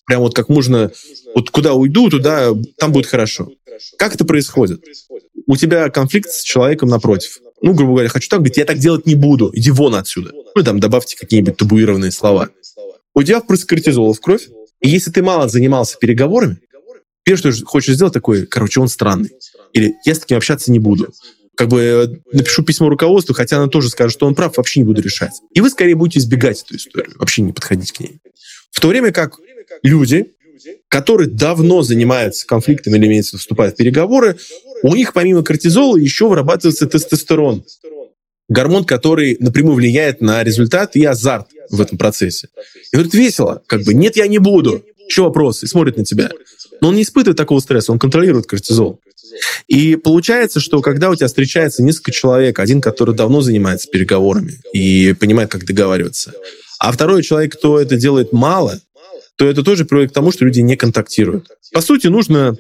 Прям 0.07 0.20
вот 0.20 0.35
как 0.35 0.49
можно, 0.49 0.93
вот 1.35 1.51
куда 1.51 1.74
уйду, 1.74 2.09
туда, 2.09 2.51
там 2.78 2.93
будет 2.93 3.07
хорошо. 3.07 3.51
Как 3.99 4.14
это 4.14 4.24
происходит? 4.24 4.85
У 5.47 5.57
тебя 5.57 5.89
конфликт 5.91 6.31
с 6.31 6.43
человеком 6.43 6.89
напротив. 6.89 7.41
Ну, 7.62 7.74
грубо 7.74 7.93
говоря, 7.93 8.09
хочу 8.09 8.28
так, 8.28 8.41
говорить, 8.41 8.57
я 8.57 8.64
так 8.64 8.78
делать 8.78 9.07
не 9.07 9.14
буду, 9.14 9.51
иди 9.53 9.70
вон 9.70 9.95
отсюда. 9.95 10.31
Ну, 10.55 10.62
там 10.62 10.81
добавьте 10.81 11.16
какие-нибудь 11.16 11.57
табуированные 11.57 12.12
слова. 12.12 12.51
У 13.14 13.22
тебя 13.22 13.41
впрыск 13.41 13.68
кортизола 13.68 14.14
в 14.14 14.20
кровь, 14.20 14.49
и 14.81 14.89
если 14.89 15.11
ты 15.11 15.22
мало 15.22 15.49
занимался 15.49 15.99
переговорами, 15.99 16.59
первое, 17.24 17.53
что 17.53 17.66
хочешь 17.66 17.95
сделать, 17.95 18.14
такое, 18.14 18.47
короче, 18.47 18.81
он 18.81 18.89
странный. 18.89 19.31
Или 19.72 19.95
я 20.07 20.14
с 20.14 20.20
таким 20.20 20.39
общаться 20.39 20.70
не 20.72 20.78
буду 20.78 21.12
как 21.61 21.68
бы 21.68 21.82
э, 21.82 22.06
напишу 22.32 22.62
письмо 22.62 22.88
руководству, 22.88 23.34
хотя 23.34 23.58
она 23.58 23.66
тоже 23.66 23.90
скажет, 23.90 24.14
что 24.14 24.26
он 24.26 24.34
прав, 24.34 24.56
вообще 24.56 24.80
не 24.80 24.86
буду 24.86 25.02
решать. 25.02 25.42
И 25.52 25.61
вы 25.61 25.68
скорее 25.68 25.94
будете 25.94 26.20
избегать 26.20 26.62
эту 26.62 26.76
историю, 26.76 27.12
вообще 27.18 27.42
не 27.42 27.52
подходить 27.52 27.92
к 27.92 28.00
ней. 28.00 28.18
В 28.70 28.80
то 28.80 28.88
время 28.88 29.12
как 29.12 29.34
люди, 29.82 30.32
которые 30.88 31.28
давно 31.28 31.82
занимаются 31.82 32.46
конфликтами 32.46 32.96
или 32.96 33.08
имеется 33.08 33.36
вступают 33.36 33.74
в 33.74 33.76
переговоры, 33.76 34.38
у 34.82 34.94
них 34.94 35.12
помимо 35.12 35.42
кортизола 35.42 35.98
еще 35.98 36.28
вырабатывается 36.28 36.86
тестостерон. 36.86 37.62
Гормон, 38.48 38.86
который 38.86 39.36
напрямую 39.38 39.74
влияет 39.74 40.22
на 40.22 40.42
результат 40.42 40.96
и 40.96 41.04
азарт 41.04 41.48
в 41.68 41.78
этом 41.78 41.98
процессе. 41.98 42.48
И 42.90 42.96
говорит, 42.96 43.12
весело. 43.12 43.62
Как 43.66 43.82
бы, 43.82 43.92
нет, 43.92 44.16
я 44.16 44.26
не 44.28 44.38
буду. 44.38 44.82
Еще 45.06 45.20
вопрос. 45.20 45.62
И 45.62 45.66
смотрит 45.66 45.98
на 45.98 46.06
тебя. 46.06 46.30
Но 46.80 46.88
он 46.88 46.94
не 46.94 47.02
испытывает 47.02 47.36
такого 47.36 47.61
стресса, 47.61 47.92
он 47.92 47.98
контролирует 47.98 48.46
кортизол. 48.46 49.00
И 49.66 49.97
получается, 49.97 50.61
что 50.61 50.81
когда 50.83 51.11
у 51.11 51.14
тебя 51.14 51.26
встречается 51.26 51.83
несколько 51.83 52.12
человек, 52.12 52.59
один, 52.59 52.81
который 52.81 53.14
давно 53.14 53.41
занимается 53.41 53.89
переговорами 53.89 54.61
и 54.72 55.12
понимает, 55.14 55.51
как 55.51 55.64
договариваться, 55.64 56.33
а 56.78 56.93
второй 56.93 57.22
человек, 57.22 57.57
кто 57.57 57.78
это 57.78 57.97
делает 57.97 58.33
мало, 58.33 58.81
то 59.37 59.47
это 59.47 59.62
тоже 59.62 59.85
приводит 59.85 60.11
к 60.11 60.14
тому, 60.14 60.33
что 60.33 60.45
люди 60.45 60.61
не 60.61 60.76
контактируют. 60.76 61.49
По 61.72 61.81
сути, 61.81 62.09
нужно, 62.09 62.57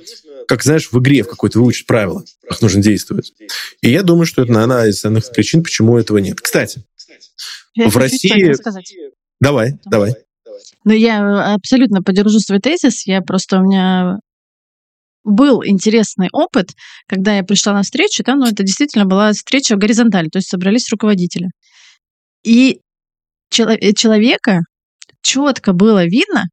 как 0.48 0.62
знаешь, 0.62 0.90
в 0.90 0.98
игре 0.98 1.22
в 1.22 1.28
какой-то 1.28 1.58
выучить 1.58 1.86
правила, 1.86 2.24
как 2.48 2.62
нужно 2.62 2.82
действовать. 2.82 3.32
И 3.82 3.90
я 3.90 4.02
думаю, 4.02 4.26
что 4.26 4.42
это 4.42 4.60
одна 4.62 4.86
из 4.86 4.96
основных 4.96 5.30
причин, 5.30 5.62
почему 5.62 5.98
этого 5.98 6.18
нет. 6.18 6.40
Кстати, 6.40 6.82
я 7.74 7.88
в 7.88 7.96
России... 7.96 8.54
Давай, 9.40 9.74
давай. 9.84 10.14
Ну, 10.84 10.92
я 10.92 11.54
абсолютно 11.54 12.02
поддержу 12.02 12.40
свой 12.40 12.60
тезис. 12.60 13.06
Я 13.06 13.20
просто 13.20 13.58
у 13.58 13.62
меня 13.62 14.18
был 15.24 15.62
интересный 15.64 16.28
опыт, 16.32 16.70
когда 17.06 17.36
я 17.36 17.42
пришла 17.42 17.72
на 17.74 17.82
встречу, 17.82 18.22
там, 18.24 18.38
ну, 18.38 18.46
это 18.46 18.62
действительно 18.62 19.04
была 19.04 19.32
встреча 19.32 19.76
горизонталь, 19.76 20.28
то 20.28 20.38
есть 20.38 20.48
собрались 20.48 20.90
руководители. 20.90 21.48
И 22.42 22.80
э, 23.58 23.92
человека 23.92 24.60
четко 25.22 25.72
было 25.72 26.04
видно, 26.04 26.44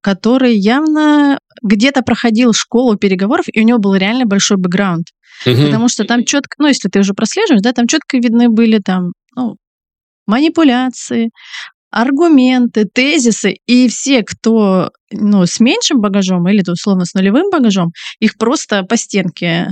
который 0.00 0.56
явно 0.56 1.38
где-то 1.62 2.02
проходил 2.02 2.52
школу 2.52 2.96
переговоров, 2.96 3.46
и 3.52 3.60
у 3.60 3.64
него 3.64 3.78
был 3.78 3.94
реально 3.94 4.26
большой 4.26 4.56
бэкграунд. 4.56 5.06
Угу. 5.44 5.66
Потому 5.66 5.88
что 5.88 6.04
там 6.04 6.24
четко, 6.24 6.54
ну, 6.58 6.68
если 6.68 6.88
ты 6.88 7.00
уже 7.00 7.14
прослеживаешь, 7.14 7.62
да, 7.62 7.72
там 7.72 7.86
четко 7.86 8.18
видны 8.18 8.48
были 8.48 8.78
там, 8.78 9.12
ну, 9.34 9.56
манипуляции, 10.26 11.30
аргументы, 11.90 12.84
тезисы, 12.84 13.56
и 13.66 13.88
все, 13.88 14.22
кто 14.22 14.90
ну, 15.10 15.46
с 15.46 15.60
меньшим 15.60 16.00
багажом 16.00 16.48
или, 16.48 16.62
условно, 16.68 17.04
с 17.04 17.14
нулевым 17.14 17.50
багажом, 17.50 17.92
их 18.20 18.36
просто 18.36 18.82
по 18.82 18.96
стенке 18.96 19.68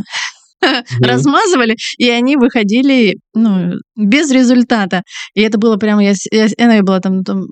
размазывали, 1.01 1.77
и 1.99 2.09
они 2.09 2.37
выходили 2.37 3.19
ну, 3.35 3.75
без 3.95 4.31
результата. 4.31 5.03
И 5.35 5.43
это 5.43 5.59
было 5.59 5.77
прямо, 5.77 6.03
я, 6.03 6.14
я, 6.31 6.49
я 6.57 6.83
была 6.83 7.01
там, 7.01 7.23
там 7.25 7.45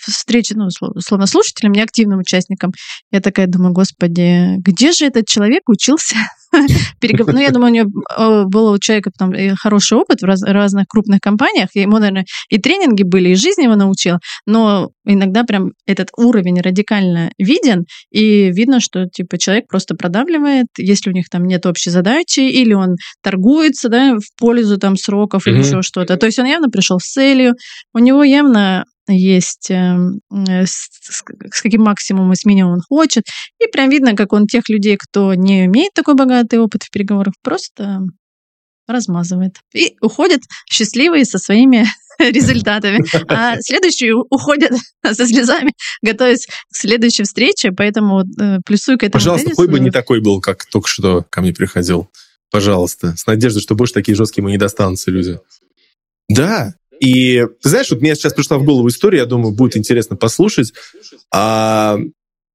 встрече, 0.00 0.54
ну, 0.56 0.68
словно 0.70 1.26
слушателем, 1.26 1.72
не 1.72 1.82
активным 1.82 2.20
участником. 2.20 2.72
Я 3.10 3.20
такая 3.20 3.46
думаю, 3.46 3.72
господи, 3.72 4.56
где 4.58 4.92
же 4.92 5.06
этот 5.06 5.26
человек 5.26 5.68
учился 5.68 6.16
переговор. 7.00 7.34
Ну, 7.34 7.40
я 7.40 7.50
думаю, 7.50 7.70
у 7.70 7.74
нее 7.74 7.84
э, 8.16 8.44
был 8.44 8.72
у 8.72 8.78
человека 8.78 9.10
там 9.16 9.32
хороший 9.56 9.98
опыт 9.98 10.20
в 10.20 10.24
раз, 10.24 10.42
разных 10.42 10.86
крупных 10.88 11.20
компаниях, 11.20 11.70
ему, 11.74 11.98
наверное, 11.98 12.24
и 12.48 12.58
тренинги 12.58 13.02
были, 13.02 13.30
и 13.30 13.34
жизнь 13.34 13.62
его 13.62 13.74
научила, 13.74 14.20
но 14.46 14.90
иногда 15.04 15.44
прям 15.44 15.72
этот 15.86 16.08
уровень 16.16 16.60
радикально 16.60 17.30
виден, 17.38 17.84
и 18.10 18.50
видно, 18.50 18.80
что 18.80 19.06
типа 19.06 19.38
человек 19.38 19.66
просто 19.68 19.94
продавливает, 19.94 20.66
если 20.78 21.10
у 21.10 21.12
них 21.12 21.28
там 21.30 21.44
нет 21.44 21.66
общей 21.66 21.90
задачи, 21.90 22.40
или 22.40 22.74
он 22.74 22.96
торгуется, 23.22 23.88
да, 23.88 24.14
в 24.14 24.38
пользу 24.38 24.78
там 24.78 24.96
сроков 24.96 25.46
или 25.46 25.58
еще 25.58 25.82
что-то. 25.82 26.16
То 26.16 26.26
есть 26.26 26.38
он 26.38 26.46
явно 26.46 26.68
пришел 26.68 26.98
с 27.00 27.10
целью, 27.10 27.54
у 27.94 27.98
него 27.98 28.22
явно 28.22 28.84
есть 29.08 29.70
эм, 29.70 30.20
э, 30.30 30.64
с, 30.66 31.22
каким 31.62 31.82
максимумом 31.82 32.32
и 32.32 32.36
с 32.36 32.44
минимумом 32.44 32.76
он 32.76 32.80
хочет. 32.80 33.24
И 33.60 33.66
прям 33.66 33.90
видно, 33.90 34.14
как 34.14 34.32
он 34.32 34.46
тех 34.46 34.68
людей, 34.68 34.96
кто 34.96 35.34
не 35.34 35.66
имеет 35.66 35.92
такой 35.94 36.14
богатый 36.14 36.58
опыт 36.58 36.84
в 36.84 36.90
переговорах, 36.90 37.34
просто 37.42 38.00
размазывает. 38.86 39.56
И 39.74 39.96
уходят 40.00 40.42
счастливые 40.70 41.24
со 41.24 41.38
своими 41.38 41.86
результатами. 42.18 43.04
А 43.28 43.60
следующие 43.60 44.14
уходят 44.14 44.72
со 45.04 45.26
слезами, 45.26 45.72
готовясь 46.02 46.46
к 46.46 46.76
следующей 46.76 47.24
встрече, 47.24 47.72
поэтому 47.72 48.22
э, 48.22 48.58
плюсую 48.64 48.98
к 48.98 49.02
этому 49.02 49.20
Пожалуйста, 49.20 49.46
тезису. 49.46 49.62
хоть 49.62 49.70
бы 49.70 49.80
не 49.80 49.90
такой 49.90 50.20
был, 50.20 50.40
как 50.40 50.64
только 50.66 50.88
что 50.88 51.24
ко 51.28 51.40
мне 51.40 51.52
приходил. 51.52 52.08
Пожалуйста. 52.50 53.16
С 53.16 53.26
надеждой, 53.26 53.60
что 53.60 53.74
больше 53.74 53.94
такие 53.94 54.14
жесткие 54.14 54.44
мы 54.44 54.50
не 54.50 54.58
достанутся 54.58 55.10
люди. 55.10 55.40
Да, 56.28 56.74
и 57.02 57.48
ты 57.60 57.68
знаешь, 57.68 57.90
вот 57.90 58.00
мне 58.00 58.14
сейчас 58.14 58.32
пришла 58.32 58.58
в 58.58 58.64
голову 58.64 58.86
история, 58.86 59.18
я 59.18 59.26
думаю, 59.26 59.52
будет 59.52 59.76
интересно 59.76 60.14
послушать. 60.14 60.72
А 61.34 61.98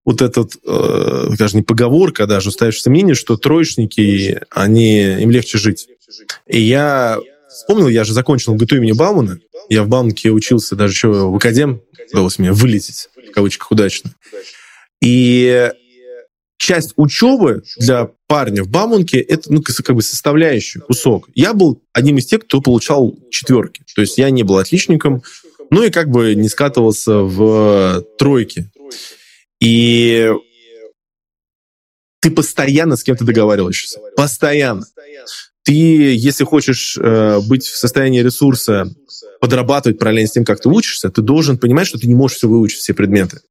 вот 0.05 0.21
этот, 0.21 0.55
э, 0.65 1.31
даже 1.37 1.57
не 1.57 1.63
поговорка, 1.63 2.25
даже 2.27 2.47
уставившееся 2.47 2.89
мнение, 2.89 3.13
что 3.13 3.35
троечники, 3.35 4.39
они, 4.49 5.01
им 5.01 5.31
легче 5.31 5.57
жить. 5.57 5.89
И 6.47 6.61
я 6.61 7.19
вспомнил, 7.49 7.89
я 7.89 8.05
же 8.05 8.13
закончил 8.13 8.55
ГТУ 8.55 8.77
имени 8.77 8.93
Баумана, 8.93 9.37
я 9.67 9.83
в 9.83 9.89
Бауманке 9.89 10.29
учился 10.29 10.77
даже 10.77 10.93
еще 10.93 11.09
в 11.09 11.35
академ, 11.35 11.81
удалось 12.13 12.39
мне 12.39 12.53
вылететь, 12.53 13.09
в 13.17 13.31
кавычках, 13.31 13.69
удачно. 13.69 14.11
И 15.01 15.69
часть 16.57 16.93
учебы 16.95 17.63
для 17.77 18.09
парня 18.27 18.63
в 18.63 18.69
Бауманке 18.69 19.19
это 19.19 19.51
ну, 19.53 19.61
как 19.61 19.95
бы 19.95 20.01
составляющий 20.01 20.79
кусок. 20.79 21.29
Я 21.33 21.53
был 21.53 21.83
одним 21.93 22.17
из 22.17 22.25
тех, 22.25 22.41
кто 22.41 22.61
получал 22.61 23.17
четверки. 23.29 23.83
То 23.95 24.01
есть 24.01 24.17
я 24.17 24.29
не 24.29 24.43
был 24.43 24.57
отличником, 24.57 25.23
ну 25.69 25.83
и 25.83 25.89
как 25.89 26.09
бы 26.09 26.35
не 26.35 26.49
скатывался 26.49 27.19
в 27.19 28.03
тройки. 28.17 28.69
И 29.59 30.31
ты 32.19 32.31
постоянно 32.31 32.95
с 32.95 33.03
кем-то 33.03 33.23
договариваешься. 33.23 33.99
Постоянно. 34.15 34.85
Ты, 35.68 35.74
если 35.74 36.45
хочешь 36.45 36.97
э, 36.97 37.41
быть 37.41 37.65
в 37.65 37.76
состоянии 37.76 38.22
ресурса, 38.22 38.89
подрабатывать 39.41 39.99
параллельно 39.99 40.30
с 40.30 40.32
тем, 40.32 40.45
как 40.45 40.61
ты 40.61 40.70
учишься, 40.70 41.09
ты 41.09 41.22
должен 41.22 41.57
понимать, 41.57 41.88
что 41.88 41.99
ты 41.99 42.07
не 42.07 42.15
можешь 42.15 42.38
все 42.38 42.47
выучить, 42.47 42.80
все 42.80 42.93
предметы. 42.93 43.41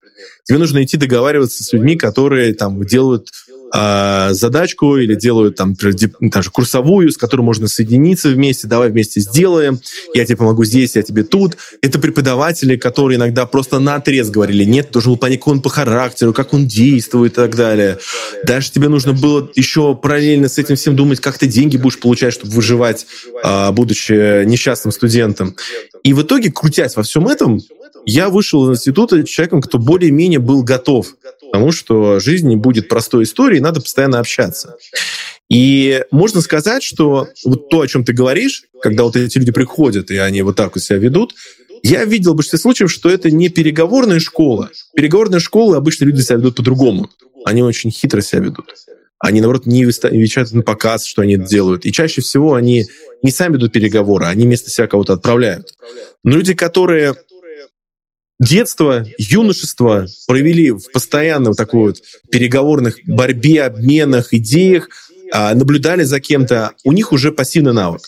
Тебе 0.45 0.57
нужно 0.57 0.83
идти 0.83 0.97
договариваться 0.97 1.63
с 1.63 1.71
людьми, 1.75 1.95
которые 1.95 2.55
там 2.55 2.83
делают 2.87 3.29
э, 3.75 4.29
задачку 4.33 4.97
или 4.97 5.15
делают 5.15 5.57
там 5.57 5.75
даже 6.21 6.51
курсовую, 6.51 7.11
с 7.11 7.17
которой 7.17 7.43
можно 7.43 7.69
соединиться 7.69 8.29
вместе, 8.29 8.67
давай 8.67 8.91
вместе 8.91 9.21
сделаем, 9.21 9.81
я 10.15 10.25
тебе 10.25 10.37
помогу 10.37 10.65
здесь, 10.65 10.97
я 10.97 11.03
тебе 11.03 11.25
тут. 11.25 11.57
Это 11.83 11.99
преподаватели, 11.99 12.77
которые 12.77 13.17
иногда 13.17 13.47
просто 13.47 13.79
на 13.79 13.97
отрез 13.97 14.31
говорили, 14.31 14.65
нет, 14.65 14.91
должен 14.93 15.13
был 15.13 15.19
понять, 15.19 15.41
как 15.41 15.49
он 15.49 15.63
по 15.63 15.69
характеру, 15.69 16.33
как 16.33 16.53
он 16.55 16.67
действует 16.67 17.33
и 17.33 17.37
так 17.37 17.57
далее. 17.57 17.99
Дальше 18.45 18.73
тебе 18.73 18.89
нужно 18.89 19.13
было 19.13 19.49
еще 19.55 19.95
параллельно 19.95 20.49
с 20.49 20.59
этим 20.59 20.77
всем 20.77 20.97
думать, 20.97 21.21
как 21.21 21.39
ты 21.39 21.47
деньги 21.47 21.77
будешь 21.77 21.99
получать, 21.99 22.35
чтобы 22.35 22.53
выживать, 22.53 23.07
э, 23.43 23.73
будучи 23.73 24.45
несчастным 24.45 24.93
студентом. 24.93 25.57
И 26.03 26.13
в 26.13 26.23
итоге, 26.23 26.53
крутясь 26.53 26.97
во 26.97 27.03
всем 27.03 27.27
этом, 27.27 27.61
я 28.05 28.29
вышел 28.29 28.71
из 28.71 28.79
института 28.79 29.25
человеком, 29.25 29.61
кто 29.61 29.79
более-менее 29.79 30.39
был 30.39 30.63
готов 30.63 31.17
к 31.49 31.53
тому, 31.53 31.73
что 31.73 32.21
жизнь 32.21 32.49
не 32.49 32.57
будет 32.57 32.89
простой 32.89 33.25
историей, 33.25 33.61
надо 33.61 33.81
постоянно 33.81 34.19
общаться. 34.19 34.77
И 35.49 36.03
можно 36.11 36.41
сказать, 36.41 36.83
что 36.83 37.29
вот 37.45 37.69
то, 37.69 37.81
о 37.81 37.87
чем 37.87 38.05
ты 38.05 38.13
говоришь, 38.13 38.65
когда 38.83 39.05
вот 39.05 39.17
эти 39.17 39.39
люди 39.39 39.53
приходят, 39.53 40.11
и 40.11 40.17
они 40.17 40.43
вот 40.43 40.57
так 40.57 40.75
вот 40.75 40.83
себя 40.83 40.99
ведут, 40.99 41.35
я 41.83 42.05
видел 42.05 42.33
в 42.33 42.37
большинстве 42.37 42.59
случаев, 42.59 42.91
что 42.91 43.09
это 43.09 43.31
не 43.31 43.49
переговорная 43.49 44.19
школа. 44.19 44.71
Переговорная 44.95 45.41
школа 45.41 45.77
обычно 45.77 46.05
люди 46.05 46.21
себя 46.21 46.37
ведут 46.37 46.57
по-другому. 46.57 47.11
Они 47.45 47.63
очень 47.63 47.91
хитро 47.91 48.21
себя 48.23 48.43
ведут. 48.43 48.75
Они, 49.19 49.41
наоборот, 49.41 49.67
не 49.67 49.85
вещают 49.85 50.53
на 50.53 50.63
показ, 50.63 51.05
что 51.05 51.23
они 51.23 51.37
делают. 51.37 51.87
И 51.87 51.93
чаще 51.93 52.21
всего 52.21 52.55
они 52.55 52.87
не 53.23 53.31
сами 53.31 53.55
ведут 53.55 53.73
переговоры, 53.73 54.27
они 54.27 54.45
вместо 54.45 54.71
себя 54.71 54.89
кого-то 54.89 55.15
отправляют. 55.15 55.73
Но 56.23 56.37
люди, 56.37 56.55
которые 56.55 57.15
детство, 58.41 59.07
юношество 59.19 60.07
провели 60.27 60.71
в 60.73 60.91
постоянном 60.93 61.55
такой 61.55 61.89
вот 61.89 62.03
переговорных 62.31 62.99
борьбе, 63.07 63.65
обменах, 63.65 64.35
идеях, 64.35 64.89
а, 65.33 65.55
наблюдали 65.55 66.05
за 66.05 66.21
кем-то, 66.21 66.73
у 66.85 66.93
них 66.93 67.13
уже 67.13 67.33
пассивный 67.33 67.73
навык. 67.73 68.03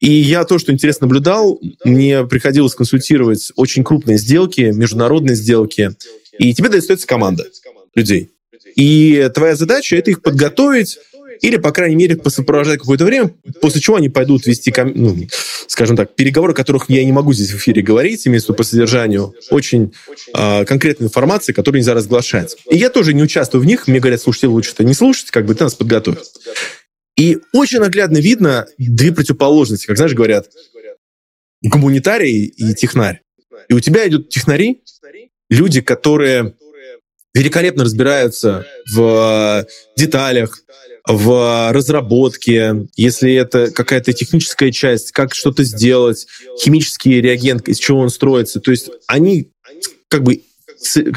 И 0.00 0.10
я 0.10 0.44
то, 0.44 0.58
что 0.58 0.72
интересно 0.72 1.06
наблюдал, 1.06 1.60
мне 1.84 2.24
приходилось 2.26 2.74
консультировать 2.74 3.52
очень 3.56 3.84
крупные 3.84 4.16
сделки, 4.16 4.72
международные 4.74 5.36
сделки, 5.36 5.90
и 6.38 6.54
тебе 6.54 6.70
достается 6.70 7.06
команда 7.06 7.46
людей. 7.94 8.30
И 8.76 9.28
твоя 9.34 9.56
задача— 9.56 9.96
это 9.96 10.10
их 10.10 10.22
подготовить, 10.22 10.98
или, 11.40 11.56
по 11.56 11.72
крайней 11.72 11.96
мере, 11.96 12.16
посопровождать 12.16 12.78
какое-то 12.78 13.04
время, 13.04 13.34
после 13.60 13.80
чего 13.80 13.96
они 13.96 14.08
пойдут 14.08 14.46
вести, 14.46 14.72
ну, 14.94 15.16
скажем 15.66 15.96
так, 15.96 16.14
переговоры, 16.14 16.52
о 16.52 16.56
которых 16.56 16.88
я 16.88 17.04
не 17.04 17.12
могу 17.12 17.32
здесь 17.32 17.50
в 17.50 17.56
эфире 17.56 17.82
говорить, 17.82 18.26
имеется 18.26 18.52
по 18.52 18.62
содержанию, 18.62 19.34
очень 19.50 19.92
э, 20.34 20.64
конкретной 20.64 21.06
информации, 21.06 21.52
которую 21.52 21.80
нельзя 21.80 21.94
разглашать. 21.94 22.56
И 22.70 22.76
я 22.76 22.90
тоже 22.90 23.14
не 23.14 23.22
участвую 23.22 23.62
в 23.62 23.66
них, 23.66 23.88
мне 23.88 24.00
говорят, 24.00 24.20
слушайте, 24.20 24.48
лучше 24.48 24.72
это 24.72 24.84
не 24.84 24.94
слушать, 24.94 25.30
как 25.30 25.46
бы 25.46 25.54
ты 25.54 25.64
нас 25.64 25.74
подготовь. 25.74 26.18
И 27.16 27.38
очень 27.52 27.80
наглядно 27.80 28.18
видно 28.18 28.66
две 28.78 29.12
противоположности, 29.12 29.86
как, 29.86 29.96
знаешь, 29.96 30.14
говорят, 30.14 30.48
гуманитарий 31.62 32.46
и 32.46 32.74
технарь. 32.74 33.22
И 33.68 33.74
у 33.74 33.80
тебя 33.80 34.06
идут 34.08 34.30
технари, 34.30 34.82
люди, 35.48 35.80
которые 35.80 36.54
великолепно 37.34 37.84
разбираются 37.84 38.66
в 38.92 39.66
деталях, 39.96 40.58
в 41.06 41.72
разработке, 41.72 42.86
если 42.96 43.34
это 43.34 43.70
какая-то 43.70 44.12
техническая 44.12 44.70
часть, 44.70 45.12
как 45.12 45.34
что-то 45.34 45.64
сделать, 45.64 46.26
химический 46.62 47.20
реагент, 47.20 47.68
из 47.68 47.78
чего 47.78 48.00
он 48.00 48.10
строится. 48.10 48.60
То 48.60 48.70
есть 48.70 48.90
они 49.06 49.50
как 50.08 50.22
бы, 50.22 50.42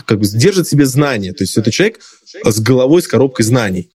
как 0.05 0.19
бы 0.19 0.25
держат 0.25 0.67
себе 0.67 0.85
знания. 0.85 1.33
То 1.33 1.43
есть 1.43 1.57
это 1.57 1.71
человек 1.71 1.99
с 2.43 2.59
головой, 2.59 3.01
с 3.01 3.07
коробкой 3.07 3.45
знаний. 3.45 3.89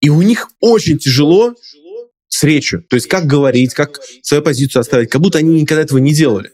И 0.00 0.08
у 0.08 0.20
них 0.22 0.48
очень 0.60 0.98
тяжело 0.98 1.54
с 2.28 2.42
речью. 2.42 2.84
То 2.88 2.96
есть 2.96 3.06
как 3.06 3.26
говорить, 3.26 3.74
как 3.74 4.00
свою 4.22 4.42
позицию 4.42 4.80
оставить, 4.80 5.10
как 5.10 5.20
будто 5.20 5.38
они 5.38 5.60
никогда 5.60 5.82
этого 5.82 5.98
не 5.98 6.12
делали. 6.12 6.52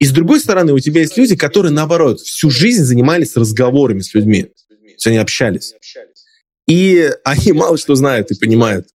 И 0.00 0.06
с 0.06 0.12
другой 0.12 0.40
стороны, 0.40 0.72
у 0.72 0.78
тебя 0.78 1.02
есть 1.02 1.16
люди, 1.18 1.36
которые, 1.36 1.72
наоборот, 1.72 2.20
всю 2.20 2.50
жизнь 2.50 2.82
занимались 2.82 3.36
разговорами 3.36 4.00
с 4.00 4.14
людьми. 4.14 4.44
То 4.44 4.74
есть 4.86 5.06
они 5.06 5.18
общались. 5.18 5.74
И 6.66 7.10
они 7.24 7.52
мало 7.52 7.76
что 7.76 7.94
знают 7.94 8.30
и 8.30 8.34
понимают. 8.34 8.88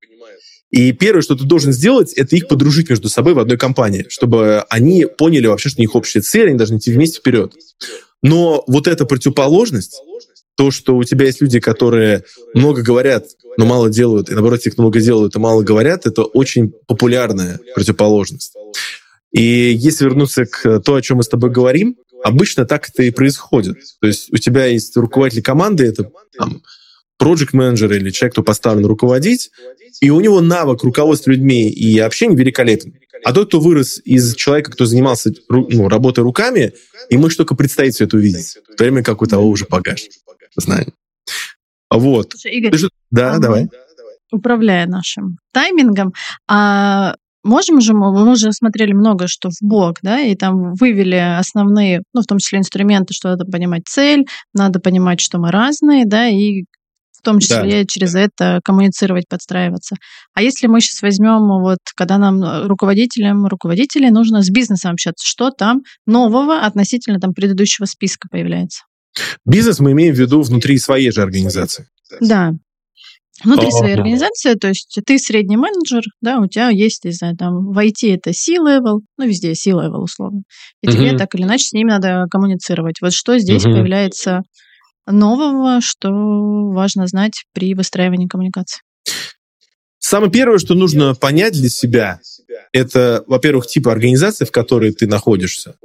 И 0.72 0.92
первое, 0.92 1.22
что 1.22 1.36
ты 1.36 1.46
должен 1.46 1.72
сделать, 1.72 2.14
это 2.14 2.36
их 2.36 2.48
подружить 2.48 2.90
между 2.90 3.08
собой 3.08 3.34
в 3.34 3.40
одной 3.40 3.58
компании, 3.58 4.06
чтобы 4.10 4.66
они 4.70 5.06
поняли 5.06 5.48
вообще, 5.48 5.70
что 5.70 5.80
у 5.80 5.84
них 5.84 5.96
общая 5.96 6.22
цель, 6.22 6.50
они 6.50 6.58
должны 6.58 6.78
идти 6.78 6.92
вместе 6.92 7.20
вперед. 7.20 7.54
Но 8.24 8.64
вот 8.68 8.88
эта 8.88 9.06
противоположность, 9.06 10.02
то, 10.58 10.72
что 10.72 10.98
у 10.98 11.04
тебя 11.04 11.28
есть 11.28 11.40
люди, 11.40 11.60
которые 11.60 12.24
много 12.54 12.82
говорят, 12.82 13.26
но 13.58 13.66
мало 13.66 13.90
делают, 13.90 14.30
и 14.30 14.34
наоборот, 14.34 14.62
те, 14.62 14.72
кто 14.72 14.82
много 14.82 15.00
делают 15.00 15.36
и 15.36 15.40
мало 15.40 15.62
говорят, 15.62 16.08
это 16.08 16.24
очень 16.24 16.74
популярная 16.88 17.60
противоположность. 17.76 18.54
И 19.36 19.74
если 19.74 20.06
вернуться 20.06 20.46
к 20.46 20.80
то, 20.80 20.96
о 20.96 21.02
чем 21.02 21.18
мы 21.18 21.24
с 21.24 21.28
тобой 21.28 21.50
говорим, 21.50 21.98
обычно 22.24 22.66
так 22.66 22.88
это 22.88 23.04
и 23.04 23.12
происходит. 23.12 23.78
То 24.00 24.08
есть 24.08 24.32
у 24.32 24.38
тебя 24.38 24.66
есть 24.66 24.96
руководитель 24.96 25.44
команды, 25.44 25.86
это 25.86 26.10
там, 26.38 26.62
проект 27.18 27.52
менеджер 27.52 27.92
или 27.92 28.12
человек, 28.12 28.32
кто 28.32 28.44
поставлен 28.44 28.86
руководить, 28.86 29.52
и 30.00 30.10
у 30.10 30.22
него 30.22 30.40
навык 30.40 30.84
руководства 30.84 31.32
людьми 31.32 31.70
и 31.70 32.00
общения 32.00 32.34
великолепен. 32.34 32.94
А 33.26 33.34
тот, 33.34 33.50
кто 33.50 33.60
вырос 33.60 34.02
из 34.06 34.36
человека, 34.36 34.72
кто 34.72 34.86
занимался 34.86 35.34
ну, 35.50 35.90
работой 35.90 36.22
руками, 36.22 36.74
и 37.10 37.18
можешь 37.18 37.36
только 37.36 37.56
представить 37.56 37.96
все 37.96 38.06
это 38.06 38.16
увидеть. 38.16 38.58
В 38.72 38.76
то 38.78 38.86
время 38.86 39.04
как 39.04 39.22
у 39.22 39.26
того 39.26 39.50
уже 39.50 39.66
багаж 39.70 40.06
знаний. 40.56 40.94
Вот. 41.90 42.32
Слушай, 42.32 42.54
Игорь, 42.54 42.80
да, 43.12 43.34
а 43.34 43.40
давай. 43.40 43.68
Управляя 44.32 44.88
нашим 44.88 45.40
таймингом, 45.52 46.14
а 46.48 47.16
можем 47.46 47.80
же 47.80 47.94
мы, 47.94 48.12
мы 48.12 48.32
уже 48.32 48.52
смотрели 48.52 48.92
много 48.92 49.28
что 49.28 49.50
в 49.50 49.58
блог, 49.62 50.00
да, 50.02 50.20
и 50.20 50.36
там 50.36 50.74
вывели 50.74 51.16
основные, 51.16 52.02
ну, 52.14 52.22
в 52.22 52.26
том 52.26 52.40
числе 52.40 52.60
инструменты, 52.60 53.14
что 53.14 53.30
надо 53.30 53.46
понимать 53.46 53.84
цель, 53.88 54.26
надо 54.54 54.80
понимать, 54.80 55.22
что 55.22 55.38
мы 55.38 55.52
разные, 55.52 56.06
да, 56.06 56.28
и 56.28 56.64
в 57.18 57.22
том 57.22 57.40
числе 57.40 57.82
да. 57.82 57.86
через 57.88 58.14
это 58.16 58.60
коммуницировать, 58.64 59.28
подстраиваться. 59.28 59.96
А 60.34 60.42
если 60.42 60.68
мы 60.68 60.82
сейчас 60.82 61.02
возьмем, 61.02 61.48
вот, 61.62 61.80
когда 61.96 62.18
нам 62.18 62.68
руководителям, 62.68 63.46
руководителей 63.46 64.12
нужно 64.12 64.44
с 64.44 64.50
бизнесом 64.50 64.92
общаться, 64.92 65.26
что 65.26 65.50
там 65.50 65.82
нового 66.06 66.60
относительно 66.60 67.20
там 67.20 67.34
предыдущего 67.34 67.86
списка 67.86 68.28
появляется? 68.30 68.84
Бизнес 69.46 69.80
мы 69.80 69.94
имеем 69.94 70.14
в 70.14 70.20
виду 70.20 70.42
внутри 70.42 70.78
своей 70.78 71.12
же 71.12 71.22
организации. 71.22 71.88
Да, 72.20 72.54
Внутри 73.44 73.70
своей 73.70 73.96
организации, 73.96 74.54
то 74.54 74.70
есть 74.70 74.98
ты 75.06 75.20
средний 75.20 75.58
менеджер, 75.58 76.04
да, 76.22 76.40
у 76.40 76.48
тебя 76.48 76.70
есть, 76.70 77.04
не 77.04 77.12
знаю, 77.12 77.36
там 77.36 77.74
в 77.74 77.78
IT 77.78 78.16
это 78.16 78.32
C-level, 78.32 79.00
ну, 79.18 79.28
везде 79.28 79.54
C-level 79.54 80.00
условно. 80.04 80.44
И 80.82 80.88
тебе 80.88 81.18
так 81.18 81.36
или 81.36 81.44
иначе 81.44 81.66
с 81.66 81.74
ними 81.74 81.90
надо 81.90 82.26
коммуницировать. 82.32 83.02
Вот 83.02 83.14
что 83.14 83.38
здесь 83.38 83.64
появляется 83.64 84.42
нового, 85.06 85.82
что 85.82 86.10
важно 86.72 87.08
знать 87.08 87.44
при 87.54 87.74
выстраивании 87.74 88.28
коммуникации? 88.28 88.82
Самое 90.00 90.32
первое, 90.32 90.60
что 90.60 90.76
нужно 90.76 91.14
понять 91.16 91.54
для 91.54 91.70
себя, 91.70 92.20
это, 92.72 93.24
во-первых, 93.28 93.68
тип 93.68 93.88
организации, 93.88 94.46
в 94.46 94.52
которой 94.52 94.94
ты 94.94 95.08
находишься. 95.08 95.76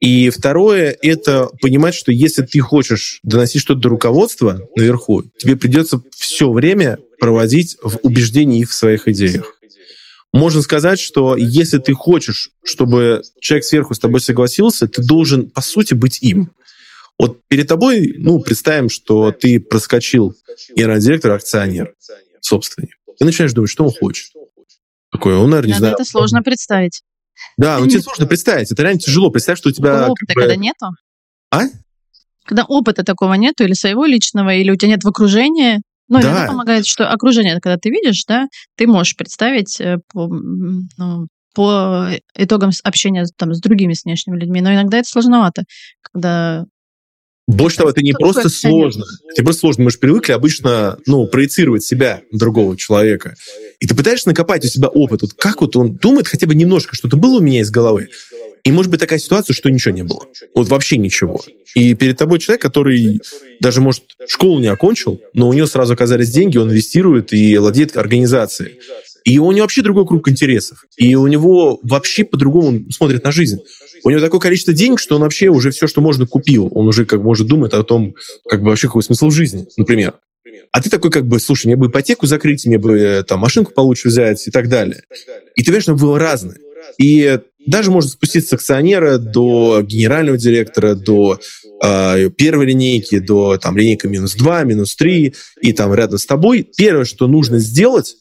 И 0.00 0.30
второе— 0.30 0.96
это 1.02 1.50
понимать, 1.60 1.94
что 1.94 2.10
если 2.10 2.42
ты 2.42 2.60
хочешь 2.60 3.20
доносить 3.22 3.60
что-то 3.60 3.80
до 3.80 3.88
руководства 3.90 4.66
наверху, 4.74 5.24
тебе 5.38 5.56
придется 5.56 6.02
все 6.16 6.50
время 6.50 6.98
проводить 7.18 7.76
в 7.82 7.98
убеждении 8.02 8.60
их 8.60 8.70
в 8.70 8.74
своих 8.74 9.08
идеях. 9.08 9.58
Можно 10.32 10.62
сказать, 10.62 10.98
что 11.00 11.36
если 11.36 11.78
ты 11.78 11.92
хочешь, 11.92 12.50
чтобы 12.64 13.22
человек 13.40 13.64
сверху 13.64 13.94
с 13.94 13.98
тобой 13.98 14.20
согласился, 14.20 14.88
ты 14.88 15.02
должен, 15.02 15.50
по 15.50 15.60
сути, 15.60 15.92
быть 15.92 16.22
им. 16.22 16.50
Вот 17.18 17.40
перед 17.48 17.68
тобой, 17.68 18.14
ну, 18.16 18.38
представим, 18.38 18.88
что 18.88 19.32
ты 19.32 19.60
проскочил 19.60 20.34
генеральный 20.74 21.16
акционер, 21.16 21.94
собственник. 22.40 22.96
Ты 23.18 23.26
начинаешь 23.26 23.52
думать, 23.52 23.70
что 23.70 23.84
он 23.84 23.90
хочет. 23.90 24.32
Такое, 25.12 25.36
он, 25.36 25.50
наверное, 25.50 25.72
не 25.72 25.78
знаю. 25.78 25.94
Это 25.94 26.04
сложно 26.04 26.42
представить. 26.42 27.02
Да, 27.56 27.78
ну 27.78 27.86
тебе 27.86 28.00
сложно 28.00 28.26
представить. 28.26 28.70
Это 28.70 28.82
реально 28.82 29.00
тяжело. 29.00 29.30
Представь, 29.30 29.58
что 29.58 29.68
у 29.68 29.72
тебя... 29.72 30.08
Опыта, 30.08 30.26
как 30.26 30.36
бы... 30.36 30.40
когда 30.42 30.56
нету? 30.56 30.86
А? 31.50 31.62
Когда 32.44 32.64
опыта 32.64 33.04
такого 33.04 33.34
нету, 33.34 33.64
или 33.64 33.74
своего 33.74 34.06
личного, 34.06 34.54
или 34.54 34.70
у 34.70 34.76
тебя 34.76 34.90
нет 34.90 35.04
в 35.04 35.08
окружении. 35.08 35.82
Ну, 36.08 36.20
да. 36.20 36.42
это 36.42 36.46
помогает, 36.48 36.86
что 36.86 37.08
окружение, 37.08 37.60
когда 37.60 37.76
ты 37.76 37.90
видишь, 37.90 38.24
да, 38.26 38.48
ты 38.76 38.86
можешь 38.86 39.16
представить 39.16 39.80
э, 39.80 39.98
по, 40.12 40.26
ну, 40.26 41.28
по 41.54 42.08
итогам 42.34 42.70
общения 42.82 43.26
там, 43.36 43.54
с 43.54 43.60
другими 43.60 43.92
с 43.92 44.04
внешними 44.04 44.38
людьми. 44.38 44.60
Но 44.60 44.72
иногда 44.72 44.98
это 44.98 45.08
сложновато, 45.08 45.64
когда 46.02 46.64
больше 47.50 47.78
того, 47.78 47.90
это 47.90 48.02
не 48.02 48.12
просто 48.12 48.48
сложно. 48.48 49.04
Это 49.32 49.42
просто 49.42 49.60
сложно. 49.60 49.84
Мы 49.84 49.90
же 49.90 49.98
привыкли 49.98 50.32
обычно 50.32 50.98
ну, 51.06 51.26
проецировать 51.26 51.82
себя 51.82 52.22
на 52.30 52.38
другого 52.38 52.76
человека. 52.76 53.34
И 53.80 53.86
ты 53.86 53.94
пытаешься 53.94 54.28
накопать 54.28 54.64
у 54.64 54.68
себя 54.68 54.88
опыт. 54.88 55.22
Вот 55.22 55.34
как 55.34 55.60
вот 55.60 55.76
он 55.76 55.96
думает 55.96 56.28
хотя 56.28 56.46
бы 56.46 56.54
немножко, 56.54 56.94
что-то 56.94 57.16
было 57.16 57.38
у 57.38 57.40
меня 57.40 57.60
из 57.60 57.70
головы. 57.70 58.08
И 58.62 58.72
может 58.72 58.90
быть 58.90 59.00
такая 59.00 59.18
ситуация, 59.18 59.54
что 59.54 59.70
ничего 59.70 59.94
не 59.94 60.02
было. 60.02 60.26
Вот 60.54 60.68
вообще 60.68 60.98
ничего. 60.98 61.40
И 61.74 61.94
перед 61.94 62.18
тобой 62.18 62.38
человек, 62.40 62.60
который 62.60 63.20
даже, 63.60 63.80
может, 63.80 64.02
школу 64.28 64.60
не 64.60 64.66
окончил, 64.66 65.20
но 65.32 65.48
у 65.48 65.52
него 65.52 65.66
сразу 65.66 65.94
оказались 65.94 66.30
деньги, 66.30 66.58
он 66.58 66.68
инвестирует 66.68 67.32
и 67.32 67.56
владеет 67.58 67.96
организацией. 67.96 68.78
И 69.24 69.38
у 69.38 69.50
него 69.52 69.62
вообще 69.62 69.82
другой 69.82 70.06
круг 70.06 70.28
интересов. 70.28 70.84
И 70.96 71.14
у 71.14 71.26
него 71.26 71.80
вообще 71.82 72.24
по-другому 72.24 72.90
смотрит 72.90 73.24
на 73.24 73.32
жизнь. 73.32 73.58
У 74.02 74.10
него 74.10 74.20
такое 74.20 74.40
количество 74.40 74.72
денег, 74.72 74.98
что 74.98 75.16
он 75.16 75.22
вообще 75.22 75.48
уже 75.48 75.70
все, 75.70 75.86
что 75.86 76.00
можно, 76.00 76.26
купил. 76.26 76.68
Он 76.72 76.88
уже 76.88 77.04
как 77.04 77.20
может 77.22 77.46
думать 77.46 77.72
о 77.72 77.82
том, 77.82 78.14
как 78.48 78.62
бы 78.62 78.68
вообще 78.68 78.86
какой 78.86 79.02
смысл 79.02 79.30
жизни, 79.30 79.66
например. 79.76 80.14
А 80.72 80.80
ты 80.80 80.88
такой 80.88 81.10
как 81.10 81.26
бы, 81.26 81.40
слушай, 81.40 81.66
мне 81.66 81.76
бы 81.76 81.88
ипотеку 81.88 82.26
закрыть, 82.26 82.64
мне 82.64 82.78
бы 82.78 82.98
э, 82.98 83.22
там 83.24 83.40
машинку 83.40 83.72
получше 83.72 84.08
взять 84.08 84.46
и 84.46 84.50
так 84.50 84.68
далее. 84.68 85.02
И 85.56 85.62
ты 85.62 85.66
понимаешь, 85.66 85.82
что 85.82 85.94
было 85.94 86.18
разное. 86.18 86.56
И 86.98 87.38
даже 87.66 87.90
можно 87.90 88.10
спуститься 88.10 88.50
с 88.50 88.52
акционера 88.54 89.18
до 89.18 89.82
генерального 89.82 90.38
директора, 90.38 90.94
до 90.94 91.38
э, 91.82 92.30
первой 92.30 92.66
линейки, 92.66 93.18
до 93.18 93.58
там 93.58 93.76
линейка 93.76 94.08
минус 94.08 94.34
2, 94.34 94.64
минус 94.64 94.96
3, 94.96 95.34
и 95.60 95.72
там 95.72 95.92
рядом 95.92 96.18
с 96.18 96.26
тобой. 96.26 96.66
Первое, 96.76 97.04
что 97.04 97.26
нужно 97.26 97.58
сделать, 97.58 98.16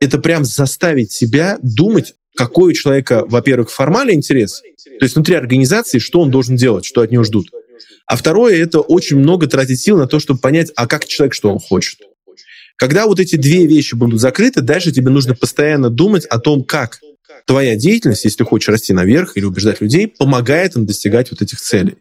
это 0.00 0.18
прям 0.18 0.44
заставить 0.44 1.12
себя 1.12 1.58
думать, 1.62 2.14
какой 2.36 2.70
у 2.70 2.74
человека, 2.74 3.24
во-первых, 3.26 3.70
формальный 3.70 4.14
интерес, 4.14 4.62
то 4.84 5.04
есть 5.04 5.16
внутри 5.16 5.34
организации, 5.34 5.98
что 5.98 6.20
он 6.20 6.30
должен 6.30 6.56
делать, 6.56 6.84
что 6.84 7.00
от 7.00 7.10
него 7.10 7.24
ждут. 7.24 7.50
А 8.06 8.16
второе, 8.16 8.56
это 8.56 8.80
очень 8.80 9.18
много 9.18 9.46
тратить 9.48 9.80
сил 9.80 9.98
на 9.98 10.06
то, 10.06 10.18
чтобы 10.18 10.40
понять, 10.40 10.70
а 10.76 10.86
как 10.86 11.06
человек, 11.06 11.34
что 11.34 11.52
он 11.52 11.58
хочет. 11.58 12.00
Когда 12.76 13.06
вот 13.06 13.18
эти 13.18 13.36
две 13.36 13.66
вещи 13.66 13.96
будут 13.96 14.20
закрыты, 14.20 14.60
дальше 14.60 14.92
тебе 14.92 15.10
нужно 15.10 15.34
постоянно 15.34 15.90
думать 15.90 16.26
о 16.26 16.38
том, 16.38 16.62
как 16.62 17.00
твоя 17.44 17.74
деятельность, 17.76 18.24
если 18.24 18.38
ты 18.38 18.44
хочешь 18.44 18.68
расти 18.68 18.92
наверх 18.92 19.36
или 19.36 19.44
убеждать 19.44 19.80
людей, 19.80 20.06
помогает 20.06 20.76
им 20.76 20.86
достигать 20.86 21.30
вот 21.30 21.42
этих 21.42 21.60
целей. 21.60 21.96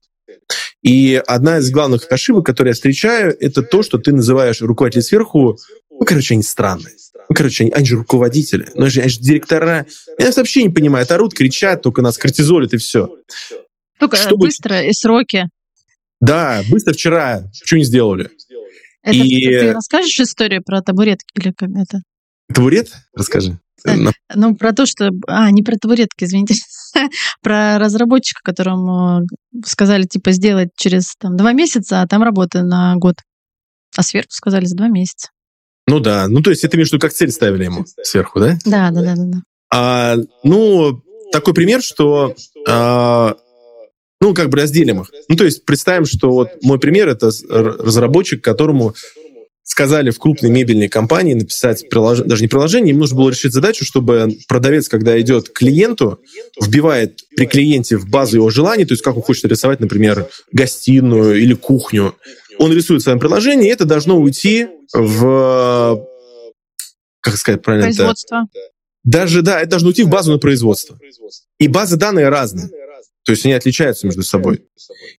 И 0.84 1.22
одна 1.26 1.58
из 1.58 1.72
главных 1.72 2.06
ошибок, 2.12 2.46
которые 2.46 2.72
я 2.72 2.76
встречаю, 2.76 3.36
это 3.40 3.64
то, 3.64 3.82
что 3.82 3.98
ты 3.98 4.14
называешь 4.14 4.62
руководителей 4.62 5.04
сверху, 5.04 5.58
ну, 6.00 6.06
короче, 6.06 6.36
они 6.36 6.44
странные. 6.44 6.94
Ну, 7.30 7.36
короче, 7.36 7.66
они, 7.66 7.72
они 7.72 7.86
же 7.86 7.98
руководители, 7.98 8.70
ну, 8.76 8.84
они 8.84 8.90
же, 8.90 9.02
они 9.02 9.10
же 9.10 9.20
директора. 9.20 9.86
Я 10.18 10.32
вообще 10.32 10.64
не 10.64 10.70
понимаю, 10.70 11.06
орут, 11.10 11.34
кричат, 11.34 11.82
только 11.82 12.02
нас 12.02 12.18
кортизолят 12.18 12.74
и 12.74 12.78
все. 12.78 13.10
Только 14.00 14.16
Чтобы... 14.16 14.48
быстро 14.48 14.82
и 14.82 14.94
сроки. 14.94 15.50
Да, 16.20 16.64
быстро 16.70 16.94
вчера 16.94 17.50
что 17.54 17.78
не 17.78 17.84
сделали. 17.84 18.30
Это 19.04 19.16
и... 19.16 19.46
ты 19.46 19.74
расскажешь 19.74 20.20
историю 20.20 20.64
про 20.64 20.82
табуретки 20.82 21.28
или 21.36 21.52
как 21.52 21.70
это? 21.70 22.02
Табурет? 22.54 22.92
Расскажи. 23.14 23.60
Ну, 24.34 24.56
про 24.56 24.74
то, 24.74 24.86
что... 24.86 25.12
А, 25.28 25.50
не 25.52 25.64
про 25.64 25.76
табуретки, 25.78 26.24
извините. 26.24 26.56
про 27.42 27.78
разработчика, 27.78 28.42
которому 28.44 29.22
сказали, 29.66 30.04
типа, 30.04 30.32
сделать 30.32 30.70
через 30.76 31.16
там, 31.18 31.38
два 31.38 31.54
месяца, 31.54 32.02
а 32.02 32.08
там 32.08 32.24
работа 32.24 32.64
на 32.64 32.96
год. 32.96 33.16
А 33.96 34.04
сверху 34.04 34.32
сказали 34.32 34.66
за 34.66 34.76
два 34.76 34.88
месяца. 34.88 35.30
Ну 35.88 36.00
да, 36.00 36.28
ну 36.28 36.42
то 36.42 36.50
есть 36.50 36.64
это 36.64 36.78
между 36.78 37.00
как 37.00 37.14
цель 37.14 37.32
ставили 37.32 37.64
ему 37.64 37.86
сверху, 38.04 38.40
да? 38.40 38.58
Да, 38.66 38.92
да, 38.92 39.02
да, 39.02 39.16
да. 39.16 39.24
да. 39.24 39.42
А, 39.74 40.18
ну, 40.44 41.02
такой 41.32 41.54
пример, 41.54 41.82
что 41.82 42.36
а, 42.68 43.36
ну, 44.20 44.34
как 44.34 44.50
бы 44.50 44.58
разделим 44.58 45.02
их. 45.02 45.12
Ну, 45.30 45.36
то 45.36 45.46
есть 45.46 45.66
представим, 45.66 46.06
что 46.06 46.32
вот 46.32 46.50
мой 46.62 46.80
пример— 46.80 47.08
это 47.10 47.30
разработчик, 47.50 48.44
которому 48.44 48.96
сказали 49.64 50.12
в 50.12 50.18
крупной 50.18 50.50
мебельной 50.50 50.88
компании 50.88 51.34
написать 51.34 51.90
приложение, 51.90 52.30
даже 52.30 52.42
не 52.42 52.48
приложение, 52.48 52.94
им 52.94 53.00
нужно 53.00 53.18
было 53.18 53.30
решить 53.30 53.52
задачу, 53.52 53.84
чтобы 53.84 54.30
продавец, 54.48 54.88
когда 54.88 55.20
идет 55.20 55.50
к 55.50 55.54
клиенту, 55.54 56.22
вбивает 56.62 57.20
при 57.36 57.46
клиенте 57.46 57.98
в 57.98 58.10
базу 58.10 58.38
его 58.38 58.50
желаний, 58.50 58.86
то 58.86 58.94
есть 58.94 59.04
как 59.04 59.18
он 59.18 59.24
хочет 59.24 59.44
рисовать, 59.46 59.82
например, 59.82 60.30
гостиную 60.54 61.42
или 61.42 61.54
кухню, 61.54 62.16
он 62.60 62.74
рисует 62.74 63.02
в 63.02 63.04
своем 63.04 63.20
приложении, 63.20 63.68
и 63.68 63.72
это 63.72 63.86
должно 63.86 64.20
уйти 64.20 64.68
в... 64.94 66.06
Как 67.22 67.36
сказать 67.36 67.62
правильно? 67.62 67.88
Производство. 67.88 68.48
Это? 68.54 68.62
Даже, 69.04 69.42
да, 69.42 69.62
это 69.62 69.72
должно 69.72 69.90
уйти 69.90 70.04
в 70.04 70.10
базу 70.10 70.32
на 70.32 70.38
производство. 70.38 70.98
И 71.60 71.68
базы 71.68 71.98
данные 71.98 72.30
разные. 72.30 72.70
То 73.26 73.32
есть 73.32 73.46
они 73.46 73.54
отличаются 73.54 74.06
между 74.06 74.24
собой. 74.24 74.66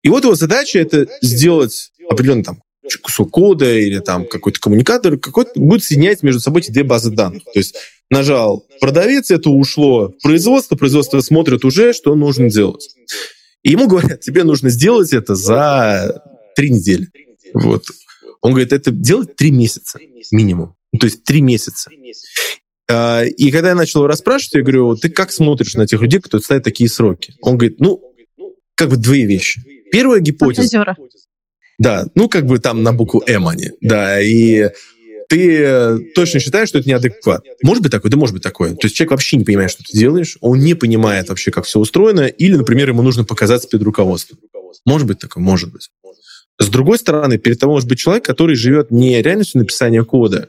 И 0.03 0.09
вот 0.09 0.25
его 0.25 0.35
задача 0.35 0.79
это 0.79 1.07
сделать 1.21 1.93
определенный 2.09 2.45
там 2.45 2.63
кусок 3.03 3.31
кода 3.31 3.71
или 3.71 3.99
там 3.99 4.27
какой-то 4.27 4.61
коммуникатор, 4.61 5.19
какой-то 5.19 5.61
будет 5.61 5.85
соединять 5.85 6.23
между 6.23 6.41
собой 6.41 6.63
эти 6.63 6.71
две 6.71 6.85
базы 6.85 7.11
данных. 7.11 7.45
То 7.45 7.59
есть 7.59 7.77
нажал 8.11 8.67
продавец, 8.81 9.31
это 9.31 9.51
ушло 9.51 10.09
в 10.09 10.23
производство, 10.23 10.77
производство 10.77 11.21
смотрит 11.21 11.65
уже, 11.67 11.93
что 11.93 12.15
нужно 12.15 12.49
делать. 12.49 12.89
И 13.63 13.73
ему 13.73 13.89
говорят, 13.89 14.21
тебе 14.21 14.45
нужно 14.45 14.71
сделать 14.71 15.13
это 15.13 15.35
за 15.35 16.23
три 16.57 16.71
недели. 16.71 17.09
Вот. 17.55 17.85
Он 18.41 18.53
говорит, 18.53 18.73
это 18.73 18.91
делать 18.91 19.37
три 19.37 19.51
месяца 19.51 19.99
минимум. 20.31 20.75
Ну, 20.93 20.99
то 20.99 21.07
есть 21.07 21.25
три 21.25 21.41
месяца. 21.41 21.91
А, 22.91 23.25
и 23.25 23.51
когда 23.51 23.71
я 23.71 23.75
начал 23.75 24.01
его 24.01 24.07
расспрашивать, 24.07 24.55
я 24.55 24.63
говорю, 24.63 24.97
ты 24.97 25.11
как 25.11 25.33
смотришь 25.33 25.75
на 25.75 25.87
тех 25.87 26.01
людей, 26.01 26.21
которые 26.21 26.45
ставят 26.45 26.65
такие 26.65 26.89
сроки? 26.89 27.35
Он 27.43 27.59
говорит, 27.59 27.81
ну, 27.81 28.03
как 28.75 28.91
бы 28.91 28.97
две 28.97 29.27
вещи. 29.27 29.61
Первая 29.91 30.21
гипотеза. 30.21 30.97
Да, 31.79 32.07
ну 32.15 32.29
как 32.29 32.47
бы 32.47 32.59
там 32.59 32.83
на 32.83 32.93
букву 32.93 33.23
М 33.27 33.47
они. 33.47 33.71
Да, 33.81 34.21
и 34.21 34.71
ты 35.29 35.99
точно 36.15 36.41
считаешь, 36.41 36.69
что 36.71 36.79
это 36.79 36.89
неадекват. 36.89 37.45
Может 37.63 37.83
быть 37.83 37.93
такое? 37.93 38.11
Да 38.11 38.17
может 38.17 38.35
быть 38.35 38.43
такое. 38.43 38.75
То 38.75 38.87
есть 38.87 38.97
человек 38.97 39.13
вообще 39.13 39.37
не 39.37 39.45
понимает, 39.45 39.71
что 39.71 39.85
ты 39.85 39.97
делаешь, 39.97 40.39
он 40.41 40.59
не 40.59 40.75
понимает 40.75 41.29
вообще, 41.29 41.51
как 41.51 41.67
все 41.67 41.79
устроено, 41.79 42.27
или, 42.27 42.57
например, 42.57 42.89
ему 42.89 43.03
нужно 43.03 43.25
показаться 43.25 43.69
перед 43.69 43.85
руководством. 43.85 44.39
Может 44.85 45.07
быть 45.07 45.19
такое? 45.19 45.43
Может 45.43 45.73
быть. 45.73 45.91
С 46.59 46.69
другой 46.69 46.99
стороны, 46.99 47.39
перед 47.39 47.59
тобой 47.59 47.77
может 47.77 47.89
быть 47.89 47.99
человек, 47.99 48.25
который 48.25 48.57
живет 48.57 48.91
не 48.91 49.23
реальностью 49.23 49.61
написания 49.61 50.05
кода, 50.05 50.49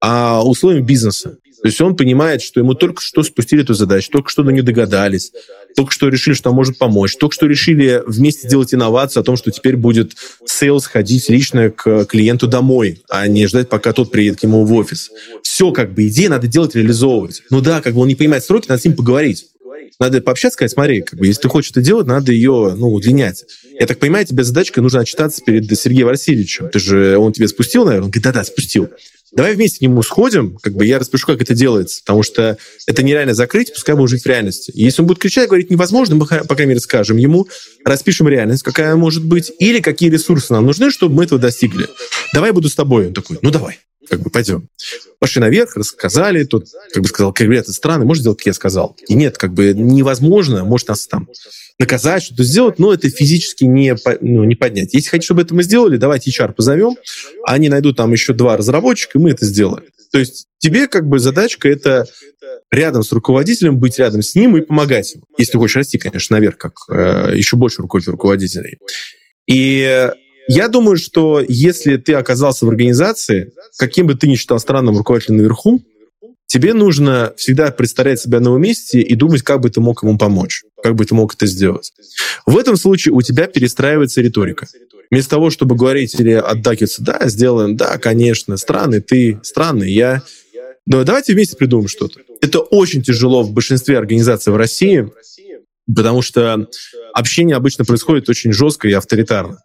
а 0.00 0.42
условиями 0.44 0.84
бизнеса. 0.84 1.38
То 1.62 1.68
есть 1.68 1.80
он 1.80 1.96
понимает, 1.96 2.42
что 2.42 2.58
ему 2.58 2.74
только 2.74 3.00
что 3.00 3.22
спустили 3.22 3.62
эту 3.62 3.74
задачу, 3.74 4.10
только 4.10 4.30
что 4.30 4.42
до 4.42 4.50
нее 4.50 4.64
догадались, 4.64 5.32
только 5.76 5.92
что 5.92 6.08
решили, 6.08 6.34
что 6.34 6.50
он 6.50 6.56
может 6.56 6.76
помочь, 6.76 7.16
только 7.16 7.34
что 7.34 7.46
решили 7.46 8.02
вместе 8.04 8.48
сделать 8.48 8.74
инновацию 8.74 9.20
о 9.20 9.24
том, 9.24 9.36
что 9.36 9.52
теперь 9.52 9.76
будет 9.76 10.14
sales 10.44 10.86
ходить 10.86 11.28
лично 11.28 11.70
к 11.70 12.06
клиенту 12.06 12.48
домой, 12.48 13.02
а 13.08 13.28
не 13.28 13.46
ждать, 13.46 13.68
пока 13.68 13.92
тот 13.92 14.10
приедет 14.10 14.40
к 14.40 14.42
нему 14.42 14.64
в 14.64 14.72
офис. 14.72 15.12
Все 15.42 15.70
как 15.70 15.94
бы 15.94 16.08
идея 16.08 16.30
надо 16.30 16.48
делать, 16.48 16.74
реализовывать. 16.74 17.44
Ну 17.50 17.60
да, 17.60 17.80
как 17.80 17.94
бы 17.94 18.00
он 18.00 18.08
не 18.08 18.16
понимает 18.16 18.42
сроки, 18.42 18.68
надо 18.68 18.82
с 18.82 18.84
ним 18.84 18.96
поговорить. 18.96 19.46
Надо 19.98 20.20
пообщаться, 20.20 20.54
сказать, 20.54 20.72
смотри, 20.72 21.02
как 21.02 21.18
бы, 21.18 21.26
если 21.26 21.42
ты 21.42 21.48
хочешь 21.48 21.70
это 21.70 21.80
делать, 21.80 22.06
надо 22.06 22.32
ее 22.32 22.74
ну, 22.76 22.92
удлинять. 22.92 23.44
Я 23.78 23.86
так 23.86 23.98
понимаю, 23.98 24.26
тебе 24.26 24.44
задачка 24.44 24.80
нужно 24.80 25.00
отчитаться 25.00 25.42
перед 25.42 25.66
Сергеем 25.78 26.08
Васильевичем. 26.08 26.68
Ты 26.70 26.78
же, 26.78 27.16
он 27.18 27.32
тебе 27.32 27.48
спустил, 27.48 27.84
наверное? 27.84 28.06
Он 28.06 28.10
говорит, 28.10 28.24
да-да, 28.24 28.44
спустил. 28.44 28.88
Давай 29.34 29.54
вместе 29.54 29.78
к 29.78 29.80
нему 29.80 30.02
сходим, 30.02 30.58
как 30.60 30.74
бы 30.74 30.84
я 30.84 30.98
распишу, 30.98 31.26
как 31.26 31.40
это 31.40 31.54
делается, 31.54 32.02
потому 32.04 32.22
что 32.22 32.58
это 32.86 33.02
нереально 33.02 33.32
закрыть, 33.32 33.72
пускай 33.72 33.94
будет 33.94 34.10
жить 34.10 34.24
в 34.24 34.26
реальности. 34.26 34.70
Если 34.74 35.00
он 35.00 35.08
будет 35.08 35.20
кричать, 35.20 35.48
говорить 35.48 35.70
невозможно, 35.70 36.16
мы, 36.16 36.26
по 36.26 36.54
крайней 36.54 36.70
мере, 36.70 36.80
скажем 36.80 37.16
ему, 37.16 37.48
распишем 37.82 38.28
реальность, 38.28 38.62
какая 38.62 38.94
может 38.94 39.24
быть, 39.24 39.50
или 39.58 39.80
какие 39.80 40.10
ресурсы 40.10 40.52
нам 40.52 40.66
нужны, 40.66 40.90
чтобы 40.90 41.14
мы 41.14 41.24
этого 41.24 41.40
достигли. 41.40 41.88
Давай 42.34 42.52
буду 42.52 42.68
с 42.68 42.74
тобой. 42.74 43.06
Он 43.06 43.14
такой, 43.14 43.38
ну 43.40 43.50
давай, 43.50 43.78
как 44.12 44.20
бы 44.20 44.28
пойдем. 44.28 44.68
Пошли 45.20 45.40
наверх, 45.40 45.74
рассказали, 45.74 46.44
тут, 46.44 46.66
как 46.92 47.02
бы 47.02 47.08
сказал, 47.08 47.34
ребята, 47.38 47.72
страны, 47.72 48.04
может 48.04 48.20
сделать, 48.20 48.36
как 48.36 48.46
я 48.48 48.52
сказал. 48.52 48.94
И 49.08 49.14
нет, 49.14 49.38
как 49.38 49.54
бы 49.54 49.72
невозможно, 49.72 50.64
может 50.66 50.88
нас 50.88 51.06
там 51.06 51.28
наказать, 51.78 52.24
что-то 52.24 52.44
сделать, 52.44 52.78
но 52.78 52.92
это 52.92 53.08
физически 53.08 53.64
не, 53.64 53.96
ну, 54.20 54.44
не 54.44 54.54
поднять. 54.54 54.92
Если 54.92 55.08
хотите, 55.08 55.24
чтобы 55.24 55.40
это 55.40 55.54
мы 55.54 55.62
сделали, 55.62 55.96
давайте 55.96 56.30
HR 56.30 56.52
позовем, 56.52 56.98
они 57.46 57.70
найдут 57.70 57.96
там 57.96 58.12
еще 58.12 58.34
два 58.34 58.58
разработчика, 58.58 59.18
и 59.18 59.22
мы 59.22 59.30
это 59.30 59.46
сделаем. 59.46 59.84
То 60.12 60.18
есть 60.18 60.44
тебе 60.58 60.88
как 60.88 61.08
бы 61.08 61.18
задачка 61.18 61.70
это 61.70 62.04
рядом 62.70 63.02
с 63.02 63.12
руководителем, 63.12 63.78
быть 63.78 63.98
рядом 63.98 64.20
с 64.20 64.34
ним 64.34 64.58
и 64.58 64.60
помогать 64.60 65.14
ему. 65.14 65.24
Если 65.38 65.52
ты 65.52 65.58
хочешь 65.58 65.76
расти, 65.76 65.96
конечно, 65.96 66.36
наверх, 66.36 66.58
как 66.58 66.74
э, 66.90 67.32
еще 67.34 67.56
больше 67.56 67.80
руководителей. 67.80 68.76
И 69.46 70.10
я 70.48 70.68
думаю, 70.68 70.96
что 70.96 71.42
если 71.46 71.96
ты 71.96 72.14
оказался 72.14 72.66
в 72.66 72.68
организации, 72.68 73.52
каким 73.78 74.06
бы 74.06 74.14
ты 74.14 74.28
ни 74.28 74.34
считал 74.34 74.58
странным 74.58 74.96
руководителем 74.96 75.38
наверху, 75.38 75.82
тебе 76.46 76.74
нужно 76.74 77.32
всегда 77.36 77.70
представлять 77.70 78.20
себя 78.20 78.40
на 78.40 78.48
его 78.48 78.58
месте 78.58 79.00
и 79.00 79.14
думать, 79.14 79.42
как 79.42 79.60
бы 79.60 79.70
ты 79.70 79.80
мог 79.80 80.02
ему 80.02 80.18
помочь, 80.18 80.64
как 80.82 80.94
бы 80.94 81.04
ты 81.04 81.14
мог 81.14 81.34
это 81.34 81.46
сделать. 81.46 81.92
В 82.44 82.58
этом 82.58 82.76
случае 82.76 83.14
у 83.14 83.22
тебя 83.22 83.46
перестраивается 83.46 84.20
риторика. 84.20 84.66
Вместо 85.10 85.30
того, 85.30 85.50
чтобы 85.50 85.76
говорить 85.76 86.18
или 86.18 86.32
отдакиваться, 86.32 87.02
да, 87.02 87.28
сделаем, 87.28 87.76
да, 87.76 87.98
конечно, 87.98 88.56
странный 88.56 89.00
ты, 89.00 89.40
странный 89.42 89.92
я, 89.92 90.22
но 90.86 91.04
давайте 91.04 91.32
вместе 91.34 91.56
придумаем 91.56 91.88
что-то. 91.88 92.20
Это 92.40 92.60
очень 92.60 93.02
тяжело 93.02 93.42
в 93.42 93.52
большинстве 93.52 93.98
организаций 93.98 94.52
в 94.52 94.56
России, 94.56 95.10
потому 95.86 96.22
что 96.22 96.66
общение 97.14 97.56
обычно 97.56 97.84
происходит 97.84 98.28
очень 98.28 98.52
жестко 98.52 98.88
и 98.88 98.92
авторитарно. 98.92 99.58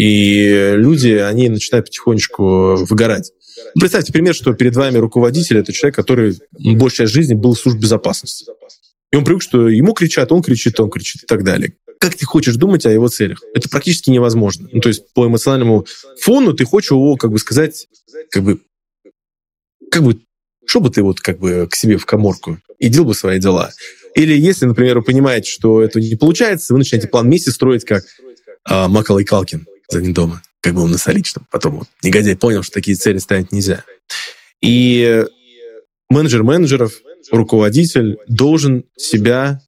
И 0.00 0.72
люди, 0.76 1.08
они 1.08 1.50
начинают 1.50 1.86
потихонечку 1.86 2.76
выгорать. 2.86 3.32
Представьте 3.78 4.12
пример, 4.12 4.34
что 4.34 4.54
перед 4.54 4.74
вами 4.74 4.96
руководитель— 4.96 5.58
это 5.58 5.72
человек, 5.74 5.94
который 5.94 6.38
большая 6.52 7.06
часть 7.06 7.12
жизни 7.12 7.34
был 7.34 7.52
в 7.52 7.58
службе 7.58 7.82
безопасности. 7.82 8.46
И 9.12 9.16
он 9.16 9.24
привык, 9.24 9.42
что 9.42 9.68
ему 9.68 9.92
кричат, 9.92 10.32
он 10.32 10.42
кричит, 10.42 10.80
он 10.80 10.88
кричит 10.88 11.24
и 11.24 11.26
так 11.26 11.44
далее. 11.44 11.74
Как 11.98 12.14
ты 12.14 12.24
хочешь 12.24 12.54
думать 12.56 12.86
о 12.86 12.90
его 12.90 13.08
целях? 13.08 13.42
Это 13.54 13.68
практически 13.68 14.08
невозможно. 14.08 14.70
Ну, 14.72 14.80
то 14.80 14.88
есть 14.88 15.12
по 15.12 15.26
эмоциональному 15.26 15.84
фону 16.18 16.54
ты 16.54 16.64
хочешь 16.64 16.92
его, 16.92 17.16
как 17.16 17.30
бы 17.30 17.38
сказать, 17.38 17.86
как 18.30 18.42
бы, 18.42 18.60
как 19.90 20.02
бы, 20.02 20.18
что 20.64 20.88
ты 20.88 21.02
вот 21.02 21.20
как 21.20 21.38
бы 21.40 21.68
к 21.70 21.74
себе 21.74 21.98
в 21.98 22.06
коморку 22.06 22.58
и 22.78 22.88
делал 22.88 23.08
бы 23.08 23.14
свои 23.14 23.38
дела. 23.38 23.70
Или 24.14 24.34
если, 24.34 24.64
например, 24.64 25.00
вы 25.00 25.04
понимаете, 25.04 25.50
что 25.50 25.82
это 25.82 26.00
не 26.00 26.14
получается, 26.14 26.72
вы 26.72 26.78
начинаете 26.78 27.08
план 27.08 27.26
вместе 27.26 27.50
строить, 27.50 27.84
как 27.84 28.04
а, 28.64 28.88
Макалай 28.88 29.24
Калкин 29.24 29.66
за 29.90 30.00
ним 30.00 30.14
дома 30.14 30.42
как 30.60 30.74
бы 30.74 30.82
он 30.82 30.90
на 30.90 30.98
соличном. 30.98 31.46
Потом 31.50 31.78
вот 31.78 31.88
негодяй 32.02 32.36
понял, 32.36 32.62
что 32.62 32.74
такие 32.74 32.96
цели 32.96 33.18
ставить 33.18 33.52
нельзя. 33.52 33.84
И 34.60 35.24
менеджер 36.08 36.42
менеджеров, 36.42 36.92
руководитель 37.30 38.18
должен 38.28 38.84
себя 38.96 39.60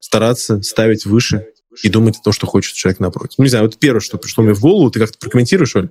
стараться 0.00 0.62
ставить 0.62 1.04
выше 1.04 1.48
и 1.82 1.88
думать 1.88 2.16
о 2.18 2.22
том, 2.22 2.32
что 2.32 2.46
хочет 2.46 2.74
человек 2.74 3.00
напротив. 3.00 3.38
Ну, 3.38 3.44
не 3.44 3.50
знаю, 3.50 3.66
вот 3.66 3.78
первое, 3.78 4.00
что 4.00 4.16
пришло 4.18 4.42
мне 4.42 4.54
в 4.54 4.60
голову, 4.60 4.90
ты 4.90 5.00
как-то 5.00 5.18
прокомментируешь, 5.18 5.76
Оль? 5.76 5.90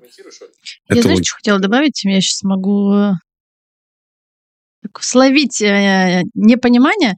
Я, 0.89 1.01
знаешь, 1.01 1.25
что 1.25 1.35
хотела 1.35 1.59
добавить? 1.59 2.03
Я 2.03 2.19
сейчас 2.19 2.43
могу 2.43 2.93
э, 2.93 3.11
словить 4.99 5.61
э, 5.61 6.23
непонимание. 6.33 7.15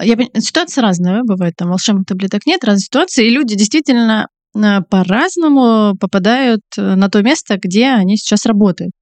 Я, 0.00 0.16
ситуация 0.38 0.82
разная 0.82 1.22
бывает, 1.24 1.54
там 1.56 1.68
волшебных 1.68 2.06
таблеток 2.06 2.46
нет, 2.46 2.64
разные 2.64 2.84
ситуации, 2.84 3.26
и 3.26 3.30
люди 3.30 3.54
действительно 3.54 4.28
Э, 4.28 4.39
по-разному 4.52 5.96
попадают 5.98 6.62
э, 6.76 6.94
на 6.94 7.08
то 7.08 7.22
место, 7.22 7.58
где 7.62 7.88
они 7.88 8.16
сейчас 8.16 8.46
работают. 8.46 8.92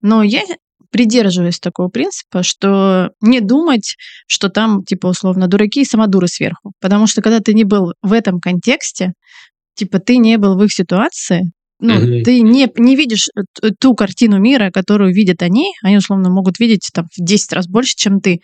Но 0.00 0.22
я 0.22 0.42
придерживаюсь 0.90 1.60
такого 1.60 1.88
принципа, 1.88 2.42
что 2.42 3.10
не 3.20 3.40
думать, 3.40 3.96
что 4.26 4.48
там, 4.48 4.84
типа, 4.84 5.08
условно, 5.08 5.46
дураки 5.46 5.82
и 5.82 5.84
самодуры 5.84 6.28
сверху. 6.28 6.72
Потому 6.80 7.06
что 7.06 7.22
когда 7.22 7.40
ты 7.40 7.54
не 7.54 7.64
был 7.64 7.92
в 8.02 8.12
этом 8.12 8.40
контексте, 8.40 9.12
типа, 9.74 9.98
ты 9.98 10.16
не 10.16 10.38
был 10.38 10.56
в 10.56 10.64
их 10.64 10.72
ситуации, 10.72 11.52
ну, 11.78 11.94
mm-hmm. 11.94 12.22
ты 12.22 12.40
не, 12.40 12.68
не 12.76 12.96
видишь 12.96 13.28
э, 13.36 13.70
ту 13.78 13.94
картину 13.94 14.38
мира, 14.38 14.70
которую 14.70 15.12
видят 15.12 15.42
они, 15.42 15.72
они, 15.82 15.98
условно, 15.98 16.30
могут 16.30 16.58
видеть 16.58 16.88
там 16.92 17.06
в 17.14 17.22
10 17.22 17.52
раз 17.52 17.68
больше, 17.68 17.94
чем 17.96 18.20
ты. 18.20 18.40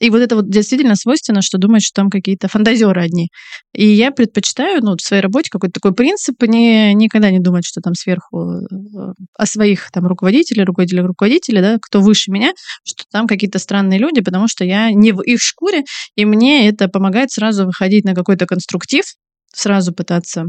И 0.00 0.10
вот 0.10 0.20
это 0.20 0.36
вот 0.36 0.48
действительно 0.48 0.94
свойственно, 0.94 1.42
что 1.42 1.58
думаешь, 1.58 1.82
что 1.82 2.02
там 2.02 2.10
какие-то 2.10 2.48
фантазеры 2.48 3.02
одни. 3.02 3.28
И 3.74 3.86
я 3.86 4.10
предпочитаю 4.10 4.82
ну, 4.82 4.96
в 4.96 5.00
своей 5.00 5.22
работе 5.22 5.50
какой-то 5.50 5.72
такой 5.74 5.94
принцип, 5.94 6.40
не, 6.42 6.94
никогда 6.94 7.30
не 7.30 7.40
думать, 7.40 7.64
что 7.64 7.80
там 7.80 7.94
сверху 7.94 8.60
э, 8.60 9.12
о 9.36 9.46
своих 9.46 9.90
там 9.90 10.06
руководителей, 10.06 10.64
руководителях 10.64 11.06
руководителей, 11.06 11.60
да, 11.60 11.78
кто 11.80 12.00
выше 12.00 12.30
меня, 12.30 12.52
что 12.84 13.04
там 13.10 13.26
какие-то 13.26 13.58
странные 13.58 13.98
люди, 13.98 14.20
потому 14.20 14.46
что 14.48 14.64
я 14.64 14.92
не 14.92 15.12
в 15.12 15.20
их 15.22 15.40
шкуре, 15.40 15.82
и 16.14 16.24
мне 16.24 16.68
это 16.68 16.88
помогает 16.88 17.30
сразу 17.30 17.66
выходить 17.66 18.04
на 18.04 18.14
какой-то 18.14 18.46
конструктив, 18.46 19.04
сразу 19.52 19.92
пытаться 19.92 20.44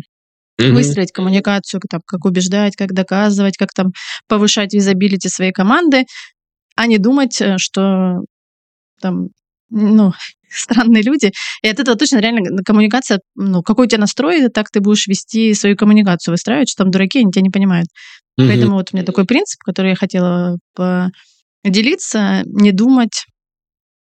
выстроить 0.60 1.12
коммуникацию, 1.12 1.82
там, 1.89 2.02
как 2.06 2.26
убеждать, 2.26 2.76
как 2.76 2.93
доказывать, 2.93 3.58
как 3.58 3.70
там 3.74 3.88
повышать 4.28 4.74
визабилити 4.74 5.30
своей 5.30 5.52
команды, 5.52 6.04
а 6.76 6.88
не 6.88 6.97
думать, 6.97 7.39
э, 7.41 7.56
что 7.58 8.20
там 9.02 9.30
ну, 9.70 10.14
странные 10.50 11.04
люди. 11.04 11.32
И 11.62 11.68
от 11.68 11.80
этого 11.80 11.98
точно 11.98 12.20
реально 12.20 12.64
коммуникация, 12.64 13.20
ну, 13.36 13.62
какой 13.62 13.86
у 13.86 13.90
тебя 13.90 14.02
настрой, 14.02 14.50
так 14.50 14.70
ты 14.72 14.80
будешь 14.80 15.08
вести 15.08 15.54
свою 15.54 15.76
коммуникацию, 15.76 16.34
выстраивать, 16.34 16.70
что 16.70 16.84
там 16.84 16.92
дураки, 16.92 17.20
они 17.20 17.32
тебя 17.32 17.44
не 17.44 17.50
понимают. 17.50 17.88
Угу. 18.38 18.48
Поэтому 18.48 18.76
вот 18.76 18.90
у 18.92 18.96
меня 18.98 19.06
такой 19.06 19.26
принцип, 19.26 19.60
который 19.64 19.90
я 19.90 19.96
хотела 19.96 20.58
поделиться, 21.64 22.44
не 22.46 22.72
думать 22.72 23.26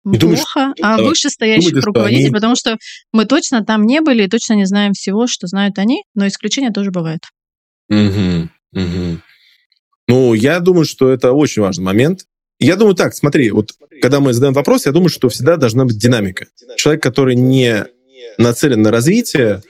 не 0.05 0.19
плохо, 0.19 0.35
думаешь, 0.55 0.75
а 0.83 0.97
вышестоящих 1.01 1.69
думаете, 1.69 1.85
руководителей, 1.85 2.25
они... 2.25 2.33
потому 2.33 2.55
что 2.55 2.77
мы 3.11 3.25
точно 3.25 3.65
там 3.65 3.83
не 3.83 4.01
были 4.01 4.23
и 4.23 4.29
точно 4.29 4.53
не 4.53 4.65
знаем 4.65 4.93
всего, 4.93 5.25
что 5.25 5.47
знают 5.47 5.79
они, 5.79 6.03
но 6.13 6.27
исключения 6.27 6.71
тоже 6.71 6.91
бывают. 6.91 7.23
Угу, 7.89 8.49
угу. 8.73 9.21
Ну, 10.07 10.33
я 10.35 10.59
думаю, 10.59 10.85
что 10.85 11.09
это 11.09 11.33
очень 11.33 11.63
важный 11.63 11.83
момент. 11.83 12.25
Я 12.59 12.75
думаю 12.75 12.95
так, 12.95 13.13
смотри, 13.13 13.51
вот 13.51 13.71
когда 14.01 14.19
мы 14.19 14.33
задаем 14.33 14.53
вопрос, 14.53 14.85
я 14.85 14.91
думаю, 14.91 15.09
что 15.09 15.29
всегда 15.29 15.57
должна 15.57 15.85
быть 15.85 15.97
динамика. 15.97 16.47
Человек, 16.77 17.03
который 17.03 17.35
не 17.35 17.85
нацелен 18.37 18.81
на 18.81 18.91
развитие, 18.91 19.61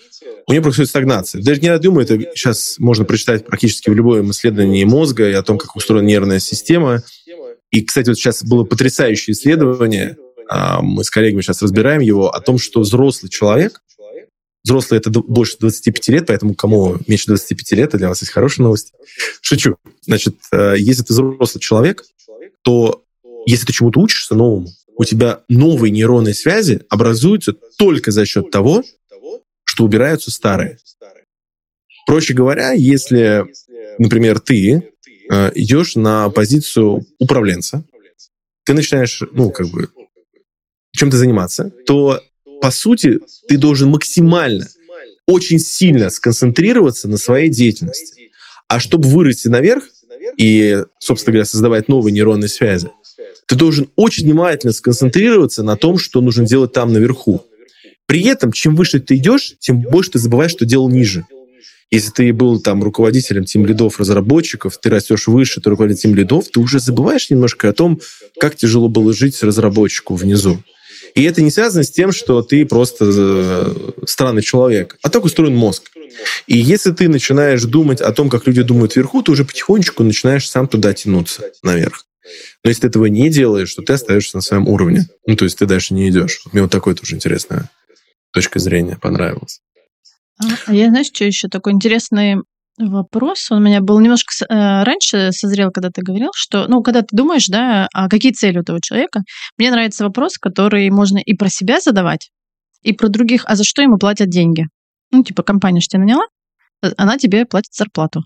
у 0.47 0.53
него 0.53 0.63
происходит 0.63 0.89
стагнация. 0.89 1.41
Даже 1.41 1.61
не 1.61 1.77
думаю, 1.79 2.05
это 2.05 2.19
сейчас 2.35 2.75
можно 2.77 3.05
прочитать 3.05 3.45
практически 3.45 3.89
в 3.89 3.95
любом 3.95 4.29
исследовании 4.31 4.83
мозга 4.83 5.29
и 5.29 5.33
о 5.33 5.41
том, 5.41 5.57
как 5.57 5.75
устроена 5.75 6.05
нервная 6.05 6.39
система. 6.39 7.03
И, 7.71 7.83
кстати, 7.83 8.09
вот 8.09 8.17
сейчас 8.17 8.43
было 8.43 8.63
потрясающее 8.63 9.33
исследование, 9.33 10.17
а, 10.47 10.81
мы 10.81 11.03
с 11.03 11.09
коллегами 11.09 11.41
сейчас 11.41 11.63
разбираем 11.63 12.01
его, 12.01 12.29
о 12.29 12.39
том, 12.39 12.59
что 12.59 12.81
взрослый 12.81 13.29
человек, 13.31 13.81
взрослый 14.63 14.99
это 14.99 15.09
больше 15.09 15.57
25 15.59 16.07
лет, 16.09 16.27
поэтому 16.27 16.53
кому 16.53 16.97
меньше 17.07 17.27
25 17.27 17.71
лет, 17.73 17.89
это 17.89 17.97
для 17.97 18.09
вас 18.09 18.21
есть 18.21 18.31
хорошая 18.31 18.65
новость. 18.65 18.93
Шучу. 19.41 19.77
Значит, 20.01 20.35
э, 20.51 20.75
если 20.77 21.03
ты 21.03 21.13
взрослый 21.13 21.61
человек, 21.61 22.03
то 22.65 23.05
если 23.45 23.67
ты 23.67 23.73
чему-то 23.73 23.99
учишься 23.99 24.33
новому, 24.35 24.67
у 24.97 25.05
тебя 25.05 25.43
новые 25.47 25.91
нейронные 25.91 26.33
связи 26.33 26.81
образуются 26.89 27.53
только 27.77 28.11
за 28.11 28.25
счет 28.25 28.49
того, 28.49 28.83
что 29.63 29.83
убираются 29.83 30.31
старые. 30.31 30.79
Проще 32.07 32.33
говоря, 32.33 32.71
если, 32.71 33.45
например, 33.99 34.39
ты 34.39 34.93
э, 35.29 35.51
идешь 35.55 35.95
на 35.95 36.29
позицию 36.29 37.05
управленца, 37.19 37.83
ты 38.63 38.73
начинаешь, 38.73 39.21
ну, 39.31 39.51
как 39.51 39.67
бы, 39.67 39.89
чем-то 40.95 41.17
заниматься, 41.17 41.71
то, 41.85 42.21
по 42.61 42.71
сути, 42.71 43.19
ты 43.47 43.57
должен 43.57 43.89
максимально, 43.89 44.67
очень 45.27 45.59
сильно 45.59 46.09
сконцентрироваться 46.09 47.07
на 47.07 47.17
своей 47.17 47.49
деятельности. 47.49 48.31
А 48.67 48.79
чтобы 48.79 49.09
вырасти 49.09 49.47
наверх 49.47 49.83
и, 50.37 50.83
собственно 50.99 51.33
говоря, 51.33 51.45
создавать 51.45 51.87
новые 51.87 52.13
нейронные 52.13 52.49
связи, 52.49 52.89
ты 53.45 53.55
должен 53.55 53.89
очень 53.95 54.25
внимательно 54.25 54.73
сконцентрироваться 54.73 55.63
на 55.63 55.75
том, 55.77 55.97
что 55.97 56.21
нужно 56.21 56.45
делать 56.45 56.73
там 56.73 56.93
наверху. 56.93 57.45
При 58.05 58.23
этом, 58.23 58.51
чем 58.51 58.75
выше 58.75 58.99
ты 58.99 59.15
идешь, 59.15 59.55
тем 59.59 59.81
больше 59.81 60.11
ты 60.11 60.19
забываешь, 60.19 60.51
что 60.51 60.65
делал 60.65 60.89
ниже. 60.89 61.25
Если 61.91 62.11
ты 62.11 62.33
был 62.33 62.59
там 62.59 62.83
руководителем 62.83 63.45
тем 63.45 63.65
лидов 63.65 63.99
разработчиков, 63.99 64.77
ты 64.79 64.89
растешь 64.89 65.27
выше, 65.27 65.61
ты 65.61 65.69
руководитель 65.69 66.01
тем 66.01 66.15
лидов, 66.15 66.45
ты 66.51 66.59
уже 66.59 66.79
забываешь 66.79 67.29
немножко 67.29 67.69
о 67.69 67.73
том, 67.73 68.01
как 68.39 68.55
тяжело 68.55 68.89
было 68.89 69.13
жить 69.13 69.41
разработчику 69.43 70.15
внизу. 70.15 70.59
И 71.13 71.23
это 71.23 71.41
не 71.41 71.51
связано 71.51 71.83
с 71.83 71.91
тем, 71.91 72.11
что 72.11 72.41
ты 72.41 72.65
просто 72.65 73.05
э, 73.05 73.91
странный 74.05 74.41
человек, 74.41 74.97
а 75.01 75.09
так 75.09 75.23
устроен 75.23 75.55
мозг. 75.55 75.91
И 76.47 76.57
если 76.57 76.91
ты 76.91 77.09
начинаешь 77.09 77.63
думать 77.63 78.01
о 78.01 78.11
том, 78.11 78.29
как 78.29 78.47
люди 78.47 78.61
думают 78.61 78.95
вверху, 78.95 79.21
ты 79.21 79.31
уже 79.31 79.45
потихонечку 79.45 80.03
начинаешь 80.03 80.49
сам 80.49 80.67
туда 80.67 80.93
тянуться 80.93 81.43
наверх. 81.63 82.05
Но 82.63 82.69
если 82.69 82.81
ты 82.81 82.87
этого 82.87 83.05
не 83.05 83.29
делаешь, 83.29 83.73
то 83.73 83.81
ты 83.81 83.93
остаешься 83.93 84.37
на 84.37 84.41
своем 84.41 84.67
уровне. 84.67 85.07
Ну, 85.27 85.35
то 85.35 85.45
есть 85.45 85.57
ты 85.57 85.65
дальше 85.65 85.93
не 85.93 86.09
идешь. 86.09 86.41
Мне 86.51 86.63
вот 86.63 86.71
такой 86.71 86.95
тоже 86.95 87.15
интересная 87.15 87.69
точка 88.31 88.59
зрения 88.59 88.97
понравилась. 88.97 89.61
А 90.65 90.73
я, 90.73 90.89
знаешь, 90.89 91.07
что 91.07 91.23
еще 91.23 91.47
такой 91.47 91.73
интересный 91.73 92.37
вопрос. 92.77 93.49
Он 93.51 93.59
у 93.59 93.61
меня 93.61 93.79
был 93.79 93.99
немножко 93.99 94.31
э, 94.49 94.83
раньше 94.83 95.31
созрел, 95.31 95.71
когда 95.71 95.89
ты 95.89 96.01
говорил, 96.01 96.31
что, 96.35 96.67
ну, 96.67 96.83
когда 96.83 97.01
ты 97.01 97.07
думаешь, 97.11 97.47
да, 97.47 97.87
а 97.93 98.09
какие 98.09 98.33
цели 98.33 98.57
у 98.57 98.61
этого 98.61 98.79
человека, 98.81 99.21
мне 99.57 99.71
нравится 99.71 100.03
вопрос, 100.03 100.37
который 100.37 100.89
можно 100.89 101.19
и 101.19 101.35
про 101.35 101.47
себя 101.47 101.79
задавать, 101.79 102.31
и 102.81 102.91
про 102.91 103.07
других, 103.07 103.43
а 103.45 103.55
за 103.55 103.63
что 103.63 103.81
ему 103.81 103.97
платят 103.97 104.29
деньги? 104.29 104.65
Ну, 105.11 105.23
типа, 105.23 105.43
компания 105.43 105.81
что 105.81 105.91
тебя 105.91 106.01
наняла, 106.01 106.25
э, 106.83 106.91
она 106.97 107.17
тебе 107.17 107.45
платит 107.45 107.73
зарплату. 107.73 108.21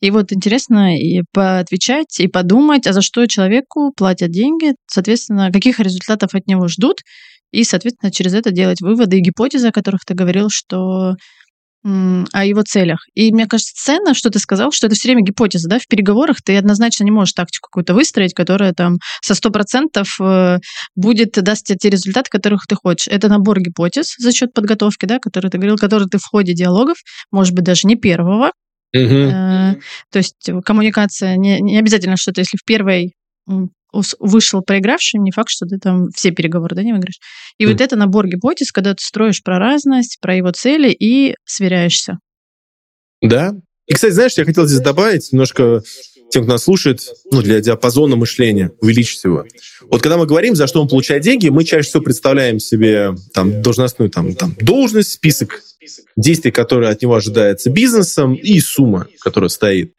И 0.00 0.10
вот 0.10 0.32
интересно 0.32 0.96
и 0.96 1.22
поотвечать, 1.32 2.20
и 2.20 2.28
подумать, 2.28 2.86
а 2.86 2.92
за 2.92 3.02
что 3.02 3.26
человеку 3.26 3.92
платят 3.96 4.30
деньги, 4.30 4.74
соответственно, 4.86 5.52
каких 5.52 5.78
результатов 5.80 6.34
от 6.34 6.46
него 6.46 6.68
ждут, 6.68 7.00
и, 7.52 7.64
соответственно, 7.64 8.12
через 8.12 8.34
это 8.34 8.50
делать 8.50 8.80
выводы 8.80 9.18
и 9.18 9.20
гипотезы, 9.20 9.68
о 9.68 9.72
которых 9.72 10.04
ты 10.06 10.14
говорил, 10.14 10.48
что 10.50 11.14
о 11.82 12.44
его 12.44 12.62
целях. 12.62 13.00
И 13.14 13.32
мне 13.32 13.46
кажется, 13.46 13.72
ценно, 13.74 14.12
что 14.12 14.28
ты 14.30 14.38
сказал, 14.38 14.70
что 14.70 14.86
это 14.86 14.96
все 14.96 15.08
время 15.08 15.22
гипотеза, 15.22 15.68
да, 15.68 15.78
в 15.78 15.86
переговорах 15.86 16.42
ты 16.42 16.56
однозначно 16.56 17.04
не 17.04 17.10
можешь 17.10 17.32
тактику 17.32 17.68
какую-то 17.70 17.94
выстроить, 17.94 18.34
которая 18.34 18.74
там 18.74 18.98
со 19.22 19.32
100% 19.32 20.04
э, 20.20 20.58
будет, 20.94 21.32
даст 21.32 21.66
тебе 21.66 21.78
те 21.78 21.90
результаты, 21.90 22.28
которых 22.30 22.66
ты 22.66 22.74
хочешь. 22.74 23.08
Это 23.08 23.28
набор 23.28 23.60
гипотез 23.60 24.14
за 24.18 24.32
счет 24.32 24.52
подготовки, 24.52 25.06
да, 25.06 25.18
который 25.18 25.50
ты 25.50 25.56
говорил, 25.56 25.76
который 25.76 26.06
ты 26.08 26.18
в 26.18 26.24
ходе 26.24 26.52
диалогов, 26.52 26.98
может 27.30 27.54
быть, 27.54 27.64
даже 27.64 27.86
не 27.86 27.96
первого, 27.96 28.52
Угу. 28.92 29.02
Э, 29.02 29.74
то 30.10 30.18
есть 30.18 30.50
коммуникация 30.64 31.36
не, 31.36 31.60
не 31.60 31.78
обязательно 31.78 32.16
что-то, 32.16 32.40
если 32.40 32.56
в 32.56 32.64
первой 32.64 33.14
вышел 34.18 34.62
проигравшим, 34.62 35.22
не 35.22 35.32
факт, 35.32 35.50
что 35.50 35.66
ты 35.66 35.78
там 35.78 36.08
все 36.14 36.30
переговоры 36.30 36.76
да, 36.76 36.82
не 36.82 36.92
выиграешь. 36.92 37.18
И 37.58 37.64
mm. 37.64 37.72
вот 37.72 37.80
это 37.80 37.96
набор 37.96 38.26
гипотез, 38.26 38.72
когда 38.72 38.94
ты 38.94 39.02
строишь 39.02 39.42
про 39.42 39.58
разность, 39.58 40.18
про 40.20 40.36
его 40.36 40.50
цели 40.52 40.90
и 40.90 41.34
сверяешься. 41.44 42.18
Да. 43.20 43.54
И, 43.86 43.94
кстати, 43.94 44.12
знаешь, 44.12 44.34
я 44.36 44.44
хотел 44.44 44.66
здесь 44.66 44.80
добавить 44.80 45.32
немножко 45.32 45.82
тем, 46.30 46.44
кто 46.44 46.52
нас 46.52 46.64
слушает, 46.64 47.00
ну, 47.32 47.42
для 47.42 47.60
диапазона 47.60 48.16
мышления, 48.16 48.70
увеличить 48.80 49.24
его. 49.24 49.44
Вот 49.82 50.00
когда 50.00 50.16
мы 50.16 50.26
говорим, 50.26 50.54
за 50.54 50.66
что 50.66 50.80
он 50.80 50.88
получает 50.88 51.22
деньги, 51.22 51.48
мы 51.48 51.64
чаще 51.64 51.88
всего 51.88 52.02
представляем 52.02 52.60
себе 52.60 53.14
там, 53.34 53.62
должностную 53.62 54.10
там, 54.10 54.34
там, 54.34 54.54
должность, 54.60 55.12
список 55.12 55.62
действий, 56.16 56.52
которые 56.52 56.90
от 56.90 57.02
него 57.02 57.14
ожидается 57.14 57.70
бизнесом, 57.70 58.34
и 58.34 58.60
сумма, 58.60 59.08
которая 59.20 59.48
стоит. 59.48 59.94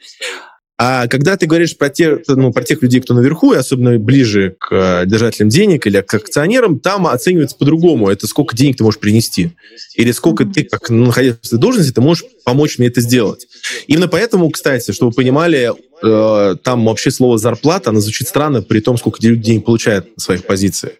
А 0.78 1.08
когда 1.08 1.38
ты 1.38 1.46
говоришь 1.46 1.78
про, 1.78 1.90
те, 1.90 2.20
ну, 2.28 2.52
про 2.52 2.64
тех 2.64 2.82
людей, 2.82 3.02
кто 3.02 3.14
наверху, 3.14 3.54
и 3.54 3.58
особенно 3.58 4.00
ближе 4.00 4.56
к 4.60 4.72
э, 4.72 5.06
держателям 5.06 5.50
денег 5.50 5.86
или 5.86 6.02
к 6.02 6.12
акционерам, 6.12 6.80
там 6.80 7.06
оценивается 7.06 7.56
по-другому. 7.56 8.10
Это 8.10 8.26
сколько 8.26 8.56
денег 8.56 8.78
ты 8.78 8.84
можешь 8.84 9.00
принести. 9.00 9.52
Или 9.96 10.12
сколько 10.12 10.44
ты, 10.44 10.64
как 10.64 10.90
находясь 10.90 11.36
в 11.44 11.58
должности, 11.58 11.92
ты 11.92 12.02
можешь 12.02 12.26
помочь 12.44 12.80
мне 12.80 12.88
это 12.88 13.00
сделать. 13.02 13.48
Именно 13.86 14.08
поэтому, 14.08 14.50
кстати, 14.50 14.92
чтобы 14.92 15.12
вы 15.12 15.18
понимали, 15.18 15.72
э, 16.02 16.56
там 16.64 16.86
вообще 16.86 17.12
слово 17.12 17.38
«зарплата», 17.38 17.92
оно 17.92 18.00
звучит 18.00 18.28
странно, 18.28 18.64
при 18.64 18.80
том, 18.80 18.98
сколько 18.98 19.20
люди 19.22 19.44
денег 19.44 19.66
получают 19.66 20.08
на 20.16 20.22
своих 20.22 20.48
позициях. 20.48 20.94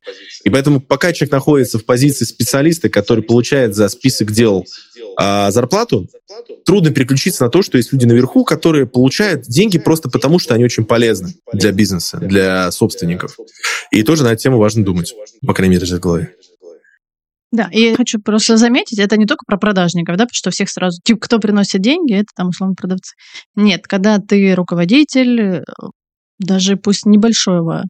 И 0.44 0.50
поэтому 0.52 0.80
пока 0.80 1.12
человек 1.12 1.32
находится 1.32 1.80
в 1.80 1.86
позиции 1.86 2.26
специалиста, 2.26 2.90
который 2.90 3.24
получает 3.24 3.76
за 3.76 3.90
список 3.90 4.32
дел 4.32 4.66
а, 5.24 5.52
зарплату, 5.52 6.08
трудно 6.66 6.90
переключиться 6.90 7.44
на 7.44 7.52
то, 7.52 7.62
что 7.62 7.78
есть 7.78 7.94
люди 7.94 8.06
наверху, 8.06 8.44
которые 8.44 8.88
получают 8.88 9.44
деньги 9.44 9.78
просто 9.78 10.10
потому, 10.10 10.40
что 10.40 10.56
они 10.56 10.64
очень 10.64 10.84
полезны 10.84 11.36
для 11.54 11.72
бизнеса, 11.72 12.18
для 12.18 12.72
собственников. 12.72 13.38
И 13.92 14.02
тоже 14.02 14.24
на 14.24 14.30
эту 14.30 14.42
тему 14.42 14.58
важно 14.58 14.84
думать, 14.84 15.14
по 15.46 15.54
крайней 15.54 15.76
мере, 15.76 15.86
в 15.86 16.00
голове. 16.00 16.34
Да, 17.52 17.70
и 17.72 17.82
я 17.82 17.96
хочу 17.96 18.20
просто 18.20 18.58
заметить, 18.58 18.98
это 18.98 19.16
не 19.18 19.28
только 19.28 19.44
про 19.46 19.58
продажников, 19.58 20.16
да, 20.16 20.24
потому 20.24 20.36
что 20.36 20.50
всех 20.50 20.70
сразу, 20.70 21.00
типа, 21.04 21.20
кто 21.20 21.38
приносит 21.38 21.82
деньги, 21.82 22.16
это 22.16 22.30
там 22.36 22.48
условно 22.50 22.76
продавцы. 22.76 23.14
Нет, 23.56 23.86
когда 23.88 24.18
ты 24.18 24.56
руководитель, 24.56 25.42
э, 25.42 25.64
даже 26.40 26.78
пусть 26.78 27.06
небольшого 27.06 27.84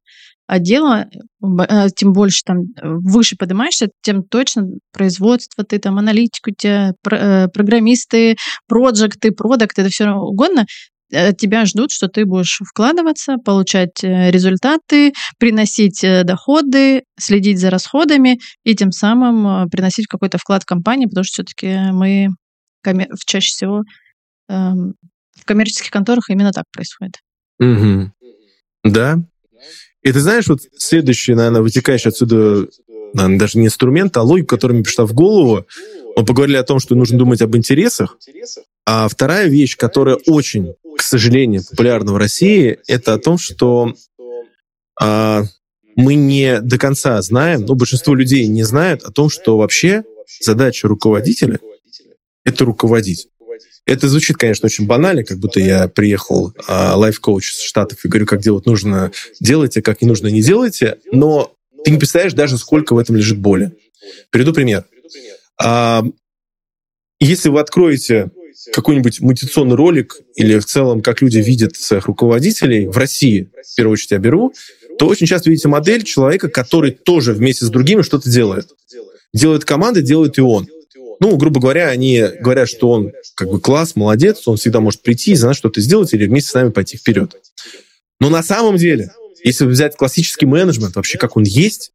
отдела, 0.52 1.06
а, 1.42 1.88
тем 1.88 2.12
больше 2.12 2.42
там 2.44 2.64
выше 2.82 3.36
поднимаешься, 3.36 3.88
тем 4.02 4.22
точно 4.22 4.66
производство, 4.92 5.64
ты 5.64 5.78
там 5.78 5.98
аналитику, 5.98 6.50
у 6.50 6.54
тебя 6.54 6.92
э, 7.10 7.48
программисты, 7.48 8.36
проекты, 8.68 9.32
продукты, 9.32 9.82
это 9.82 9.90
все 9.90 10.10
угодно, 10.10 10.66
от 11.10 11.36
тебя 11.36 11.64
ждут, 11.66 11.90
что 11.90 12.08
ты 12.08 12.24
будешь 12.24 12.60
вкладываться, 12.66 13.36
получать 13.36 14.04
э, 14.04 14.30
результаты, 14.30 15.12
приносить 15.38 16.04
э, 16.04 16.22
доходы, 16.24 17.04
следить 17.18 17.58
за 17.58 17.70
расходами 17.70 18.38
и 18.64 18.74
тем 18.74 18.92
самым 18.92 19.68
приносить 19.70 20.06
какой-то 20.06 20.38
вклад 20.38 20.62
в 20.62 20.66
компанию, 20.66 21.08
потому 21.08 21.24
что 21.24 21.44
все-таки 21.44 21.92
мы 21.92 22.28
чаще 23.26 23.48
всего 23.48 23.82
эм, 24.48 24.94
в 25.38 25.44
коммерческих 25.44 25.90
конторах 25.90 26.28
именно 26.30 26.50
так 26.50 26.64
происходит. 26.72 27.18
Угу. 27.60 28.10
Да, 28.84 29.18
и 30.02 30.12
ты 30.12 30.20
знаешь, 30.20 30.48
вот 30.48 30.60
следующий, 30.76 31.34
наверное, 31.34 31.62
вытекающий 31.62 32.10
отсюда, 32.10 32.66
наверное, 33.14 33.38
даже 33.38 33.58
не 33.58 33.66
инструмент, 33.66 34.16
а 34.16 34.22
логика, 34.22 34.56
которая 34.56 34.76
мне 34.76 34.84
пришла 34.84 35.06
в 35.06 35.12
голову, 35.12 35.64
мы 36.16 36.24
поговорили 36.24 36.56
о 36.56 36.64
том, 36.64 36.80
что 36.80 36.94
нужно 36.94 37.18
думать 37.18 37.40
об 37.40 37.56
интересах. 37.56 38.18
А 38.84 39.08
вторая 39.08 39.48
вещь, 39.48 39.76
которая 39.76 40.18
очень, 40.26 40.74
к 40.96 41.02
сожалению, 41.02 41.62
популярна 41.70 42.12
в 42.12 42.16
России, 42.16 42.78
это 42.88 43.14
о 43.14 43.18
том, 43.18 43.38
что 43.38 43.94
а, 45.00 45.44
мы 45.96 46.14
не 46.14 46.60
до 46.60 46.78
конца 46.78 47.20
знаем, 47.22 47.62
ну, 47.62 47.74
большинство 47.74 48.14
людей 48.14 48.46
не 48.48 48.64
знают 48.64 49.04
о 49.04 49.12
том, 49.12 49.30
что 49.30 49.56
вообще 49.56 50.04
задача 50.40 50.88
руководителя— 50.88 51.60
это 52.44 52.64
руководить. 52.64 53.28
Это 53.86 54.08
звучит, 54.08 54.36
конечно, 54.36 54.66
очень 54.66 54.86
банально, 54.86 55.24
как 55.24 55.38
будто 55.38 55.60
я 55.60 55.88
приехал 55.88 56.52
а, 56.66 56.96
лайф-коуч 56.96 57.52
с 57.52 57.60
Штатов 57.62 58.04
и 58.04 58.08
говорю, 58.08 58.26
как 58.26 58.40
делать 58.40 58.66
нужно, 58.66 59.12
делайте, 59.40 59.82
как 59.82 60.02
не 60.02 60.08
нужно, 60.08 60.28
не 60.28 60.42
делайте, 60.42 60.98
но 61.10 61.54
ты 61.84 61.90
не 61.90 61.98
представляешь 61.98 62.34
даже, 62.34 62.58
сколько 62.58 62.94
в 62.94 62.98
этом 62.98 63.16
лежит 63.16 63.38
боли. 63.38 63.72
Приведу 64.30 64.52
пример. 64.52 64.84
А, 65.60 66.04
если 67.20 67.48
вы 67.48 67.60
откроете 67.60 68.30
какой-нибудь 68.72 69.20
мотивационный 69.20 69.76
ролик 69.76 70.16
или 70.34 70.58
в 70.58 70.64
целом, 70.64 71.02
как 71.02 71.22
люди 71.22 71.38
видят 71.38 71.76
своих 71.76 72.06
руководителей 72.06 72.86
в 72.86 72.96
России, 72.96 73.50
в 73.64 73.76
первую 73.76 73.94
очередь 73.94 74.12
я 74.12 74.18
беру, 74.18 74.52
то 74.98 75.06
очень 75.06 75.26
часто 75.26 75.50
видите 75.50 75.68
модель 75.68 76.04
человека, 76.04 76.48
который 76.48 76.92
тоже 76.92 77.32
вместе 77.32 77.64
с 77.64 77.70
другими 77.70 78.02
что-то 78.02 78.30
делает. 78.30 78.68
Делает 79.32 79.64
команда, 79.64 80.02
делает 80.02 80.38
и 80.38 80.42
он. 80.42 80.68
Ну, 81.22 81.36
грубо 81.36 81.60
говоря, 81.60 81.86
они 81.86 82.20
говорят, 82.40 82.68
что 82.68 82.90
он 82.90 83.12
как 83.36 83.48
бы 83.48 83.60
класс, 83.60 83.94
молодец, 83.94 84.48
он 84.48 84.56
всегда 84.56 84.80
может 84.80 85.02
прийти 85.02 85.30
и 85.30 85.34
знать, 85.36 85.54
что-то 85.54 85.80
сделать 85.80 86.12
или 86.12 86.26
вместе 86.26 86.50
с 86.50 86.54
нами 86.54 86.70
пойти 86.70 86.96
вперед. 86.96 87.36
Но 88.18 88.28
на 88.28 88.42
самом 88.42 88.76
деле, 88.76 89.12
если 89.44 89.64
взять 89.64 89.96
классический 89.96 90.46
менеджмент, 90.46 90.96
вообще 90.96 91.18
как 91.18 91.36
он 91.36 91.44
есть, 91.44 91.92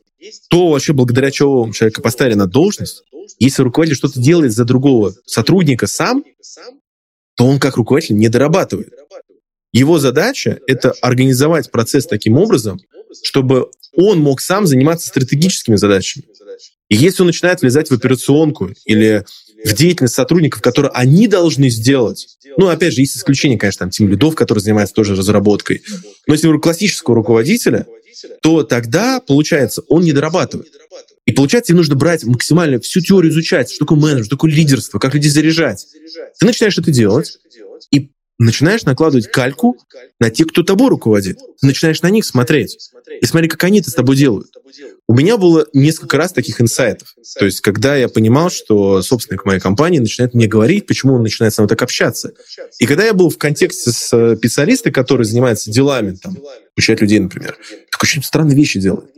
то 0.50 0.70
вообще 0.70 0.94
благодаря 0.94 1.30
чему 1.30 1.74
человека 1.74 2.02
поставили 2.02 2.36
на 2.36 2.48
должность, 2.48 3.04
если 3.38 3.64
руководитель 3.64 3.98
что-то 3.98 4.18
делает 4.18 4.54
за 4.54 4.64
другого 4.64 5.14
сотрудника 5.26 5.88
сам, 5.88 6.24
то 7.36 7.46
он 7.48 7.60
как 7.60 7.76
руководитель 7.76 8.16
не 8.16 8.30
дорабатывает. 8.30 8.94
Его 9.74 10.00
задача— 10.00 10.58
это 10.68 10.94
организовать 11.02 11.70
процесс 11.70 12.06
таким 12.08 12.38
образом, 12.38 12.80
чтобы 13.24 13.72
он 13.94 14.20
мог 14.20 14.40
сам 14.40 14.66
заниматься 14.66 15.10
стратегическими 15.10 15.76
задачами. 15.76 16.24
И 16.90 16.96
если 16.96 17.22
он 17.22 17.28
начинает 17.28 17.62
влезать 17.62 17.90
в 17.90 17.94
операционку 17.94 18.72
или 18.86 19.26
в 19.64 19.74
деятельность 19.74 20.14
сотрудников, 20.14 20.62
которые 20.62 20.92
они 20.92 21.28
должны 21.28 21.70
сделать. 21.70 22.38
Ну, 22.58 22.68
опять 22.68 22.94
же, 22.94 23.02
есть 23.02 23.18
исключения, 23.18 23.58
конечно, 23.58 23.80
там, 23.80 23.90
тем 23.90 24.08
лидов, 24.08 24.36
которые 24.36 24.62
занимаются 24.62 24.96
тоже 24.96 25.16
разработкой. 25.16 25.84
Но 26.28 26.34
если 26.34 26.48
у 26.48 26.60
классического 26.60 27.16
руководителя, 27.16 27.88
то 28.42 28.64
тогда, 28.64 29.20
получается, 29.20 29.84
он 29.90 30.04
не 30.04 30.14
дорабатывает. 30.14 30.72
И 31.26 31.34
получается, 31.34 31.70
тебе 31.70 31.78
нужно 31.78 31.96
брать 31.96 32.24
максимально 32.24 32.80
всю 32.80 33.02
теорию 33.02 33.32
изучать, 33.32 33.70
что 33.70 33.80
такое 33.80 33.98
менеджмент, 33.98 34.28
что 34.28 34.36
такое 34.38 34.52
лидерство, 34.52 34.98
как 34.98 35.14
людей 35.14 35.30
заряжать. 35.30 35.86
Ты 36.40 36.46
начинаешь 36.46 36.78
это 36.78 36.90
делать, 36.90 37.38
и 37.92 38.12
начинаешь 38.40 38.84
накладывать 38.84 39.28
кальку 39.32 39.78
на 40.20 40.30
тех, 40.30 40.48
кто 40.48 40.64
тобой 40.64 40.90
руководит. 40.90 41.40
Начинаешь 41.62 42.02
на 42.02 42.10
них 42.10 42.26
смотреть. 42.26 42.92
И 43.22 43.26
смотри, 43.26 43.50
как 43.50 43.64
они 43.64 43.80
это 43.80 43.90
с 43.90 43.94
тобой 43.94 44.16
делают. 44.16 44.48
У 45.08 45.16
меня 45.16 45.38
было 45.38 45.66
несколько 45.74 46.18
раз 46.18 46.34
таких 46.34 46.62
инсайтов. 46.62 47.16
То 47.40 47.46
есть, 47.46 47.62
когда 47.62 47.96
я 47.96 48.10
понимал, 48.10 48.50
что 48.50 49.02
собственник 49.02 49.46
моей 49.46 49.60
компании 49.60 50.00
начинает 50.00 50.34
мне 50.34 50.48
говорить, 50.48 50.86
почему 50.86 51.14
он 51.14 51.24
начинает 51.24 51.54
со 51.54 51.62
мной 51.62 51.70
так 51.70 51.82
общаться. 51.82 52.34
И 52.80 52.86
когда 52.86 53.06
я 53.06 53.14
был 53.14 53.30
в 53.30 53.38
контексте 53.38 53.92
с 53.92 54.14
э, 54.14 54.36
специалистом, 54.36 54.92
который 54.92 55.26
занимается 55.26 55.72
делами, 55.72 56.16
там, 56.16 56.38
обучать 56.76 57.02
людей, 57.02 57.20
например, 57.20 57.58
так 57.90 58.04
очень 58.04 58.22
странные 58.22 58.56
вещи 58.56 58.80
делает. 58.80 59.10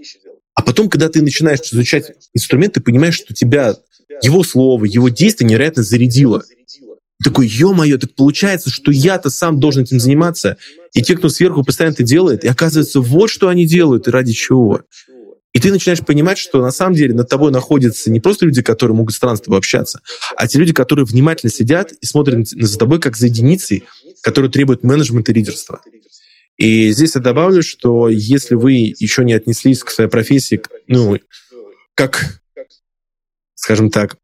А 0.54 0.62
потом, 0.62 0.90
когда 0.90 1.10
ты 1.10 1.22
начинаешь 1.22 1.62
изучать 1.72 2.12
инструмент, 2.34 2.74
ты 2.74 2.82
понимаешь, 2.82 3.16
что 3.16 3.34
тебя 3.34 3.76
его 4.22 4.44
слово, 4.44 4.86
его 4.86 5.10
действие 5.10 5.50
невероятно 5.50 5.84
зарядило 5.84 6.44
такой, 7.24 7.48
ё-моё, 7.48 7.98
так 7.98 8.16
получается, 8.16 8.70
что 8.70 8.92
я-то 8.92 9.30
сам 9.30 9.60
должен 9.60 9.84
этим 9.84 10.00
заниматься, 10.00 10.58
и 10.94 11.02
те, 11.02 11.18
кто 11.18 11.30
сверху 11.30 11.64
постоянно 11.64 11.94
это 11.94 12.04
делает, 12.04 12.44
и 12.44 12.48
оказывается, 12.48 13.02
вот 13.02 13.30
что 13.30 13.50
они 13.50 13.66
делают 13.66 14.08
и 14.08 14.12
ради 14.12 14.34
чего. 14.34 14.82
И 15.52 15.60
ты 15.60 15.72
начинаешь 15.72 16.02
понимать, 16.02 16.38
что 16.38 16.62
на 16.62 16.72
самом 16.72 16.96
деле 16.96 17.14
над 17.14 17.28
тобой 17.28 17.52
находятся 17.52 18.12
не 18.12 18.20
просто 18.20 18.46
люди, 18.46 18.62
которые 18.62 18.96
могут 18.96 19.16
странно 19.16 19.38
с 19.38 19.42
тобой 19.42 19.58
общаться, 19.58 20.02
а 20.36 20.48
те 20.48 20.60
люди, 20.60 20.74
которые 20.74 21.06
внимательно 21.06 21.52
сидят 21.52 21.92
и 21.92 22.06
смотрят 22.06 22.48
за 22.48 22.78
тобой 22.78 23.00
как 23.00 23.18
за 23.18 23.28
единицей, 23.28 23.84
которые 24.22 24.52
требуют 24.52 24.84
менеджмента 24.84 25.32
и 25.32 25.36
лидерства. 25.36 25.82
И 26.58 26.92
здесь 26.92 27.16
я 27.16 27.22
добавлю, 27.22 27.64
что 27.64 28.10
если 28.10 28.56
вы 28.56 28.94
еще 29.00 29.24
не 29.24 29.34
отнеслись 29.34 29.84
к 29.84 29.90
своей 29.90 30.10
профессии, 30.10 30.62
ну, 30.88 31.18
как, 31.96 32.42
скажем 33.56 33.90
так, 33.90 34.18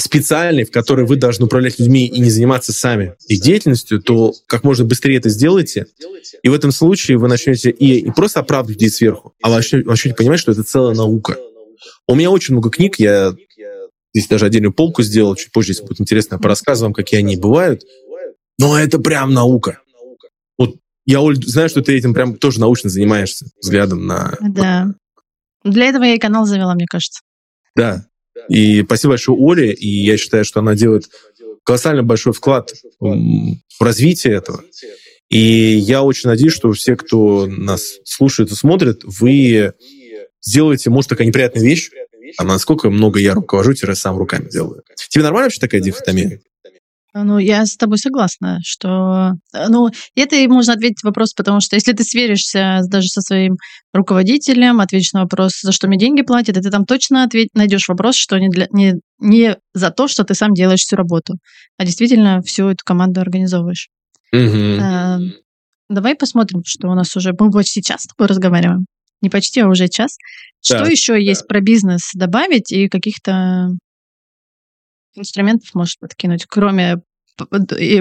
специальный, 0.00 0.64
в 0.64 0.70
которой 0.70 1.06
вы 1.06 1.16
должны 1.16 1.46
управлять 1.46 1.78
людьми 1.78 2.06
и 2.06 2.20
не 2.20 2.30
заниматься 2.30 2.72
сами 2.72 3.14
их 3.28 3.40
деятельностью, 3.40 4.00
то 4.00 4.32
как 4.46 4.64
можно 4.64 4.84
быстрее 4.84 5.16
это 5.16 5.28
сделайте. 5.28 5.86
И 6.42 6.48
в 6.48 6.54
этом 6.54 6.72
случае 6.72 7.18
вы 7.18 7.28
начнете 7.28 7.70
и, 7.70 8.00
и 8.00 8.10
просто 8.10 8.40
оправдывать 8.40 8.76
людей 8.76 8.90
сверху, 8.90 9.34
а 9.42 9.50
начнете, 9.50 9.88
начнете 9.88 10.16
понимать, 10.16 10.40
что 10.40 10.52
это 10.52 10.62
целая 10.62 10.94
наука. 10.94 11.36
У 12.06 12.14
меня 12.14 12.30
очень 12.30 12.54
много 12.54 12.70
книг, 12.70 12.98
я 12.98 13.34
здесь 14.14 14.28
даже 14.28 14.46
отдельную 14.46 14.72
полку 14.72 15.02
сделал, 15.02 15.36
чуть 15.36 15.52
позже, 15.52 15.72
если 15.72 15.84
будет 15.84 16.00
интересно, 16.00 16.34
я 16.34 16.38
порассказываю 16.40 16.88
вам, 16.88 16.94
какие 16.94 17.20
они 17.20 17.36
бывают. 17.36 17.82
Но 18.58 18.78
это 18.78 18.98
прям 18.98 19.32
наука. 19.32 19.80
Вот 20.58 20.76
я, 21.06 21.20
Оль, 21.20 21.36
знаю, 21.36 21.68
что 21.68 21.80
ты 21.80 21.96
этим 21.96 22.12
прям 22.12 22.36
тоже 22.36 22.60
научно 22.60 22.90
занимаешься, 22.90 23.46
взглядом 23.60 24.06
на... 24.06 24.36
Да. 24.40 24.94
Для 25.64 25.86
этого 25.86 26.04
я 26.04 26.14
и 26.14 26.18
канал 26.18 26.46
завела, 26.46 26.74
мне 26.74 26.86
кажется. 26.86 27.20
Да, 27.74 28.06
и 28.48 28.82
спасибо 28.82 29.12
большое 29.12 29.38
Оле, 29.38 29.72
и 29.72 29.88
я 29.88 30.16
считаю, 30.16 30.44
что 30.44 30.60
она 30.60 30.74
делает 30.74 31.10
колоссально 31.64 32.02
большой 32.02 32.32
вклад 32.32 32.72
в 32.98 33.56
развитие 33.80 34.34
этого. 34.34 34.62
И 35.28 35.38
я 35.38 36.02
очень 36.02 36.28
надеюсь, 36.28 36.52
что 36.52 36.72
все, 36.72 36.96
кто 36.96 37.46
нас 37.46 37.98
слушает 38.04 38.50
и 38.50 38.54
смотрит, 38.54 39.02
вы 39.04 39.72
сделаете, 40.42 40.90
может, 40.90 41.10
такая 41.10 41.26
неприятная 41.26 41.62
вещь, 41.62 41.90
а 42.36 42.44
насколько 42.44 42.90
много 42.90 43.20
я 43.20 43.34
руковожу, 43.34 43.74
тире 43.74 43.94
сам 43.94 44.16
руками 44.16 44.48
делаю. 44.48 44.82
Тебе 45.08 45.22
нормально 45.22 45.46
вообще 45.46 45.60
такая 45.60 45.80
дихотомия? 45.80 46.40
Ну, 47.12 47.38
я 47.38 47.66
с 47.66 47.76
тобой 47.76 47.98
согласна, 47.98 48.58
что... 48.62 49.32
Э, 49.52 49.68
ну, 49.68 49.88
это 50.14 50.36
и 50.36 50.46
можно 50.46 50.74
ответить 50.74 51.02
вопрос, 51.02 51.34
потому 51.34 51.60
что 51.60 51.76
если 51.76 51.92
ты 51.92 52.04
сверишься 52.04 52.80
даже 52.88 53.08
со 53.08 53.20
своим 53.20 53.56
руководителем, 53.92 54.80
ответишь 54.80 55.12
на 55.12 55.22
вопрос, 55.22 55.60
за 55.60 55.72
что 55.72 55.88
мне 55.88 55.98
деньги 55.98 56.22
платят, 56.22 56.56
и 56.56 56.60
ты 56.60 56.70
там 56.70 56.84
точно 56.84 57.24
ответь, 57.24 57.48
найдешь 57.54 57.88
вопрос, 57.88 58.14
что 58.14 58.38
не, 58.38 58.48
для, 58.48 58.68
не, 58.70 58.94
не 59.18 59.56
за 59.74 59.90
то, 59.90 60.06
что 60.06 60.24
ты 60.24 60.34
сам 60.34 60.54
делаешь 60.54 60.80
всю 60.80 60.96
работу, 60.96 61.34
а 61.78 61.84
действительно 61.84 62.42
всю 62.42 62.68
эту 62.68 62.84
команду 62.84 63.20
организовываешь. 63.20 63.88
Угу. 64.32 64.80
А, 64.80 65.18
давай 65.88 66.14
посмотрим, 66.14 66.62
что 66.64 66.88
у 66.88 66.94
нас 66.94 67.16
уже... 67.16 67.32
Мы 67.38 67.50
почти 67.50 67.82
час 67.82 68.02
с 68.02 68.06
тобой 68.06 68.28
разговариваем. 68.28 68.86
Не 69.20 69.28
почти, 69.28 69.60
а 69.60 69.68
уже 69.68 69.88
час. 69.88 70.16
Да, 70.68 70.78
что 70.78 70.90
еще 70.90 71.12
да. 71.14 71.18
есть 71.18 71.46
про 71.46 71.60
бизнес 71.60 72.10
добавить 72.14 72.72
и 72.72 72.88
каких-то 72.88 73.70
инструментов 75.14 75.74
может 75.74 75.98
подкинуть, 75.98 76.46
кроме 76.46 76.96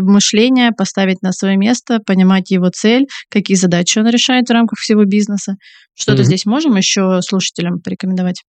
мышления, 0.01 0.72
поставить 0.72 1.22
на 1.22 1.32
свое 1.32 1.55
место, 1.55 1.99
понимать 2.05 2.51
его 2.51 2.70
цель, 2.70 3.07
какие 3.30 3.55
задачи 3.55 3.99
он 3.99 4.07
решает 4.07 4.49
в 4.49 4.51
рамках 4.51 4.80
всего 4.80 5.05
бизнеса. 5.05 5.55
Что-то 5.93 6.22
mm-hmm. 6.22 6.26
здесь 6.26 6.45
можем 6.45 6.76
еще 6.76 7.22
слушателям 7.22 7.80
порекомендовать? 7.80 8.43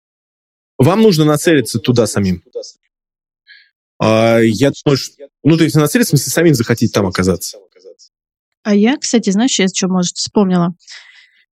Вам 0.77 1.01
нужно 1.01 1.25
нацелиться 1.25 1.79
туда 1.79 2.07
самим. 2.07 2.41
А, 4.01 4.39
я 4.39 4.71
думаю, 4.83 4.97
что, 4.97 5.13
ну, 5.43 5.57
то 5.57 5.63
есть 5.63 5.75
нацелиться, 5.75 6.15
в 6.15 6.19
смысле, 6.19 6.31
самим 6.31 6.53
захотеть 6.55 6.93
там 6.93 7.05
оказаться. 7.05 7.57
А 8.63 8.75
я, 8.75 8.97
кстати, 8.97 9.29
знаешь, 9.29 9.57
я 9.59 9.67
что, 9.67 9.87
может, 9.87 10.15
вспомнила. 10.15 10.73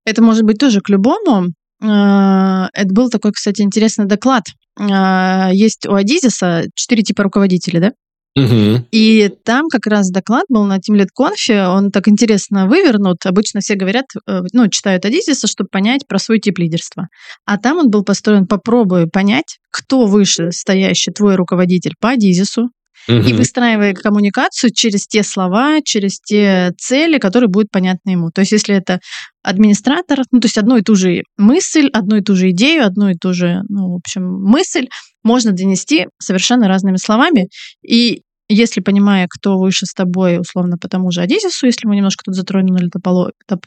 Это 0.05 0.21
может 0.21 0.43
быть 0.43 0.57
тоже 0.57 0.81
к 0.81 0.89
любому. 0.89 1.47
А, 1.82 2.69
это 2.73 2.93
был 2.93 3.09
такой, 3.09 3.32
кстати, 3.32 3.61
интересный 3.61 4.05
доклад 4.05 4.43
а, 4.80 5.49
есть 5.53 5.86
у 5.86 5.93
Адизиса 5.93 6.65
четыре 6.75 7.03
типа 7.03 7.23
руководителей, 7.23 7.80
да? 7.80 7.91
Угу. 8.38 8.86
И 8.91 9.32
там 9.43 9.67
как 9.67 9.88
раз 9.88 10.11
доклад 10.11 10.45
был 10.47 10.63
на 10.65 10.78
Teamlead 10.78 11.07
Conf, 11.19 11.75
он 11.75 11.89
так 11.89 12.07
интересно 12.07 12.67
вывернут. 12.67 13.25
Обычно 13.25 13.61
все 13.61 13.73
говорят, 13.73 14.05
э, 14.28 14.41
ну, 14.53 14.67
читают 14.67 15.05
Адизиса, 15.05 15.47
чтобы 15.47 15.69
понять 15.71 16.05
про 16.07 16.19
свой 16.19 16.39
тип 16.39 16.59
лидерства. 16.59 17.07
А 17.45 17.57
там 17.57 17.78
он 17.80 17.89
был 17.89 18.03
построен, 18.03 18.45
попробуй 18.45 19.07
понять, 19.07 19.57
кто 19.71 20.05
выше 20.05 20.51
стоящий 20.51 21.11
твой 21.11 21.36
руководитель 21.36 21.93
по 21.99 22.09
Адизису, 22.09 22.69
и 23.07 23.33
выстраивая 23.33 23.93
коммуникацию 23.93 24.71
через 24.73 25.07
те 25.07 25.23
слова, 25.23 25.79
через 25.83 26.19
те 26.19 26.71
цели, 26.77 27.17
которые 27.17 27.49
будут 27.49 27.71
понятны 27.71 28.11
ему. 28.11 28.31
То 28.31 28.41
есть, 28.41 28.51
если 28.51 28.75
это 28.75 28.99
администратор, 29.43 30.19
ну, 30.31 30.39
то 30.39 30.45
есть 30.45 30.57
одну 30.57 30.77
и 30.77 30.81
ту 30.81 30.95
же 30.95 31.23
мысль, 31.37 31.89
одну 31.93 32.17
и 32.17 32.21
ту 32.21 32.35
же 32.35 32.51
идею, 32.51 32.85
одну 32.85 33.09
и 33.09 33.15
ту 33.15 33.33
же, 33.33 33.61
ну, 33.69 33.93
в 33.93 33.95
общем, 33.95 34.23
мысль 34.23 34.87
можно 35.23 35.51
донести 35.51 36.07
совершенно 36.19 36.67
разными 36.67 36.97
словами. 36.97 37.47
И 37.81 38.21
если 38.49 38.81
понимая, 38.81 39.27
кто 39.29 39.57
выше 39.57 39.85
с 39.85 39.93
тобой, 39.93 40.39
условно, 40.39 40.77
по 40.77 40.87
тому 40.87 41.11
же 41.11 41.21
Адизису, 41.21 41.65
если 41.65 41.87
мы 41.87 41.95
немножко 41.95 42.23
тут 42.25 42.35
затронули 42.35 42.89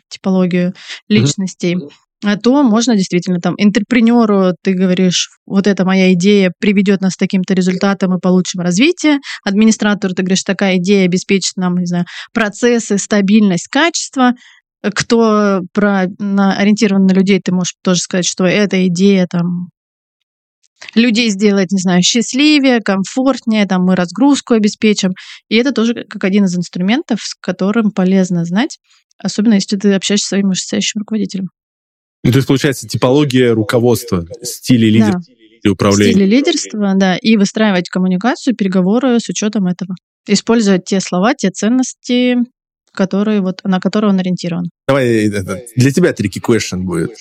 типологию 0.08 0.74
личностей, 1.08 1.76
mm-hmm 1.76 1.88
то 2.42 2.62
можно 2.62 2.96
действительно 2.96 3.40
там 3.40 3.54
интерпренеру, 3.56 4.54
ты 4.62 4.74
говоришь, 4.74 5.30
вот 5.46 5.66
эта 5.66 5.84
моя 5.84 6.12
идея 6.12 6.52
приведет 6.58 7.00
нас 7.00 7.16
к 7.16 7.18
таким-то 7.18 7.54
результатам 7.54 8.14
и 8.14 8.20
получим 8.20 8.60
развитие. 8.60 9.18
Администратору 9.42 10.14
ты 10.14 10.22
говоришь, 10.22 10.42
такая 10.42 10.76
идея 10.76 11.06
обеспечит 11.06 11.56
нам, 11.56 11.76
не 11.76 11.86
знаю, 11.86 12.04
процессы, 12.34 12.98
стабильность, 12.98 13.68
качество. 13.68 14.32
Кто 14.82 15.60
про, 15.72 16.06
на, 16.18 16.56
ориентирован 16.56 17.06
на 17.06 17.12
людей, 17.12 17.40
ты 17.42 17.52
можешь 17.52 17.74
тоже 17.82 18.00
сказать, 18.00 18.26
что 18.26 18.44
эта 18.44 18.86
идея 18.86 19.26
там 19.30 19.68
людей 20.94 21.30
сделает, 21.30 21.70
не 21.70 21.80
знаю, 21.80 22.02
счастливее, 22.02 22.80
комфортнее, 22.80 23.66
там 23.66 23.84
мы 23.84 23.96
разгрузку 23.96 24.54
обеспечим. 24.54 25.12
И 25.48 25.56
это 25.56 25.72
тоже 25.72 26.04
как 26.08 26.24
один 26.24 26.44
из 26.44 26.56
инструментов, 26.56 27.20
с 27.22 27.34
которым 27.34 27.90
полезно 27.92 28.44
знать, 28.44 28.78
особенно 29.18 29.54
если 29.54 29.76
ты 29.76 29.92
общаешься 29.94 30.26
с 30.26 30.28
своим 30.28 30.48
вышестоящим 30.48 31.00
руководителем. 31.00 31.48
Ну, 32.22 32.32
то 32.32 32.36
есть, 32.36 32.48
получается, 32.48 32.86
типология 32.86 33.54
руководства, 33.54 34.26
стили 34.42 34.86
лидерства 34.86 35.22
да. 35.26 35.60
и 35.62 35.68
управления. 35.68 36.12
Стили 36.12 36.26
лидерства, 36.26 36.92
да, 36.94 37.16
и 37.16 37.36
выстраивать 37.36 37.88
коммуникацию, 37.88 38.54
переговоры 38.54 39.18
с 39.20 39.28
учетом 39.28 39.66
этого. 39.66 39.94
Использовать 40.26 40.84
те 40.84 41.00
слова, 41.00 41.34
те 41.34 41.50
ценности, 41.50 42.36
которые 42.92 43.40
вот, 43.40 43.62
на 43.64 43.80
которые 43.80 44.10
он 44.10 44.18
ориентирован. 44.18 44.68
Давай, 44.86 45.28
это, 45.28 45.62
для 45.76 45.90
тебя 45.90 46.10
tricky 46.10 46.40
question 46.46 46.80
будет. 46.80 47.12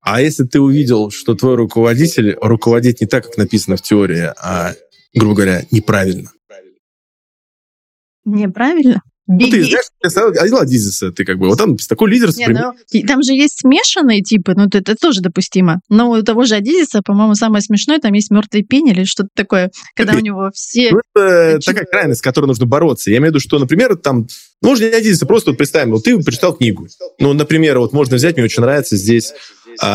А 0.00 0.22
если 0.22 0.44
ты 0.44 0.60
увидел, 0.60 1.10
что 1.10 1.34
твой 1.34 1.56
руководитель 1.56 2.36
руководит 2.40 3.02
не 3.02 3.06
так, 3.06 3.26
как 3.26 3.36
написано 3.36 3.76
в 3.76 3.82
теории, 3.82 4.32
а, 4.42 4.72
грубо 5.14 5.34
говоря, 5.34 5.64
неправильно? 5.70 6.30
Неправильно? 8.24 9.02
Беги. 9.30 9.60
Ну, 9.60 9.78
ты 10.00 10.10
знаешь, 10.10 10.36
Адила 10.38 10.66
Дизиса, 10.66 11.12
ты 11.12 11.24
как 11.24 11.38
бы, 11.38 11.46
вот 11.48 11.56
там 11.56 11.76
такой 11.76 12.10
лидер. 12.10 12.30
Не, 12.36 12.48
ну, 12.48 13.06
там 13.06 13.22
же 13.22 13.32
есть 13.32 13.60
смешанные 13.60 14.22
типы, 14.22 14.54
ну, 14.56 14.66
это, 14.66 14.96
тоже 14.96 15.20
допустимо. 15.20 15.80
Но 15.88 16.10
у 16.10 16.22
того 16.22 16.44
же 16.44 16.56
Адизиса, 16.56 17.00
по-моему, 17.04 17.36
самое 17.36 17.62
смешное, 17.62 18.00
там 18.00 18.12
есть 18.12 18.30
мертвый 18.30 18.64
пень 18.64 18.88
или 18.88 19.04
что-то 19.04 19.28
такое, 19.34 19.70
когда 19.94 20.14
у 20.14 20.18
него 20.18 20.50
все... 20.52 20.90
Ну, 20.90 21.00
это 21.14 21.60
такая 21.64 21.84
крайность, 21.84 22.20
с 22.20 22.22
которой 22.22 22.46
нужно 22.46 22.66
бороться. 22.66 23.10
Я 23.10 23.18
имею 23.18 23.30
в 23.30 23.34
виду, 23.34 23.40
что, 23.40 23.60
например, 23.60 23.96
там, 23.96 24.26
можно 24.62 24.84
не 24.84 24.96
Адизиса, 24.96 25.26
просто 25.26 25.50
вот 25.50 25.58
представим, 25.58 25.92
вот 25.92 26.02
ты 26.02 26.18
прочитал 26.18 26.56
книгу. 26.56 26.88
Ну, 27.20 27.32
например, 27.32 27.78
вот 27.78 27.92
можно 27.92 28.16
взять, 28.16 28.36
мне 28.36 28.44
очень 28.44 28.62
нравится 28.62 28.96
здесь 28.96 29.32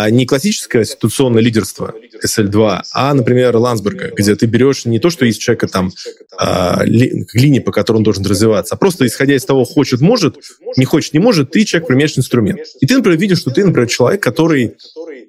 не 0.09 0.25
классическое 0.25 0.83
ситуационное 0.83 1.41
лидерство 1.41 1.93
SL2, 2.23 2.81
а, 2.93 3.13
например, 3.13 3.55
Ландсберга, 3.55 4.11
где 4.15 4.35
ты 4.35 4.45
берешь 4.45 4.85
не 4.85 4.99
то, 4.99 5.09
что 5.09 5.25
есть 5.25 5.39
человека 5.39 5.67
там 5.67 5.91
а, 6.37 6.83
ли, 6.83 7.25
линии, 7.33 7.59
по 7.59 7.71
которой 7.71 7.97
он 7.97 8.03
должен 8.03 8.25
развиваться, 8.25 8.75
а 8.75 8.77
просто 8.77 9.05
исходя 9.05 9.35
из 9.35 9.45
того, 9.45 9.63
хочет, 9.63 10.01
может, 10.01 10.37
не 10.77 10.85
хочет, 10.85 11.13
не 11.13 11.19
может, 11.19 11.51
ты 11.51 11.65
человек 11.65 11.87
применяешь 11.87 12.17
инструмент. 12.17 12.61
И 12.81 12.87
ты, 12.87 12.95
например, 12.95 13.19
видишь, 13.19 13.39
что 13.39 13.51
ты, 13.51 13.63
например, 13.63 13.87
человек, 13.87 14.23
который 14.23 14.75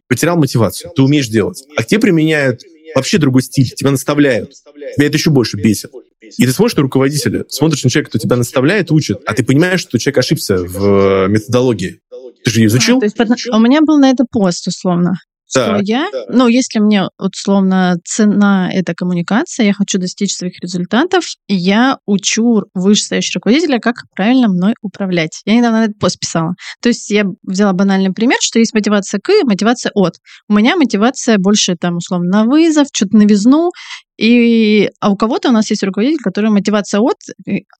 потерял 0.09 0.37
мотивацию, 0.37 0.91
ты 0.95 1.03
умеешь 1.03 1.29
делать, 1.29 1.65
а 1.77 1.83
к 1.83 1.87
тебе 1.87 2.01
применяют 2.01 2.63
вообще 2.95 3.19
другой 3.19 3.43
стиль, 3.43 3.71
тебя 3.71 3.91
наставляют. 3.91 4.53
Тебя 4.97 5.07
это 5.07 5.17
еще 5.17 5.31
больше 5.31 5.57
бесит. 5.57 5.91
И 6.21 6.47
ты 6.47 6.53
смотришь 6.53 6.77
на 6.77 6.83
руководителя, 6.83 7.45
смотришь 7.49 7.85
на 7.85 7.91
человека, 7.91 8.11
кто 8.11 8.19
тебя 8.19 8.37
наставляет, 8.37 8.91
учит, 8.91 9.21
а 9.27 9.35
ты 9.35 9.45
понимаешь, 9.45 9.81
что 9.81 9.99
человек 9.99 10.19
ошибся 10.19 10.57
в 10.57 11.29
методологии. 11.29 12.01
Ты 12.47 12.53
же 12.53 12.61
ее 12.61 12.67
изучил? 12.69 12.99
А, 12.99 13.01
то 13.01 13.07
есть, 13.07 13.49
у 13.51 13.59
меня 13.59 13.81
был 13.81 13.99
на 13.99 14.09
это 14.09 14.25
пост, 14.31 14.69
условно. 14.69 15.15
Да, 15.53 15.65
что 15.65 15.81
я, 15.83 16.09
да. 16.13 16.27
ну, 16.29 16.47
если 16.47 16.79
мне, 16.79 17.09
условно, 17.19 17.97
цена— 18.05 18.71
это 18.73 18.95
коммуникация, 18.95 19.67
я 19.67 19.73
хочу 19.73 19.99
достичь 19.99 20.33
своих 20.33 20.61
результатов, 20.61 21.25
я 21.49 21.99
учу 22.07 22.63
вышестоящего 22.73 23.41
руководителя, 23.41 23.81
как 23.81 23.97
правильно 24.15 24.47
мной 24.47 24.75
управлять. 24.81 25.41
Я 25.45 25.57
недавно 25.57 25.85
этот 25.85 25.99
пост 25.99 26.21
писала. 26.21 26.55
То 26.81 26.89
есть 26.89 27.11
я 27.11 27.25
взяла 27.43 27.73
банальный 27.73 28.13
пример, 28.13 28.39
что 28.41 28.61
есть 28.61 28.75
мотивация 28.75 29.19
к 29.21 29.29
и 29.31 29.43
мотивация 29.43 29.91
от. 29.95 30.15
У 30.49 30.55
меня 30.55 30.77
мотивация 30.77 31.39
больше, 31.39 31.75
там, 31.75 31.97
условно, 31.97 32.29
на 32.29 32.45
вызов, 32.45 32.87
что-то 32.93 33.17
новизну, 33.17 33.71
и, 34.19 34.89
а 35.01 35.11
у 35.11 35.17
кого-то 35.17 35.49
у 35.49 35.53
нас 35.53 35.69
есть 35.71 35.83
руководитель, 35.83 36.23
который 36.23 36.51
мотивация 36.51 37.01
от, 37.01 37.17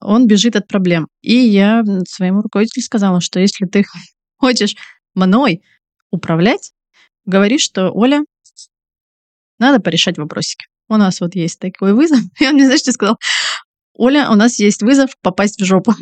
он 0.01 0.27
бежит 0.27 0.57
от 0.57 0.67
проблем. 0.67 1.07
И 1.21 1.35
я 1.35 1.83
своему 2.07 2.41
руководителю 2.41 2.83
сказала, 2.83 3.21
что 3.21 3.39
если 3.39 3.65
ты 3.65 3.85
хочешь 4.37 4.75
мной 5.15 5.61
управлять, 6.11 6.71
говоришь, 7.25 7.61
что 7.61 7.91
Оля, 7.91 8.23
надо 9.59 9.79
порешать 9.79 10.17
вопросики. 10.17 10.67
У 10.89 10.95
нас 10.95 11.19
вот 11.19 11.35
есть 11.35 11.59
такой 11.59 11.93
вызов. 11.93 12.19
И 12.39 12.47
он 12.47 12.53
мне, 12.53 12.65
знаешь, 12.65 12.81
что 12.81 12.91
сказал? 12.91 13.17
Оля, 13.93 14.29
у 14.29 14.35
нас 14.35 14.59
есть 14.59 14.81
вызов 14.81 15.11
попасть 15.21 15.59
в 15.59 15.65
жопу. 15.65 15.93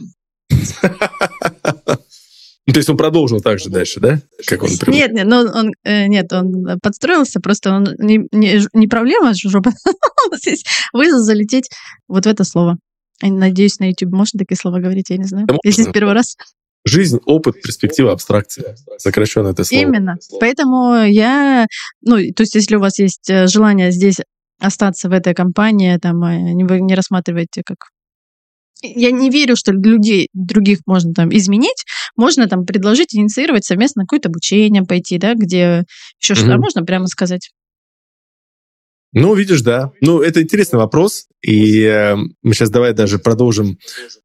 Ну, 2.67 2.73
то 2.73 2.79
есть 2.79 2.89
он 2.89 2.97
продолжил 2.97 3.41
так 3.41 3.59
же 3.59 3.69
дальше, 3.69 3.99
да? 3.99 4.21
Как 4.47 4.63
он 4.63 4.69
нет, 4.88 5.13
нет, 5.13 5.27
ну, 5.27 5.41
он, 5.53 5.71
э, 5.83 6.07
нет, 6.07 6.33
он 6.33 6.79
подстроился, 6.81 7.39
просто 7.39 7.71
он 7.71 7.95
не, 7.99 8.27
не, 8.31 8.59
не 8.73 8.88
проблема 8.88 9.33
жопа. 9.36 9.69
У 10.27 10.31
нас 10.31 10.47
есть 10.47 10.65
вызов 10.91 11.19
залететь 11.19 11.69
вот 12.07 12.25
в 12.25 12.27
это 12.27 12.43
слово. 12.43 12.77
Надеюсь, 13.21 13.77
на 13.79 13.89
YouTube 13.89 14.11
можно 14.11 14.39
такие 14.39 14.57
слова 14.57 14.79
говорить, 14.79 15.11
я 15.11 15.17
не 15.17 15.25
знаю. 15.25 15.45
Да 15.45 15.57
Если 15.63 15.83
в 15.83 15.91
первый 15.91 16.15
раз. 16.15 16.38
Жизнь, 16.86 17.19
опыт, 17.25 17.61
перспектива, 17.61 18.11
абстракция. 18.11 18.75
Сокращенно 18.97 19.49
это 19.49 19.63
слово. 19.63 19.81
Именно. 19.81 20.17
Поэтому 20.39 21.03
я... 21.03 21.65
Ну, 22.01 22.17
то 22.33 22.43
есть 22.43 22.55
если 22.55 22.75
у 22.75 22.79
вас 22.79 22.99
есть 22.99 23.29
э, 23.29 23.47
желание 23.47 23.91
здесь 23.91 24.17
остаться 24.59 25.09
в 25.09 25.11
этой 25.11 25.33
компании, 25.33 25.97
там, 25.97 26.23
э, 26.23 26.65
вы 26.65 26.81
не 26.81 26.95
рассматриваете 26.95 27.63
как 27.65 27.77
я 28.83 29.11
не 29.11 29.29
верю, 29.29 29.55
что 29.55 29.71
людей 29.71 30.29
других 30.33 30.79
можно 30.86 31.13
там 31.13 31.29
изменить. 31.36 31.86
Можно 32.15 32.47
там 32.47 32.65
предложить, 32.65 33.15
инициировать 33.15 33.65
совместно 33.65 34.03
какое-то 34.03 34.29
обучение 34.29 34.83
пойти, 34.83 35.17
да, 35.17 35.33
где 35.33 35.83
еще 36.21 36.33
mm-hmm. 36.33 36.36
что-то 36.36 36.57
можно 36.57 36.83
прямо 36.83 37.07
сказать. 37.07 37.49
Ну, 39.16 39.34
видишь, 39.34 39.61
да. 39.61 39.93
Ну, 40.01 40.22
это 40.22 40.41
интересный 40.41 40.78
вопрос. 40.78 41.28
И 41.41 41.84
э, 41.84 42.16
мы 42.43 42.53
сейчас 42.53 42.70
давай 42.70 42.91
даже 42.91 43.18
продолжим 43.18 43.80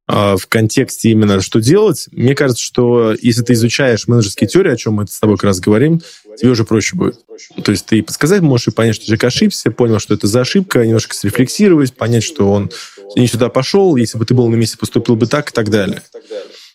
э, 0.09 0.37
в 0.37 0.49
контексте 0.49 1.11
именно, 1.11 1.41
что 1.41 1.61
делать. 1.61 2.09
Мне 2.11 2.35
кажется, 2.35 2.63
что 2.63 3.15
если 3.23 3.43
ты 3.43 3.53
изучаешь 3.53 4.09
менеджерские 4.09 4.49
теории, 4.49 4.73
о 4.73 4.77
чем 4.77 4.95
мы 4.95 5.07
с 5.07 5.21
тобой 5.21 5.37
как 5.37 5.45
раз 5.45 5.61
говорим, 5.61 6.01
тебе 6.37 6.51
уже 6.51 6.65
проще 6.65 6.97
будет. 6.97 7.21
То 7.63 7.71
есть 7.71 7.87
ты 7.87 8.03
подсказать 8.03 8.43
можешь 8.43 8.67
и 8.67 8.71
понять, 8.73 8.97
что 8.97 9.07
человек 9.07 9.23
ошибся, 9.23 9.71
понял, 9.71 10.01
что 10.01 10.15
это 10.15 10.27
за 10.27 10.41
ошибка, 10.41 10.85
немножко 10.85 11.15
срефлексировать, 11.15 11.95
понять, 11.95 12.25
что 12.25 12.51
он 12.51 12.73
не 13.15 13.29
сюда 13.29 13.49
пошел, 13.49 13.95
если 13.95 14.19
бы 14.19 14.27
ты 14.27 14.35
был 14.35 14.49
на 14.49 14.57
месте, 14.57 14.77
поступил 14.77 15.15
бы 15.15 15.29
так 15.29 15.51
и 15.51 15.53
так 15.53 15.71
далее. 15.71 16.03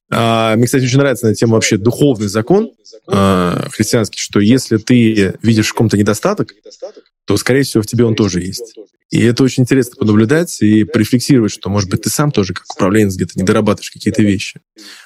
А, 0.09 0.55
мне, 0.55 0.67
кстати, 0.67 0.85
очень 0.85 0.99
нравится 0.99 1.25
на 1.27 1.35
тему 1.35 1.55
вообще 1.55 1.75
духовный 1.75 2.27
закон 2.27 2.71
а, 3.07 3.67
христианский, 3.71 4.19
что 4.19 4.39
если 4.39 4.77
ты 4.77 5.33
видишь 5.41 5.67
в 5.67 5.73
ком-то 5.73 5.97
недостаток, 5.97 6.53
то, 7.25 7.37
скорее 7.37 7.63
всего, 7.63 7.83
в 7.83 7.87
тебе 7.87 8.05
он 8.05 8.15
тоже 8.15 8.41
есть. 8.41 8.75
И 9.09 9.21
это 9.21 9.43
очень 9.43 9.63
интересно 9.63 9.95
понаблюдать 9.97 10.61
и 10.61 10.83
порефлексировать, 10.83 11.51
что, 11.51 11.69
может 11.69 11.89
быть, 11.89 12.03
ты 12.03 12.09
сам 12.09 12.31
тоже, 12.31 12.53
как 12.53 12.65
управленец, 12.73 13.15
где-то 13.15 13.33
не 13.35 13.43
дорабатываешь 13.43 13.91
какие-то 13.91 14.21
вещи. 14.21 14.61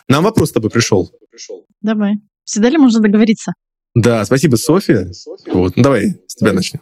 Нам 0.07 0.24
вопрос 0.24 0.49
с 0.49 0.53
тобой 0.53 0.70
пришел. 0.70 1.11
Давай. 1.82 2.15
Всегда 2.43 2.70
ли 2.70 2.78
можно 2.78 3.01
договориться? 3.01 3.53
Да, 3.95 4.24
спасибо, 4.26 4.55
София. 4.55 5.11
Вот, 5.47 5.76
ну, 5.76 5.84
давай 5.84 6.15
с 6.28 6.36
тебя 6.36 6.53
начнем. 6.53 6.82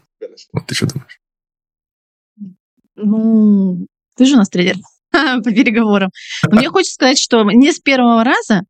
Вот 0.53 0.65
ты 0.67 0.75
что 0.75 0.87
думаешь? 0.87 1.19
Ну, 2.95 3.87
ты 4.15 4.25
же 4.25 4.35
у 4.35 4.37
нас 4.37 4.49
тренер 4.49 4.75
по 5.11 5.51
переговорам. 5.51 6.09
Но 6.49 6.55
мне 6.57 6.69
хочется 6.69 6.95
сказать, 6.95 7.19
что 7.19 7.43
не 7.43 7.71
с 7.71 7.79
первого 7.79 8.23
раза, 8.23 8.63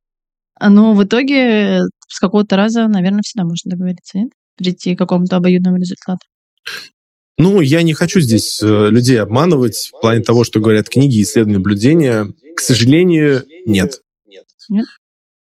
но 0.59 0.93
в 0.93 1.03
итоге 1.03 1.81
с 2.07 2.19
какого-то 2.19 2.55
раза, 2.55 2.87
наверное, 2.87 3.21
всегда 3.23 3.45
можно 3.45 3.71
договориться, 3.71 4.17
нет? 4.17 4.31
Прийти 4.55 4.95
к 4.95 4.99
какому-то 4.99 5.37
обоюдному 5.37 5.77
результату. 5.77 6.25
Ну, 7.37 7.61
я 7.61 7.83
не 7.83 7.93
хочу 7.93 8.19
здесь 8.19 8.59
э, 8.63 8.89
людей 8.89 9.21
обманывать 9.21 9.91
в 9.93 10.01
плане 10.01 10.21
того, 10.23 10.43
что 10.43 10.59
говорят 10.59 10.89
книги, 10.89 11.21
исследования, 11.21 11.57
наблюдения. 11.59 12.33
К 12.55 12.59
сожалению, 12.59 13.43
нет. 13.65 14.01
Нет? 14.69 14.85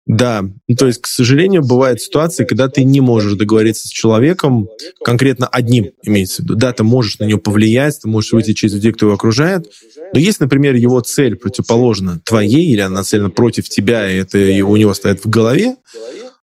Да, 0.08 0.42
ну, 0.66 0.74
то 0.74 0.86
есть, 0.86 1.02
к 1.02 1.06
сожалению, 1.06 1.62
бывают 1.62 2.00
ситуации, 2.00 2.46
когда 2.46 2.68
ты 2.68 2.82
не 2.82 3.02
можешь 3.02 3.34
договориться 3.34 3.86
с 3.86 3.90
человеком, 3.90 4.68
конкретно 5.04 5.46
одним 5.46 5.90
имеется 6.02 6.40
в 6.40 6.44
виду. 6.46 6.54
Да, 6.56 6.72
ты 6.72 6.82
можешь 6.82 7.18
на 7.18 7.24
него 7.24 7.38
повлиять, 7.38 8.00
ты 8.00 8.08
можешь 8.08 8.32
выйти 8.32 8.54
через 8.54 8.72
людей, 8.74 8.92
кто 8.92 9.04
его 9.04 9.14
окружает, 9.14 9.70
но 10.14 10.18
если, 10.18 10.44
например, 10.44 10.76
его 10.76 11.00
цель 11.00 11.36
противоположна 11.36 12.20
твоей, 12.24 12.72
или 12.72 12.80
она 12.80 12.96
нацелена 12.96 13.28
против 13.28 13.68
тебя, 13.68 14.10
и 14.10 14.16
это 14.16 14.38
у 14.64 14.76
него 14.76 14.94
стоит 14.94 15.22
в 15.22 15.28
голове, 15.28 15.76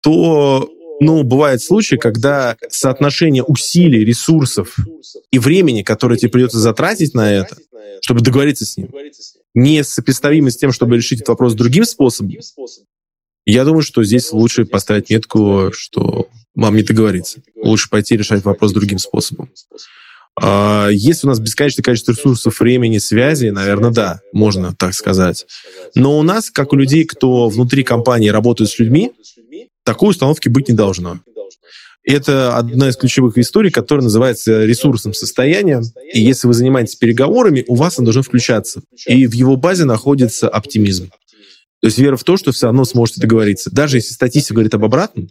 то 0.00 0.70
ну, 1.00 1.22
бывают 1.22 1.62
случаи, 1.62 1.96
когда 1.96 2.56
соотношение 2.68 3.42
усилий, 3.42 4.04
ресурсов 4.04 4.76
и 5.30 5.38
времени, 5.38 5.82
которое 5.82 6.18
тебе 6.18 6.30
придется 6.30 6.58
затратить 6.58 7.14
на 7.14 7.32
это, 7.32 7.56
чтобы 8.02 8.20
договориться 8.20 8.66
с 8.66 8.76
ним, 8.76 8.90
не 9.54 9.82
сопоставимо 9.82 10.50
с 10.50 10.56
тем, 10.56 10.72
чтобы 10.72 10.96
решить 10.96 11.20
этот 11.20 11.30
вопрос 11.30 11.54
другим 11.54 11.84
способом, 11.84 12.36
я 13.46 13.64
думаю, 13.64 13.82
что 13.82 14.04
здесь 14.04 14.30
лучше 14.32 14.66
поставить 14.66 15.10
метку, 15.10 15.70
что 15.72 16.28
вам 16.54 16.76
не 16.76 16.82
договориться. 16.82 17.40
Лучше 17.56 17.88
пойти 17.88 18.16
решать 18.16 18.44
вопрос 18.44 18.72
другим 18.72 18.98
способом. 18.98 19.50
А 20.40 20.88
если 20.90 21.26
у 21.26 21.30
нас 21.30 21.40
бесконечное 21.40 21.82
количество 21.82 22.12
ресурсов, 22.12 22.60
времени, 22.60 22.98
связи, 22.98 23.48
наверное, 23.48 23.90
да, 23.90 24.20
можно 24.32 24.74
так 24.74 24.94
сказать. 24.94 25.46
Но 25.94 26.18
у 26.18 26.22
нас, 26.22 26.50
как 26.50 26.72
у 26.72 26.76
людей, 26.76 27.04
кто 27.04 27.48
внутри 27.48 27.82
компании 27.82 28.28
работает 28.28 28.70
с 28.70 28.78
людьми, 28.78 29.12
такой 29.84 30.10
установки 30.10 30.48
быть 30.48 30.68
не 30.68 30.74
должно. 30.74 31.20
Это 32.02 32.56
одна 32.56 32.88
из 32.88 32.96
ключевых 32.96 33.36
историй, 33.36 33.70
которая 33.70 34.04
называется 34.04 34.64
ресурсным 34.64 35.12
состоянием. 35.12 35.82
И 36.12 36.20
если 36.20 36.46
вы 36.46 36.54
занимаетесь 36.54 36.96
переговорами, 36.96 37.64
у 37.68 37.74
вас 37.74 37.98
он 37.98 38.04
должен 38.04 38.22
включаться. 38.22 38.82
И 39.06 39.26
в 39.26 39.32
его 39.32 39.56
базе 39.56 39.84
находится 39.84 40.48
оптимизм. 40.48 41.10
То 41.80 41.86
есть 41.86 41.98
вера 41.98 42.16
в 42.16 42.24
то, 42.24 42.36
что 42.36 42.52
все 42.52 42.66
равно 42.66 42.84
сможете 42.84 43.20
договориться. 43.20 43.70
Даже 43.70 43.98
если 43.98 44.12
статистика 44.12 44.54
говорит 44.54 44.74
об 44.74 44.84
обратном, 44.84 45.28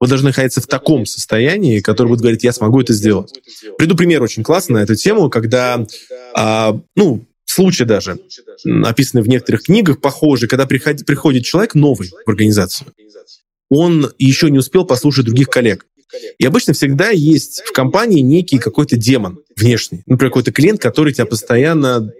вы 0.00 0.08
должны 0.08 0.28
находиться 0.28 0.60
в 0.60 0.66
таком 0.66 1.06
состоянии, 1.06 1.80
которое 1.80 2.10
будет 2.10 2.20
говорить, 2.20 2.42
я 2.42 2.52
смогу 2.52 2.80
это 2.80 2.92
сделать. 2.92 3.32
Приду 3.78 3.96
пример 3.96 4.22
очень 4.22 4.42
классный 4.42 4.74
на 4.74 4.82
эту 4.82 4.96
тему, 4.96 5.30
когда, 5.30 5.84
а, 6.34 6.76
ну, 6.96 7.24
случай 7.44 7.84
даже, 7.84 8.18
описанный 8.84 9.22
в 9.22 9.28
некоторых 9.28 9.62
книгах, 9.62 10.00
похожий, 10.00 10.48
когда 10.48 10.66
приходит, 10.66 11.06
приходит 11.06 11.44
человек 11.44 11.74
новый 11.74 12.10
в 12.24 12.28
организацию 12.28 12.88
он 13.74 14.12
еще 14.18 14.50
не 14.50 14.58
успел 14.58 14.84
послушать 14.84 15.24
других 15.24 15.48
коллег. 15.48 15.86
И 16.38 16.44
обычно 16.44 16.74
всегда 16.74 17.08
есть 17.08 17.62
в 17.64 17.72
компании 17.72 18.20
некий 18.20 18.58
какой-то 18.58 18.96
демон 18.96 19.38
внешний. 19.56 20.02
Например, 20.04 20.30
какой-то 20.30 20.52
клиент, 20.52 20.78
который 20.80 21.14
тебя 21.14 21.24
постоянно 21.24 22.12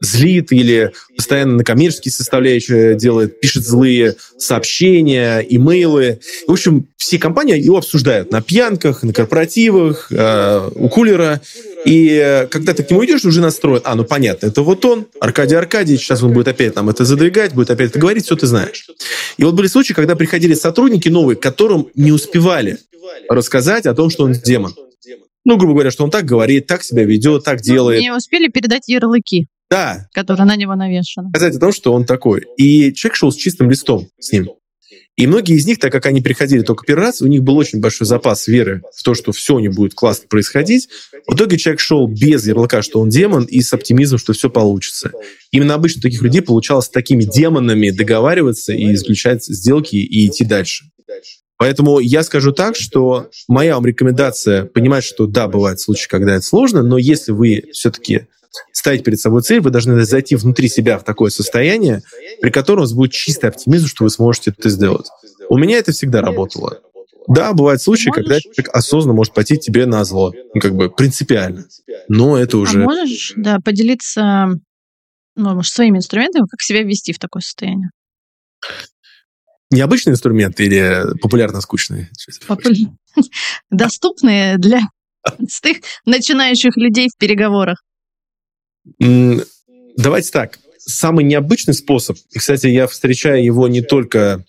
злит 0.00 0.52
или 0.52 0.92
постоянно 1.16 1.56
на 1.56 1.64
коммерческие 1.64 2.12
составляющие 2.12 2.94
делает, 2.94 3.40
пишет 3.40 3.64
злые 3.64 4.16
сообщения, 4.38 5.40
имейлы. 5.40 6.20
В 6.46 6.52
общем, 6.52 6.86
все 6.96 7.18
компании 7.18 7.58
его 7.58 7.78
обсуждают 7.78 8.30
на 8.30 8.40
пьянках, 8.40 9.02
на 9.02 9.12
корпоративах, 9.12 10.10
э, 10.10 10.70
у 10.74 10.88
кулера. 10.88 11.40
И 11.84 12.46
когда 12.50 12.74
ты 12.74 12.82
к 12.82 12.90
нему 12.90 13.04
идешь, 13.04 13.24
уже 13.24 13.40
настроен. 13.40 13.82
А, 13.84 13.94
ну 13.94 14.04
понятно, 14.04 14.46
это 14.46 14.62
вот 14.62 14.84
он, 14.84 15.06
Аркадий 15.20 15.54
Аркадьевич, 15.54 16.02
сейчас 16.02 16.22
он 16.22 16.32
будет 16.32 16.48
опять 16.48 16.74
нам 16.76 16.88
это 16.88 17.04
задвигать, 17.04 17.54
будет 17.54 17.70
опять 17.70 17.90
это 17.90 17.98
говорить, 17.98 18.24
все 18.24 18.36
ты 18.36 18.46
знаешь. 18.46 18.86
И 19.36 19.44
вот 19.44 19.54
были 19.54 19.66
случаи, 19.66 19.92
когда 19.92 20.16
приходили 20.16 20.54
сотрудники 20.54 21.08
новые, 21.08 21.36
которым 21.36 21.88
не 21.94 22.12
успевали 22.12 22.78
рассказать 23.28 23.86
о 23.86 23.94
том, 23.94 24.10
что 24.10 24.24
он 24.24 24.32
демон. 24.32 24.74
Ну, 25.44 25.56
грубо 25.56 25.74
говоря, 25.74 25.90
что 25.90 26.04
он 26.04 26.10
так 26.10 26.24
говорит, 26.26 26.66
так 26.66 26.82
себя 26.82 27.04
ведет, 27.04 27.44
так 27.44 27.58
ну, 27.58 27.64
делает. 27.64 28.00
Не 28.00 28.14
успели 28.14 28.48
передать 28.48 28.88
ярлыки. 28.88 29.46
Да. 29.70 30.08
Которые 30.12 30.46
на 30.46 30.56
него 30.56 30.74
навешаны. 30.74 31.30
Сказать 31.30 31.56
о 31.56 31.60
том, 31.60 31.72
что 31.72 31.92
он 31.92 32.04
такой. 32.04 32.44
И 32.56 32.92
человек 32.92 33.16
шел 33.16 33.30
с 33.30 33.36
чистым 33.36 33.70
листом 33.70 34.08
с 34.18 34.32
ним. 34.32 34.50
И 35.16 35.26
многие 35.26 35.56
из 35.56 35.66
них, 35.66 35.78
так 35.78 35.92
как 35.92 36.06
они 36.06 36.22
приходили 36.22 36.62
только 36.62 36.84
первый 36.86 37.02
раз, 37.02 37.20
у 37.20 37.26
них 37.26 37.42
был 37.42 37.56
очень 37.56 37.80
большой 37.80 38.06
запас 38.06 38.46
веры 38.48 38.82
в 38.94 39.02
то, 39.02 39.14
что 39.14 39.32
все 39.32 39.58
не 39.58 39.68
будет 39.68 39.94
классно 39.94 40.26
происходить. 40.28 40.88
В 41.26 41.34
итоге 41.34 41.58
человек 41.58 41.80
шел 41.80 42.08
без 42.08 42.46
ярлыка, 42.46 42.80
что 42.80 43.00
он 43.00 43.10
демон, 43.10 43.44
и 43.44 43.60
с 43.60 43.72
оптимизмом, 43.72 44.18
что 44.18 44.32
все 44.32 44.48
получится. 44.48 45.12
Именно 45.52 45.74
обычно 45.74 46.00
таких 46.00 46.22
людей 46.22 46.40
получалось 46.40 46.86
с 46.86 46.90
такими 46.90 47.24
демонами 47.24 47.90
договариваться 47.90 48.72
и 48.72 48.94
заключать 48.96 49.44
сделки 49.44 49.96
и 49.96 50.26
идти 50.26 50.44
дальше. 50.44 50.86
Поэтому 51.58 51.98
я 51.98 52.22
скажу 52.22 52.52
так, 52.52 52.74
что 52.74 53.28
моя 53.46 53.74
вам 53.74 53.84
рекомендация 53.84 54.64
понимать, 54.64 55.04
что 55.04 55.26
да, 55.26 55.46
бывают 55.46 55.80
случаи, 55.80 56.08
когда 56.08 56.36
это 56.36 56.46
сложно, 56.46 56.82
но 56.82 56.96
если 56.96 57.32
вы 57.32 57.64
все-таки 57.72 58.28
ставить 58.72 59.04
перед 59.04 59.20
собой 59.20 59.42
цель, 59.42 59.60
вы 59.60 59.70
должны 59.70 60.02
зайти 60.04 60.36
внутри 60.36 60.68
себя 60.68 60.98
в 60.98 61.04
такое 61.04 61.30
состояние, 61.30 62.02
при 62.40 62.50
котором 62.50 62.80
у 62.80 62.82
вас 62.82 62.92
будет 62.92 63.12
чистый 63.12 63.46
оптимизм, 63.46 63.86
что 63.86 64.04
вы 64.04 64.10
сможете 64.10 64.54
это 64.56 64.68
сделать. 64.68 65.06
У 65.48 65.56
меня 65.58 65.78
это 65.78 65.92
всегда 65.92 66.20
работало. 66.20 66.80
Да, 67.28 67.52
бывают 67.52 67.80
случаи, 67.82 68.08
можешь? 68.08 68.22
когда 68.22 68.40
человек 68.40 68.70
осознанно 68.72 69.14
может 69.14 69.34
пойти 69.34 69.58
тебе 69.58 69.86
на 69.86 70.04
зло, 70.04 70.32
ну, 70.54 70.60
как 70.60 70.74
бы 70.74 70.90
принципиально. 70.90 71.66
Но 72.08 72.36
это 72.36 72.56
а 72.56 72.60
уже... 72.60 72.82
А 72.82 72.84
можешь, 72.84 73.34
да, 73.36 73.58
поделиться 73.64 74.58
ну, 75.36 75.54
может, 75.54 75.72
своими 75.72 75.98
инструментами, 75.98 76.46
как 76.50 76.60
себя 76.60 76.82
ввести 76.82 77.12
в 77.12 77.18
такое 77.18 77.40
состояние? 77.40 77.90
Необычные 79.70 80.14
инструменты 80.14 80.64
или 80.66 81.18
популярно 81.20 81.60
скучные? 81.60 82.10
Попу... 82.46 82.70
Доступные 83.70 84.58
для 84.58 84.80
начинающих 86.04 86.76
людей 86.76 87.08
в 87.08 87.18
переговорах. 87.18 87.82
Давайте 89.96 90.30
так. 90.30 90.58
Самый 90.78 91.24
необычный 91.24 91.74
способ, 91.74 92.16
и, 92.30 92.38
кстати, 92.38 92.66
я 92.66 92.86
встречаю 92.86 93.44
его 93.44 93.68
не 93.68 93.82
только 93.82 94.44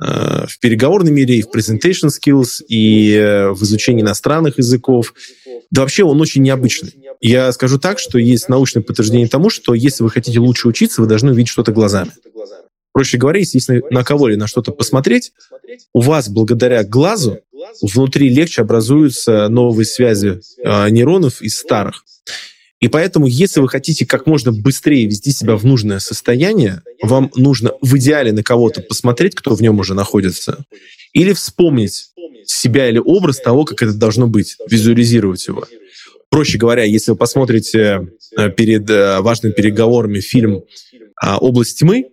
э, 0.00 0.46
в 0.46 0.58
переговорном 0.60 1.14
мире, 1.14 1.38
и 1.38 1.42
в 1.42 1.48
presentation 1.48 2.08
skills, 2.08 2.64
и 2.66 3.14
э, 3.14 3.50
в 3.50 3.62
изучении 3.64 4.02
иностранных 4.02 4.58
языков. 4.58 5.12
Да 5.70 5.82
вообще 5.82 6.04
он 6.04 6.20
очень 6.20 6.42
необычный. 6.42 6.94
Я 7.20 7.50
скажу 7.52 7.78
так, 7.78 7.98
что 7.98 8.18
есть 8.18 8.48
научное 8.48 8.82
подтверждение 8.82 9.28
тому, 9.28 9.50
что 9.50 9.74
если 9.74 10.02
вы 10.02 10.10
хотите 10.10 10.38
лучше 10.38 10.68
учиться, 10.68 11.02
вы 11.02 11.08
должны 11.08 11.32
увидеть 11.32 11.50
что-то 11.50 11.72
глазами. 11.72 12.12
Проще 12.92 13.16
говоря, 13.16 13.40
если 13.40 13.82
на 13.90 14.04
кого 14.04 14.28
или 14.28 14.36
на 14.36 14.46
что-то 14.46 14.70
посмотреть, 14.70 15.32
у 15.94 16.00
вас 16.00 16.28
благодаря 16.28 16.84
глазу 16.84 17.40
внутри 17.80 18.28
легче 18.28 18.62
образуются 18.62 19.48
новые 19.48 19.86
связи 19.86 20.40
э, 20.58 20.90
нейронов 20.90 21.42
из 21.42 21.56
старых. 21.58 22.04
И 22.82 22.88
поэтому, 22.88 23.26
если 23.26 23.60
вы 23.60 23.68
хотите 23.68 24.04
как 24.04 24.26
можно 24.26 24.50
быстрее 24.50 25.06
вести 25.06 25.30
себя 25.30 25.54
в 25.54 25.64
нужное 25.64 26.00
состояние, 26.00 26.82
вам 27.00 27.30
нужно 27.36 27.74
в 27.80 27.96
идеале 27.96 28.32
на 28.32 28.42
кого-то 28.42 28.82
посмотреть, 28.82 29.36
кто 29.36 29.54
в 29.54 29.62
нем 29.62 29.78
уже 29.78 29.94
находится, 29.94 30.64
или 31.12 31.32
вспомнить 31.32 32.10
себя 32.44 32.88
или 32.88 32.98
образ 32.98 33.38
того, 33.38 33.64
как 33.64 33.84
это 33.84 33.94
должно 33.94 34.26
быть, 34.26 34.56
визуализировать 34.68 35.46
его. 35.46 35.64
Проще 36.28 36.58
говоря, 36.58 36.82
если 36.82 37.12
вы 37.12 37.16
посмотрите 37.16 38.08
э, 38.36 38.50
перед 38.50 38.90
э, 38.90 39.20
важными 39.20 39.52
переговорами 39.52 40.18
фильм 40.18 40.64
а, 41.14 41.38
«Область 41.38 41.78
тьмы», 41.78 42.08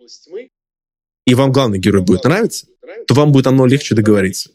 и 1.25 1.33
вам 1.33 1.51
главный 1.51 1.79
герой 1.79 2.03
будет 2.03 2.25
нравиться, 2.25 2.67
то 3.07 3.15
вам 3.15 3.31
будет 3.31 3.45
намного 3.45 3.69
легче 3.69 3.95
договориться. 3.95 4.51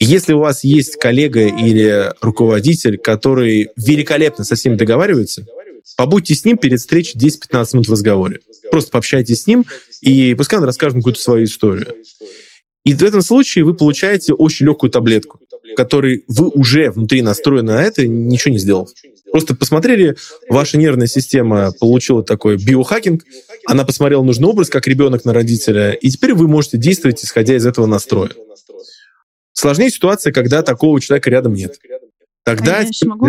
Если 0.00 0.32
у 0.32 0.38
вас 0.38 0.64
есть 0.64 0.96
коллега 0.96 1.46
или 1.46 2.10
руководитель, 2.22 2.96
который 2.96 3.68
великолепно 3.76 4.44
со 4.44 4.54
всеми 4.54 4.76
договаривается, 4.76 5.46
побудьте 5.96 6.34
с 6.34 6.44
ним 6.46 6.56
перед 6.56 6.80
встречей 6.80 7.20
10-15 7.20 7.68
минут 7.74 7.88
в 7.88 7.92
разговоре. 7.92 8.40
Просто 8.70 8.90
пообщайтесь 8.90 9.42
с 9.42 9.46
ним, 9.46 9.66
и 10.00 10.34
пускай 10.34 10.58
он 10.58 10.64
расскажет 10.64 10.96
какую-то 10.96 11.20
свою 11.20 11.44
историю. 11.44 11.94
И 12.84 12.94
в 12.94 13.02
этом 13.02 13.20
случае 13.20 13.64
вы 13.64 13.74
получаете 13.74 14.32
очень 14.32 14.64
легкую 14.64 14.90
таблетку, 14.90 15.38
которой 15.76 16.24
вы 16.28 16.48
уже 16.48 16.90
внутри 16.90 17.20
настроены 17.20 17.74
на 17.74 17.82
это, 17.82 18.06
ничего 18.06 18.52
не 18.52 18.58
сделав. 18.58 18.88
Просто 19.30 19.54
посмотрели, 19.54 20.16
ваша 20.48 20.78
нервная 20.78 21.06
система 21.08 21.72
получила 21.78 22.24
такой 22.24 22.56
биохакинг, 22.56 23.22
она 23.66 23.84
посмотрела 23.84 24.22
нужный 24.22 24.48
образ, 24.48 24.70
как 24.70 24.86
ребенок 24.88 25.26
на 25.26 25.34
родителя, 25.34 25.92
и 25.92 26.08
теперь 26.08 26.32
вы 26.32 26.48
можете 26.48 26.78
действовать, 26.78 27.22
исходя 27.22 27.54
из 27.54 27.66
этого 27.66 27.84
настроя. 27.84 28.30
Сложнее 29.60 29.90
ситуация, 29.90 30.32
когда 30.32 30.62
такого 30.62 30.98
человека 31.02 31.28
рядом 31.28 31.52
нет. 31.52 31.78
Тогда... 32.44 32.78
А 32.78 32.82
я, 32.84 32.90
могу... 33.04 33.28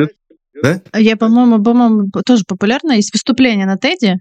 да? 0.63 0.81
я 0.97 1.17
по-моему, 1.17 1.61
по-моему, 1.61 2.09
тоже 2.25 2.45
популярно. 2.47 2.93
Есть 2.93 3.11
выступление 3.11 3.65
на 3.65 3.77
Теди, 3.77 4.15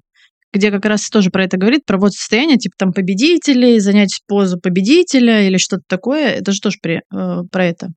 где 0.52 0.72
как 0.72 0.84
раз 0.86 1.08
тоже 1.08 1.30
про 1.30 1.44
это 1.44 1.56
говорит, 1.56 1.86
про 1.86 1.98
вот 1.98 2.12
состояние, 2.12 2.58
типа 2.58 2.74
там 2.76 2.92
победителей, 2.92 3.78
занять 3.78 4.22
позу 4.26 4.58
победителя 4.58 5.46
или 5.46 5.56
что-то 5.56 5.84
такое. 5.86 6.30
Это 6.30 6.50
же 6.50 6.60
тоже 6.60 6.78
при, 6.82 6.96
э, 7.14 7.42
про 7.48 7.64
это. 7.64 7.90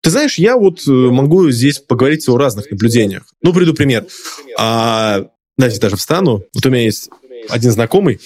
Ты 0.00 0.10
знаешь, 0.10 0.38
я 0.38 0.56
вот 0.56 0.86
э, 0.86 0.92
могу 0.92 1.50
здесь 1.50 1.80
поговорить 1.80 2.28
о 2.28 2.36
разных 2.36 2.70
наблюдениях. 2.70 3.24
Ну, 3.42 3.52
приду 3.52 3.74
пример. 3.74 4.06
А, 4.56 5.26
знаете, 5.58 5.80
даже 5.80 5.96
встану. 5.96 6.44
Вот 6.54 6.64
у 6.64 6.70
меня 6.70 6.84
есть 6.84 7.10
один 7.48 7.72
знакомый, 7.72 8.20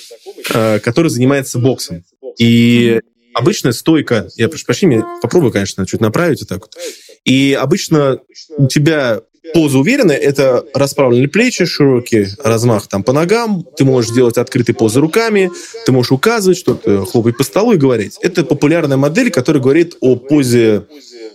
э, 0.53 0.81
который 0.81 1.09
занимается 1.09 1.59
боксом. 1.59 2.05
И 2.39 3.01
обычная 3.37 3.73
стойка, 3.73 4.29
я 4.37 4.49
прошу 4.49 4.65
прощения, 4.65 5.05
попробую, 5.21 5.53
конечно, 5.53 5.87
чуть 5.87 6.01
направить 6.01 6.41
вот 6.41 6.49
так 6.49 6.61
вот. 6.61 6.77
И 7.25 7.53
обычно 7.53 8.19
у 8.57 8.67
тебя 8.67 9.21
поза 9.53 9.79
уверенная, 9.79 10.17
это 10.17 10.65
расправленные 10.75 11.29
плечи, 11.29 11.67
широкий 11.67 12.29
размах 12.43 12.89
там 12.89 13.05
по 13.05 13.13
ногам, 13.13 13.65
ты 13.77 13.85
можешь 13.85 14.11
делать 14.11 14.39
открытые 14.39 14.75
позы 14.75 15.01
руками, 15.01 15.51
ты 15.85 15.93
можешь 15.93 16.13
указывать 16.13 16.59
что-то, 16.59 17.05
хлопать 17.05 17.37
по 17.37 17.45
столу 17.45 17.75
и 17.75 17.77
говорить. 17.77 18.17
Это 18.23 18.43
популярная 18.43 18.97
модель, 18.97 19.31
которая 19.31 19.63
говорит 19.63 19.97
о 20.01 20.17
позе 20.17 20.87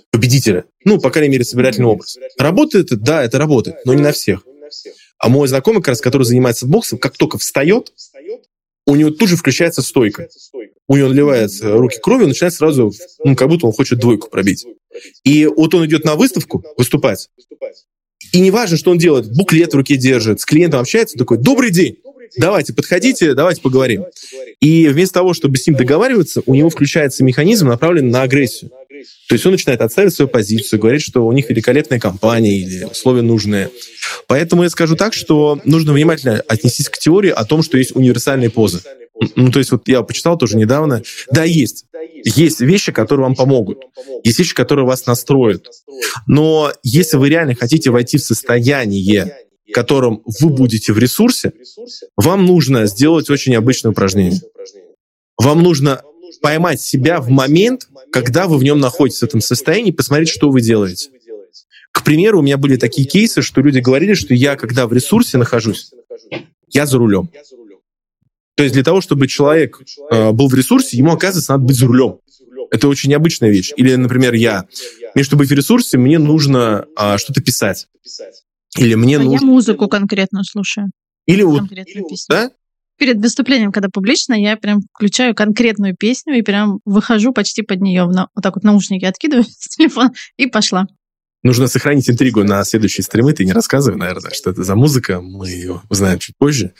победителя. 0.09 0.65
Ну, 0.83 0.99
по 0.99 1.11
крайней 1.11 1.33
мере, 1.33 1.45
собирательный 1.45 1.87
образ. 1.87 2.17
Работает? 2.37 2.87
Да, 3.01 3.23
это 3.23 3.37
работает, 3.37 3.77
но 3.85 3.93
не 3.93 4.01
на 4.01 4.11
всех. 4.11 4.41
А 5.19 5.29
мой 5.29 5.47
знакомый, 5.47 5.81
как 5.81 5.89
раз, 5.89 6.01
который 6.01 6.23
занимается 6.23 6.65
боксом, 6.65 6.97
как 6.97 7.15
только 7.15 7.37
встает, 7.37 7.93
у 8.91 8.95
него 8.95 9.09
тут 9.09 9.29
же 9.29 9.37
включается 9.37 9.81
стойка. 9.81 10.27
У 10.87 10.97
него 10.97 11.07
наливаются 11.07 11.71
руки 11.71 11.97
кровью, 12.01 12.27
начинает 12.27 12.53
сразу, 12.53 12.91
ну, 13.23 13.35
как 13.35 13.47
будто 13.47 13.67
он 13.67 13.73
хочет 13.73 13.99
двойку 13.99 14.29
пробить. 14.29 14.65
И 15.23 15.45
вот 15.45 15.73
он 15.73 15.85
идет 15.85 16.03
на 16.03 16.15
выставку 16.15 16.63
выступать, 16.77 17.29
и 18.33 18.39
не 18.39 18.51
важно, 18.51 18.77
что 18.77 18.91
он 18.91 18.97
делает, 18.97 19.31
буклет 19.31 19.73
в 19.73 19.77
руке 19.77 19.95
держит, 19.95 20.41
с 20.41 20.45
клиентом 20.45 20.81
общается, 20.81 21.17
такой, 21.17 21.37
добрый 21.37 21.71
день, 21.71 21.97
давайте, 22.37 22.73
подходите, 22.73 23.33
давайте 23.33 23.61
поговорим. 23.61 24.05
И 24.59 24.87
вместо 24.87 25.15
того, 25.15 25.33
чтобы 25.33 25.57
с 25.57 25.67
ним 25.67 25.75
договариваться, 25.75 26.41
у 26.45 26.53
него 26.53 26.69
включается 26.69 27.23
механизм, 27.23 27.67
направленный 27.67 28.11
на 28.11 28.23
агрессию. 28.23 28.71
То 29.27 29.35
есть 29.35 29.45
он 29.45 29.53
начинает 29.53 29.81
отставить 29.81 30.13
свою 30.13 30.29
позицию, 30.29 30.79
говорит, 30.79 31.01
что 31.01 31.25
у 31.25 31.31
них 31.31 31.49
великолепная 31.49 31.99
компания 31.99 32.57
или 32.57 32.85
условия 32.85 33.21
нужные. 33.21 33.69
Поэтому 34.27 34.63
я 34.63 34.69
скажу 34.69 34.95
так, 34.95 35.13
что 35.13 35.59
нужно 35.65 35.93
внимательно 35.93 36.41
отнестись 36.47 36.89
к 36.89 36.97
теории 36.97 37.29
о 37.29 37.43
том, 37.45 37.63
что 37.63 37.77
есть 37.77 37.95
универсальные 37.95 38.49
позы. 38.49 38.81
Ну, 39.35 39.51
то 39.51 39.59
есть 39.59 39.71
вот 39.71 39.87
я 39.87 40.01
почитал 40.01 40.37
тоже 40.37 40.57
недавно. 40.57 41.03
Да, 41.31 41.43
есть. 41.43 41.85
Есть 42.23 42.59
вещи, 42.61 42.91
которые 42.91 43.25
вам 43.25 43.35
помогут. 43.35 43.79
Есть 44.23 44.39
вещи, 44.39 44.55
которые 44.55 44.85
вас 44.85 45.05
настроят. 45.05 45.67
Но 46.27 46.71
если 46.83 47.17
вы 47.17 47.29
реально 47.29 47.55
хотите 47.55 47.91
войти 47.91 48.17
в 48.17 48.23
состояние, 48.23 49.35
в 49.69 49.73
котором 49.73 50.23
вы 50.39 50.49
будете 50.49 50.91
в 50.93 50.97
ресурсе, 50.97 51.53
вам 52.17 52.45
нужно 52.45 52.87
сделать 52.87 53.29
очень 53.29 53.55
обычное 53.55 53.91
упражнение. 53.91 54.41
Вам 55.37 55.63
нужно 55.63 56.01
поймать 56.41 56.81
себя 56.81 57.21
в 57.21 57.29
момент, 57.29 57.87
когда 58.11 58.47
вы 58.47 58.57
в 58.57 58.63
нем 58.63 58.79
находитесь, 58.79 59.19
в 59.19 59.23
этом 59.23 59.41
состоянии, 59.41 59.91
посмотреть, 59.91 60.29
что 60.29 60.49
вы 60.49 60.61
делаете. 60.61 61.09
К 61.91 62.03
примеру, 62.03 62.39
у 62.39 62.41
меня 62.41 62.57
были 62.57 62.77
такие 62.77 63.07
кейсы, 63.07 63.41
что 63.41 63.61
люди 63.61 63.79
говорили, 63.79 64.13
что 64.13 64.33
я, 64.33 64.55
когда 64.55 64.87
в 64.87 64.93
ресурсе 64.93 65.37
нахожусь, 65.37 65.91
я 66.69 66.85
за 66.85 66.97
рулем. 66.97 67.29
То 68.55 68.63
есть 68.63 68.73
для 68.73 68.83
того, 68.83 69.01
чтобы 69.01 69.27
человек 69.27 69.81
э, 70.11 70.31
был 70.31 70.47
в 70.47 70.53
ресурсе, 70.53 70.97
ему, 70.97 71.11
оказывается, 71.11 71.53
надо 71.53 71.65
быть 71.65 71.77
за 71.77 71.87
рулем. 71.87 72.19
Это 72.69 72.87
очень 72.87 73.09
необычная 73.09 73.49
вещь. 73.49 73.73
Или, 73.75 73.95
например, 73.95 74.33
я. 74.33 74.65
Мне, 75.15 75.23
чтобы 75.23 75.41
быть 75.41 75.49
в 75.49 75.53
ресурсе, 75.53 75.97
мне 75.97 76.19
нужно 76.19 76.85
э, 76.97 77.17
что-то 77.17 77.41
писать. 77.41 77.87
Или 78.77 78.95
мне 78.95 79.17
а 79.17 79.19
нужно... 79.19 79.45
Я 79.45 79.51
музыку 79.51 79.87
конкретно 79.87 80.43
слушаю. 80.43 80.91
Или 81.25 81.43
вот... 81.43 81.63
Да? 82.29 82.51
Перед 83.01 83.17
выступлением, 83.17 83.71
когда 83.71 83.89
публично, 83.89 84.35
я 84.35 84.55
прям 84.57 84.81
включаю 84.93 85.33
конкретную 85.33 85.95
песню 85.97 86.37
и 86.37 86.43
прям 86.43 86.81
выхожу 86.85 87.33
почти 87.33 87.63
под 87.63 87.81
нее. 87.81 88.03
Вот 88.03 88.29
так 88.43 88.53
вот 88.53 88.63
наушники 88.63 89.05
откидываю 89.05 89.43
с 89.49 89.75
телефона 89.75 90.13
и 90.37 90.45
пошла. 90.45 90.85
Нужно 91.41 91.65
сохранить 91.65 92.07
интригу 92.07 92.43
на 92.43 92.63
следующие 92.63 93.03
стримы. 93.03 93.33
Ты 93.33 93.43
не 93.43 93.53
рассказывай, 93.53 93.97
наверное, 93.97 94.29
что 94.35 94.51
это 94.51 94.63
за 94.63 94.75
музыка. 94.75 95.19
Мы 95.19 95.49
ее 95.49 95.81
узнаем 95.89 96.19
чуть 96.19 96.37
позже. 96.37 96.75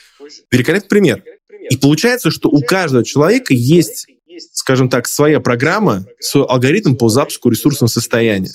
Великолепный 0.52 0.88
пример. 0.88 1.23
И 1.72 1.76
получается, 1.77 2.30
что 2.30 2.49
у 2.49 2.61
каждого 2.61 3.03
человека 3.03 3.56
есть 3.56 4.06
скажем 4.53 4.90
так, 4.90 5.08
своя 5.08 5.40
программа, 5.40 6.06
свой 6.20 6.45
алгоритм 6.45 6.95
по 6.95 7.10
запуску 7.10 7.49
ресурсного 7.49 7.90
состояния. 7.90 8.52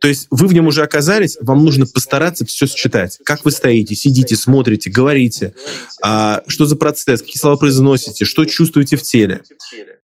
То 0.00 0.08
есть 0.08 0.26
вы 0.30 0.46
в 0.46 0.52
нем 0.52 0.66
уже 0.66 0.82
оказались, 0.82 1.36
вам 1.40 1.64
нужно 1.64 1.86
постараться 1.86 2.44
все 2.44 2.66
считать. 2.66 3.18
Как 3.24 3.44
вы 3.44 3.50
стоите, 3.50 3.94
сидите, 3.94 4.36
смотрите, 4.36 4.90
говорите, 4.90 5.54
а, 6.02 6.42
что 6.46 6.66
за 6.66 6.76
процесс, 6.76 7.20
какие 7.20 7.38
слова 7.38 7.56
произносите, 7.56 8.24
что 8.24 8.44
чувствуете 8.44 8.96
в 8.96 9.02
теле. 9.02 9.42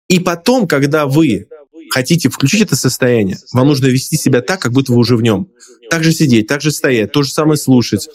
И 0.09 0.21
потом, 0.21 0.67
когда 0.67 1.07
вы 1.07 1.47
хотите 1.91 2.29
включить 2.29 2.63
это 2.63 2.77
состояние, 2.77 3.39
вам 3.53 3.69
нужно 3.69 3.87
вести 3.87 4.17
себя 4.17 4.41
так, 4.43 4.61
как 4.61 4.73
будто 4.73 4.93
вы 4.93 4.99
уже 4.99 5.17
в 5.17 5.23
нем. 5.23 5.49
Так 5.91 6.03
же 6.03 6.13
сидеть, 6.13 6.47
так 6.47 6.61
же 6.61 6.71
стоять, 6.71 7.13
то 7.13 7.23
же 7.23 7.33
самое 7.33 7.57
слушать, 7.57 8.09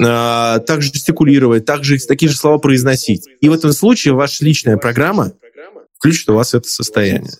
а, 0.00 0.58
так 0.60 0.82
же 0.82 0.92
жестикулировать, 0.92 1.64
так 1.64 1.82
такие 2.06 2.28
же 2.28 2.36
слова 2.36 2.58
произносить. 2.58 3.26
И 3.40 3.48
в 3.48 3.52
этом 3.52 3.72
случае 3.72 4.14
ваша 4.14 4.44
личная 4.44 4.76
программа 4.76 5.32
включит 5.98 6.28
у 6.28 6.34
вас 6.34 6.54
это 6.54 6.68
состояние. 6.68 7.32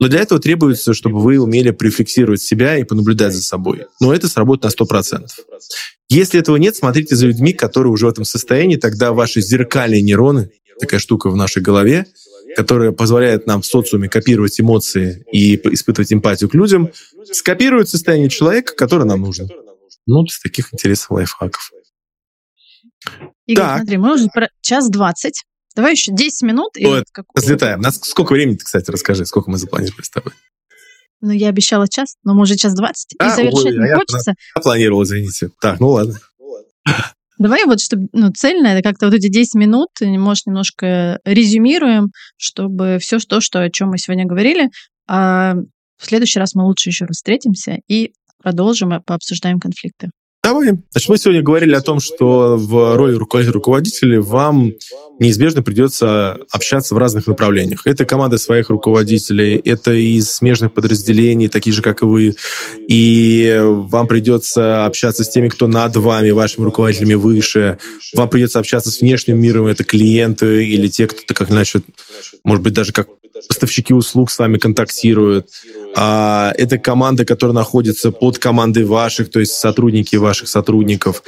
Но 0.00 0.08
для 0.08 0.20
этого 0.20 0.40
требуется, 0.40 0.94
чтобы 0.94 1.20
вы 1.20 1.38
умели 1.38 1.70
префиксировать 1.70 2.40
себя 2.40 2.78
и 2.78 2.84
понаблюдать 2.84 3.34
за 3.34 3.42
собой. 3.42 3.86
Но 4.00 4.14
это 4.14 4.28
сработает 4.28 4.78
на 4.78 4.84
100%. 4.84 5.26
Если 6.08 6.40
этого 6.40 6.56
нет, 6.56 6.76
смотрите 6.76 7.16
за 7.16 7.26
людьми, 7.26 7.52
которые 7.52 7.92
уже 7.92 8.06
в 8.06 8.08
этом 8.08 8.24
состоянии, 8.24 8.76
тогда 8.76 9.12
ваши 9.12 9.40
зеркальные 9.40 10.02
нейроны, 10.02 10.50
такая 10.80 11.00
штука 11.00 11.28
в 11.28 11.36
нашей 11.36 11.60
голове, 11.60 12.06
которая 12.56 12.92
позволяет 12.92 13.46
нам 13.46 13.62
в 13.62 13.66
социуме 13.66 14.08
копировать 14.08 14.58
эмоции 14.60 15.24
и 15.30 15.56
испытывать 15.74 16.12
эмпатию 16.12 16.48
к 16.48 16.54
людям, 16.54 16.90
скопируют 17.30 17.88
состояние 17.88 18.30
человека, 18.30 18.74
которое 18.74 19.04
нам 19.04 19.20
нужно. 19.20 19.48
Ну, 20.06 20.24
из 20.24 20.40
таких 20.40 20.72
интересных 20.72 21.10
лайфхаков. 21.10 21.70
Игорь, 23.46 23.64
так. 23.64 23.76
смотри, 23.78 23.96
мы 23.98 24.14
уже 24.14 24.28
про 24.28 24.48
час 24.60 24.88
двадцать. 24.88 25.44
Давай 25.78 25.92
еще 25.92 26.10
10 26.10 26.42
минут. 26.42 26.76
И 26.76 26.84
вот, 26.84 27.04
разлетаем. 27.36 27.80
Нас 27.80 28.00
сколько 28.02 28.32
времени, 28.32 28.56
кстати, 28.56 28.90
расскажи, 28.90 29.24
сколько 29.24 29.48
мы 29.48 29.58
запланировали 29.58 30.02
с 30.02 30.10
тобой? 30.10 30.32
Ну, 31.20 31.30
я 31.30 31.50
обещала 31.50 31.86
час, 31.86 32.16
но 32.24 32.34
мы 32.34 32.42
уже 32.42 32.56
час 32.56 32.74
двадцать. 32.74 33.14
А, 33.20 33.28
и 33.28 33.36
завершать 33.36 33.66
ой, 33.66 33.78
не 33.78 33.92
а 33.92 33.94
хочется. 33.94 34.34
Я 34.56 34.60
планировал, 34.60 35.04
извините. 35.04 35.50
Так, 35.60 35.78
ну 35.78 35.90
ладно. 35.90 36.18
Давай 37.38 37.64
вот, 37.64 37.80
чтобы, 37.80 38.08
ну, 38.12 38.32
цельно, 38.32 38.66
это 38.66 38.82
как-то 38.82 39.06
вот 39.06 39.14
эти 39.14 39.28
10 39.28 39.54
минут, 39.54 39.90
может, 40.00 40.46
немножко 40.46 41.20
резюмируем, 41.24 42.08
чтобы 42.36 42.98
все 43.00 43.20
то, 43.20 43.40
что, 43.40 43.60
о 43.60 43.70
чем 43.70 43.90
мы 43.90 43.98
сегодня 43.98 44.26
говорили, 44.26 44.70
а 45.06 45.54
в 45.96 46.06
следующий 46.06 46.40
раз 46.40 46.56
мы 46.56 46.64
лучше 46.64 46.88
еще 46.88 47.04
раз 47.04 47.18
встретимся 47.18 47.78
и 47.86 48.10
продолжим, 48.42 48.92
и 48.92 49.00
пообсуждаем 49.00 49.60
конфликты. 49.60 50.10
Давай. 50.48 50.70
Значит, 50.92 51.08
мы 51.10 51.18
сегодня 51.18 51.42
говорили 51.42 51.74
о 51.74 51.82
том, 51.82 52.00
что 52.00 52.56
в 52.56 52.96
роли 52.96 53.14
руководителя 53.14 54.22
вам 54.22 54.72
неизбежно 55.18 55.62
придется 55.62 56.38
общаться 56.50 56.94
в 56.94 56.98
разных 56.98 57.26
направлениях. 57.26 57.86
Это 57.86 58.06
команда 58.06 58.38
своих 58.38 58.70
руководителей, 58.70 59.60
это 59.62 59.92
из 59.92 60.30
смежных 60.30 60.72
подразделений, 60.72 61.48
такие 61.48 61.74
же, 61.74 61.82
как 61.82 62.00
и 62.00 62.06
вы. 62.06 62.34
И 62.88 63.60
вам 63.62 64.06
придется 64.06 64.86
общаться 64.86 65.22
с 65.22 65.28
теми, 65.28 65.48
кто 65.48 65.66
над 65.66 65.94
вами, 65.96 66.30
вашими 66.30 66.64
руководителями 66.64 67.12
выше. 67.12 67.76
Вам 68.14 68.30
придется 68.30 68.58
общаться 68.58 68.90
с 68.90 69.02
внешним 69.02 69.38
миром, 69.38 69.66
это 69.66 69.84
клиенты 69.84 70.64
или 70.64 70.88
те, 70.88 71.08
кто 71.08 71.34
как 71.34 71.50
иначе, 71.50 71.82
может 72.42 72.62
быть, 72.62 72.72
даже 72.72 72.92
как 72.94 73.08
поставщики 73.46 73.94
услуг 73.94 74.30
с 74.30 74.38
вами 74.38 74.58
контактируют. 74.58 75.48
А, 75.96 76.52
это 76.56 76.78
команда, 76.78 77.24
которая 77.24 77.54
находится 77.54 78.12
под 78.12 78.38
командой 78.38 78.84
ваших, 78.84 79.30
то 79.30 79.40
есть 79.40 79.52
сотрудники 79.54 80.14
ваших 80.14 80.37
сотрудников. 80.46 81.22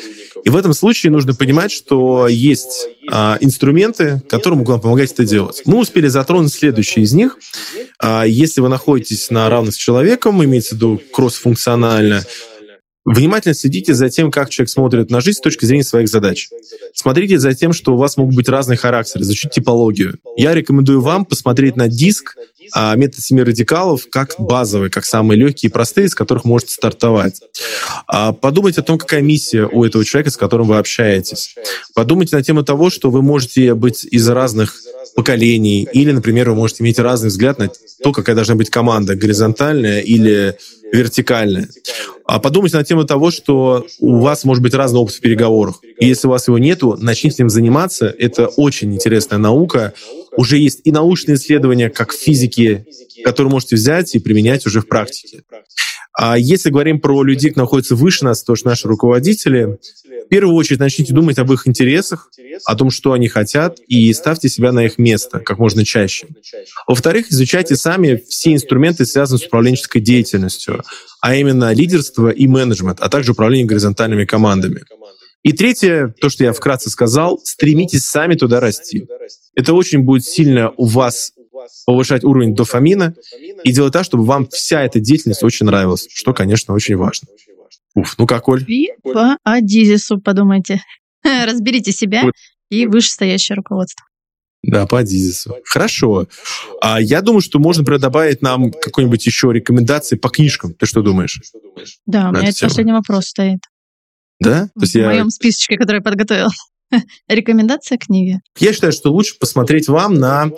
И 0.44 0.50
в 0.50 0.56
этом 0.56 0.74
случае 0.74 1.12
нужно 1.12 1.34
понимать, 1.34 1.72
что 1.72 2.28
есть 2.28 2.88
а, 3.10 3.38
инструменты, 3.40 4.22
которые 4.28 4.58
могут 4.58 4.72
вам 4.72 4.80
помогать 4.80 5.12
это 5.12 5.24
делать. 5.24 5.62
Мы 5.64 5.78
успели 5.78 6.08
затронуть 6.08 6.52
следующие 6.52 7.04
из 7.04 7.12
них. 7.12 7.38
А, 7.98 8.24
если 8.24 8.60
вы 8.60 8.68
находитесь 8.68 9.30
на 9.30 9.48
равных 9.48 9.74
с 9.74 9.78
человеком, 9.78 10.42
имеется 10.44 10.74
в 10.74 10.78
виду 10.78 11.02
кросс-функционально, 11.12 12.24
Внимательно 13.06 13.54
следите 13.54 13.94
за 13.94 14.10
тем, 14.10 14.30
как 14.30 14.50
человек 14.50 14.68
смотрит 14.68 15.10
на 15.10 15.20
жизнь 15.22 15.38
с 15.38 15.40
точки 15.40 15.64
зрения 15.64 15.84
своих 15.84 16.08
задач. 16.08 16.50
Смотрите 16.94 17.38
за 17.38 17.54
тем, 17.54 17.72
что 17.72 17.94
у 17.94 17.96
вас 17.96 18.18
могут 18.18 18.34
быть 18.34 18.48
разные 18.48 18.76
характеры, 18.76 19.22
изучить 19.24 19.52
типологию. 19.52 20.18
Я 20.36 20.54
рекомендую 20.54 21.00
вам 21.00 21.24
посмотреть 21.24 21.76
на 21.76 21.88
диск 21.88 22.36
а, 22.74 22.94
метод 22.96 23.20
семи 23.20 23.42
радикалов 23.42 24.06
как 24.10 24.34
базовый, 24.38 24.90
как 24.90 25.06
самые 25.06 25.38
легкие 25.38 25.70
и 25.70 25.72
простые, 25.72 26.08
из 26.08 26.14
которых 26.14 26.44
можете 26.44 26.72
стартовать. 26.72 27.40
А, 28.06 28.32
подумайте 28.32 28.82
о 28.82 28.84
том, 28.84 28.98
какая 28.98 29.22
миссия 29.22 29.66
у 29.66 29.84
этого 29.84 30.04
человека, 30.04 30.30
с 30.30 30.36
которым 30.36 30.68
вы 30.68 30.76
общаетесь. 30.76 31.54
Подумайте 31.94 32.36
на 32.36 32.42
тему 32.42 32.64
того, 32.64 32.90
что 32.90 33.10
вы 33.10 33.22
можете 33.22 33.74
быть 33.74 34.04
из 34.04 34.28
разных 34.28 34.76
поколений, 35.16 35.88
или, 35.92 36.12
например, 36.12 36.50
вы 36.50 36.56
можете 36.56 36.82
иметь 36.84 36.98
разный 36.98 37.28
взгляд 37.28 37.58
на 37.58 37.70
то, 38.02 38.12
какая 38.12 38.36
должна 38.36 38.54
быть 38.54 38.70
команда, 38.70 39.16
горизонтальная 39.16 40.00
или 40.00 40.56
вертикальная. 40.92 41.68
А 42.32 42.38
подумайте 42.38 42.76
на 42.76 42.84
тему 42.84 43.04
того, 43.04 43.32
что 43.32 43.84
у 43.98 44.20
вас 44.20 44.44
может 44.44 44.62
быть 44.62 44.72
разный 44.72 45.00
опыт 45.00 45.16
в 45.16 45.20
переговорах. 45.20 45.80
И 45.98 46.06
если 46.06 46.28
у 46.28 46.30
вас 46.30 46.46
его 46.46 46.58
нету, 46.58 46.96
начните 46.96 47.42
им 47.42 47.50
заниматься. 47.50 48.06
Это 48.06 48.46
очень 48.46 48.94
интересная 48.94 49.38
наука. 49.38 49.94
Уже 50.36 50.56
есть 50.56 50.82
и 50.84 50.92
научные 50.92 51.34
исследования, 51.34 51.90
как 51.90 52.12
в 52.12 52.16
физике, 52.16 52.86
которые 53.24 53.50
можете 53.50 53.74
взять 53.74 54.14
и 54.14 54.20
применять 54.20 54.64
уже 54.64 54.80
в 54.80 54.86
практике. 54.86 55.42
А 56.22 56.36
если 56.36 56.68
говорим 56.68 57.00
про 57.00 57.22
людей, 57.22 57.50
кто 57.50 57.62
находится 57.62 57.96
выше 57.96 58.26
нас, 58.26 58.44
то 58.44 58.52
есть 58.52 58.66
наши 58.66 58.86
руководители, 58.86 59.78
в 60.26 60.28
первую 60.28 60.54
очередь 60.54 60.78
начните 60.78 61.14
думать 61.14 61.38
об 61.38 61.50
их 61.50 61.66
интересах, 61.66 62.28
о 62.66 62.76
том, 62.76 62.90
что 62.90 63.14
они 63.14 63.28
хотят, 63.28 63.78
и 63.86 64.12
ставьте 64.12 64.50
себя 64.50 64.70
на 64.70 64.84
их 64.84 64.98
место 64.98 65.40
как 65.40 65.58
можно 65.58 65.82
чаще. 65.82 66.26
Во-вторых, 66.86 67.28
изучайте 67.30 67.74
сами 67.74 68.22
все 68.28 68.52
инструменты, 68.52 69.06
связанные 69.06 69.40
с 69.40 69.46
управленческой 69.46 70.02
деятельностью, 70.02 70.82
а 71.22 71.34
именно 71.36 71.72
лидерство 71.72 72.28
и 72.28 72.46
менеджмент, 72.46 72.98
а 73.00 73.08
также 73.08 73.32
управление 73.32 73.66
горизонтальными 73.66 74.26
командами. 74.26 74.82
И 75.42 75.52
третье, 75.52 76.14
то, 76.20 76.28
что 76.28 76.44
я 76.44 76.52
вкратце 76.52 76.90
сказал, 76.90 77.40
стремитесь 77.44 78.04
сами 78.04 78.34
туда 78.34 78.60
расти. 78.60 79.06
Это 79.54 79.72
очень 79.72 80.00
будет 80.00 80.26
сильно 80.26 80.70
у 80.76 80.84
вас 80.84 81.32
повышать 81.86 82.24
уровень 82.24 82.54
дофамина 82.54 83.14
и 83.64 83.72
делать 83.72 83.92
так, 83.92 84.04
чтобы 84.04 84.24
вам 84.24 84.48
вся 84.48 84.82
эта 84.82 85.00
деятельность 85.00 85.42
очень 85.42 85.66
нравилась, 85.66 86.08
что, 86.12 86.32
конечно, 86.32 86.74
очень 86.74 86.96
важно. 86.96 87.28
Уф, 87.94 88.16
ну 88.18 88.26
как, 88.26 88.48
Оль? 88.48 88.64
И 88.68 88.92
по 89.02 89.36
Адизису 89.42 90.20
подумайте. 90.20 90.82
Разберите 91.24 91.92
себя 91.92 92.24
и 92.70 92.86
вышестоящее 92.86 93.56
руководство. 93.56 94.04
Да, 94.62 94.86
по 94.86 94.98
Адизису. 94.98 95.56
Хорошо. 95.64 96.28
А 96.82 97.00
я 97.00 97.22
думаю, 97.22 97.40
что 97.40 97.58
можно 97.58 97.82
добавить 97.98 98.42
нам 98.42 98.70
какой-нибудь 98.72 99.24
еще 99.24 99.52
рекомендации 99.52 100.16
по 100.16 100.28
книжкам. 100.28 100.74
Ты 100.74 100.86
что 100.86 101.02
думаешь? 101.02 101.40
Да, 102.06 102.28
у 102.28 102.32
меня 102.32 102.48
это 102.48 102.60
последний 102.60 102.92
вопрос 102.92 103.26
стоит. 103.26 103.60
Да? 104.38 104.66
То 104.74 104.80
есть 104.82 104.92
в 104.92 104.98
я... 104.98 105.06
моем 105.06 105.30
списочке, 105.30 105.76
который 105.76 105.96
я 105.96 106.02
подготовил. 106.02 106.48
Рекомендация 107.28 107.98
книги. 107.98 108.40
Я 108.58 108.72
считаю, 108.72 108.92
что 108.92 109.12
лучше 109.12 109.38
посмотреть 109.38 109.88
вам 109.88 110.14
на 110.14 110.50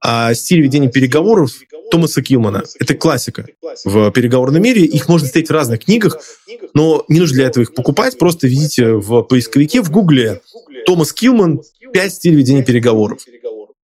а, 0.00 0.34
стиль 0.34 0.60
ведения 0.60 0.88
переговоров 0.88 1.52
Томаса 1.90 2.22
Килмана. 2.22 2.64
Это 2.78 2.94
классика 2.94 3.46
в 3.84 4.10
переговорном 4.10 4.62
мире. 4.62 4.84
Их 4.84 5.08
можно 5.08 5.26
встретить 5.26 5.50
в 5.50 5.54
разных 5.54 5.84
книгах, 5.84 6.18
но 6.74 7.04
не 7.08 7.20
нужно 7.20 7.36
для 7.36 7.46
этого 7.46 7.62
их 7.62 7.74
покупать. 7.74 8.18
Просто 8.18 8.46
введите 8.46 8.92
в 8.92 9.22
поисковике, 9.22 9.82
в 9.82 9.90
Гугле 9.90 10.40
Томас 10.86 11.12
Килман 11.12 11.60
«Пять 11.92 12.14
стилей 12.14 12.36
ведения 12.36 12.62
переговоров». 12.62 13.20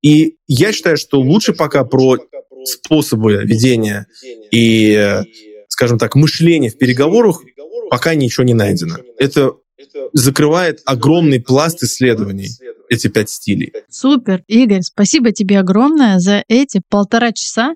И 0.03 0.37
я 0.47 0.73
считаю, 0.73 0.97
что 0.97 1.21
лучше 1.21 1.55
пока 1.55 1.85
про 1.85 2.19
способы 2.65 3.43
ведения 3.45 4.07
и, 4.51 5.23
скажем 5.69 5.99
так, 5.99 6.15
мышления 6.15 6.71
в 6.71 6.77
переговорах 6.79 7.43
пока 7.91 8.15
ничего 8.15 8.45
не 8.45 8.55
найдено. 8.55 8.97
Это 9.19 9.53
закрывает 10.13 10.81
огромный 10.87 11.41
пласт 11.41 11.83
исследований, 11.83 12.49
эти 12.89 13.09
пять 13.09 13.31
стилей. 13.31 13.73
Супер, 13.89 14.43
Игорь, 14.47 14.83
спасибо 14.83 15.33
тебе 15.33 15.59
огромное 15.59 16.19
за 16.19 16.45
эти 16.49 16.81
полтора 16.89 17.33
часа. 17.33 17.75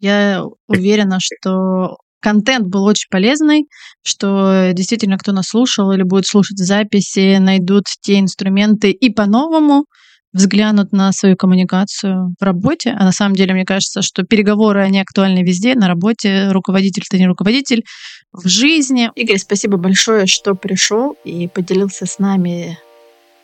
Я 0.00 0.44
уверена, 0.66 1.18
что 1.20 1.96
контент 2.20 2.66
был 2.68 2.84
очень 2.84 3.08
полезный, 3.10 3.66
что 4.04 4.70
действительно, 4.72 5.18
кто 5.18 5.32
нас 5.32 5.48
слушал 5.48 5.92
или 5.92 6.02
будет 6.02 6.26
слушать 6.26 6.58
записи, 6.58 7.38
найдут 7.38 7.84
те 8.00 8.18
инструменты 8.18 8.90
и 8.90 9.12
по-новому, 9.12 9.86
взглянут 10.32 10.92
на 10.92 11.12
свою 11.12 11.36
коммуникацию 11.36 12.34
в 12.38 12.42
работе. 12.42 12.94
А 12.98 13.04
на 13.04 13.12
самом 13.12 13.34
деле, 13.34 13.54
мне 13.54 13.64
кажется, 13.64 14.02
что 14.02 14.24
переговоры, 14.24 14.82
они 14.82 15.00
актуальны 15.00 15.42
везде, 15.42 15.74
на 15.74 15.88
работе, 15.88 16.50
руководитель 16.50 17.04
ты 17.08 17.18
не 17.18 17.26
руководитель, 17.26 17.84
в 18.32 18.48
жизни. 18.48 19.10
Игорь, 19.14 19.38
спасибо 19.38 19.76
большое, 19.76 20.26
что 20.26 20.54
пришел 20.54 21.16
и 21.24 21.48
поделился 21.48 22.06
с 22.06 22.18
нами 22.18 22.78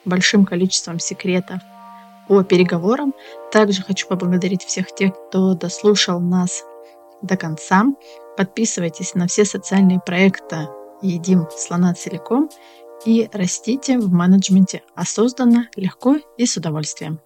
большим 0.05 0.47
количеством 0.47 0.99
секретов 0.99 1.61
по 2.27 2.43
переговорам. 2.43 3.13
Также 3.53 3.83
хочу 3.83 4.07
поблагодарить 4.09 4.63
всех 4.63 4.95
тех, 4.95 5.13
кто 5.29 5.55
дослушал 5.55 6.21
нас 6.21 6.63
до 7.23 7.37
конца. 7.37 7.85
Подписывайтесь 8.37 9.15
на 9.15 9.27
все 9.27 9.45
социальные 9.45 10.01
проекты 10.01 10.69
«Едим 11.03 11.47
слона 11.57 11.95
целиком» 11.95 12.49
и 13.07 13.29
растите 13.33 13.99
в 13.99 14.11
менеджменте 14.11 14.83
осознанно, 14.95 15.69
легко 15.77 16.17
и 16.37 16.47
с 16.47 16.57
удовольствием. 16.57 17.21